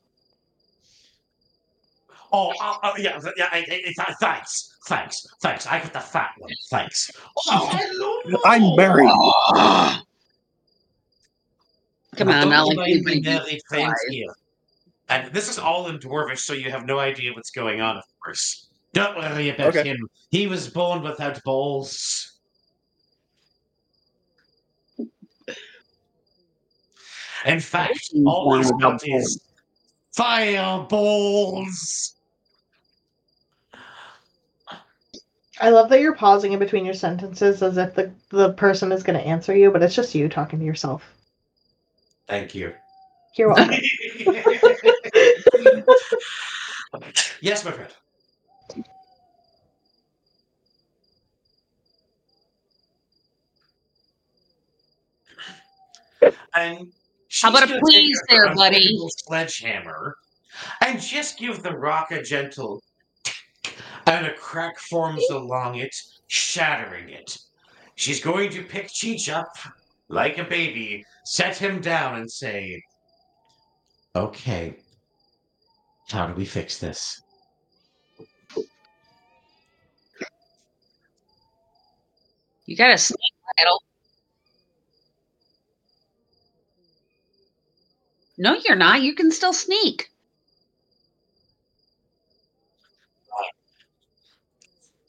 Oh, 2.34 2.52
oh, 2.60 2.78
oh, 2.82 2.92
yeah, 2.98 3.18
th- 3.18 3.34
yeah. 3.36 3.48
I, 3.52 3.58
I, 3.70 3.92
I- 3.98 4.14
thanks, 4.14 4.76
thanks, 4.86 5.26
thanks. 5.42 5.66
I 5.66 5.80
got 5.80 5.92
the 5.92 6.00
fat 6.00 6.30
one. 6.38 6.50
Thanks. 6.70 7.10
Oh, 7.48 7.68
hello. 7.72 8.40
I'm 8.46 8.74
married. 8.76 9.06
Come 12.16 12.28
on, 12.28 12.52
I'll 12.52 12.70
Don't 12.70 12.88
include 12.88 13.24
my 13.24 13.30
married 13.30 13.60
friends 13.68 13.94
here. 14.08 14.32
And 15.08 15.32
this 15.32 15.48
is 15.50 15.58
all 15.58 15.88
in 15.88 15.98
Dwarvish, 15.98 16.38
so 16.40 16.52
you 16.54 16.70
have 16.70 16.86
no 16.86 16.98
idea 16.98 17.32
what's 17.34 17.50
going 17.50 17.80
on, 17.82 17.98
of 17.98 18.04
course. 18.22 18.68
Don't 18.94 19.16
worry 19.16 19.50
about 19.50 19.76
Okay. 19.76 19.88
him. 19.88 20.08
He 20.30 20.46
was 20.46 20.68
born 20.68 21.02
without 21.02 21.42
balls. 21.44 22.28
In 27.44 27.60
fact, 27.60 27.98
He's 28.12 28.24
all 28.24 28.44
born 28.44 28.58
he's 28.60 28.72
without 28.72 29.00
got 29.00 29.08
is 29.08 29.40
fireballs. 30.14 32.14
I 35.62 35.68
love 35.70 35.90
that 35.90 36.00
you're 36.00 36.16
pausing 36.16 36.52
in 36.52 36.58
between 36.58 36.84
your 36.84 36.92
sentences 36.92 37.62
as 37.62 37.76
if 37.76 37.94
the, 37.94 38.10
the 38.30 38.52
person 38.54 38.90
is 38.90 39.04
going 39.04 39.16
to 39.16 39.24
answer 39.24 39.56
you, 39.56 39.70
but 39.70 39.80
it's 39.80 39.94
just 39.94 40.12
you 40.12 40.28
talking 40.28 40.58
to 40.58 40.64
yourself. 40.64 41.04
Thank 42.26 42.52
you. 42.52 42.74
You're 43.36 43.48
welcome. 43.54 43.80
yes, 47.40 47.64
my 47.64 47.70
friend. 47.70 47.92
And 56.56 56.92
How 57.40 57.50
about 57.50 57.70
a 57.70 57.78
please 57.78 58.20
there, 58.28 58.52
buddy? 58.52 58.94
little 58.94 59.10
sledgehammer 59.26 60.16
and 60.80 61.00
just 61.00 61.38
give 61.38 61.62
the 61.62 61.70
rock 61.76 62.10
a 62.10 62.20
gentle 62.20 62.82
and 64.18 64.26
a 64.26 64.34
crack 64.34 64.78
forms 64.78 65.24
along 65.30 65.76
it, 65.76 65.94
shattering 66.26 67.08
it. 67.08 67.38
She's 67.94 68.22
going 68.22 68.50
to 68.50 68.62
pick 68.62 68.88
Cheech 68.88 69.32
up 69.32 69.54
like 70.08 70.38
a 70.38 70.44
baby, 70.44 71.04
set 71.24 71.56
him 71.56 71.80
down, 71.80 72.16
and 72.20 72.30
say, 72.30 72.82
Okay, 74.14 74.76
how 76.10 76.26
do 76.26 76.34
we 76.34 76.44
fix 76.44 76.78
this? 76.78 77.22
You 82.66 82.76
got 82.76 82.90
a 82.90 82.98
sneak 82.98 83.18
rattle. 83.58 83.82
No, 88.38 88.54
you're 88.66 88.76
not. 88.76 89.02
You 89.02 89.14
can 89.14 89.30
still 89.30 89.52
sneak. 89.52 90.11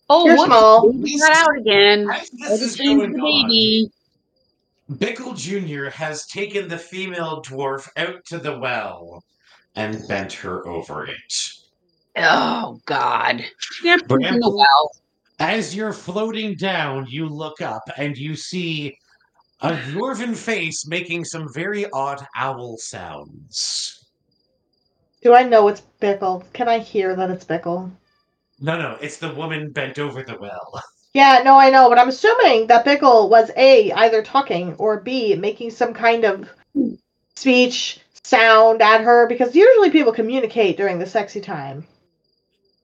Oh, 0.10 0.26
You're 0.26 0.46
small. 0.46 0.92
Baby 0.92 1.18
got 1.18 1.32
out 1.32 1.58
again. 1.58 2.10
As 2.12 2.30
this 2.32 2.62
is 2.62 2.78
changed 2.78 3.16
going 3.16 3.48
the 3.48 3.90
on. 4.90 4.98
Bickle 4.98 5.36
Jr. 5.36 5.90
has 5.90 6.28
taken 6.28 6.68
the 6.68 6.78
female 6.78 7.42
dwarf 7.42 7.88
out 7.98 8.24
to 8.26 8.38
the 8.38 8.60
well 8.60 9.24
and 9.76 10.06
bent 10.08 10.34
her 10.34 10.68
over 10.68 11.06
it. 11.06 11.54
Oh 12.18 12.80
God! 12.86 13.44
Yeah, 13.84 13.94
in 13.94 14.00
the 14.00 14.06
Bramble, 14.06 14.58
well. 14.58 14.92
As 15.40 15.76
you're 15.76 15.94
floating 15.94 16.56
down, 16.56 17.08
you 17.10 17.28
look 17.28 17.62
up 17.62 17.84
and 17.98 18.16
you 18.16 18.36
see 18.36 18.96
a 19.62 19.72
dwarven 19.72 20.36
face 20.36 20.86
making 20.86 21.26
some 21.26 21.52
very 21.54 21.90
odd 21.92 22.26
owl 22.36 22.78
sounds. 22.78 24.06
Do 25.24 25.34
I 25.34 25.44
know 25.44 25.70
it's 25.70 25.82
Bickle? 26.02 26.44
Can 26.54 26.68
I 26.68 26.80
hear 26.80 27.16
that 27.16 27.32
it's 27.32 27.46
Bickle? 27.46 27.90
No, 28.64 28.80
no, 28.80 28.98
it's 29.02 29.18
the 29.18 29.34
woman 29.34 29.72
bent 29.72 30.00
over 30.00 30.24
the 30.24 30.38
well. 30.40 30.82
Yeah, 31.16 31.44
no, 31.46 31.60
I 31.60 31.70
know, 31.70 31.90
but 31.90 32.00
I'm 32.00 32.10
assuming 32.10 32.66
that 32.66 32.88
Bickle 32.88 33.30
was 33.30 33.52
A, 33.56 33.92
either 33.92 34.24
talking, 34.24 34.74
or 34.80 35.00
B, 35.00 35.36
making 35.36 35.70
some 35.70 35.94
kind 35.94 36.24
of 36.24 36.50
speech 37.36 38.00
sound 38.24 38.82
at 38.82 39.02
her, 39.02 39.28
because 39.28 39.56
usually 39.56 39.92
people 39.92 40.12
communicate 40.12 40.76
during 40.76 40.98
the 40.98 41.06
sexy 41.06 41.40
time. 41.40 41.86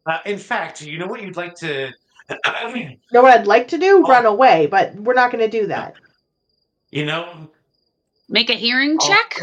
Uh, 0.06 0.20
in 0.28 0.38
fact, 0.38 0.84
you 0.84 1.00
know 1.00 1.08
what 1.08 1.24
you'd 1.24 1.38
like 1.38 1.56
to. 1.56 1.90
I 2.46 2.72
mean, 2.72 3.00
know 3.12 3.24
what 3.24 3.36
I'd 3.36 3.48
like 3.48 3.68
to 3.70 3.80
do? 3.80 4.04
Oh. 4.06 4.08
Run 4.08 4.28
away, 4.28 4.68
but 4.68 4.94
we're 4.94 5.16
not 5.16 5.32
going 5.32 5.50
to 5.50 5.60
do 5.62 5.66
that. 5.66 5.96
you 6.92 7.06
know, 7.06 7.50
Make 8.30 8.52
a 8.52 8.54
hearing 8.54 9.00
check. 9.00 9.40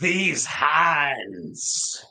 These 0.00 0.46
hands. 0.46 2.04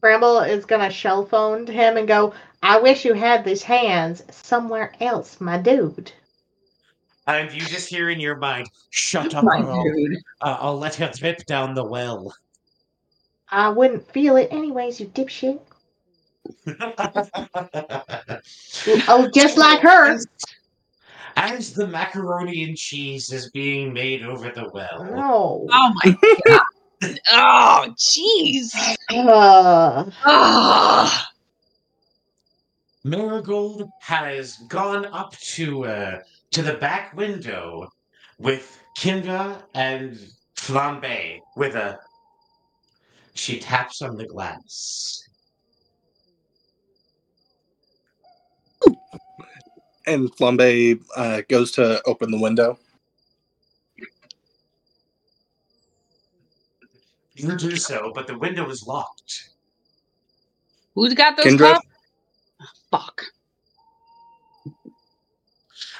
Bramble 0.00 0.38
is 0.40 0.64
going 0.64 0.80
to 0.80 0.90
shell 0.90 1.26
phone 1.26 1.66
to 1.66 1.72
him 1.72 1.96
and 1.96 2.06
go, 2.06 2.32
I 2.62 2.78
wish 2.80 3.04
you 3.04 3.14
had 3.14 3.44
these 3.44 3.62
hands 3.62 4.22
somewhere 4.30 4.92
else, 5.00 5.40
my 5.40 5.58
dude. 5.58 6.12
And 7.26 7.52
you 7.52 7.60
just 7.60 7.88
hear 7.88 8.08
in 8.10 8.20
your 8.20 8.36
mind, 8.36 8.68
shut 8.90 9.34
up, 9.34 9.44
My 9.44 9.58
or 9.60 9.70
I'll, 9.70 9.82
dude. 9.84 10.16
uh, 10.40 10.56
I'll 10.60 10.78
let 10.78 10.94
her 10.96 11.10
drip 11.14 11.44
down 11.46 11.74
the 11.74 11.84
well. 11.84 12.34
I 13.50 13.68
wouldn't 13.68 14.10
feel 14.12 14.36
it 14.36 14.48
anyways, 14.50 15.00
you 15.00 15.06
dipshit. 15.06 15.60
Oh, 19.08 19.28
just 19.34 19.58
like 19.58 19.80
her. 19.80 20.12
As, 20.12 20.26
as 21.36 21.74
the 21.74 21.86
macaroni 21.86 22.64
and 22.64 22.76
cheese 22.76 23.30
is 23.32 23.50
being 23.50 23.92
made 23.92 24.22
over 24.24 24.50
the 24.50 24.70
well, 24.72 25.04
No. 25.04 25.66
Oh 25.70 25.92
my 26.02 26.16
God! 26.46 26.60
Oh, 27.32 27.94
jeez! 27.96 28.70
Uh, 29.10 30.04
Oh. 30.24 31.24
Marigold 33.04 33.88
has 34.00 34.56
gone 34.68 35.06
up 35.06 35.32
to 35.38 35.84
uh, 35.86 36.18
to 36.50 36.62
the 36.62 36.74
back 36.74 37.16
window 37.16 37.88
with 38.38 38.82
Kindra 38.98 39.62
and 39.74 40.18
Flambe 40.56 41.40
with 41.56 41.74
a. 41.74 41.98
She 43.34 43.60
taps 43.60 44.02
on 44.02 44.16
the 44.16 44.26
glass. 44.26 45.22
And 50.06 50.34
Flambe 50.36 51.00
uh, 51.16 51.42
goes 51.48 51.70
to 51.72 52.02
open 52.04 52.30
the 52.30 52.40
window. 52.40 52.78
You 57.38 57.56
do 57.56 57.76
so, 57.76 58.12
but 58.14 58.26
the 58.26 58.36
window 58.38 58.68
is 58.68 58.84
locked. 58.86 59.50
Who's 60.94 61.14
got 61.14 61.36
those 61.36 61.46
Kendra? 61.46 61.74
cups? 61.74 61.86
Fuck. 62.90 63.22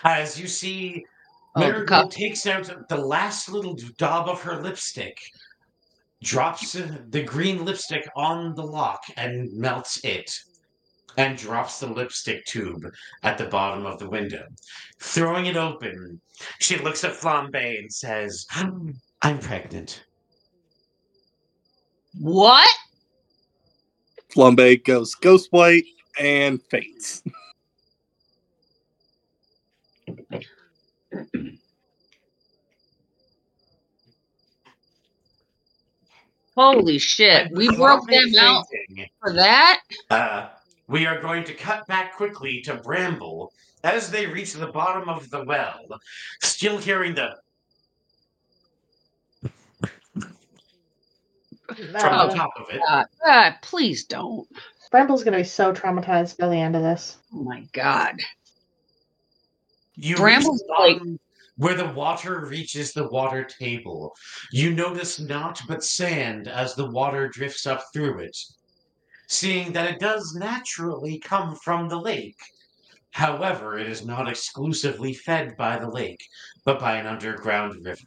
As 0.04 0.40
you 0.40 0.46
see, 0.46 1.04
Oh, 1.56 1.60
the 1.60 1.66
Marigold 1.66 1.88
cup. 1.88 2.10
takes 2.10 2.46
out 2.46 2.88
the 2.88 2.96
last 2.96 3.48
little 3.48 3.76
daub 3.96 4.28
of 4.28 4.40
her 4.42 4.60
lipstick, 4.62 5.18
drops 6.22 6.76
uh, 6.76 6.98
the 7.08 7.22
green 7.22 7.64
lipstick 7.64 8.08
on 8.14 8.54
the 8.54 8.62
lock 8.62 9.00
and 9.16 9.50
melts 9.54 9.98
it, 10.04 10.38
and 11.16 11.36
drops 11.38 11.80
the 11.80 11.86
lipstick 11.86 12.44
tube 12.44 12.86
at 13.22 13.38
the 13.38 13.46
bottom 13.46 13.86
of 13.86 13.98
the 13.98 14.08
window. 14.08 14.46
Throwing 15.00 15.46
it 15.46 15.56
open, 15.56 16.20
she 16.60 16.76
looks 16.78 17.02
at 17.02 17.14
Flambe 17.14 17.78
and 17.78 17.92
says, 17.92 18.46
hmm, 18.50 18.90
I'm 19.22 19.38
pregnant. 19.40 20.04
What? 22.14 22.68
Flambe 24.34 24.84
goes 24.84 25.14
ghost 25.14 25.48
white 25.50 25.84
and 26.18 26.60
faints. 26.62 27.22
Holy 36.56 36.98
shit! 36.98 37.52
We 37.52 37.74
broke 37.76 38.08
them 38.08 38.32
out 38.40 38.66
for 39.20 39.32
that. 39.32 39.80
Uh, 40.10 40.48
we 40.88 41.06
are 41.06 41.20
going 41.20 41.44
to 41.44 41.54
cut 41.54 41.86
back 41.86 42.16
quickly 42.16 42.60
to 42.62 42.74
Bramble 42.74 43.52
as 43.84 44.10
they 44.10 44.26
reach 44.26 44.54
the 44.54 44.66
bottom 44.66 45.08
of 45.08 45.30
the 45.30 45.44
well, 45.44 45.84
still 46.42 46.78
hearing 46.78 47.14
the 47.14 47.36
from 51.76 51.92
the 51.92 51.98
uh, 51.98 52.34
top 52.34 52.52
of 52.58 52.66
it. 52.70 52.80
God, 52.86 53.06
God, 53.24 53.54
please 53.62 54.04
don't. 54.04 54.48
Bramble's 54.90 55.22
going 55.22 55.32
to 55.32 55.40
be 55.40 55.44
so 55.44 55.72
traumatized 55.72 56.38
by 56.38 56.48
the 56.48 56.56
end 56.56 56.74
of 56.74 56.82
this. 56.82 57.18
Oh 57.34 57.42
my 57.42 57.64
God! 57.72 58.16
You 59.96 60.16
Bramble's 60.16 60.62
reach 60.62 60.68
the 60.68 60.94
bottom 60.94 61.20
where 61.58 61.74
the 61.74 61.92
water 61.92 62.46
reaches 62.46 62.92
the 62.92 63.08
water 63.08 63.44
table. 63.44 64.14
You 64.52 64.72
notice 64.72 65.18
naught 65.18 65.60
but 65.68 65.84
sand 65.84 66.46
as 66.48 66.74
the 66.74 66.88
water 66.90 67.28
drifts 67.28 67.66
up 67.66 67.84
through 67.92 68.20
it, 68.20 68.36
seeing 69.26 69.72
that 69.72 69.90
it 69.90 70.00
does 70.00 70.34
naturally 70.36 71.18
come 71.18 71.56
from 71.56 71.88
the 71.88 72.00
lake. 72.00 72.38
However, 73.10 73.76
it 73.76 73.88
is 73.88 74.06
not 74.06 74.28
exclusively 74.28 75.12
fed 75.12 75.56
by 75.56 75.78
the 75.78 75.90
lake, 75.90 76.22
but 76.64 76.78
by 76.78 76.96
an 76.96 77.06
underground 77.06 77.84
river. 77.84 78.02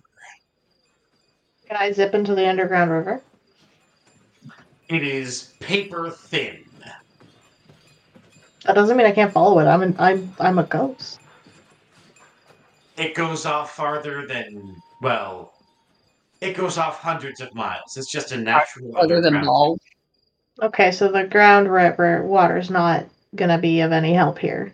Can 1.67 1.77
I 1.77 1.91
zip 1.91 2.13
into 2.13 2.35
the 2.35 2.47
underground 2.47 2.91
river? 2.91 3.21
It 4.91 5.03
is 5.03 5.53
paper 5.61 6.09
thin. 6.09 6.65
That 8.65 8.73
doesn't 8.73 8.97
mean 8.97 9.07
I 9.07 9.13
can't 9.13 9.31
follow 9.31 9.59
it. 9.59 9.63
I'm 9.63 9.84
an, 9.84 9.95
I'm 9.97 10.35
I'm 10.38 10.59
a 10.59 10.63
ghost. 10.63 11.22
It 12.97 13.15
goes 13.15 13.45
off 13.45 13.73
farther 13.73 14.27
than, 14.27 14.76
well, 15.01 15.53
it 16.41 16.57
goes 16.57 16.77
off 16.77 16.99
hundreds 16.99 17.39
of 17.39 17.55
miles. 17.55 17.95
It's 17.95 18.11
just 18.11 18.34
a 18.34 18.38
natural 18.38 18.97
Other 18.97 19.22
than 19.22 19.27
underground 19.27 19.45
balls. 19.45 19.80
Okay, 20.61 20.91
so 20.91 21.09
the 21.09 21.23
ground 21.23 21.72
river 21.72 22.26
water 22.26 22.57
is 22.57 22.69
not 22.69 23.05
gonna 23.38 23.57
be 23.57 23.80
of 23.80 23.93
any 23.93 24.13
help 24.13 24.38
here. 24.38 24.73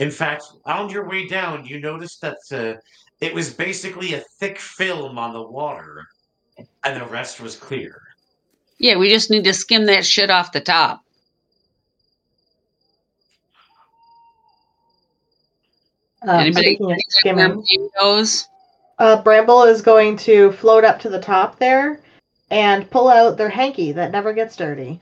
In 0.00 0.10
fact, 0.10 0.42
on 0.64 0.90
your 0.90 1.08
way 1.08 1.28
down, 1.28 1.64
you 1.64 1.78
notice 1.78 2.16
that 2.18 2.38
uh, 2.50 2.80
it 3.20 3.32
was 3.32 3.54
basically 3.54 4.14
a 4.14 4.24
thick 4.40 4.58
film 4.58 5.16
on 5.16 5.32
the 5.32 5.42
water, 5.42 6.04
and 6.82 7.00
the 7.00 7.06
rest 7.06 7.40
was 7.40 7.54
clear. 7.54 8.09
Yeah, 8.80 8.96
we 8.96 9.10
just 9.10 9.30
need 9.30 9.44
to 9.44 9.52
skim 9.52 9.84
that 9.86 10.06
shit 10.06 10.30
off 10.30 10.52
the 10.52 10.60
top. 10.60 11.02
Uh, 16.26 16.32
Anybody 16.32 16.76
speaking 16.76 16.92
of 16.92 16.98
skimming, 17.10 17.48
Bambi 17.48 17.90
goes? 18.00 18.48
uh, 18.98 19.22
Bramble 19.22 19.64
is 19.64 19.82
going 19.82 20.16
to 20.18 20.52
float 20.52 20.84
up 20.84 20.98
to 21.00 21.10
the 21.10 21.20
top 21.20 21.58
there 21.58 22.00
and 22.50 22.90
pull 22.90 23.08
out 23.10 23.36
their 23.36 23.50
hanky 23.50 23.92
that 23.92 24.12
never 24.12 24.32
gets 24.32 24.56
dirty. 24.56 24.98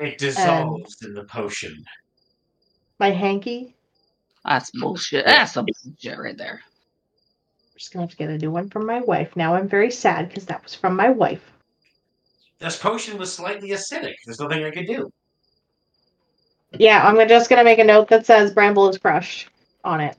It 0.00 0.18
dissolves 0.18 0.96
in 1.02 1.14
the 1.14 1.24
potion. 1.24 1.84
My 2.98 3.10
hanky. 3.10 3.76
That's 4.44 4.70
bullshit. 4.72 5.24
That's 5.24 5.52
some 5.52 5.66
bullshit 5.84 6.18
right 6.18 6.36
there. 6.36 6.62
I'm 7.78 7.80
just 7.80 7.92
gonna 7.92 8.06
have 8.06 8.10
to 8.10 8.16
get 8.16 8.28
a 8.28 8.38
new 8.38 8.50
one 8.50 8.68
from 8.70 8.86
my 8.86 8.98
wife. 9.02 9.36
Now 9.36 9.54
I'm 9.54 9.68
very 9.68 9.92
sad 9.92 10.26
because 10.26 10.46
that 10.46 10.64
was 10.64 10.74
from 10.74 10.96
my 10.96 11.10
wife. 11.10 11.52
This 12.58 12.76
potion 12.76 13.16
was 13.18 13.32
slightly 13.32 13.68
acidic. 13.68 14.14
There's 14.26 14.40
nothing 14.40 14.64
I 14.64 14.72
could 14.72 14.88
do. 14.88 15.12
Yeah, 16.72 17.06
I'm 17.06 17.28
just 17.28 17.48
gonna 17.48 17.62
make 17.62 17.78
a 17.78 17.84
note 17.84 18.08
that 18.08 18.26
says 18.26 18.52
Bramble 18.52 18.88
is 18.88 18.98
crushed 18.98 19.48
on 19.84 20.00
it. 20.00 20.16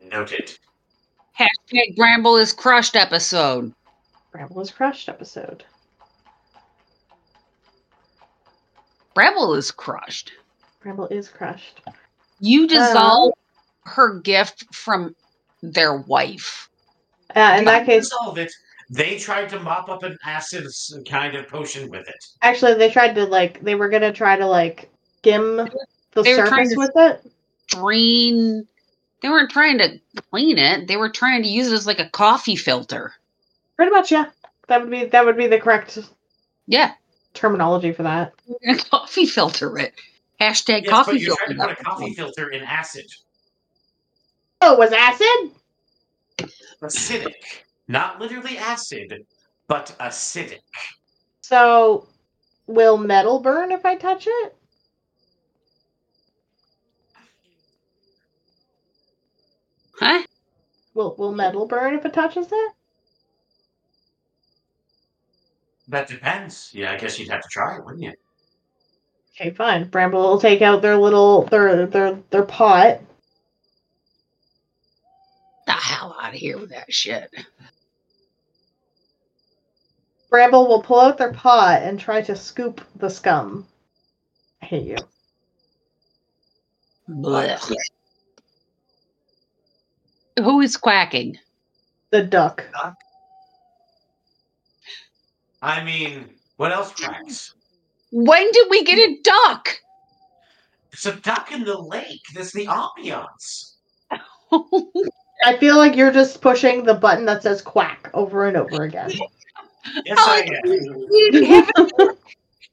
Noted. 0.00 0.56
Hashtag 1.36 1.96
Bramble 1.96 2.36
is 2.36 2.52
crushed 2.52 2.94
episode. 2.94 3.74
Bramble 4.30 4.60
is 4.60 4.70
crushed 4.70 5.08
episode. 5.08 5.64
Bramble 9.12 9.56
is 9.56 9.72
crushed. 9.72 10.30
Bramble 10.80 11.08
is 11.08 11.28
crushed. 11.28 11.80
You 12.38 12.68
dissolve 12.68 13.32
um, 13.32 13.92
her 13.92 14.20
gift 14.20 14.72
from 14.72 15.16
their 15.72 15.96
wife. 15.96 16.68
Uh, 17.34 17.56
in 17.58 17.64
that 17.64 17.86
case, 17.86 18.04
dissolve 18.04 18.38
it. 18.38 18.52
They 18.90 19.18
tried 19.18 19.48
to 19.48 19.58
mop 19.60 19.88
up 19.88 20.02
an 20.02 20.16
acid 20.24 20.66
kind 21.08 21.34
of 21.36 21.48
potion 21.48 21.90
with 21.90 22.06
it. 22.08 22.24
actually, 22.42 22.74
they 22.74 22.90
tried 22.90 23.14
to 23.14 23.24
like 23.24 23.60
they 23.62 23.74
were 23.74 23.88
gonna 23.88 24.12
try 24.12 24.36
to 24.36 24.46
like 24.46 24.90
skim 25.18 25.68
the 26.12 26.22
They 26.22 26.34
surface 26.36 26.70
to- 26.74 26.78
with 26.78 26.92
it. 26.96 27.30
Drain. 27.68 28.66
They 29.22 29.28
weren't 29.30 29.50
trying 29.50 29.78
to 29.78 29.98
clean 30.30 30.58
it. 30.58 30.86
They 30.86 30.96
were 30.98 31.08
trying 31.08 31.42
to 31.42 31.48
use 31.48 31.72
it 31.72 31.74
as 31.74 31.86
like 31.86 31.98
a 31.98 32.10
coffee 32.10 32.56
filter. 32.56 33.14
Pretty 33.76 33.90
much, 33.90 34.12
yeah. 34.12 34.26
That 34.68 34.82
would 34.82 34.90
be 34.90 35.04
that 35.06 35.24
would 35.24 35.36
be 35.38 35.46
the 35.46 35.58
correct 35.58 35.98
Yeah, 36.66 36.92
terminology 37.32 37.92
for 37.92 38.02
that. 38.02 38.34
coffee 38.90 39.26
filter 39.26 39.78
it. 39.78 39.94
Hashtag 40.40 40.82
Yes, 40.82 40.90
coffee 40.90 41.12
but 41.12 41.20
you 41.20 41.26
filter. 41.28 41.44
tried 41.46 41.54
to 41.54 41.60
put 41.68 41.80
a 41.80 41.84
coffee 41.84 42.14
filter 42.14 42.50
in 42.50 42.62
acid. 42.62 43.06
Oh, 44.60 44.72
it 44.74 44.78
was 44.78 44.92
acid. 44.92 45.52
Acidic. 46.82 47.64
Not 47.88 48.20
literally 48.20 48.56
acid, 48.56 49.26
but 49.68 49.94
acidic. 50.00 50.60
So, 51.42 52.08
will 52.66 52.96
metal 52.96 53.40
burn 53.40 53.72
if 53.72 53.84
I 53.84 53.96
touch 53.96 54.26
it? 54.26 54.56
Huh? 59.98 60.22
Will 60.94 61.14
Will 61.18 61.32
metal 61.32 61.66
burn 61.66 61.94
if 61.94 62.04
it 62.04 62.12
touches 62.12 62.48
it? 62.50 62.72
That 65.88 66.08
depends. 66.08 66.70
Yeah, 66.72 66.92
I 66.92 66.96
guess 66.96 67.18
you'd 67.18 67.28
have 67.28 67.42
to 67.42 67.48
try 67.48 67.76
it, 67.76 67.84
wouldn't 67.84 68.02
you? 68.02 68.12
Okay, 69.36 69.50
fine. 69.50 69.88
Bramble 69.88 70.22
will 70.22 70.40
take 70.40 70.62
out 70.62 70.80
their 70.80 70.96
little 70.96 71.42
their 71.46 71.86
their 71.86 72.18
their 72.30 72.44
pot. 72.44 73.00
The 75.66 75.72
hell 75.72 76.16
out 76.20 76.34
of 76.34 76.40
here 76.40 76.58
with 76.58 76.70
that 76.70 76.92
shit. 76.92 77.30
Bramble 80.30 80.66
will 80.66 80.82
pull 80.82 81.00
out 81.00 81.16
their 81.16 81.32
pot 81.32 81.82
and 81.82 81.98
try 81.98 82.20
to 82.22 82.34
scoop 82.34 82.80
the 82.96 83.08
scum. 83.08 83.66
I 84.62 84.66
hate 84.66 84.86
you. 84.86 84.96
Blech. 87.08 87.72
Who 90.38 90.60
is 90.60 90.76
quacking? 90.76 91.38
The 92.10 92.24
duck. 92.24 92.64
I 95.62 95.84
mean, 95.84 96.30
what 96.56 96.72
else 96.72 96.92
cracks? 96.92 97.54
When 98.10 98.50
did 98.52 98.66
we 98.70 98.84
get 98.84 98.98
a 98.98 99.18
duck? 99.22 99.68
It's 100.92 101.06
a 101.06 101.12
duck 101.12 101.52
in 101.52 101.64
the 101.64 101.78
lake. 101.78 102.22
That's 102.34 102.52
the 102.52 102.66
ambiance. 102.66 103.74
I 105.44 105.56
feel 105.58 105.76
like 105.76 105.94
you're 105.94 106.10
just 106.12 106.40
pushing 106.40 106.84
the 106.84 106.94
button 106.94 107.26
that 107.26 107.42
says 107.42 107.60
quack 107.62 108.10
over 108.14 108.46
and 108.46 108.56
over 108.56 108.82
again. 108.84 109.12
Yes, 110.06 110.16
Oh, 110.18 110.30
I 110.30 110.38
am. 110.40 111.06
we 111.10 111.30
didn't 111.30 111.44
have 111.76 111.92
a 112.00 112.16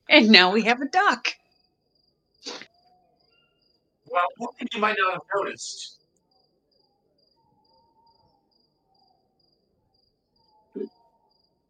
and 0.08 0.30
now 0.30 0.50
we 0.54 0.62
have 0.64 0.80
a 0.82 0.86
duck. 0.88 1.28
Well, 4.08 4.24
one 4.38 4.54
thing 4.58 4.70
you 4.74 4.80
might 4.80 4.96
not 4.98 5.12
have 5.12 5.22
noticed. 5.36 5.98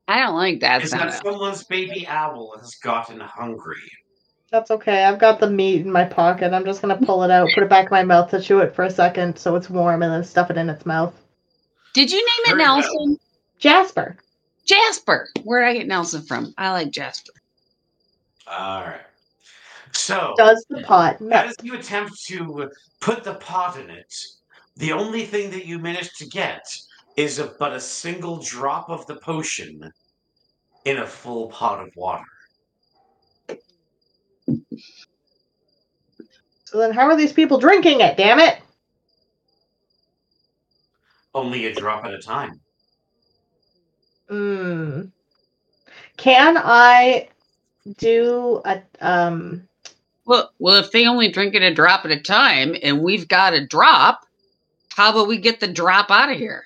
I 0.07 0.19
don't 0.19 0.35
like 0.35 0.59
that 0.59 0.83
is 0.83 0.91
sound. 0.91 1.09
that 1.09 1.23
someone's 1.23 1.63
baby 1.63 2.05
owl 2.07 2.53
has 2.59 2.75
gotten 2.75 3.19
hungry. 3.19 3.81
That's 4.51 4.69
okay. 4.69 5.05
I've 5.05 5.19
got 5.19 5.39
the 5.39 5.49
meat 5.49 5.81
in 5.81 5.91
my 5.91 6.03
pocket. 6.03 6.53
I'm 6.53 6.65
just 6.65 6.81
gonna 6.81 6.97
pull 6.97 7.23
it 7.23 7.31
out, 7.31 7.49
put 7.53 7.63
it 7.63 7.69
back 7.69 7.85
in 7.85 7.91
my 7.91 8.03
mouth 8.03 8.29
to 8.31 8.41
chew 8.41 8.59
it 8.59 8.75
for 8.75 8.83
a 8.83 8.89
second 8.89 9.37
so 9.37 9.55
it's 9.55 9.69
warm, 9.69 10.03
and 10.03 10.11
then 10.11 10.23
stuff 10.25 10.51
it 10.51 10.57
in 10.57 10.69
its 10.69 10.85
mouth. 10.85 11.13
Did 11.93 12.11
you 12.11 12.17
name 12.17 12.45
it 12.45 12.49
Very 12.49 12.59
well. 12.61 12.81
Nelson? 12.81 13.17
Jasper. 13.59 14.17
Jasper. 14.65 15.29
Where 15.43 15.61
did 15.61 15.69
I 15.69 15.73
get 15.79 15.87
Nelson 15.87 16.21
from? 16.23 16.53
I 16.57 16.71
like 16.71 16.91
Jasper. 16.91 17.31
All 18.47 18.81
right. 18.81 19.01
So, 19.93 20.33
Does 20.37 20.65
the 20.69 20.81
pot 20.81 21.21
as 21.31 21.55
you 21.63 21.75
attempt 21.75 22.21
to 22.25 22.69
put 22.99 23.23
the 23.23 23.35
pot 23.35 23.79
in 23.79 23.89
it, 23.89 24.13
the 24.77 24.91
only 24.91 25.25
thing 25.25 25.51
that 25.51 25.65
you 25.65 25.79
manage 25.79 26.13
to 26.15 26.25
get 26.25 26.65
is 27.15 27.39
a, 27.39 27.53
but 27.59 27.73
a 27.73 27.79
single 27.79 28.37
drop 28.37 28.89
of 28.89 29.05
the 29.07 29.15
potion 29.15 29.91
in 30.85 30.97
a 30.97 31.07
full 31.07 31.47
pot 31.49 31.85
of 31.85 31.93
water. 31.95 32.23
So 36.65 36.77
then, 36.77 36.93
how 36.93 37.05
are 37.07 37.17
these 37.17 37.33
people 37.33 37.59
drinking 37.59 38.01
it? 38.01 38.17
Damn 38.17 38.39
it! 38.39 38.57
Only 41.33 41.65
a 41.65 41.73
drop 41.73 42.05
at 42.05 42.13
a 42.13 42.19
time. 42.19 42.59
Hmm. 44.29 45.01
Can 46.17 46.57
I 46.57 47.29
do 47.97 48.61
a 48.63 48.81
um? 49.01 49.67
Well, 50.25 50.51
well, 50.59 50.75
if 50.77 50.91
they 50.91 51.07
only 51.07 51.29
drink 51.29 51.55
it 51.55 51.61
a 51.63 51.73
drop 51.73 52.05
at 52.05 52.11
a 52.11 52.19
time, 52.21 52.75
and 52.81 53.01
we've 53.01 53.27
got 53.27 53.53
a 53.53 53.65
drop, 53.65 54.25
how 54.95 55.11
about 55.11 55.27
we 55.27 55.37
get 55.37 55.59
the 55.59 55.67
drop 55.67 56.11
out 56.11 56.31
of 56.31 56.37
here? 56.37 56.63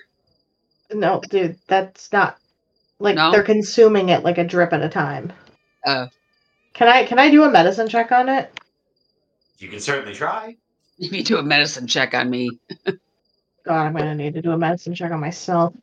No, 0.92 1.20
dude, 1.28 1.58
that's 1.66 2.12
not 2.12 2.38
like 3.00 3.16
No? 3.16 3.32
they're 3.32 3.42
consuming 3.42 4.08
it 4.10 4.22
like 4.22 4.38
a 4.38 4.44
drip 4.44 4.72
at 4.72 4.82
a 4.82 4.88
time. 4.88 5.32
Oh. 5.84 6.08
Can 6.76 6.88
I 6.88 7.04
can 7.06 7.18
I 7.18 7.30
do 7.30 7.42
a 7.44 7.50
medicine 7.50 7.88
check 7.88 8.12
on 8.12 8.28
it? 8.28 8.52
You 9.58 9.68
can 9.68 9.80
certainly 9.80 10.14
try. 10.14 10.56
You 10.98 11.10
need 11.10 11.24
to 11.26 11.34
do 11.34 11.38
a 11.38 11.42
medicine 11.42 11.86
check 11.86 12.12
on 12.14 12.28
me. 12.28 12.50
God, 13.64 13.86
I'm 13.86 13.94
gonna 13.94 14.14
need 14.14 14.34
to 14.34 14.42
do 14.42 14.52
a 14.52 14.58
medicine 14.58 14.94
check 14.94 15.10
on 15.10 15.20
myself. 15.20 15.74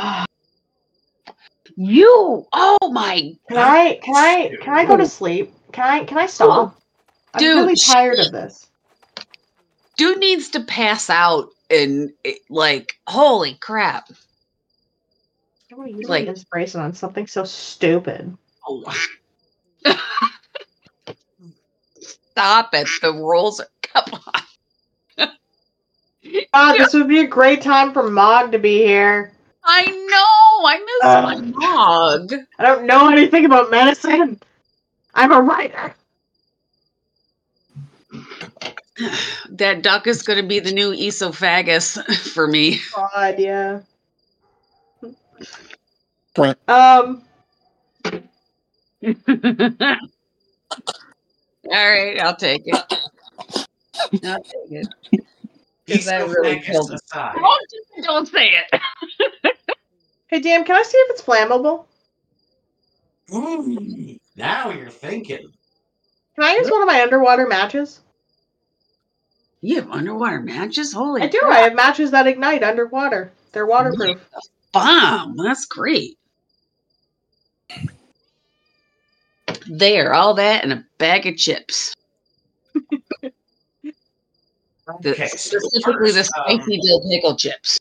Ah, 0.00 0.24
you, 1.76 2.46
oh 2.52 2.76
my, 2.92 3.34
can 3.48 3.56
I 3.56 3.98
can 4.00 4.14
I 4.14 4.52
can 4.62 4.74
I 4.74 4.84
go 4.84 4.96
to 4.96 5.06
sleep? 5.06 5.52
Can 5.72 5.84
I 5.84 6.04
can 6.04 6.18
I 6.18 6.26
stop? 6.26 6.80
I'm 7.34 7.40
Dude, 7.40 7.56
really 7.56 7.74
sh- 7.74 7.86
tired 7.92 8.18
of 8.20 8.30
this. 8.30 8.68
dude 9.96 10.18
needs 10.18 10.50
to 10.50 10.60
pass 10.60 11.10
out 11.10 11.48
and 11.68 12.12
it- 12.22 12.42
like, 12.48 13.00
holy 13.08 13.54
crap. 13.54 14.08
How 15.70 15.80
are 15.80 15.88
you 15.88 15.96
Like- 15.96 16.08
like 16.08 16.26
inspiration 16.28 16.80
on 16.80 16.92
something 16.94 17.26
so 17.26 17.42
stupid? 17.42 18.36
Stop 22.32 22.74
it. 22.74 22.88
The 23.02 23.12
rules 23.12 23.60
are, 23.60 23.68
come 23.82 24.20
on. 24.26 24.42
God, 26.54 26.76
this 26.78 26.94
would 26.94 27.08
be 27.08 27.20
a 27.20 27.26
great 27.26 27.62
time 27.62 27.92
for 27.92 28.10
Mog 28.10 28.52
to 28.52 28.58
be 28.58 28.78
here. 28.78 29.32
I 29.64 29.86
know. 29.86 30.68
I 30.68 30.78
miss 31.02 31.16
Uh. 31.16 31.22
my 31.22 31.36
dog. 31.60 32.32
I 32.58 32.64
don't 32.64 32.86
know 32.86 33.10
anything 33.10 33.44
about 33.46 33.70
medicine. 33.70 34.40
I'm 35.14 35.32
a 35.32 35.40
writer. 35.40 35.94
That 39.50 39.82
duck 39.82 40.06
is 40.06 40.22
going 40.22 40.40
to 40.42 40.48
be 40.48 40.60
the 40.60 40.72
new 40.72 40.92
esophagus 40.92 41.98
for 42.34 42.46
me. 42.46 42.80
God, 42.94 43.38
yeah. 43.38 43.80
Um, 46.68 47.22
All 49.04 49.14
right, 51.70 52.18
I'll 52.20 52.36
take 52.36 52.62
it. 52.66 52.76
I'll 54.24 54.42
take 54.42 54.70
it. 54.70 54.88
Is 55.86 56.04
that 56.06 56.28
really 56.28 56.60
killed- 56.60 56.92
aside. 56.92 57.34
Don't, 57.36 58.04
don't 58.04 58.28
say 58.28 58.50
it. 58.50 58.80
hey, 60.28 60.40
Dan, 60.40 60.64
can 60.64 60.76
I 60.76 60.82
see 60.82 60.98
if 60.98 61.10
it's 61.10 61.22
flammable? 61.22 61.86
Ooh, 63.34 64.16
now 64.36 64.70
you're 64.70 64.90
thinking. 64.90 65.50
Can 66.34 66.44
I 66.44 66.54
use 66.54 66.70
one 66.70 66.82
of 66.82 66.86
my 66.86 67.02
underwater 67.02 67.46
matches? 67.46 68.00
You 69.60 69.76
have 69.76 69.90
underwater 69.90 70.40
matches? 70.40 70.92
Holy 70.92 71.22
I 71.22 71.26
do. 71.26 71.38
crap. 71.40 71.52
I 71.52 71.60
have 71.62 71.74
matches 71.74 72.10
that 72.12 72.26
ignite 72.26 72.62
underwater. 72.62 73.32
They're 73.52 73.66
waterproof. 73.66 74.20
bomb. 74.72 75.36
That's 75.36 75.64
great. 75.66 76.16
There, 79.68 80.14
all 80.14 80.34
that 80.34 80.64
and 80.64 80.72
a 80.72 80.84
bag 80.98 81.26
of 81.26 81.36
chips. 81.36 81.94
The- 85.02 85.10
Okay, 85.10 85.28
so 85.28 85.36
specifically 85.58 86.12
the 86.12 86.24
first, 86.24 86.32
um, 86.38 86.44
spicy 86.60 86.80
dill 86.80 87.02
pickle 87.10 87.36
chips. 87.36 87.78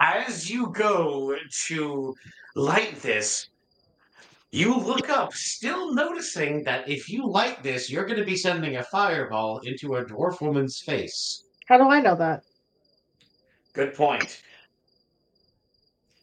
as 0.00 0.50
you 0.50 0.68
go 0.68 1.36
to 1.66 2.14
light 2.56 2.96
this, 3.02 3.48
you 4.50 4.74
look 4.74 5.10
up, 5.10 5.34
still 5.34 5.94
noticing 5.94 6.64
that 6.64 6.88
if 6.88 7.06
you 7.10 7.26
light 7.28 7.62
this, 7.62 7.90
you're 7.90 8.06
going 8.06 8.18
to 8.18 8.24
be 8.24 8.34
sending 8.36 8.76
a 8.78 8.82
fireball 8.84 9.58
into 9.58 9.96
a 9.96 10.04
dwarf 10.06 10.40
woman's 10.40 10.80
face. 10.80 11.44
How 11.68 11.76
do 11.76 11.84
I 11.84 12.00
know 12.00 12.16
that? 12.16 12.44
Good 13.74 13.94
point. 13.94 14.40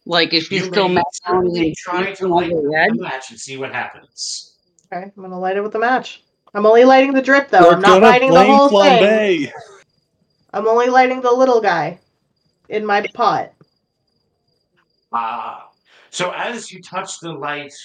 Like 0.09 0.33
if 0.33 0.45
she's 0.45 0.63
You 0.63 0.71
still 0.71 0.87
may 0.87 0.95
mad 0.95 1.03
certainly 1.11 1.75
try 1.77 2.11
to 2.13 2.27
light 2.27 2.49
the 2.49 2.67
red. 2.67 2.89
the 2.95 3.03
match 3.03 3.29
and 3.29 3.39
see 3.39 3.57
what 3.57 3.71
happens. 3.71 4.57
Okay, 4.91 5.03
I'm 5.03 5.21
gonna 5.21 5.39
light 5.39 5.55
it 5.55 5.61
with 5.61 5.71
the 5.71 5.77
match. 5.77 6.23
I'm 6.55 6.65
only 6.65 6.83
lighting 6.83 7.13
the 7.13 7.21
drip 7.21 7.51
though. 7.51 7.61
We're 7.61 7.75
I'm 7.75 7.81
not 7.81 8.01
lighting 8.01 8.29
the 8.29 8.37
blame 8.37 8.55
whole 8.55 8.69
thing. 8.69 9.03
Flambe. 9.03 9.51
I'm 10.51 10.67
only 10.67 10.87
lighting 10.87 11.21
the 11.21 11.31
little 11.31 11.61
guy 11.61 11.99
in 12.69 12.83
my 12.87 13.05
pot. 13.13 13.53
Ah. 15.13 15.69
So 16.09 16.31
as 16.31 16.71
you 16.71 16.81
touch 16.81 17.19
the 17.19 17.31
light 17.31 17.75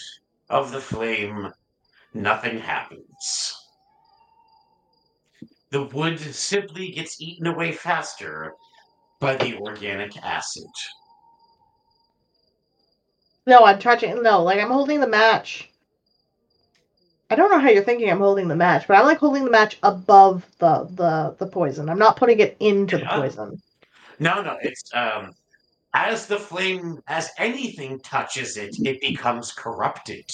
of 0.48 0.72
the 0.72 0.80
flame, 0.80 1.52
nothing 2.14 2.58
happens. 2.58 3.54
The 5.72 5.82
wood 5.82 6.18
simply 6.18 6.92
gets 6.92 7.20
eaten 7.20 7.48
away 7.48 7.72
faster 7.72 8.54
by 9.20 9.36
the 9.36 9.58
organic 9.58 10.16
acid. 10.24 10.70
No, 13.46 13.64
I'm 13.64 13.78
touching. 13.78 14.22
No, 14.22 14.42
like 14.42 14.60
I'm 14.60 14.70
holding 14.70 15.00
the 15.00 15.06
match. 15.06 15.70
I 17.30 17.36
don't 17.36 17.50
know 17.50 17.58
how 17.58 17.68
you're 17.70 17.82
thinking 17.84 18.10
I'm 18.10 18.18
holding 18.18 18.48
the 18.48 18.56
match, 18.56 18.86
but 18.86 18.96
I'm 18.96 19.06
like 19.06 19.18
holding 19.18 19.44
the 19.44 19.50
match 19.50 19.78
above 19.82 20.46
the 20.58 20.84
the 20.90 21.36
the 21.38 21.46
poison. 21.46 21.88
I'm 21.88 21.98
not 21.98 22.16
putting 22.16 22.40
it 22.40 22.56
into 22.60 22.98
the 22.98 23.06
poison. 23.06 23.60
No, 24.18 24.42
no, 24.42 24.56
it's 24.60 24.82
um 24.94 25.34
as 25.94 26.26
the 26.26 26.38
flame 26.38 27.00
as 27.06 27.30
anything 27.38 28.00
touches 28.00 28.56
it, 28.56 28.76
it 28.84 29.00
becomes 29.00 29.52
corrupted. 29.52 30.24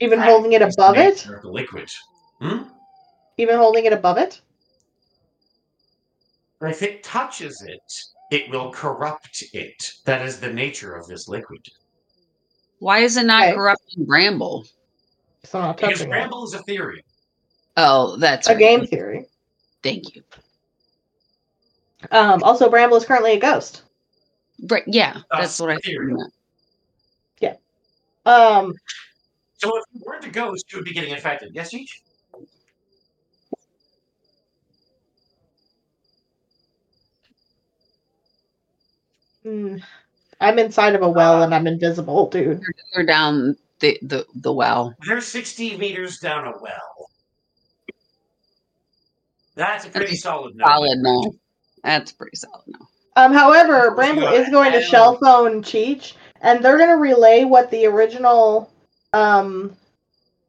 Even 0.00 0.18
That 0.18 0.30
holding 0.30 0.52
it 0.52 0.62
above 0.62 0.96
it. 0.96 1.26
the 1.42 1.48
liquid. 1.48 1.90
Hmm? 2.40 2.62
Even 3.36 3.56
holding 3.56 3.84
it 3.84 3.92
above 3.92 4.18
it. 4.18 4.40
If 6.62 6.82
it 6.82 7.02
touches 7.02 7.62
it, 7.62 7.92
it 8.30 8.50
will 8.50 8.70
corrupt 8.72 9.44
it. 9.52 9.92
That 10.04 10.22
is 10.22 10.40
the 10.40 10.52
nature 10.52 10.94
of 10.94 11.06
this 11.06 11.28
liquid. 11.28 11.60
Why 12.78 13.00
is 13.00 13.16
it 13.16 13.26
not 13.26 13.42
Okay. 13.44 13.54
corrupting 13.54 14.04
Bramble? 14.04 14.64
So 15.44 15.58
I'm 15.58 15.66
not 15.66 15.76
Because 15.76 15.98
touching 15.98 16.08
it. 16.08 16.14
Bramble 16.14 16.44
is 16.44 16.54
Ethereum. 16.54 17.02
Oh, 17.76 18.16
that's 18.16 18.48
A 18.48 18.52
right. 18.52 18.58
game 18.58 18.86
theory. 18.86 19.26
Thank 19.82 20.14
you. 20.14 20.22
Um, 22.10 22.42
also, 22.42 22.70
Bramble 22.70 22.96
is 22.96 23.04
currently 23.04 23.32
a 23.32 23.40
ghost. 23.40 23.82
Right, 24.68 24.84
yeah, 24.86 25.14
That's 25.30 25.58
that's 25.58 25.60
what 25.60 25.70
I 25.70 25.76
theory. 25.78 26.14
meant. 26.14 26.32
Um, 28.26 28.74
So 29.58 29.76
if 29.78 29.84
you 29.92 30.02
were 30.04 30.18
to 30.18 30.30
ghost, 30.30 30.66
you 30.70 30.78
would 30.78 30.84
be 30.84 30.92
getting 30.92 31.10
infected. 31.10 31.52
Yes, 31.54 31.72
each? 31.72 32.02
Mm, 39.44 39.82
I'm 40.40 40.58
inside 40.58 40.94
of 40.94 41.02
a 41.02 41.08
well 41.08 41.42
and 41.42 41.54
I'm 41.54 41.66
invisible, 41.66 42.28
dude. 42.30 42.62
They're 42.94 43.04
down 43.06 43.56
the, 43.80 43.98
the, 44.02 44.26
the 44.34 44.52
well. 44.52 44.94
They're 45.06 45.20
60 45.20 45.76
meters 45.76 46.18
down 46.18 46.46
a 46.46 46.52
well. 46.60 47.10
That's 49.54 49.84
a 49.84 49.90
pretty 49.90 50.12
That's 50.12 50.22
solid 50.22 50.56
no. 50.56 50.64
Solid 50.64 50.98
no. 50.98 51.34
That's 51.84 52.12
pretty 52.12 52.36
solid 52.36 52.64
no. 52.66 52.86
Um, 53.16 53.32
however, 53.32 53.88
Of 53.88 53.96
course 53.96 53.96
Bramble 53.96 54.28
is 54.28 54.48
going 54.48 54.72
to 54.72 54.82
shell 54.82 55.18
phone 55.18 55.62
Cheech, 55.62 56.14
and 56.40 56.64
they're 56.64 56.78
going 56.78 56.88
to 56.88 56.96
relay 56.96 57.44
what 57.44 57.70
the 57.70 57.86
original, 57.86 58.70
um, 59.12 59.76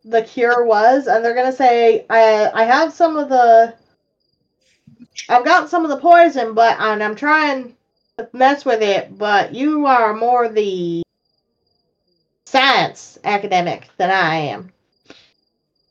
the 0.06 0.22
cure 0.22 0.66
was, 0.66 1.08
and 1.08 1.24
they're 1.26 1.34
going 1.34 1.52
to 1.52 1.58
say, 1.58 2.06
"I 2.10 2.50
I 2.54 2.64
have 2.64 2.94
some 2.94 3.18
of 3.18 3.30
the, 3.30 3.74
I've 5.28 5.46
got 5.46 5.70
some 5.70 5.84
of 5.84 5.90
the 5.90 5.98
poison, 5.98 6.54
but 6.54 6.80
and 6.80 7.04
I'm 7.04 7.16
trying 7.16 7.64
to 7.70 7.74
mess 8.34 8.66
with 8.66 8.82
it, 8.82 9.18
but 9.18 9.54
you 9.56 9.86
are 9.86 10.14
more 10.14 10.50
the 10.50 11.04
science 12.46 13.18
academic 13.24 13.90
than 13.98 14.12
I 14.12 14.36
am." 14.36 14.72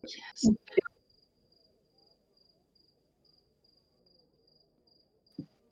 Yes. 0.03 0.51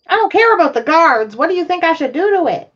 I 0.07 0.17
don't 0.17 0.33
care 0.33 0.55
about 0.55 0.75
the 0.75 0.83
guards. 0.83 1.35
What 1.37 1.49
do 1.49 1.55
you 1.55 1.65
think 1.65 1.85
I 1.85 1.95
should 1.95 2.13
do 2.13 2.31
to 2.37 2.47
it? 2.49 2.71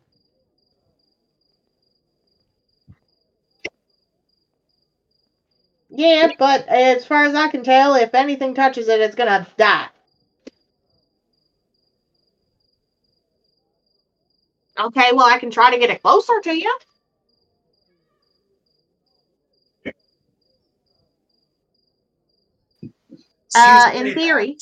Yeah, 5.91 6.33
but 6.39 6.67
as 6.69 7.05
far 7.07 7.25
as 7.25 7.35
I 7.37 7.49
can 7.49 7.63
tell, 7.63 7.95
if 7.95 8.15
anything 8.15 8.55
touches 8.55 8.89
it, 8.89 9.01
it's 9.01 9.15
gonna 9.15 9.47
die. 9.57 9.89
Okay, 14.83 15.11
well, 15.13 15.27
I 15.27 15.39
can 15.39 15.51
try 15.51 15.71
to 15.71 15.79
get 15.79 15.91
it 15.91 16.03
closer 16.03 16.41
to 16.43 16.53
you. 16.53 16.79
Uh, 23.55 23.91
in 23.95 24.15
theory. 24.15 24.57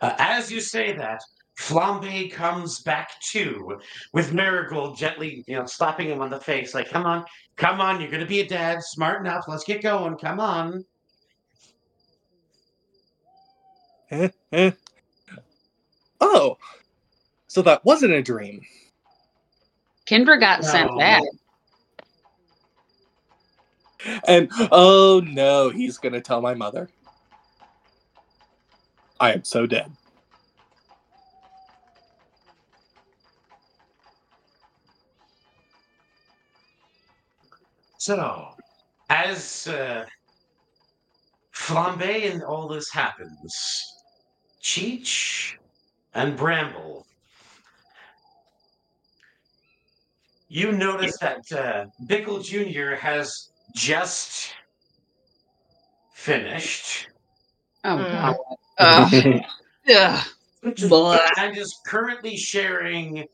uh, 0.00 0.14
as 0.18 0.50
you 0.50 0.60
say 0.60 0.92
that, 0.92 1.20
Flambe 1.58 2.32
comes 2.32 2.80
back 2.82 3.10
too, 3.20 3.78
with 4.12 4.32
Marigold 4.32 4.96
gently, 4.96 5.44
you 5.46 5.56
know, 5.56 5.66
slapping 5.66 6.08
him 6.08 6.22
on 6.22 6.30
the 6.30 6.40
face, 6.40 6.74
like, 6.74 6.88
"Come 6.88 7.04
on, 7.06 7.24
come 7.56 7.80
on, 7.80 8.00
you're 8.00 8.10
gonna 8.10 8.24
be 8.24 8.40
a 8.40 8.46
dad, 8.48 8.82
smart 8.82 9.20
enough. 9.20 9.44
Let's 9.48 9.64
get 9.64 9.82
going. 9.82 10.16
Come 10.16 10.40
on." 10.40 10.84
Oh, 16.24 16.56
so 17.48 17.62
that 17.62 17.84
wasn't 17.84 18.12
a 18.12 18.22
dream. 18.22 18.64
Kendra 20.12 20.38
got 20.38 20.62
sent 20.62 20.90
back. 20.98 21.22
And 24.28 24.50
oh 24.70 25.22
no, 25.24 25.70
he's 25.70 25.96
gonna 25.96 26.20
tell 26.20 26.42
my 26.42 26.52
mother. 26.52 26.90
I 29.18 29.32
am 29.32 29.42
so 29.42 29.64
dead. 29.64 29.90
So, 37.96 38.48
as 39.08 39.68
uh, 39.68 40.04
Flambe 41.54 42.30
and 42.30 42.42
all 42.42 42.68
this 42.68 42.90
happens, 42.92 43.94
Cheech 44.60 45.54
and 46.12 46.36
Bramble, 46.36 47.06
you 50.52 50.70
notice 50.70 51.16
that 51.18 51.50
uh, 51.52 51.86
Bickle 52.06 52.44
Jr. 52.44 52.94
has 52.94 53.50
just 53.74 54.52
finished 56.12 57.08
Oh, 57.84 57.96
Mm. 57.96 58.12
God. 58.12 58.36
Ugh. 59.94 60.24
Ugh. 60.64 60.88
Blah. 60.88 61.18
and 61.38 61.56
is 61.56 61.80
currently 61.86 62.36
sharing 62.36 63.26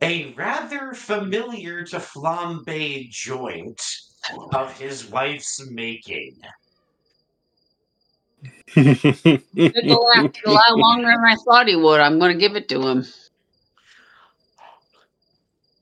a 0.00 0.32
rather 0.32 0.94
familiar 0.94 1.84
to 1.84 1.96
Flambe 1.98 3.10
joint 3.10 3.82
of 4.54 4.72
his 4.78 5.06
wife's 5.10 5.60
making. 5.70 6.36
It'll 8.74 10.06
last 10.06 10.38
a 10.46 10.50
lot 10.50 10.78
longer 10.78 11.08
than 11.10 11.24
I 11.24 11.34
thought 11.44 11.68
he 11.68 11.76
would. 11.76 12.00
I'm 12.00 12.18
going 12.18 12.32
to 12.32 12.38
give 12.38 12.56
it 12.56 12.68
to 12.70 12.80
him. 12.80 13.04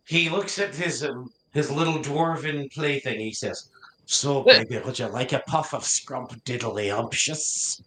He 0.08 0.28
looks 0.30 0.58
at 0.58 0.74
his 0.74 1.04
um, 1.04 1.30
his 1.52 1.70
little 1.70 1.98
dwarven 1.98 2.72
plaything. 2.72 3.20
He 3.20 3.32
says, 3.32 3.70
"So, 4.06 4.42
baby, 4.42 4.78
would 4.78 4.98
you 4.98 5.06
like 5.06 5.32
a 5.32 5.40
puff 5.40 5.74
of 5.74 5.82
scrump 5.82 6.42
diddly 6.44 6.90
umptious?" 6.96 7.82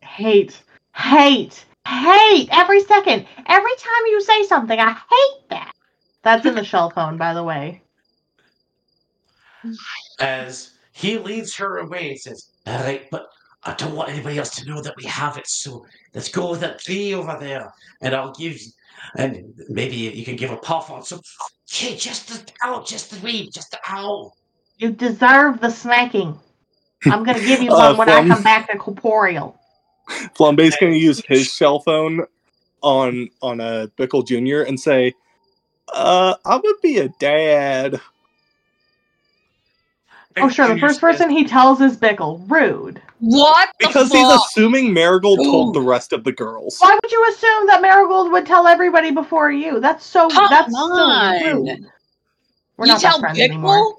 Hate, 0.00 0.62
hate, 0.96 1.64
hate 1.86 2.48
every 2.50 2.82
second. 2.84 3.26
Every 3.46 3.76
time 3.76 4.06
you 4.06 4.20
say 4.22 4.44
something, 4.44 4.78
I 4.78 4.92
hate 4.92 5.48
that. 5.50 5.72
That's 6.22 6.46
in 6.46 6.54
the 6.54 6.64
shell 6.64 6.90
phone, 6.90 7.16
by 7.18 7.34
the 7.34 7.42
way. 7.42 7.82
as 10.18 10.72
he 10.92 11.18
leads 11.18 11.54
her 11.56 11.78
away 11.78 12.10
he 12.10 12.16
says, 12.16 12.50
All 12.66 12.78
right, 12.80 13.08
but 13.10 13.28
I 13.64 13.74
don't 13.74 13.94
want 13.94 14.10
anybody 14.10 14.38
else 14.38 14.56
to 14.56 14.68
know 14.68 14.82
that 14.82 14.96
we 14.96 15.04
have 15.04 15.36
it, 15.36 15.46
so 15.46 15.86
let's 16.14 16.28
go 16.28 16.50
with 16.50 16.60
that 16.60 16.80
tree 16.80 17.14
over 17.14 17.36
there, 17.38 17.72
and 18.00 18.14
I'll 18.14 18.32
give 18.32 18.58
and 19.16 19.54
maybe 19.68 19.96
you 19.96 20.24
can 20.24 20.36
give 20.36 20.50
a 20.50 20.56
puff 20.56 20.90
on 20.90 21.02
some. 21.02 21.20
Okay, 21.70 21.96
just 21.96 22.28
the 22.28 22.52
ow, 22.64 22.82
just 22.82 23.10
the 23.10 23.24
wee, 23.24 23.50
just 23.50 23.70
the 23.70 23.78
ow. 23.88 24.32
You 24.78 24.90
deserve 24.92 25.60
the 25.60 25.70
smacking. 25.70 26.38
I'm 27.06 27.24
gonna 27.24 27.40
give 27.40 27.62
you 27.62 27.70
Uh, 27.72 27.94
one 27.94 28.08
when 28.08 28.08
I 28.08 28.34
come 28.34 28.42
back 28.42 28.70
to 28.70 28.78
corporeal. 28.78 29.58
Flambe's 30.34 30.76
going 30.76 30.92
to 30.92 30.98
use 30.98 31.22
his 31.26 31.52
cell 31.52 31.80
phone 31.80 32.26
on 32.82 33.28
on 33.40 33.60
a 33.60 33.88
Bickle 33.98 34.26
Jr. 34.26 34.66
and 34.68 34.78
say, 34.78 35.14
"Uh, 35.92 36.34
I 36.44 36.56
would 36.56 36.80
be 36.82 36.98
a 36.98 37.08
dad." 37.08 38.00
Oh, 40.38 40.48
sure. 40.48 40.68
The 40.68 40.80
first 40.80 41.00
person 41.00 41.30
he 41.30 41.44
tells 41.44 41.80
is 41.80 41.96
Bickle. 41.96 42.50
Rude. 42.50 43.02
What? 43.24 43.68
the 43.78 43.86
Because 43.86 44.10
he's 44.10 44.26
assuming 44.26 44.92
Marigold 44.92 45.38
told 45.44 45.76
the 45.76 45.80
rest 45.80 46.12
of 46.12 46.24
the 46.24 46.32
girls. 46.32 46.78
Why 46.80 46.98
would 47.00 47.12
you 47.12 47.24
assume 47.30 47.68
that 47.68 47.80
Marigold 47.80 48.32
would 48.32 48.44
tell 48.44 48.66
everybody 48.66 49.12
before 49.12 49.52
you? 49.52 49.78
That's 49.78 50.04
so. 50.04 50.28
Come 50.28 50.48
that's 50.50 50.74
on. 50.74 51.38
so 51.40 51.54
rude. 51.54 51.86
We're 52.76 52.86
you 52.86 52.92
not 52.92 53.00
tell 53.00 53.12
best 53.12 53.20
friends 53.20 53.38
anymore. 53.38 53.94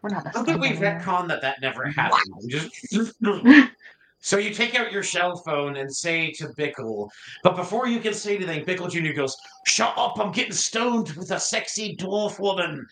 We're 0.00 0.10
not 0.10 0.22
best 0.22 0.36
How 0.36 0.44
about 0.44 0.60
friends 0.60 0.78
we 0.78 0.86
retcon 0.86 1.26
that 1.26 1.42
that 1.42 1.60
never 1.60 1.86
happened? 1.90 3.70
So 4.24 4.38
you 4.38 4.54
take 4.54 4.76
out 4.76 4.92
your 4.92 5.02
shell 5.02 5.36
phone 5.38 5.78
and 5.78 5.92
say 5.92 6.30
to 6.34 6.46
Bickle, 6.50 7.08
but 7.42 7.56
before 7.56 7.88
you 7.88 7.98
can 7.98 8.14
say 8.14 8.36
anything, 8.36 8.64
Bickle 8.64 8.88
Jr. 8.88 9.12
goes, 9.12 9.36
Shut 9.66 9.92
up, 9.96 10.16
I'm 10.20 10.30
getting 10.30 10.52
stoned 10.52 11.10
with 11.16 11.32
a 11.32 11.40
sexy 11.40 11.96
dwarf 11.96 12.38
woman. 12.38 12.86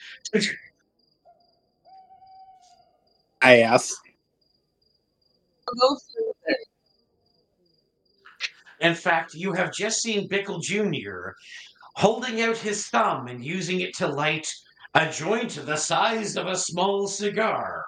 Ass. 3.43 3.95
Go 5.79 5.97
through 5.97 6.33
it. 6.47 6.59
In 8.81 8.95
fact, 8.95 9.35
you 9.35 9.53
have 9.53 9.73
just 9.73 10.01
seen 10.01 10.29
Bickle 10.29 10.63
Jr. 10.63 11.31
holding 11.97 12.41
out 12.43 12.57
his 12.57 12.87
thumb 12.89 13.27
and 13.29 13.45
using 13.45 13.81
it 13.81 13.95
to 13.97 14.07
light 14.07 14.49
a 14.95 15.11
joint 15.11 15.55
the 15.67 15.77
size 15.77 16.37
of 16.37 16.47
a 16.47 16.57
small 16.57 17.07
cigar 17.07 17.85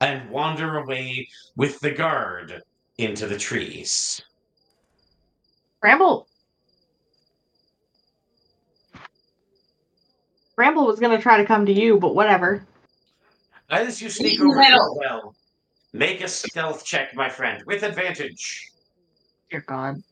and 0.00 0.30
wander 0.30 0.78
away 0.78 1.28
with 1.56 1.80
the 1.80 1.90
guard 1.90 2.62
into 2.98 3.26
the 3.26 3.36
trees. 3.38 4.22
Bramble. 5.80 6.26
Bramble 10.56 10.86
was 10.86 10.98
gonna 11.00 11.20
try 11.20 11.36
to 11.38 11.44
come 11.44 11.66
to 11.66 11.72
you, 11.72 11.98
but 11.98 12.14
whatever. 12.14 12.64
As 13.70 14.00
you 14.00 14.08
sneak 14.08 14.38
You 14.38 14.46
over 14.50 14.54
to 14.54 14.60
little- 14.70 14.94
the 14.94 15.00
well, 15.00 15.34
make 15.92 16.20
a 16.20 16.28
stealth 16.28 16.84
check, 16.84 17.14
my 17.14 17.28
friend, 17.28 17.62
with 17.66 17.82
advantage. 17.82 18.70
Dear 19.50 19.64
God. 19.66 20.02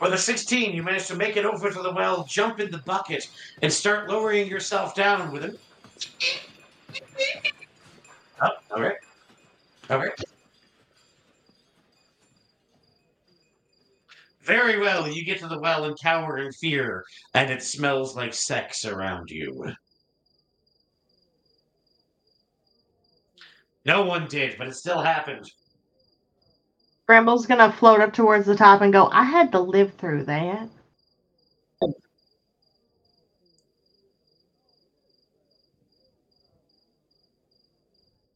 With 0.00 0.12
a 0.12 0.18
16, 0.18 0.74
you 0.74 0.82
manage 0.82 1.06
to 1.06 1.14
make 1.14 1.36
it 1.36 1.46
over 1.46 1.70
to 1.70 1.82
the 1.82 1.92
well, 1.92 2.24
jump 2.24 2.60
in 2.60 2.70
the 2.70 2.78
bucket, 2.78 3.26
and 3.62 3.72
start 3.72 4.10
lowering 4.10 4.46
yourself 4.46 4.94
down 4.94 5.32
with 5.32 5.44
it. 5.44 5.58
Oh, 8.42 8.50
all 8.70 8.82
right. 8.82 8.96
All 9.88 9.98
right. 9.98 10.12
Very 14.42 14.78
well. 14.78 15.08
You 15.08 15.24
get 15.24 15.40
to 15.40 15.48
the 15.48 15.58
well 15.58 15.84
and 15.84 15.98
cower 16.00 16.38
in 16.38 16.52
fear, 16.52 17.04
and 17.34 17.50
it 17.50 17.62
smells 17.62 18.14
like 18.14 18.34
sex 18.34 18.84
around 18.84 19.30
you. 19.30 19.72
No 23.86 24.04
one 24.04 24.26
did, 24.26 24.58
but 24.58 24.66
it 24.66 24.74
still 24.74 25.00
happened. 25.00 25.48
Bramble's 27.06 27.46
gonna 27.46 27.72
float 27.72 28.00
up 28.00 28.12
towards 28.12 28.44
the 28.44 28.56
top 28.56 28.80
and 28.82 28.92
go, 28.92 29.08
I 29.12 29.22
had 29.22 29.52
to 29.52 29.60
live 29.60 29.94
through 29.94 30.24
that. 30.24 30.68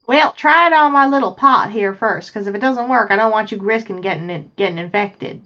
Well, 0.07 0.33
try 0.33 0.69
it 0.69 0.73
on 0.73 0.93
my 0.93 1.07
little 1.07 1.35
pot 1.35 1.71
here 1.73 1.95
first, 1.95 2.33
because 2.33 2.47
if 2.47 2.55
it 2.55 2.61
doesn't 2.61 2.89
work, 2.89 3.11
I 3.11 3.17
don't 3.17 3.33
want 3.33 3.53
you 3.53 3.59
risking 3.59 4.01
getting 4.01 4.31
it 4.31 4.57
getting 4.57 4.79
infected. 4.79 5.43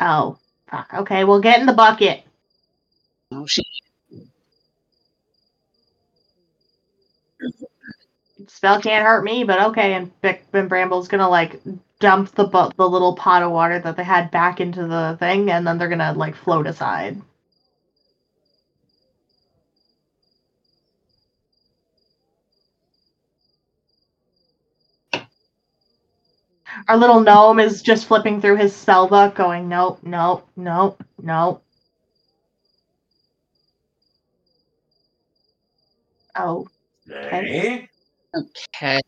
Oh, 0.00 0.38
fuck. 0.70 0.92
Okay, 0.94 1.24
well, 1.24 1.40
get 1.40 1.60
in 1.60 1.66
the 1.66 1.72
bucket. 1.72 2.24
Oh, 3.32 3.46
shit. 3.46 3.66
Spell 8.48 8.80
can't 8.82 9.06
hurt 9.06 9.24
me, 9.24 9.44
but 9.44 9.62
okay. 9.70 9.94
And 9.94 10.12
Bick 10.22 10.44
and 10.52 10.68
Bramble's 10.68 11.08
gonna 11.08 11.28
like 11.30 11.62
dump 12.00 12.32
the 12.34 12.48
the 12.76 12.88
little 12.88 13.14
pot 13.16 13.42
of 13.44 13.52
water 13.52 13.78
that 13.80 13.96
they 13.96 14.04
had 14.04 14.30
back 14.32 14.60
into 14.60 14.86
the 14.86 15.16
thing, 15.20 15.50
and 15.50 15.66
then 15.66 15.78
they're 15.78 15.88
gonna 15.88 16.14
like 16.14 16.34
float 16.36 16.66
aside. 16.66 17.22
Our 26.88 26.96
little 26.98 27.20
gnome 27.20 27.60
is 27.60 27.82
just 27.82 28.06
flipping 28.06 28.40
through 28.40 28.56
his 28.56 28.74
spell 28.76 29.08
book, 29.08 29.34
going, 29.36 29.68
nope, 29.68 30.00
nope, 30.02 30.48
nope, 30.56 31.02
nope. 31.22 31.64
Oh, 36.34 36.68
Okay. 37.32 37.88
Okay. 38.38 39.00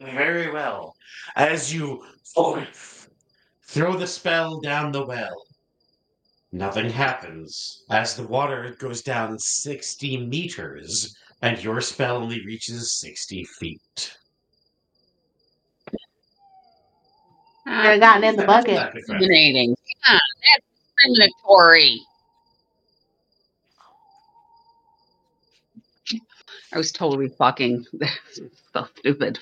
Very 0.00 0.50
well. 0.50 0.94
As 1.36 1.72
you 1.72 2.04
throw 3.66 3.96
the 3.96 4.06
spell 4.06 4.60
down 4.60 4.92
the 4.92 5.06
well, 5.06 5.34
nothing 6.52 6.90
happens 6.90 7.84
as 7.90 8.16
the 8.16 8.26
water 8.26 8.76
goes 8.78 9.02
down 9.02 9.38
60 9.38 10.26
meters 10.26 11.14
and 11.42 11.62
your 11.62 11.80
spell 11.80 12.16
only 12.16 12.44
reaches 12.44 13.00
60 13.00 13.44
feet. 13.58 14.16
Could 17.64 17.74
have 17.74 18.00
gotten 18.00 18.24
in 18.24 18.36
the 18.36 18.44
bucket. 18.44 18.74
not 18.74 18.92
good. 18.92 18.98
Discriminating. 18.98 19.76
Come 20.04 20.18
that's 20.42 20.66
discriminatory. 20.96 22.00
I 26.72 26.78
was 26.78 26.92
totally 26.92 27.28
fucking 27.28 27.86
so 28.74 28.88
stupid. 28.98 29.38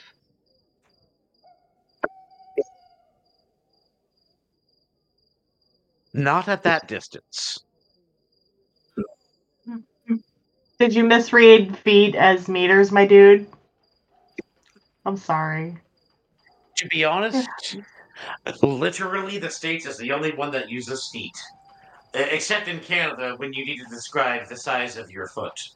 Not 6.18 6.48
at 6.48 6.64
that 6.64 6.88
distance. 6.88 7.60
Did 10.80 10.92
you 10.92 11.04
misread 11.04 11.78
feet 11.78 12.16
as 12.16 12.48
meters, 12.48 12.90
my 12.90 13.06
dude? 13.06 13.46
I'm 15.06 15.16
sorry. 15.16 15.78
To 16.76 16.88
be 16.88 17.04
honest, 17.04 17.76
literally 18.62 19.38
the 19.38 19.48
States 19.48 19.86
is 19.86 19.96
the 19.96 20.10
only 20.10 20.32
one 20.32 20.50
that 20.50 20.68
uses 20.68 21.08
feet. 21.12 21.36
Except 22.14 22.66
in 22.66 22.80
Canada 22.80 23.34
when 23.36 23.52
you 23.52 23.64
need 23.64 23.78
to 23.78 23.86
describe 23.88 24.48
the 24.48 24.56
size 24.56 24.96
of 24.96 25.10
your 25.12 25.28
foot. 25.28 25.70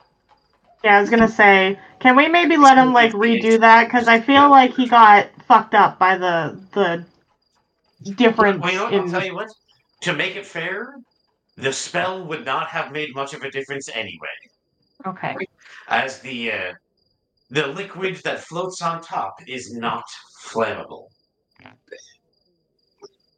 Yeah, 0.82 0.97
I 0.97 1.01
was 1.01 1.09
gonna 1.09 1.28
say, 1.28 1.78
can 2.01 2.16
we 2.16 2.27
maybe 2.27 2.56
let 2.56 2.78
him 2.78 2.93
like 2.93 3.12
redo 3.12 3.60
that? 3.60 3.85
Because 3.85 4.09
I 4.09 4.20
feel 4.20 4.51
like 4.51 4.74
he 4.74 4.89
got 4.89 5.28
fucked 5.47 5.74
up 5.74 6.01
by 6.01 6.16
the 6.19 6.59
the 6.73 7.05
difference 8.14 8.60
Well, 8.60 8.73
you 8.73 8.78
know? 8.78 8.86
I'll 8.86 9.05
in. 9.05 9.10
tell 9.10 9.24
you 9.24 9.36
what. 9.36 9.48
To 10.03 10.12
make 10.12 10.35
it 10.37 10.47
fair, 10.47 10.97
the 11.57 11.73
spell 11.73 12.24
would 12.27 12.45
not 12.45 12.66
have 12.69 12.93
made 12.93 13.15
much 13.15 13.35
of 13.35 13.43
a 13.43 13.51
difference 13.51 13.89
anyway, 13.89 14.29
Okay. 15.07 15.37
as 15.89 16.20
the 16.20 16.53
uh, 16.53 16.73
the 17.51 17.69
liquid 17.69 18.16
that 18.24 18.41
floats 18.41 18.83
on 18.83 19.01
top 19.03 19.35
is 19.47 19.73
not 19.74 20.05
flammable. 20.45 21.09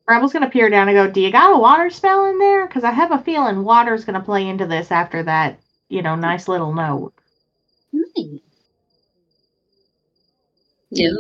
Bramble's 0.07 0.33
gonna 0.33 0.51
peer 0.51 0.71
down 0.71 0.89
and 0.89 0.97
go, 0.97 1.11
"Do 1.11 1.21
you 1.21 1.31
got 1.31 1.55
a 1.55 1.59
water 1.59 1.91
spell 1.91 2.27
in 2.27 2.39
there? 2.39 2.67
Because 2.67 2.85
I 2.85 2.93
have 2.93 3.11
a 3.13 3.19
feeling 3.19 3.65
water's 3.65 4.05
gonna 4.05 4.23
play 4.23 4.49
into 4.49 4.67
this 4.67 4.91
after 4.91 5.23
that, 5.23 5.59
you 5.89 6.03
know, 6.03 6.15
nice 6.15 6.49
little 6.49 6.73
note." 6.73 7.13
Nice. 7.93 8.41
Yes. 10.91 11.15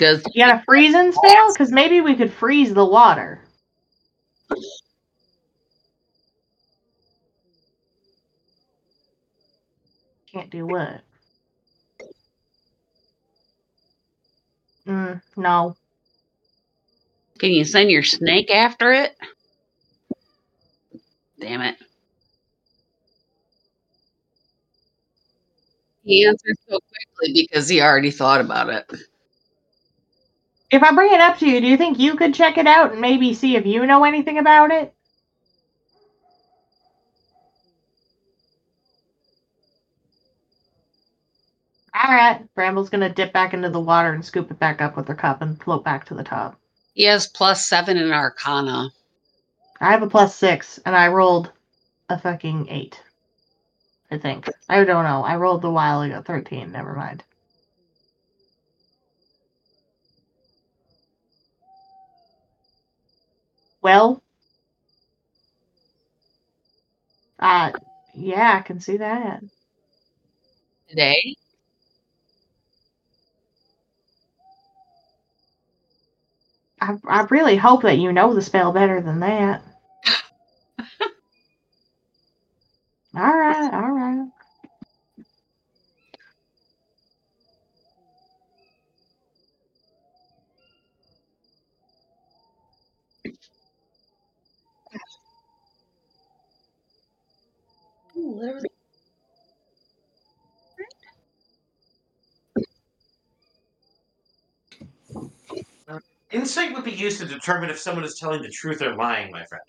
Does 0.00 0.24
You 0.32 0.46
got 0.46 0.62
a 0.62 0.64
freezing 0.64 1.12
spell? 1.12 1.52
Because 1.52 1.70
maybe 1.70 2.00
we 2.00 2.16
could 2.16 2.32
freeze 2.32 2.72
the 2.72 2.86
water. 2.86 3.38
Can't 10.32 10.48
do 10.48 10.66
what? 10.66 11.02
Mm, 14.88 15.20
no. 15.36 15.76
can 17.38 17.50
you 17.50 17.64
send 17.64 17.90
your 17.90 18.02
snake 18.02 18.50
after 18.50 18.92
it? 18.92 19.14
Damn 21.38 21.60
it. 21.60 21.76
He 26.04 26.24
answered 26.26 26.56
so 26.66 26.78
quickly 27.18 27.34
because 27.34 27.68
he 27.68 27.82
already 27.82 28.10
thought 28.10 28.40
about 28.40 28.70
it. 28.70 28.90
If 30.70 30.82
I 30.82 30.94
bring 30.94 31.12
it 31.12 31.20
up 31.20 31.38
to 31.38 31.48
you, 31.48 31.60
do 31.60 31.66
you 31.66 31.76
think 31.76 31.98
you 31.98 32.16
could 32.16 32.34
check 32.34 32.56
it 32.56 32.66
out 32.66 32.92
and 32.92 33.00
maybe 33.00 33.34
see 33.34 33.56
if 33.56 33.66
you 33.66 33.86
know 33.86 34.04
anything 34.04 34.38
about 34.38 34.70
it? 34.70 34.94
All 41.92 42.14
right. 42.14 42.42
Bramble's 42.54 42.88
gonna 42.88 43.12
dip 43.12 43.32
back 43.32 43.52
into 43.52 43.68
the 43.68 43.80
water 43.80 44.12
and 44.12 44.24
scoop 44.24 44.50
it 44.50 44.58
back 44.60 44.80
up 44.80 44.96
with 44.96 45.08
her 45.08 45.14
cup 45.14 45.42
and 45.42 45.60
float 45.60 45.84
back 45.84 46.04
to 46.06 46.14
the 46.14 46.22
top. 46.22 46.58
He 46.94 47.04
has 47.04 47.26
plus 47.26 47.66
seven 47.66 47.96
in 47.96 48.12
Arcana. 48.12 48.90
I 49.80 49.90
have 49.90 50.02
a 50.02 50.08
plus 50.08 50.36
six, 50.36 50.78
and 50.84 50.94
I 50.94 51.08
rolled 51.08 51.52
a 52.08 52.18
fucking 52.18 52.68
eight. 52.68 53.02
I 54.10 54.18
think. 54.18 54.48
I 54.68 54.84
don't 54.84 55.04
know. 55.04 55.24
I 55.24 55.36
rolled 55.36 55.64
a 55.64 55.70
while 55.70 56.02
ago. 56.02 56.22
Thirteen. 56.22 56.72
Never 56.72 56.94
mind. 56.94 57.24
Well. 63.82 64.22
Uh, 67.40 67.72
yeah, 68.14 68.56
I 68.58 68.62
can 68.62 68.80
see 68.80 68.98
that. 68.98 69.42
Today? 70.88 71.36
I, 76.78 76.96
I 77.08 77.22
really 77.30 77.56
hope 77.56 77.82
that 77.82 77.96
you 77.98 78.12
know 78.12 78.34
the 78.34 78.42
spell 78.42 78.70
better 78.72 79.00
than 79.00 79.20
that. 79.20 79.62
all 83.14 83.22
right, 83.38 83.72
all 83.72 83.90
right. 83.92 84.26
Insight 106.30 106.72
would 106.72 106.84
be 106.84 106.92
used 106.92 107.20
to 107.20 107.26
determine 107.26 107.70
if 107.70 107.78
someone 107.78 108.04
is 108.04 108.18
telling 108.18 108.42
the 108.42 108.48
truth 108.48 108.82
or 108.82 108.94
lying, 108.94 109.32
my 109.32 109.44
friend. 109.46 109.62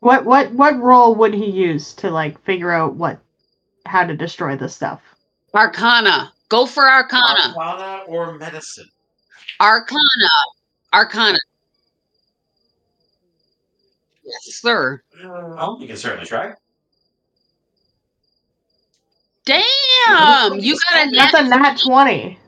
What 0.00 0.24
what 0.24 0.52
what 0.52 0.78
role 0.78 1.14
would 1.16 1.34
he 1.34 1.50
use 1.50 1.92
to 1.94 2.10
like 2.10 2.42
figure 2.44 2.70
out 2.70 2.94
what 2.94 3.18
how 3.84 4.04
to 4.04 4.16
destroy 4.16 4.56
this 4.56 4.74
stuff? 4.74 5.02
Arcana. 5.54 6.32
Go 6.48 6.66
for 6.66 6.88
Arcana. 6.88 7.54
Arcana 7.56 8.04
or 8.06 8.38
medicine? 8.38 8.88
Arcana. 9.60 10.00
Arcana. 10.92 11.38
Yes, 14.28 14.56
sir. 14.60 15.02
Oh, 15.24 15.78
you 15.80 15.86
can 15.86 15.96
certainly 15.96 16.26
try. 16.26 16.52
Damn! 19.44 20.58
You 20.60 20.78
got 20.90 21.08
a 21.08 21.10
That's 21.10 21.32
net. 21.32 21.46
a 21.46 21.48
nat 21.48 21.78
twenty. 21.82 22.38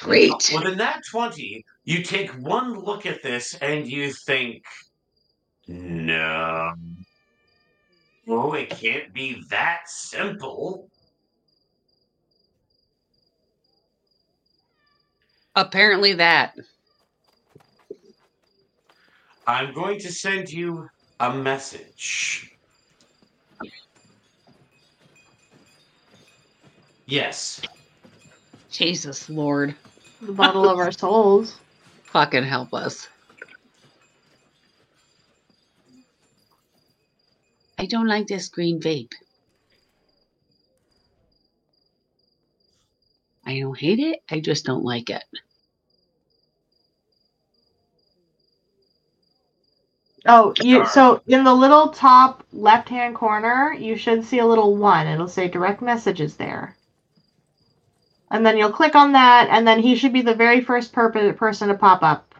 Great. 0.00 0.32
With 0.52 0.66
a 0.66 0.74
nat 0.74 1.00
20, 1.12 1.64
you 1.84 2.02
take 2.02 2.30
one 2.32 2.74
look 2.74 3.06
at 3.06 3.22
this 3.22 3.54
and 3.62 3.86
you 3.86 4.12
think, 4.12 4.64
no. 5.68 6.72
Oh, 8.26 8.52
it 8.54 8.70
can't 8.70 9.14
be 9.14 9.44
that 9.50 9.82
simple. 9.86 10.88
Apparently 15.54 16.14
that. 16.14 16.56
I'm 19.46 19.74
going 19.74 19.98
to 20.00 20.12
send 20.12 20.50
you 20.50 20.88
a 21.18 21.34
message. 21.34 22.52
Yes. 27.06 27.60
Jesus 28.70 29.28
Lord. 29.28 29.74
The 30.20 30.32
bottle 30.32 30.68
of 30.68 30.78
our 30.78 30.92
souls. 30.92 31.58
Fucking 32.04 32.44
help 32.44 32.72
us. 32.72 33.08
I 37.78 37.86
don't 37.86 38.06
like 38.06 38.28
this 38.28 38.48
green 38.48 38.80
vape. 38.80 39.12
I 43.44 43.58
don't 43.58 43.76
hate 43.76 43.98
it. 43.98 44.20
I 44.30 44.38
just 44.38 44.64
don't 44.64 44.84
like 44.84 45.10
it. 45.10 45.24
Oh, 50.26 50.54
you 50.60 50.86
so 50.86 51.22
in 51.26 51.44
the 51.44 51.54
little 51.54 51.90
top 51.90 52.44
left 52.52 52.88
hand 52.88 53.16
corner, 53.16 53.74
you 53.78 53.96
should 53.96 54.24
see 54.24 54.38
a 54.38 54.46
little 54.46 54.76
one. 54.76 55.06
It'll 55.08 55.28
say 55.28 55.48
direct 55.48 55.82
messages 55.82 56.36
there. 56.36 56.76
And 58.30 58.46
then 58.46 58.58
you'll 58.58 58.72
click 58.72 58.96
on 58.96 59.12
that, 59.12 59.48
and 59.50 59.66
then 59.68 59.80
he 59.80 59.96
should 59.96 60.12
be 60.12 60.22
the 60.22 60.34
very 60.34 60.60
first 60.62 60.92
perp- 60.94 61.36
person 61.36 61.68
to 61.68 61.74
pop 61.74 62.02
up. 62.02 62.34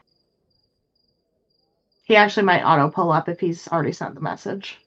He 2.05 2.17
actually 2.17 2.45
might 2.45 2.65
auto 2.65 2.91
pull 2.91 3.13
up 3.13 3.29
if 3.29 3.41
he's 3.41 3.69
already 3.69 3.93
sent 3.93 4.15
the 4.17 4.21
message. 4.23 4.79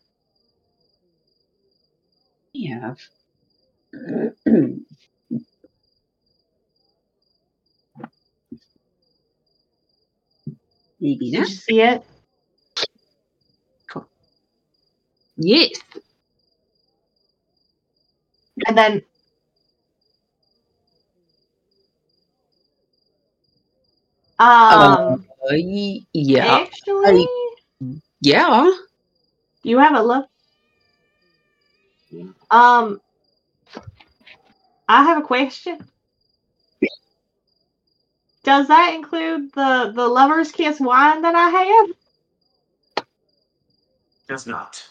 Yeah. 2.54 2.96
Maybe 11.00 11.32
Did 11.32 11.34
not. 11.34 11.50
you 11.50 11.56
see 11.56 11.82
it? 11.82 12.04
Yes. 15.38 15.80
And 18.68 18.78
then 18.78 19.04
um 24.40 24.98
Uh, 25.50 25.54
yeah. 26.14 26.66
actually 26.92 27.28
Yeah. 28.22 28.72
you 29.64 29.78
have 29.80 29.96
a 29.96 30.02
look. 30.04 30.28
Um 32.52 33.02
I 34.88 35.04
have 35.04 35.18
a 35.20 35.22
question. 35.28 35.80
Does 38.44 38.68
that 38.70 38.94
include 38.94 39.52
the 39.54 39.92
the 39.94 40.08
lover's 40.08 40.52
kiss 40.52 40.80
wine 40.80 41.22
that 41.22 41.36
I 41.36 41.50
have? 41.50 41.90
Does 44.28 44.46
not. 44.48 44.90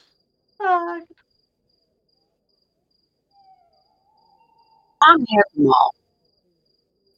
I'm 5.02 5.24
here 5.26 5.44
all. 5.66 5.94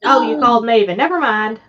oh, 0.05 0.23
you 0.29 0.41
called 0.41 0.65
Maven. 0.65 0.97
Never 0.97 1.21
mind. 1.21 1.61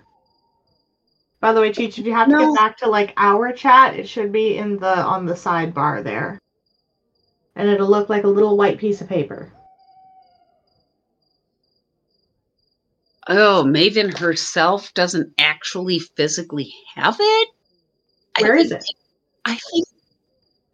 By 1.40 1.54
the 1.54 1.62
way, 1.62 1.70
Cheech, 1.70 1.96
did 1.96 2.06
you 2.06 2.14
have 2.14 2.28
to 2.28 2.34
No. 2.34 2.40
get 2.54 2.56
back 2.60 2.78
to 2.80 2.90
like 2.90 3.14
our 3.18 3.52
chat? 3.54 3.96
It 3.96 4.10
should 4.10 4.32
be 4.32 4.58
in 4.58 4.78
the 4.78 4.88
on 4.98 5.26
the 5.26 5.34
sidebar 5.36 6.04
there. 6.04 6.40
And 7.56 7.70
it'll 7.70 7.88
look 7.90 8.10
like 8.10 8.24
a 8.24 8.28
little 8.30 8.58
white 8.58 8.80
piece 8.80 9.02
of 9.02 9.08
paper. 9.10 9.52
Oh, 13.28 13.64
Maven 13.68 14.18
herself 14.18 14.94
doesn't 14.94 15.34
actually 15.38 16.00
physically 16.00 16.74
have 16.96 17.18
it. 17.20 17.48
I 18.38 18.42
Where 18.42 18.56
is 18.56 18.70
think- 18.70 18.82
it? 18.82 18.96
I 19.46 19.56
think. 19.56 19.87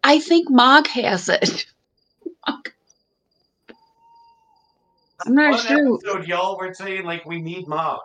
I 0.03 0.19
think 0.19 0.49
Mog 0.49 0.87
has 0.87 1.29
it. 1.29 1.65
I'm 5.25 5.35
not 5.35 5.51
One 5.51 5.59
sure. 5.61 5.95
episode, 5.95 6.27
y'all 6.27 6.57
were 6.57 6.73
saying 6.73 7.05
like 7.05 7.25
we 7.25 7.41
need 7.41 7.67
Mog. 7.67 8.01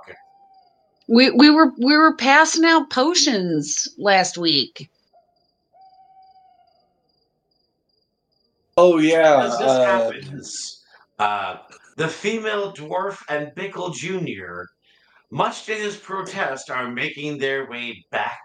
We 1.09 1.31
we 1.31 1.51
were 1.51 1.73
we 1.79 1.97
were 1.97 2.15
passing 2.15 2.65
out 2.65 2.91
potions 2.91 3.89
last 3.99 4.39
week. 4.39 4.89
Oh 8.77 8.99
yeah. 8.99 9.45
As 9.45 9.59
this 9.59 9.69
uh, 9.69 9.85
happens, 9.85 10.85
uh, 11.19 11.57
the 11.97 12.07
female 12.07 12.73
dwarf 12.73 13.21
and 13.29 13.49
Bickle 13.57 13.93
Jr., 13.93 14.63
much 15.31 15.65
to 15.67 15.75
his 15.75 15.97
protest, 15.97 16.71
are 16.71 16.89
making 16.89 17.39
their 17.39 17.69
way 17.69 18.05
back 18.11 18.39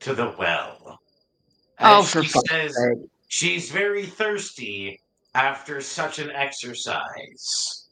to 0.00 0.14
the 0.14 0.34
well. 0.36 0.98
Oh, 1.80 2.00
As 2.00 2.10
for 2.10 2.22
she 2.22 2.28
says 2.28 2.76
sake. 2.76 2.98
she's 3.28 3.70
very 3.70 4.06
thirsty 4.06 5.00
after 5.34 5.80
such 5.80 6.18
an 6.18 6.30
exercise. 6.30 7.86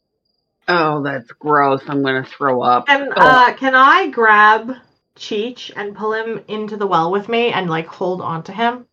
Oh, 0.69 1.03
that's 1.03 1.31
gross. 1.33 1.83
I'm 1.89 2.03
gonna 2.03 2.25
throw 2.25 2.63
up. 2.63 2.85
And 2.89 3.13
Oh. 3.17 3.21
uh, 3.21 3.53
can 3.55 3.75
I 3.75 4.09
grab 4.09 4.77
Cheech 5.17 5.73
and 5.77 5.95
pull 5.97 6.13
him 6.15 6.43
into 6.49 6.77
the 6.77 6.87
well 6.87 7.11
with 7.11 7.29
me 7.29 7.53
and 7.53 7.69
like 7.69 7.87
hold 7.87 8.21
on 8.23 8.43
to 8.45 8.53
him? 8.53 8.87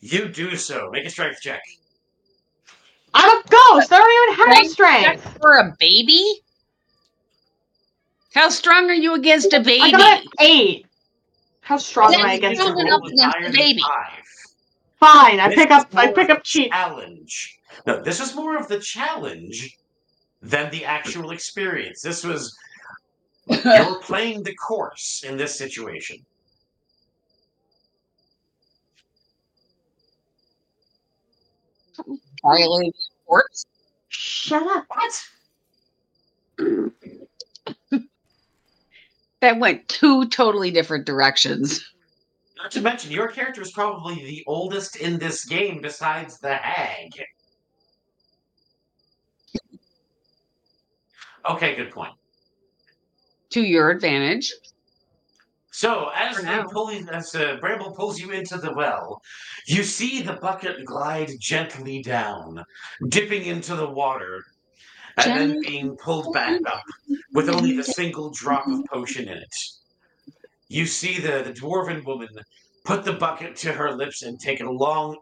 You 0.00 0.28
do 0.28 0.56
so. 0.56 0.90
Make 0.92 1.06
a 1.06 1.10
strength 1.10 1.40
check. 1.40 1.62
I'm 3.14 3.28
a 3.38 3.42
ghost. 3.42 3.92
I 3.92 3.98
don't 3.98 4.28
even 4.28 4.46
have 4.46 4.66
Strength 4.70 5.20
strength. 5.22 5.38
for 5.40 5.56
a 5.56 5.74
baby? 5.80 6.42
How 8.34 8.48
strong 8.50 8.88
are 8.88 8.94
you 8.94 9.14
against 9.14 9.52
a 9.52 9.60
baby? 9.60 9.90
got 9.90 10.20
an 10.22 10.28
eight. 10.40 10.86
How 11.70 11.76
strong 11.76 12.12
am 12.14 12.22
I 12.22 12.30
That's 12.30 12.38
against 12.38 12.60
strong 12.62 12.78
a 12.78 12.80
enough 12.80 13.02
baby? 13.04 13.14
against 13.14 13.36
the 13.46 13.52
baby. 13.52 13.80
five. 13.80 14.24
Fine, 14.98 15.38
I 15.38 15.48
This 15.50 15.54
pick 15.54 15.70
up. 15.70 15.88
I 15.94 16.12
pick 16.12 16.28
up 16.28 16.38
a 16.38 16.42
Cheech. 16.42 16.68
challenge. 16.70 17.58
No, 17.86 18.02
this 18.02 18.18
is 18.18 18.34
more 18.34 18.56
of 18.56 18.66
the 18.66 18.80
challenge 18.80 19.78
than 20.42 20.72
the 20.72 20.84
actual 20.84 21.30
experience. 21.30 22.02
This 22.02 22.24
was 22.24 22.52
you're 23.46 24.00
playing 24.00 24.42
the 24.42 24.52
course 24.56 25.22
in 25.24 25.36
this 25.36 25.56
situation. 25.56 26.26
Violating 32.42 32.92
sports? 33.22 33.64
Shut 34.08 34.64
up. 34.66 34.86
What? 34.88 35.22
That 39.40 39.58
went 39.58 39.88
two 39.88 40.28
totally 40.28 40.70
different 40.70 41.06
directions. 41.06 41.82
Not 42.58 42.70
to 42.72 42.82
mention, 42.82 43.10
your 43.10 43.28
character 43.28 43.62
is 43.62 43.72
probably 43.72 44.16
the 44.16 44.44
oldest 44.46 44.96
in 44.96 45.18
this 45.18 45.46
game 45.46 45.80
besides 45.80 46.38
the 46.40 46.54
hag. 46.54 47.10
Okay, 51.48 51.74
good 51.74 51.90
point. 51.90 52.12
To 53.50 53.62
your 53.62 53.90
advantage. 53.90 54.52
So, 55.72 56.10
as 56.14 56.36
For 56.36 56.42
they 56.42 56.48
now. 56.48 56.66
pull 56.66 56.92
you, 56.92 57.08
as 57.10 57.34
uh, 57.34 57.56
Bramble 57.60 57.92
pulls 57.92 58.20
you 58.20 58.32
into 58.32 58.58
the 58.58 58.74
well, 58.74 59.22
you 59.66 59.82
see 59.82 60.20
the 60.20 60.34
bucket 60.34 60.84
glide 60.84 61.30
gently 61.38 62.02
down, 62.02 62.62
dipping 63.08 63.44
into 63.46 63.76
the 63.76 63.88
water, 63.88 64.44
and 65.16 65.40
then 65.40 65.60
being 65.60 65.96
pulled 65.96 66.32
back 66.32 66.60
up 66.66 66.82
with 67.32 67.48
only 67.48 67.76
the 67.76 67.84
single 67.84 68.30
drop 68.30 68.66
of 68.66 68.84
potion 68.86 69.28
in 69.28 69.38
it. 69.38 69.54
You 70.68 70.86
see 70.86 71.18
the, 71.18 71.42
the 71.42 71.52
dwarven 71.52 72.04
woman 72.04 72.28
put 72.84 73.04
the 73.04 73.14
bucket 73.14 73.56
to 73.56 73.72
her 73.72 73.92
lips 73.92 74.22
and 74.22 74.38
take 74.40 74.60
a 74.60 74.70
long 74.70 75.16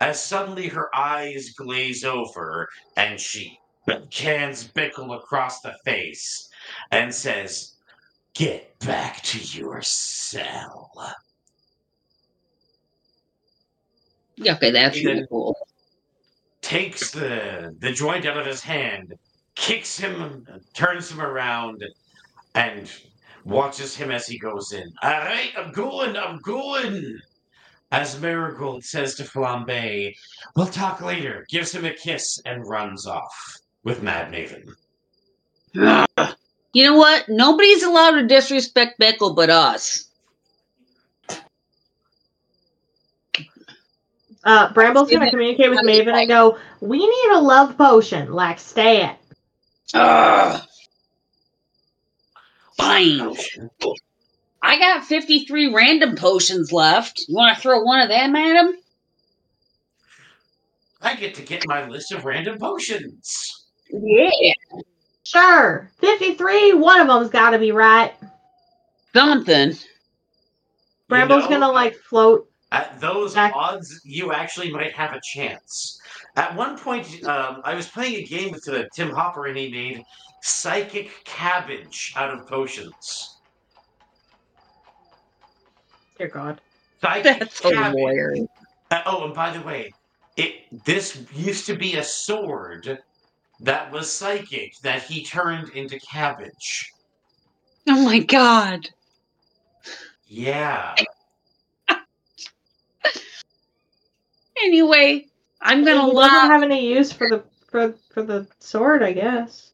as 0.00 0.22
suddenly 0.22 0.68
her 0.68 0.94
eyes 0.94 1.50
glaze 1.50 2.04
over 2.04 2.68
and 2.96 3.20
she 3.20 3.58
cans 4.10 4.66
Bickle 4.68 5.16
across 5.16 5.60
the 5.60 5.74
face 5.84 6.48
and 6.90 7.14
says, 7.14 7.74
Get 8.34 8.78
back 8.80 9.22
to 9.22 9.38
your 9.38 9.80
cell. 9.80 10.90
Okay, 14.38 14.70
that's 14.70 15.02
really 15.02 15.26
cool. 15.28 15.56
Takes 16.66 17.12
the, 17.12 17.72
the 17.78 17.92
joint 17.92 18.26
out 18.26 18.36
of 18.36 18.44
his 18.44 18.60
hand, 18.60 19.14
kicks 19.54 19.96
him, 19.96 20.44
turns 20.74 21.08
him 21.08 21.20
around, 21.20 21.84
and 22.56 22.90
watches 23.44 23.94
him 23.94 24.10
as 24.10 24.26
he 24.26 24.36
goes 24.36 24.72
in. 24.72 24.92
All 25.00 25.10
right, 25.10 25.52
I'm 25.56 25.70
going, 25.70 26.16
I'm 26.16 26.38
going. 26.40 27.20
As 27.92 28.20
Marigold 28.20 28.82
says 28.82 29.14
to 29.14 29.22
Flambe, 29.22 30.16
we'll 30.56 30.66
talk 30.66 31.00
later, 31.00 31.46
gives 31.48 31.72
him 31.72 31.84
a 31.84 31.92
kiss, 31.92 32.40
and 32.44 32.68
runs 32.68 33.06
off 33.06 33.58
with 33.84 34.02
Mad 34.02 34.32
Maven. 34.32 34.74
You 36.72 36.84
know 36.84 36.96
what? 36.96 37.28
Nobody's 37.28 37.84
allowed 37.84 38.16
to 38.16 38.26
disrespect 38.26 38.98
Bickle 38.98 39.36
but 39.36 39.50
us. 39.50 40.05
Uh, 44.46 44.72
Bramble's 44.72 45.10
gonna 45.10 45.28
communicate 45.28 45.70
with 45.70 45.80
Maven 45.80 46.14
and 46.14 46.28
go, 46.28 46.56
"We 46.80 46.98
need 46.98 47.30
a 47.32 47.40
love 47.40 47.76
potion, 47.76 48.32
like 48.32 48.60
stat." 48.60 49.18
Ugh. 49.92 50.62
Fine. 52.76 53.36
I 54.62 54.78
got 54.78 55.04
53 55.04 55.74
random 55.74 56.14
potions 56.14 56.72
left. 56.72 57.24
You 57.28 57.34
want 57.34 57.56
to 57.56 57.60
throw 57.60 57.82
one 57.82 58.00
of 58.00 58.08
them 58.08 58.36
at 58.36 58.64
him? 58.64 58.76
I 61.02 61.14
get 61.16 61.34
to 61.36 61.42
get 61.42 61.66
my 61.66 61.88
list 61.88 62.12
of 62.12 62.24
random 62.24 62.58
potions. 62.58 63.66
Yeah. 63.90 64.30
Sure, 65.24 65.90
fifty-three. 65.98 66.74
One 66.74 67.00
of 67.00 67.08
them's 67.08 67.30
got 67.30 67.50
to 67.50 67.58
be 67.58 67.72
right. 67.72 68.14
Something. 69.12 69.76
Bramble's 71.08 71.44
know, 71.44 71.50
gonna 71.50 71.72
like 71.72 71.96
float. 71.96 72.48
At 72.76 73.00
those 73.00 73.32
Back- 73.34 73.54
odds, 73.54 74.02
you 74.04 74.32
actually 74.34 74.70
might 74.70 74.92
have 74.94 75.14
a 75.14 75.20
chance. 75.22 75.98
At 76.36 76.54
one 76.54 76.76
point, 76.78 77.24
um, 77.24 77.62
I 77.64 77.74
was 77.74 77.88
playing 77.88 78.16
a 78.16 78.22
game 78.26 78.52
with 78.52 78.68
uh, 78.68 78.84
Tim 78.94 79.10
Hopper, 79.10 79.46
and 79.46 79.56
he 79.56 79.70
made 79.70 80.04
psychic 80.42 81.10
cabbage 81.24 82.12
out 82.16 82.30
of 82.34 82.46
potions. 82.46 83.38
Dear 86.18 86.28
God. 86.28 86.60
Psychic 87.00 87.38
That's 87.38 87.60
cabbage. 87.60 87.98
hilarious. 87.98 88.46
Uh, 88.90 89.02
oh, 89.06 89.24
and 89.24 89.34
by 89.34 89.50
the 89.56 89.62
way, 89.62 89.90
it 90.36 90.84
this 90.84 91.22
used 91.32 91.64
to 91.66 91.76
be 91.76 91.96
a 91.96 92.04
sword 92.04 92.98
that 93.60 93.90
was 93.90 94.12
psychic 94.12 94.76
that 94.82 95.02
he 95.02 95.24
turned 95.24 95.70
into 95.70 95.98
cabbage. 96.00 96.92
Oh 97.88 98.04
my 98.04 98.18
god. 98.18 98.90
Yeah. 100.26 100.94
Anyway, 104.64 105.26
I'm 105.60 105.84
gonna 105.84 106.06
he 106.06 106.12
doesn't 106.12 106.50
have 106.50 106.62
any 106.62 106.88
use 106.88 107.12
for 107.12 107.28
the 107.28 107.42
for 107.68 107.94
for 108.10 108.22
the 108.22 108.46
sword, 108.58 109.02
I 109.02 109.12
guess. 109.12 109.70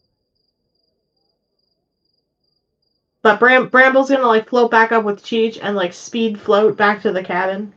But 3.22 3.38
Bram- 3.38 3.68
Bramble's 3.68 4.10
gonna 4.10 4.26
like 4.26 4.48
float 4.48 4.70
back 4.70 4.92
up 4.92 5.04
with 5.04 5.22
Cheech 5.22 5.59
and 5.62 5.76
like 5.76 5.92
speed 5.92 6.40
float 6.40 6.76
back 6.76 7.02
to 7.02 7.12
the 7.12 7.22
cabin. 7.22 7.72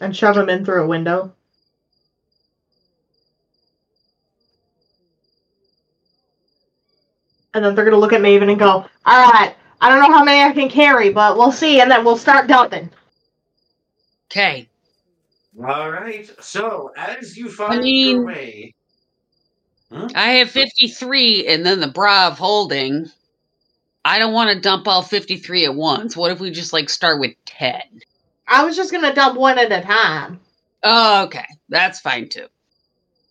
And 0.00 0.16
shove 0.16 0.36
him 0.36 0.48
in 0.48 0.64
through 0.64 0.84
a 0.84 0.86
window. 0.86 1.32
And 7.52 7.64
then 7.64 7.74
they're 7.74 7.84
gonna 7.84 7.96
look 7.98 8.12
at 8.12 8.20
Maven 8.20 8.48
and 8.50 8.58
go, 8.58 8.86
Alright, 9.06 9.56
I 9.80 9.88
don't 9.88 9.98
know 9.98 10.16
how 10.16 10.22
many 10.24 10.40
I 10.42 10.52
can 10.52 10.70
carry, 10.70 11.10
but 11.10 11.36
we'll 11.36 11.50
see, 11.52 11.80
and 11.80 11.90
then 11.90 12.04
we'll 12.04 12.16
start 12.16 12.46
dumping. 12.46 12.88
Okay. 14.30 14.68
All 15.58 15.90
right. 15.90 16.30
So 16.42 16.92
as 16.96 17.36
you 17.36 17.50
find 17.50 17.82
mean- 17.82 18.16
your 18.16 18.24
way, 18.26 18.74
I 20.14 20.32
have 20.34 20.50
53 20.50 21.48
and 21.48 21.66
then 21.66 21.80
the 21.80 21.88
Brav 21.88 22.38
holding. 22.38 23.10
I 24.04 24.18
don't 24.20 24.32
want 24.32 24.50
to 24.54 24.60
dump 24.60 24.86
all 24.86 25.02
53 25.02 25.64
at 25.66 25.74
once. 25.74 26.16
What 26.16 26.30
if 26.30 26.38
we 26.40 26.50
just 26.52 26.72
like 26.72 26.88
start 26.88 27.18
with 27.20 27.32
10? 27.46 27.82
I 28.46 28.64
was 28.64 28.76
just 28.76 28.92
gonna 28.92 29.12
dump 29.14 29.36
one 29.36 29.58
at 29.58 29.72
a 29.72 29.80
time. 29.82 30.40
Oh, 30.84 31.24
okay. 31.24 31.44
That's 31.68 32.00
fine 32.00 32.28
too. 32.28 32.46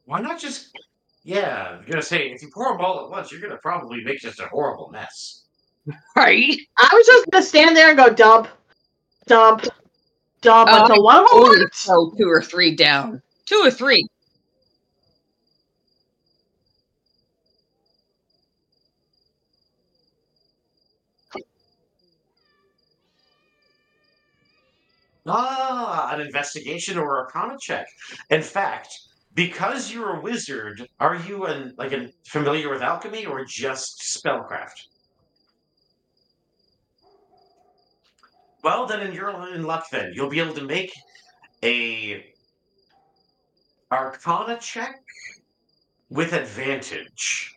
why 0.06 0.20
not 0.22 0.40
just? 0.40 0.78
Yeah, 1.24 1.78
I'm 1.80 1.86
gonna 1.86 2.02
say 2.02 2.30
if 2.32 2.42
you 2.42 2.50
pour 2.54 2.72
them 2.72 2.82
all 2.82 3.06
at 3.06 3.10
once, 3.10 3.32
you're 3.32 3.42
gonna 3.42 3.58
probably 3.58 4.04
make 4.04 4.20
just 4.20 4.40
a 4.40 4.48
horrible 4.48 4.90
mess. 4.92 5.44
Right? 6.16 6.56
I 6.78 6.90
was 6.94 7.06
just 7.08 7.32
gonna 7.32 7.44
stand 7.44 7.76
there 7.76 7.90
and 7.90 7.98
go 7.98 8.10
dump, 8.10 8.48
dump, 9.28 9.66
dump 10.42 10.70
Oh, 10.72 10.82
until 10.82 11.04
one 11.04 11.18
of 11.24 11.30
them 11.30 11.40
Only 11.40 11.60
works. 11.60 11.86
two 11.86 12.30
or 12.30 12.42
three 12.42 12.76
down. 12.76 13.22
Two 13.46 13.62
or 13.66 13.72
three. 13.72 14.08
Ah, 25.26 26.10
an 26.14 26.20
investigation 26.22 26.98
or 26.98 27.16
a 27.16 27.20
arcana 27.26 27.58
check. 27.62 27.86
In 28.30 28.42
fact, 28.42 28.90
because 29.34 29.92
you're 29.92 30.18
a 30.18 30.22
wizard, 30.22 30.88
are 31.00 31.16
you 31.16 31.46
an 31.46 31.74
like 31.78 31.94
an 31.94 32.12
familiar 32.28 32.70
with 32.70 32.82
alchemy 32.82 33.26
or 33.26 33.46
just 33.46 34.02
spellcraft? 34.02 34.89
Well, 38.64 38.86
then, 38.86 39.02
in 39.02 39.14
you're 39.14 39.30
in 39.54 39.64
luck. 39.64 39.90
Then 39.92 40.12
you'll 40.14 40.30
be 40.30 40.40
able 40.40 40.54
to 40.56 40.64
make 40.64 40.92
a 41.64 42.26
arcana 43.92 44.58
check 44.60 45.02
with 46.10 46.34
advantage. 46.34 47.56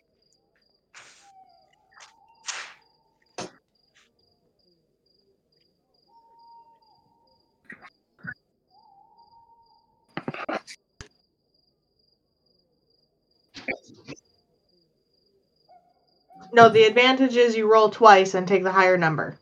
No, 16.53 16.69
the 16.69 16.83
advantage 16.83 17.35
is 17.35 17.57
you 17.57 17.71
roll 17.71 17.89
twice 17.89 18.35
and 18.35 18.47
take 18.47 18.63
the 18.63 18.71
higher 18.71 18.97
number. 18.97 19.39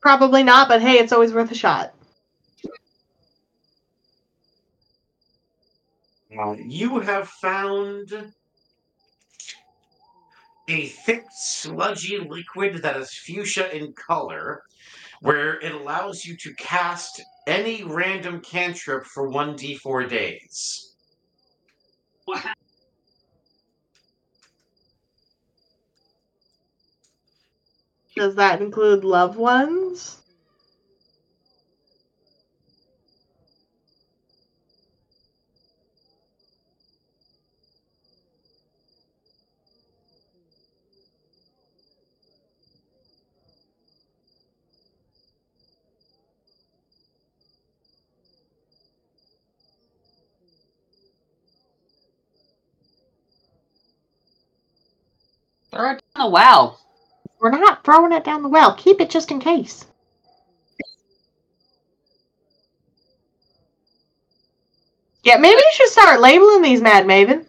Probably 0.00 0.42
not, 0.42 0.68
but 0.68 0.82
hey, 0.82 0.98
it's 0.98 1.12
always 1.12 1.32
worth 1.32 1.50
a 1.52 1.54
shot. 1.54 1.94
Uh, 6.36 6.56
you 6.58 6.98
have 6.98 7.28
found 7.28 8.32
a 10.68 10.86
thick, 10.86 11.24
sludgy 11.30 12.18
liquid 12.18 12.82
that 12.82 12.96
is 12.96 13.12
fuchsia 13.12 13.74
in 13.76 13.92
color, 13.92 14.62
where 15.20 15.60
it 15.60 15.72
allows 15.72 16.24
you 16.24 16.36
to 16.38 16.54
cast 16.54 17.22
any 17.46 17.84
random 17.84 18.40
cantrip 18.40 19.04
for 19.04 19.28
1d4 19.28 20.08
days. 20.08 20.94
Does 28.16 28.36
that 28.36 28.62
include 28.62 29.04
loved 29.04 29.36
ones? 29.38 30.22
Throw 55.72 55.92
it 55.92 56.02
down 56.16 56.26
the 56.26 56.30
well. 56.32 56.81
We're 57.42 57.50
not 57.50 57.84
throwing 57.84 58.12
it 58.12 58.22
down 58.22 58.42
the 58.44 58.48
well. 58.48 58.72
Keep 58.76 59.00
it 59.00 59.10
just 59.10 59.32
in 59.32 59.40
case. 59.40 59.84
Yeah, 65.24 65.36
maybe 65.38 65.56
you 65.56 65.70
should 65.74 65.88
start 65.88 66.20
labeling 66.20 66.62
these, 66.62 66.80
Mad 66.80 67.04
Maven. 67.04 67.44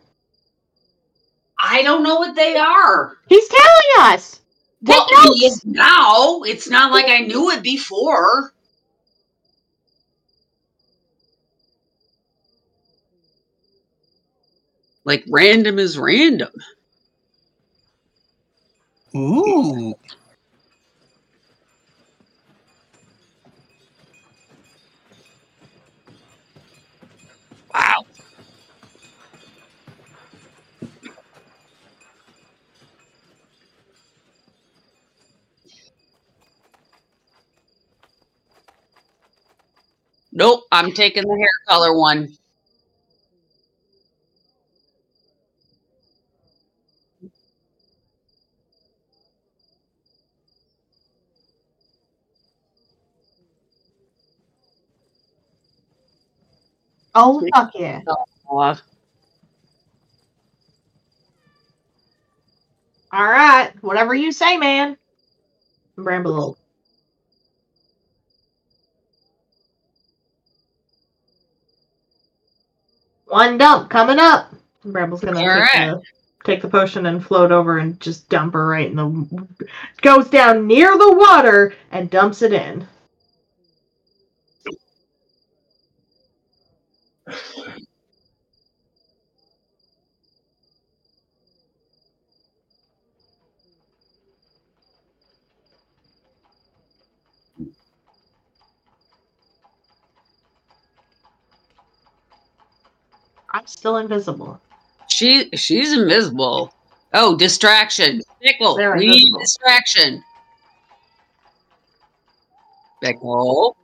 I 1.59 1.83
don't 1.83 2.01
know 2.01 2.15
what 2.15 2.35
they 2.35 2.57
are. 2.57 3.17
He's 3.29 3.47
telling 3.47 4.11
us. 4.13 4.41
Take 4.85 4.95
Well, 4.95 5.07
notes. 5.25 5.39
he 5.39 5.45
is 5.45 5.65
now. 5.65 6.41
It's 6.41 6.67
not 6.69 6.91
like 6.91 7.05
I 7.05 7.19
knew 7.19 7.51
it 7.51 7.61
before. 7.61 8.53
Like 15.05 15.23
random 15.29 15.77
is 15.79 15.99
random. 15.99 16.49
Ooh. 19.15 19.95
Wow. 27.73 28.05
Nope, 40.31 40.63
I'm 40.71 40.91
taking 40.91 41.23
the 41.23 41.35
hair 41.37 41.49
color 41.67 41.97
one. 41.97 42.29
Oh, 57.15 57.45
fuck 57.53 57.71
yeah. 57.75 58.01
All 63.11 63.27
right. 63.27 63.71
Whatever 63.81 64.15
you 64.15 64.31
say, 64.31 64.57
man. 64.57 64.97
Bramble. 65.95 66.57
One 73.27 73.57
dump 73.57 73.89
coming 73.89 74.19
up. 74.19 74.53
Bramble's 74.85 75.21
gonna 75.21 75.39
take, 75.39 75.47
right. 75.47 75.89
the, 75.91 76.01
take 76.43 76.61
the 76.61 76.67
potion 76.67 77.05
and 77.05 77.25
float 77.25 77.51
over 77.51 77.77
and 77.79 77.99
just 77.99 78.29
dump 78.29 78.53
her 78.53 78.67
right 78.67 78.89
in 78.89 78.95
the. 78.95 79.47
Goes 80.01 80.29
down 80.29 80.67
near 80.67 80.97
the 80.97 81.13
water 81.13 81.75
and 81.91 82.09
dumps 82.09 82.41
it 82.41 82.53
in. 82.53 82.87
I'm 103.53 103.67
still 103.67 103.97
invisible. 103.97 104.59
she 105.07 105.49
she's 105.51 105.93
invisible. 105.93 106.73
Oh, 107.13 107.37
distraction. 107.37 108.21
Pickle. 108.41 108.75
We 108.97 109.05
need 109.05 109.33
distraction. 109.39 110.23
Pickle. 113.01 113.77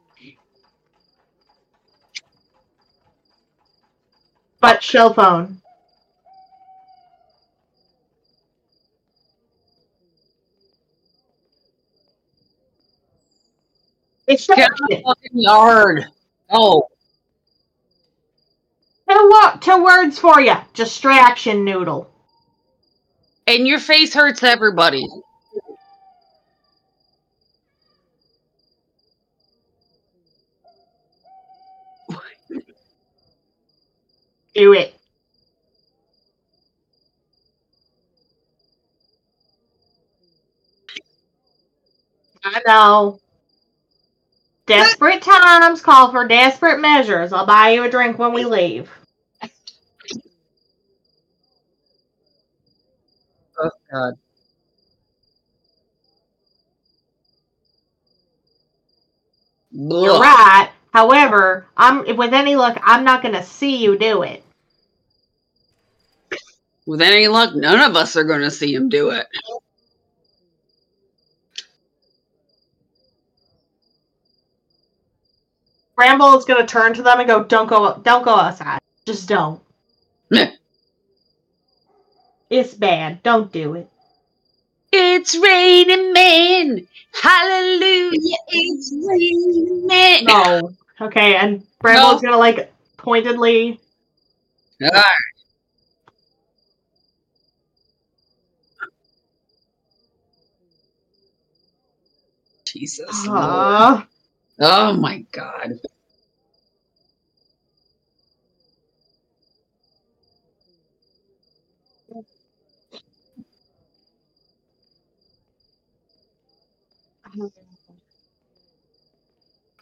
But 4.60 4.84
shell 4.84 5.14
phone. 5.14 5.62
It's 14.28 14.46
Get 14.46 14.70
the 14.90 15.02
fucking 15.04 15.40
yard. 15.40 16.06
Oh, 16.52 16.88
Two, 19.10 19.30
wo- 19.32 19.58
two 19.62 19.84
words 19.84 20.20
for 20.20 20.40
you. 20.42 20.56
Distraction 20.74 21.64
noodle. 21.66 22.06
and 23.48 23.68
your 23.68 23.80
face 23.80 24.14
hurts 24.14 24.44
everybody. 24.44 25.06
Do 34.56 34.74
it. 34.74 34.96
I 42.44 42.62
know. 42.68 43.20
Desperate 44.68 45.24
times 45.24 45.82
call 45.82 46.12
for 46.12 46.28
desperate 46.28 46.82
measures. 46.82 47.34
I'll 47.34 47.48
buy 47.48 47.72
you 47.72 47.86
a 47.86 47.92
drink 47.92 48.20
when 48.20 48.34
we 48.34 48.46
leave. 48.46 48.92
Oh 53.62 53.70
God. 53.92 54.14
You're 59.72 60.14
Ugh. 60.16 60.22
right. 60.22 60.72
However, 60.94 61.66
I'm 61.78 62.18
with 62.18 62.34
any 62.34 62.56
luck, 62.56 62.80
I'm 62.84 63.04
not 63.04 63.22
going 63.22 63.36
to 63.36 63.44
see 63.44 63.78
you 63.78 63.98
do 63.98 64.24
it. 64.24 64.44
With 66.88 67.02
any 67.02 67.28
luck, 67.28 67.54
none 67.56 67.80
of 67.82 67.96
us 67.96 68.16
are 68.16 68.24
going 68.24 68.42
to 68.42 68.52
see 68.52 68.74
him 68.74 68.90
do 68.90 69.12
it. 69.12 69.28
Bramble 75.96 76.38
is 76.38 76.46
going 76.46 76.62
to 76.62 76.68
turn 76.68 76.94
to 76.96 77.04
them 77.04 77.20
and 77.20 77.28
go, 77.28 77.44
"Don't 77.44 77.68
go, 77.68 78.00
don't 78.04 78.24
go 78.24 78.36
outside. 78.36 78.80
Just 79.06 79.28
don't." 79.30 79.62
Meh. 82.52 82.58
it's 82.60 82.74
bad. 82.74 83.24
Don't 83.24 83.52
do 83.52 83.76
it." 83.76 83.90
It's 84.92 85.36
raining 85.38 86.14
men. 86.14 86.88
Hallelujah. 87.14 88.38
It's 88.50 88.94
raining 89.08 89.88
men. 89.88 90.26
No. 90.26 90.72
Okay, 91.02 91.36
and 91.36 91.64
Bramble's 91.80 92.22
gonna 92.22 92.38
like 92.38 92.74
pointedly. 92.98 93.80
Ah, 94.84 95.12
Jesus. 102.66 103.28
Uh, 103.28 104.04
Oh 104.60 104.94
my 104.94 105.26
God. 105.32 105.80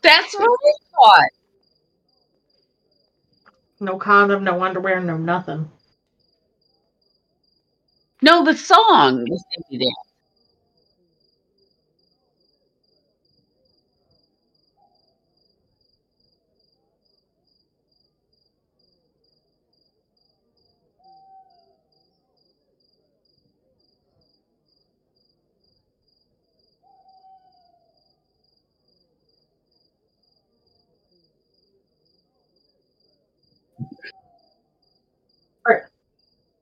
That's 0.03 0.33
what 0.39 0.59
we 0.63 0.73
thought. 0.93 1.29
no 3.81 3.97
condom, 3.97 4.43
no 4.45 4.63
underwear, 4.63 5.01
no 5.01 5.17
nothing. 5.17 5.71
No, 8.21 8.45
the 8.45 8.55
song 8.57 9.25
was 9.29 9.43
Dance. 9.71 10.06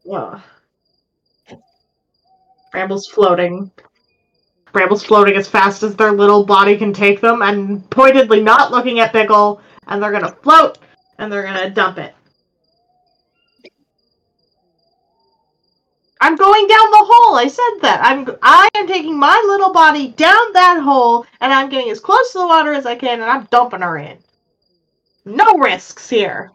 Yeah. 0.05 0.39
Bramble's 2.71 3.07
floating. 3.07 3.71
Bramble's 4.71 5.03
floating 5.03 5.35
as 5.35 5.47
fast 5.47 5.81
as 5.83 5.95
their 5.95 6.11
little 6.11 6.45
body 6.45 6.77
can 6.77 6.93
take 6.93 7.21
them, 7.21 7.41
and 7.41 7.89
pointedly 7.89 8.41
not 8.41 8.71
looking 8.71 8.99
at 8.99 9.13
Pickle, 9.13 9.61
and 9.87 10.01
they're 10.01 10.11
gonna 10.11 10.35
float, 10.43 10.77
and 11.17 11.31
they're 11.31 11.43
gonna 11.43 11.69
dump 11.69 11.97
it. 11.97 12.13
I'm 16.21 16.35
going 16.35 16.67
down 16.67 16.91
the 16.91 17.07
hole. 17.09 17.35
I 17.35 17.47
said 17.47 17.81
that. 17.81 17.99
I'm 18.03 18.27
I 18.41 18.67
am 18.75 18.87
taking 18.87 19.17
my 19.17 19.41
little 19.47 19.71
body 19.71 20.09
down 20.09 20.53
that 20.53 20.81
hole, 20.83 21.25
and 21.41 21.51
I'm 21.53 21.69
getting 21.69 21.91
as 21.91 21.99
close 21.99 22.31
to 22.31 22.39
the 22.39 22.47
water 22.47 22.73
as 22.73 22.85
I 22.85 22.95
can, 22.95 23.21
and 23.21 23.29
I'm 23.29 23.45
dumping 23.51 23.81
her 23.81 23.97
in. 23.97 24.17
No 25.25 25.57
risks 25.57 26.09
here. 26.09 26.51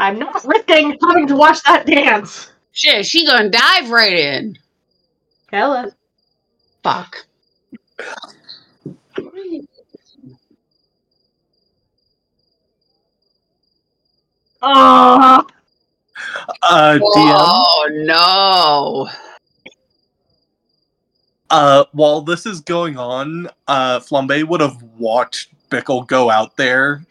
I'm 0.00 0.18
not 0.18 0.42
risking 0.46 0.96
having 1.06 1.26
to 1.26 1.36
watch 1.36 1.62
that 1.64 1.84
dance. 1.86 2.50
Shit, 2.72 3.04
she 3.04 3.26
gonna 3.26 3.50
dive 3.50 3.90
right 3.90 4.14
in. 4.14 4.56
Hello. 5.50 5.90
Fuck. 6.82 7.26
Oh, 14.62 15.46
Uh, 16.62 16.98
DM, 16.98 17.00
Oh 17.14 17.88
no. 17.92 19.08
uh, 21.50 21.84
while 21.92 22.20
this 22.20 22.46
is 22.46 22.60
going 22.60 22.96
on, 22.98 23.48
uh, 23.68 23.98
Flambe 24.00 24.44
would 24.44 24.60
have 24.60 24.82
watched 24.98 25.50
Bickle 25.70 26.06
go 26.06 26.30
out 26.30 26.56
there 26.56 27.04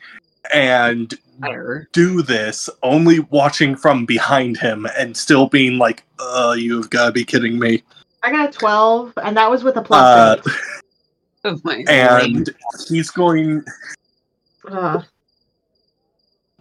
and 0.53 1.13
Fire. 1.41 1.87
do 1.93 2.21
this, 2.21 2.69
only 2.83 3.19
watching 3.31 3.75
from 3.75 4.05
behind 4.05 4.57
him 4.57 4.87
and 4.97 5.15
still 5.15 5.47
being 5.47 5.77
like, 5.77 6.03
uh, 6.19 6.55
you've 6.57 6.89
got 6.89 7.07
to 7.07 7.11
be 7.11 7.23
kidding 7.23 7.57
me. 7.59 7.83
I 8.23 8.31
got 8.31 8.49
a 8.53 8.57
12, 8.57 9.13
and 9.23 9.37
that 9.37 9.49
was 9.49 9.63
with 9.63 9.77
a 9.77 9.81
plus 9.81 10.01
Uh, 10.01 10.35
eight. 10.45 10.53
Oh 11.45 11.57
my 11.63 11.85
and 11.87 12.49
he's 12.89 13.09
going, 13.11 13.63
Ugh. 14.69 15.05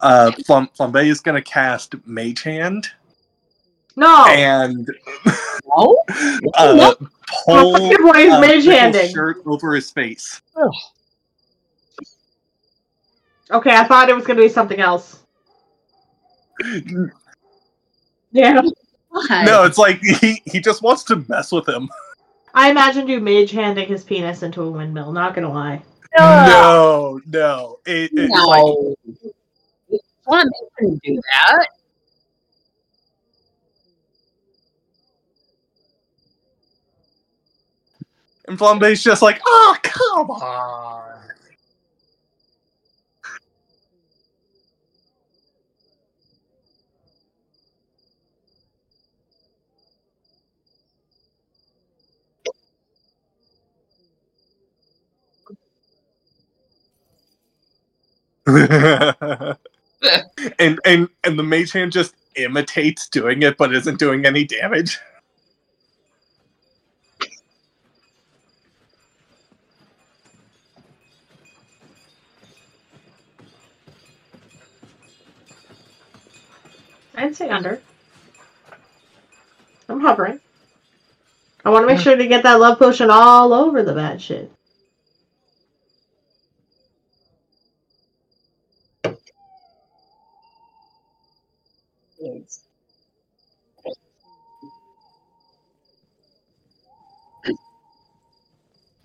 uh, 0.01 0.31
Flam- 0.47 0.69
Flambe 0.79 1.05
is 1.09 1.21
going 1.21 1.35
to 1.35 1.43
cast 1.43 1.97
Mage 2.07 2.43
Hand 2.45 2.89
No! 3.97 4.25
and 4.29 4.89
No? 5.77 5.99
uh, 6.55 6.95
pull 7.45 7.73
Fucking 7.73 8.07
boy 8.07 8.19
is 8.19 8.33
uh, 8.33 8.41
mage 8.41 8.65
handing. 8.67 9.13
shirt 9.13 9.39
over 9.47 9.75
his 9.75 9.91
face. 9.91 10.41
Okay, 13.51 13.75
I 13.75 13.85
thought 13.85 14.09
it 14.09 14.15
was 14.15 14.27
gonna 14.27 14.41
be 14.41 14.49
something 14.49 14.81
else. 14.81 15.25
Yeah. 18.33 18.61
Why? 19.09 19.45
No, 19.45 19.65
it's 19.65 19.79
like 19.79 20.01
he, 20.03 20.43
he 20.45 20.61
just 20.61 20.83
wants 20.83 21.03
to 21.05 21.25
mess 21.29 21.51
with 21.51 21.69
him. 21.69 21.89
I 22.55 22.71
imagined 22.71 23.09
you 23.09 23.21
mage 23.21 23.51
handing 23.51 23.89
his 23.89 24.05
penis 24.05 24.43
into 24.43 24.63
a 24.63 24.71
windmill, 24.71 25.13
not 25.13 25.35
gonna 25.35 25.53
lie. 25.53 25.83
No, 26.19 27.21
no. 27.27 27.79
It, 27.87 28.11
it's 28.15 28.33
like 28.33 28.63
No. 28.63 28.95
Fun, 30.27 30.47
they 30.47 30.69
couldn't 30.77 31.03
do 31.03 31.21
that. 31.33 31.69
and 38.49 38.59
Flambe's 38.59 39.03
just 39.03 39.23
like, 39.23 39.41
oh 39.47 39.77
come 39.83 40.31
on. 40.31 41.21
and 60.59 60.81
and 60.87 61.09
and 61.25 61.39
the 61.39 61.43
mage 61.43 61.73
hand 61.73 61.93
just 61.93 62.15
imitates 62.37 63.09
doing 63.09 63.43
it 63.43 63.59
but 63.59 63.75
isn't 63.75 63.99
doing 63.99 64.25
any 64.25 64.45
damage. 64.45 64.99
I'd 77.15 77.37
say 77.37 77.51
under. 77.51 77.83
I'm 79.91 80.01
hovering. 80.01 80.41
I 81.65 81.71
want 81.71 81.83
to 81.83 81.87
make 81.87 82.01
sure 82.01 82.17
to 82.17 82.27
get 82.27 82.45
that 82.45 82.61
love 82.61 82.79
potion 82.79 83.11
all 83.11 83.53
over 83.53 83.83
the 83.83 83.93
bad 83.95 84.23
shit. 84.23 84.51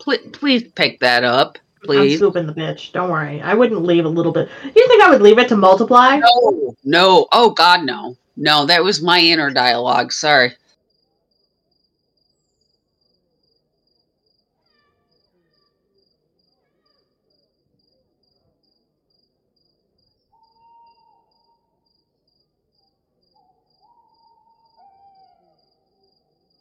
Please, 0.03 0.19
please 0.33 0.63
pick 0.75 0.99
that 0.99 1.23
up, 1.23 1.57
Please. 1.85 1.97
I'm 1.97 2.05
please. 2.07 2.19
swooping 2.19 2.45
the 2.45 2.53
bitch. 2.53 2.91
Don't 2.91 3.09
worry. 3.09 3.41
I 3.41 3.53
wouldn't 3.53 3.83
leave 3.83 4.03
a 4.03 4.09
little 4.09 4.33
bit. 4.33 4.49
You 4.63 4.87
think 4.87 5.01
I 5.01 5.09
would 5.09 5.21
leave 5.21 5.39
it 5.39 5.47
to 5.47 5.55
multiply? 5.55 6.17
No, 6.17 6.75
no. 6.83 7.27
Oh 7.31 7.51
God, 7.51 7.85
no, 7.85 8.17
no. 8.35 8.65
That 8.65 8.83
was 8.83 9.01
my 9.01 9.19
inner 9.19 9.49
dialogue. 9.49 10.11
Sorry. 10.11 10.51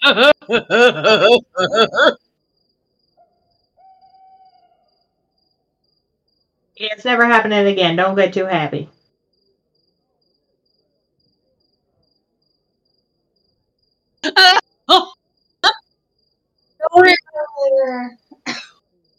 It's 7.02 7.06
never 7.06 7.26
happening 7.26 7.66
again. 7.66 7.96
Don't 7.96 8.14
get 8.14 8.32
too 8.32 8.44
happy. 8.44 8.88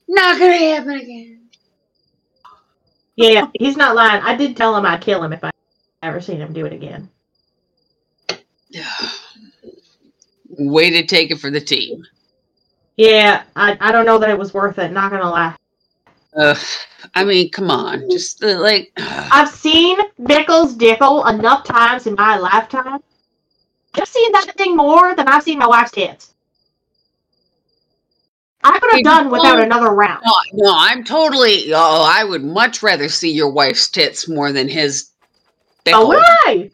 Not 0.08 0.40
gonna 0.40 0.58
happen 0.58 0.92
again. 0.92 1.50
Yeah, 3.18 3.48
he's 3.60 3.76
not 3.76 3.98
lying. 3.98 4.24
I 4.24 4.38
did 4.38 4.56
tell 4.56 4.78
him 4.78 4.86
I'd 4.86 5.02
kill 5.02 5.22
him 5.22 5.34
if 5.34 5.44
I 5.44 5.52
ever 6.02 6.22
seen 6.22 6.38
him 6.38 6.54
do 6.54 6.66
it 6.66 6.72
again. 6.72 7.10
Way 10.58 10.90
to 10.92 11.06
take 11.06 11.32
it 11.32 11.40
for 11.40 11.52
the 11.52 11.60
team. 11.60 12.06
Yeah, 12.96 13.44
I, 13.58 13.76
I 13.82 13.92
don't 13.92 14.06
know 14.06 14.20
that 14.20 14.30
it 14.30 14.40
was 14.40 14.54
worth 14.54 14.80
it. 14.80 14.94
Not 14.94 15.12
gonna 15.12 15.30
lie. 15.30 15.58
Ugh. 16.36 16.58
I 17.16 17.24
mean, 17.24 17.52
come 17.52 17.70
on, 17.70 18.10
just 18.10 18.44
uh, 18.44 18.60
like 18.60 18.92
I've 18.98 19.50
seen 19.50 19.98
Nichols 20.18 20.76
Dickle 20.76 21.26
enough 21.28 21.64
times 21.64 22.08
in 22.08 22.16
my 22.16 22.38
lifetime. 22.38 23.00
I've 23.96 24.08
seen 24.08 24.32
that 24.32 24.54
thing 24.58 24.76
more 24.76 25.16
than 25.16 25.28
I've 25.28 25.44
seen 25.44 25.60
my 25.60 25.68
wife's 25.68 25.92
tits. 25.92 26.34
I 28.64 28.80
could 28.80 28.94
have 28.94 29.04
done 29.04 29.30
without 29.30 29.60
another 29.60 29.90
round. 29.90 30.24
no, 30.26 30.34
no, 30.54 30.74
I'm 30.76 31.04
totally. 31.04 31.74
Oh, 31.74 32.10
I 32.10 32.24
would 32.24 32.44
much 32.44 32.82
rather 32.82 33.10
see 33.10 33.32
your 33.32 33.52
wife's 33.52 33.90
tits 33.90 34.30
more 34.30 34.52
than 34.52 34.70
his. 34.70 35.10
Oh, 35.12 35.82
pickle. 35.84 36.08
why? 36.08 36.72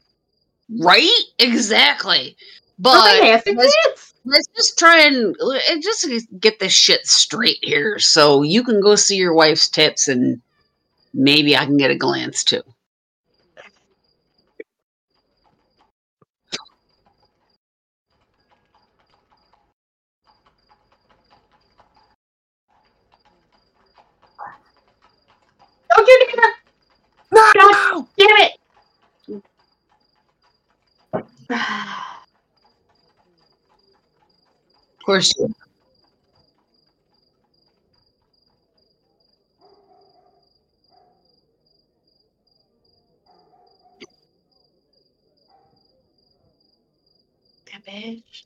Right? 0.80 1.20
Exactly. 1.40 2.38
But 2.78 2.94
But 2.94 3.12
they 3.12 3.32
nasty 3.32 3.56
let's, 4.30 4.48
just 4.56 4.78
try 4.78 5.02
and 5.06 5.36
just 5.82 6.08
get 6.40 6.60
this 6.60 6.72
shit 6.74 7.06
straight 7.06 7.60
here, 7.62 8.00
so 8.00 8.44
you 8.44 8.64
can 8.64 8.82
go 8.82 8.96
see 8.96 9.16
your 9.16 9.34
wife's 9.34 9.70
tits, 9.70 10.08
and 10.08 10.42
maybe 11.14 11.58
I 11.58 11.66
can 11.66 11.78
get 11.78 11.92
a 11.92 11.96
glance 11.96 12.44
too. 12.44 12.62
Don't 25.96 26.08
you 26.08 26.28
do 26.30 26.36
that? 26.38 26.56
God 27.34 28.08
damn 28.18 28.38
it! 28.40 29.44
Of 35.10 35.14
course. 35.14 35.34
you- 35.40 35.56
That 47.72 47.86
bitch. 47.86 48.44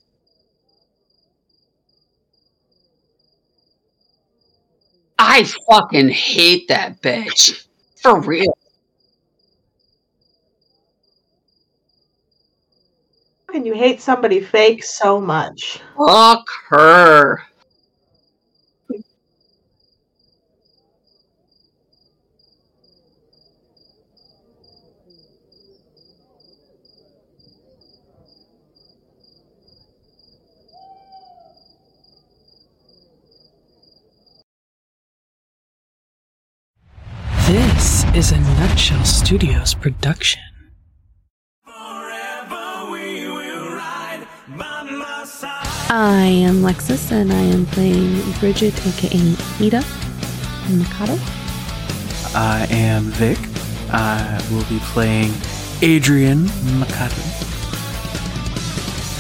I 5.18 5.44
fucking 5.70 6.10
hate 6.10 6.68
that 6.68 7.02
bitch. 7.02 7.68
For 8.02 8.20
real. 8.22 8.58
Can 13.54 13.64
you 13.68 13.76
hate 13.76 14.02
somebody 14.02 14.42
fake 14.42 14.84
so 14.84 15.22
much? 15.22 15.80
Fuck 15.96 16.44
her. 16.70 17.44
This 37.46 38.04
is 38.16 38.32
a 38.32 38.40
Nutshell 38.40 39.06
Studios 39.06 39.76
production. 39.76 40.42
I 45.96 46.26
am 46.26 46.64
Lexus 46.64 47.12
and 47.12 47.32
I 47.32 47.40
am 47.40 47.68
playing 47.68 48.20
Bridget, 48.40 48.74
aka 48.84 49.36
Ida 49.60 49.84
in 50.68 50.80
Mikado. 50.80 51.20
I 52.34 52.66
am 52.72 53.04
Vic. 53.12 53.38
I 53.92 54.44
will 54.50 54.66
be 54.66 54.80
playing 54.86 55.32
Adrian 55.84 56.46
Mikado. 56.80 57.22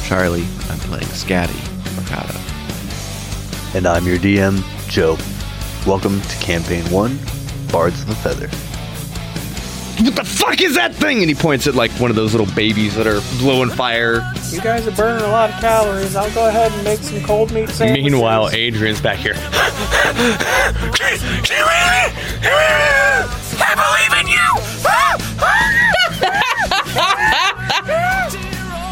Charlie, 0.03 0.47
I'm 0.71 0.79
playing 0.79 1.05
Scatty 1.09 1.61
Mercado. 1.95 2.39
And 3.77 3.85
I'm 3.85 4.07
your 4.07 4.17
DM, 4.17 4.63
Joe. 4.89 5.15
Welcome 5.85 6.21
to 6.21 6.37
Campaign 6.37 6.89
1, 6.89 7.19
Bards 7.71 8.01
of 8.01 8.07
the 8.07 8.15
Feather. 8.15 8.72
What 9.99 10.15
the 10.15 10.23
fuck 10.23 10.61
is 10.61 10.75
that 10.75 10.93
thing? 10.95 11.19
And 11.19 11.29
he 11.29 11.35
points 11.35 11.67
at 11.67 11.75
like 11.75 11.91
one 11.93 12.09
of 12.09 12.15
those 12.15 12.33
little 12.33 12.51
babies 12.55 12.95
that 12.95 13.05
are 13.07 13.21
blowing 13.39 13.69
fire. 13.69 14.21
You 14.49 14.59
guys 14.59 14.87
are 14.87 14.91
burning 14.91 15.23
a 15.23 15.29
lot 15.29 15.51
of 15.51 15.59
calories. 15.59 16.15
I'll 16.15 16.33
go 16.33 16.47
ahead 16.47 16.71
and 16.71 16.83
make 16.83 16.99
some 16.99 17.21
cold 17.23 17.51
meat 17.53 17.69
sandwiches. 17.69 18.11
Meanwhile, 18.11 18.49
Adrian's 18.51 19.01
back 19.01 19.19
here. 19.19 19.35
I 23.65 23.75
believe 23.75 24.19
in 24.19 24.27
you. 24.27 24.73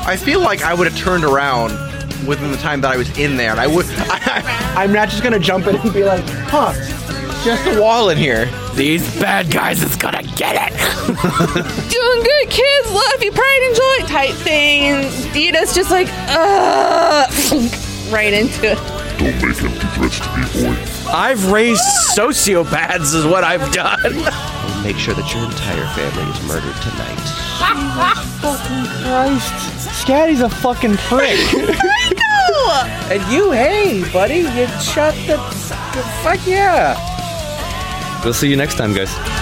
I 0.03 0.15
feel 0.17 0.41
like 0.41 0.63
I 0.63 0.73
would 0.73 0.87
have 0.87 0.97
turned 0.97 1.23
around 1.23 1.71
within 2.27 2.51
the 2.51 2.57
time 2.57 2.81
that 2.81 2.91
I 2.91 2.97
was 2.97 3.09
in 3.17 3.37
there, 3.37 3.51
and 3.51 3.59
I 3.59 3.67
would. 3.67 3.85
I, 3.89 4.83
am 4.83 4.93
not 4.93 5.09
just 5.09 5.23
gonna 5.23 5.39
jump 5.39 5.67
in 5.67 5.75
and 5.75 5.93
be 5.93 6.03
like, 6.03 6.23
"Huh, 6.27 6.73
just 7.43 7.65
a 7.67 7.81
wall 7.81 8.09
in 8.09 8.17
here." 8.17 8.49
These 8.75 9.19
bad 9.19 9.51
guys 9.51 9.83
is 9.83 9.95
gonna 9.97 10.23
get 10.23 10.55
it. 10.55 10.77
doing 11.11 12.23
good, 12.23 12.49
kids. 12.49 12.91
Love 12.91 13.21
you, 13.21 13.31
pride 13.31 13.61
and 13.67 13.75
joy 13.75 14.07
type 14.07 14.35
thing. 14.35 14.83
And 14.83 15.33
Dita's 15.33 15.75
just 15.75 15.91
like, 15.91 16.07
uh, 16.29 17.27
right 18.09 18.33
into 18.33 18.71
it. 18.71 18.77
Don't 19.19 19.35
make 19.45 19.61
empty 19.61 19.87
threats 19.87 20.19
to 20.19 20.37
me, 20.37 20.73
boy. 20.73 21.11
I've 21.11 21.51
raised 21.51 21.83
sociopaths, 22.15 23.13
is 23.13 23.25
what 23.25 23.43
I've 23.43 23.71
done. 23.73 23.99
We'll 24.03 24.83
make 24.83 24.97
sure 24.97 25.13
that 25.13 25.33
your 25.33 25.43
entire 25.43 25.85
family 25.93 26.31
is 26.31 26.47
murdered 26.47 26.75
tonight. 26.81 27.19
fucking 28.39 28.85
Christ. 29.03 29.99
Scatty's 30.01 30.41
a 30.41 30.49
fucking 30.49 30.95
prick. 30.95 31.37
I 31.37 32.13
know! 32.15 33.13
and 33.13 33.33
you, 33.33 33.51
hey, 33.51 34.09
buddy, 34.13 34.39
you 34.39 34.67
shot 34.79 35.13
the. 35.27 35.37
Fuck 36.23 36.47
yeah. 36.47 37.10
We'll 38.23 38.33
see 38.33 38.49
you 38.49 38.55
next 38.55 38.75
time, 38.75 38.93
guys. 38.93 39.40